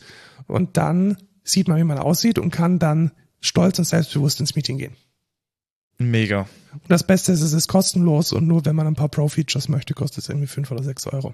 Und 0.47 0.77
dann 0.77 1.17
sieht 1.43 1.67
man, 1.67 1.77
wie 1.77 1.83
man 1.83 1.97
aussieht 1.99 2.37
und 2.39 2.51
kann 2.51 2.79
dann 2.79 3.11
stolz 3.41 3.79
und 3.79 3.85
selbstbewusst 3.85 4.39
ins 4.39 4.55
Meeting 4.55 4.77
gehen. 4.77 4.95
Mega. 5.97 6.47
Und 6.73 6.89
das 6.89 7.03
Beste 7.03 7.31
ist, 7.31 7.41
es 7.41 7.53
ist 7.53 7.67
kostenlos 7.67 8.31
und 8.31 8.47
nur 8.47 8.65
wenn 8.65 8.75
man 8.75 8.87
ein 8.87 8.95
paar 8.95 9.09
Pro-Features 9.09 9.67
möchte, 9.67 9.93
kostet 9.93 10.23
es 10.23 10.29
irgendwie 10.29 10.47
fünf 10.47 10.71
oder 10.71 10.83
sechs 10.83 11.05
Euro. 11.07 11.33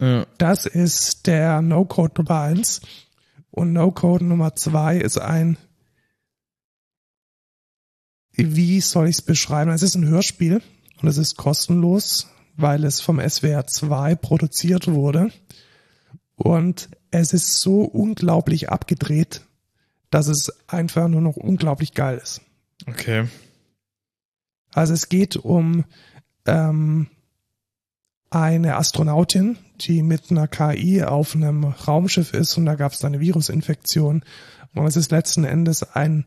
Ja. 0.00 0.26
Das 0.38 0.66
ist 0.66 1.26
der 1.26 1.62
No-Code 1.62 2.14
Nummer 2.22 2.40
eins 2.40 2.80
Und 3.50 3.72
No-Code 3.72 4.24
Nummer 4.24 4.56
zwei 4.56 4.96
ist 4.96 5.18
ein, 5.18 5.56
wie 8.32 8.80
soll 8.80 9.08
ich 9.08 9.16
es 9.16 9.22
beschreiben? 9.22 9.70
Es 9.70 9.82
ist 9.82 9.94
ein 9.94 10.08
Hörspiel 10.08 10.60
und 11.00 11.08
es 11.08 11.18
ist 11.18 11.36
kostenlos, 11.36 12.28
weil 12.56 12.84
es 12.84 13.00
vom 13.00 13.20
SWR 13.20 13.66
2 13.66 14.16
produziert 14.16 14.88
wurde. 14.88 15.30
Und 16.34 16.88
es 17.10 17.32
ist 17.32 17.60
so 17.60 17.82
unglaublich 17.82 18.70
abgedreht, 18.70 19.42
dass 20.14 20.28
es 20.28 20.52
einfach 20.68 21.08
nur 21.08 21.20
noch 21.20 21.34
unglaublich 21.34 21.92
geil 21.92 22.20
ist. 22.22 22.40
Okay. 22.86 23.26
Also 24.72 24.94
es 24.94 25.08
geht 25.08 25.34
um 25.34 25.86
ähm, 26.46 27.08
eine 28.30 28.76
Astronautin, 28.76 29.58
die 29.80 30.04
mit 30.04 30.30
einer 30.30 30.46
KI 30.46 31.02
auf 31.02 31.34
einem 31.34 31.64
Raumschiff 31.64 32.32
ist 32.32 32.56
und 32.56 32.64
da 32.64 32.76
gab 32.76 32.92
es 32.92 33.04
eine 33.04 33.18
Virusinfektion. 33.18 34.24
Und 34.76 34.86
es 34.86 34.94
ist 34.94 35.10
letzten 35.10 35.42
Endes 35.42 35.82
ein 35.82 36.26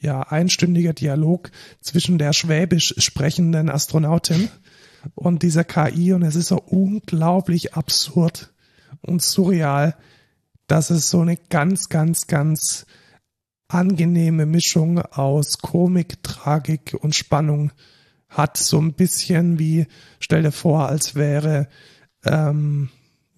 ja 0.00 0.22
einstündiger 0.22 0.92
Dialog 0.92 1.52
zwischen 1.80 2.18
der 2.18 2.32
schwäbisch 2.32 2.92
sprechenden 2.98 3.70
Astronautin 3.70 4.48
und 5.14 5.44
dieser 5.44 5.62
KI 5.62 6.12
und 6.12 6.24
es 6.24 6.34
ist 6.34 6.48
so 6.48 6.60
unglaublich 6.60 7.74
absurd 7.74 8.52
und 9.00 9.22
surreal, 9.22 9.94
dass 10.66 10.90
es 10.90 11.08
so 11.08 11.20
eine 11.20 11.36
ganz, 11.36 11.88
ganz, 11.88 12.26
ganz 12.26 12.84
angenehme 13.68 14.46
Mischung 14.46 15.00
aus 15.00 15.58
Komik, 15.58 16.22
Tragik 16.22 16.96
und 16.98 17.14
Spannung 17.14 17.72
hat. 18.28 18.56
So 18.56 18.78
ein 18.80 18.94
bisschen 18.94 19.58
wie, 19.58 19.86
stell 20.20 20.42
dir 20.42 20.52
vor, 20.52 20.88
als 20.88 21.14
wäre, 21.14 21.68
ähm, 22.24 22.88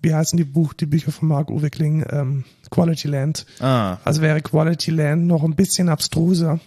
wie 0.02 0.14
heißen 0.14 0.36
die 0.36 0.44
Buch, 0.44 0.72
die 0.72 0.86
Bücher 0.86 1.12
von 1.12 1.28
Mark 1.28 1.50
Uwe 1.50 1.68
Kling, 1.70 2.04
ähm, 2.10 2.44
Quality 2.70 3.08
Land. 3.08 3.44
Ah, 3.60 3.98
Also 4.04 4.22
wäre 4.22 4.40
Quality 4.40 4.90
Land 4.92 5.26
noch 5.26 5.42
ein 5.44 5.56
bisschen 5.56 5.88
abstruser 5.88 6.60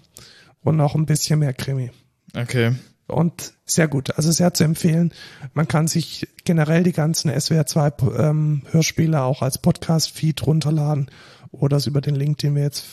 und 0.62 0.76
noch 0.78 0.96
ein 0.96 1.06
bisschen 1.06 1.40
mehr 1.40 1.54
Krimi. 1.54 1.92
okay. 2.36 2.76
Und 3.06 3.54
sehr 3.66 3.90
gut, 3.90 4.16
also 4.16 4.32
sehr 4.32 4.54
zu 4.54 4.64
empfehlen. 4.64 5.12
Man 5.54 5.68
kann 5.68 5.88
sich 5.88 6.26
generell 6.46 6.84
die 6.84 6.94
ganzen 6.94 7.30
SWR 7.38 7.66
2 7.66 7.92
ähm, 8.18 8.62
Hörspiele 8.72 9.22
auch 9.22 9.42
als 9.42 9.58
Podcast-Feed 9.58 10.48
runterladen 10.48 11.12
oder 11.52 11.78
es 11.78 11.86
über 11.86 12.00
den 12.00 12.16
Link, 12.16 12.38
den 12.38 12.56
wir 12.56 12.64
jetzt 12.64 12.86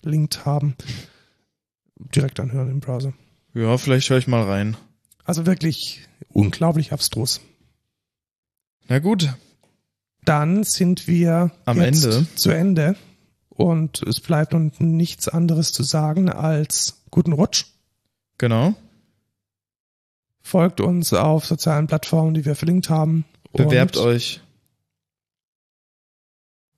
verlinkt 0.00 0.44
haben, 0.46 0.74
direkt 2.14 2.40
anhören 2.40 2.70
im 2.70 2.80
Browser. 2.80 3.12
Ja, 3.54 3.76
vielleicht 3.78 4.08
höre 4.10 4.18
ich 4.18 4.26
mal 4.28 4.42
rein. 4.42 4.76
Also 5.24 5.46
wirklich 5.46 6.06
unglaublich 6.32 6.92
abstrus. 6.92 7.40
Na 8.88 8.98
gut. 8.98 9.34
Dann 10.24 10.64
sind 10.64 11.06
wir 11.06 11.52
Am 11.64 11.80
Ende. 11.80 12.26
zu 12.34 12.50
Ende 12.50 12.96
und 13.48 14.02
es 14.02 14.20
bleibt 14.20 14.54
uns 14.54 14.78
nichts 14.80 15.28
anderes 15.28 15.72
zu 15.72 15.82
sagen 15.82 16.30
als 16.30 17.02
guten 17.10 17.32
Rutsch. 17.32 17.64
Genau. 18.38 18.74
Folgt 20.42 20.80
uns 20.80 21.12
auf 21.12 21.44
sozialen 21.44 21.86
Plattformen, 21.86 22.34
die 22.34 22.44
wir 22.44 22.54
verlinkt 22.54 22.88
haben. 22.88 23.24
Bewerbt 23.52 23.96
euch. 23.96 24.40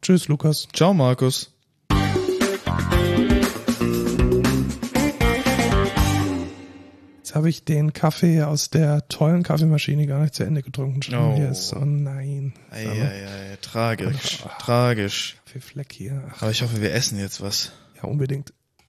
Tschüss, 0.03 0.29
Lukas. 0.29 0.67
Ciao, 0.73 0.95
Markus. 0.95 1.53
Jetzt 7.31 7.37
habe 7.37 7.49
ich 7.49 7.63
den 7.65 7.93
Kaffee 7.93 8.43
aus 8.43 8.71
der 8.71 9.07
tollen 9.07 9.45
Kaffeemaschine 9.45 10.09
gar 10.09 10.21
nicht 10.21 10.35
zu 10.35 10.43
Ende 10.43 10.63
getrunken. 10.65 11.01
Schon 11.01 11.15
Oh. 11.15 11.37
hier 11.37 11.51
ist. 11.51 11.73
Oh 11.73 11.85
nein. 11.85 12.55
Eieiei, 12.73 13.57
tragisch. 13.63 14.41
Ah. 14.45 14.59
Tragisch. 14.59 15.37
Kaffeefleck 15.45 15.93
hier. 15.93 16.25
Ach, 16.29 16.43
Aber 16.43 16.51
ich 16.51 16.61
hoffe, 16.63 16.83
wir 16.83 16.93
essen 16.93 17.21
jetzt 17.21 17.41
was. 17.41 17.71
ja, 17.97 18.09
unbedingt. 18.09 18.53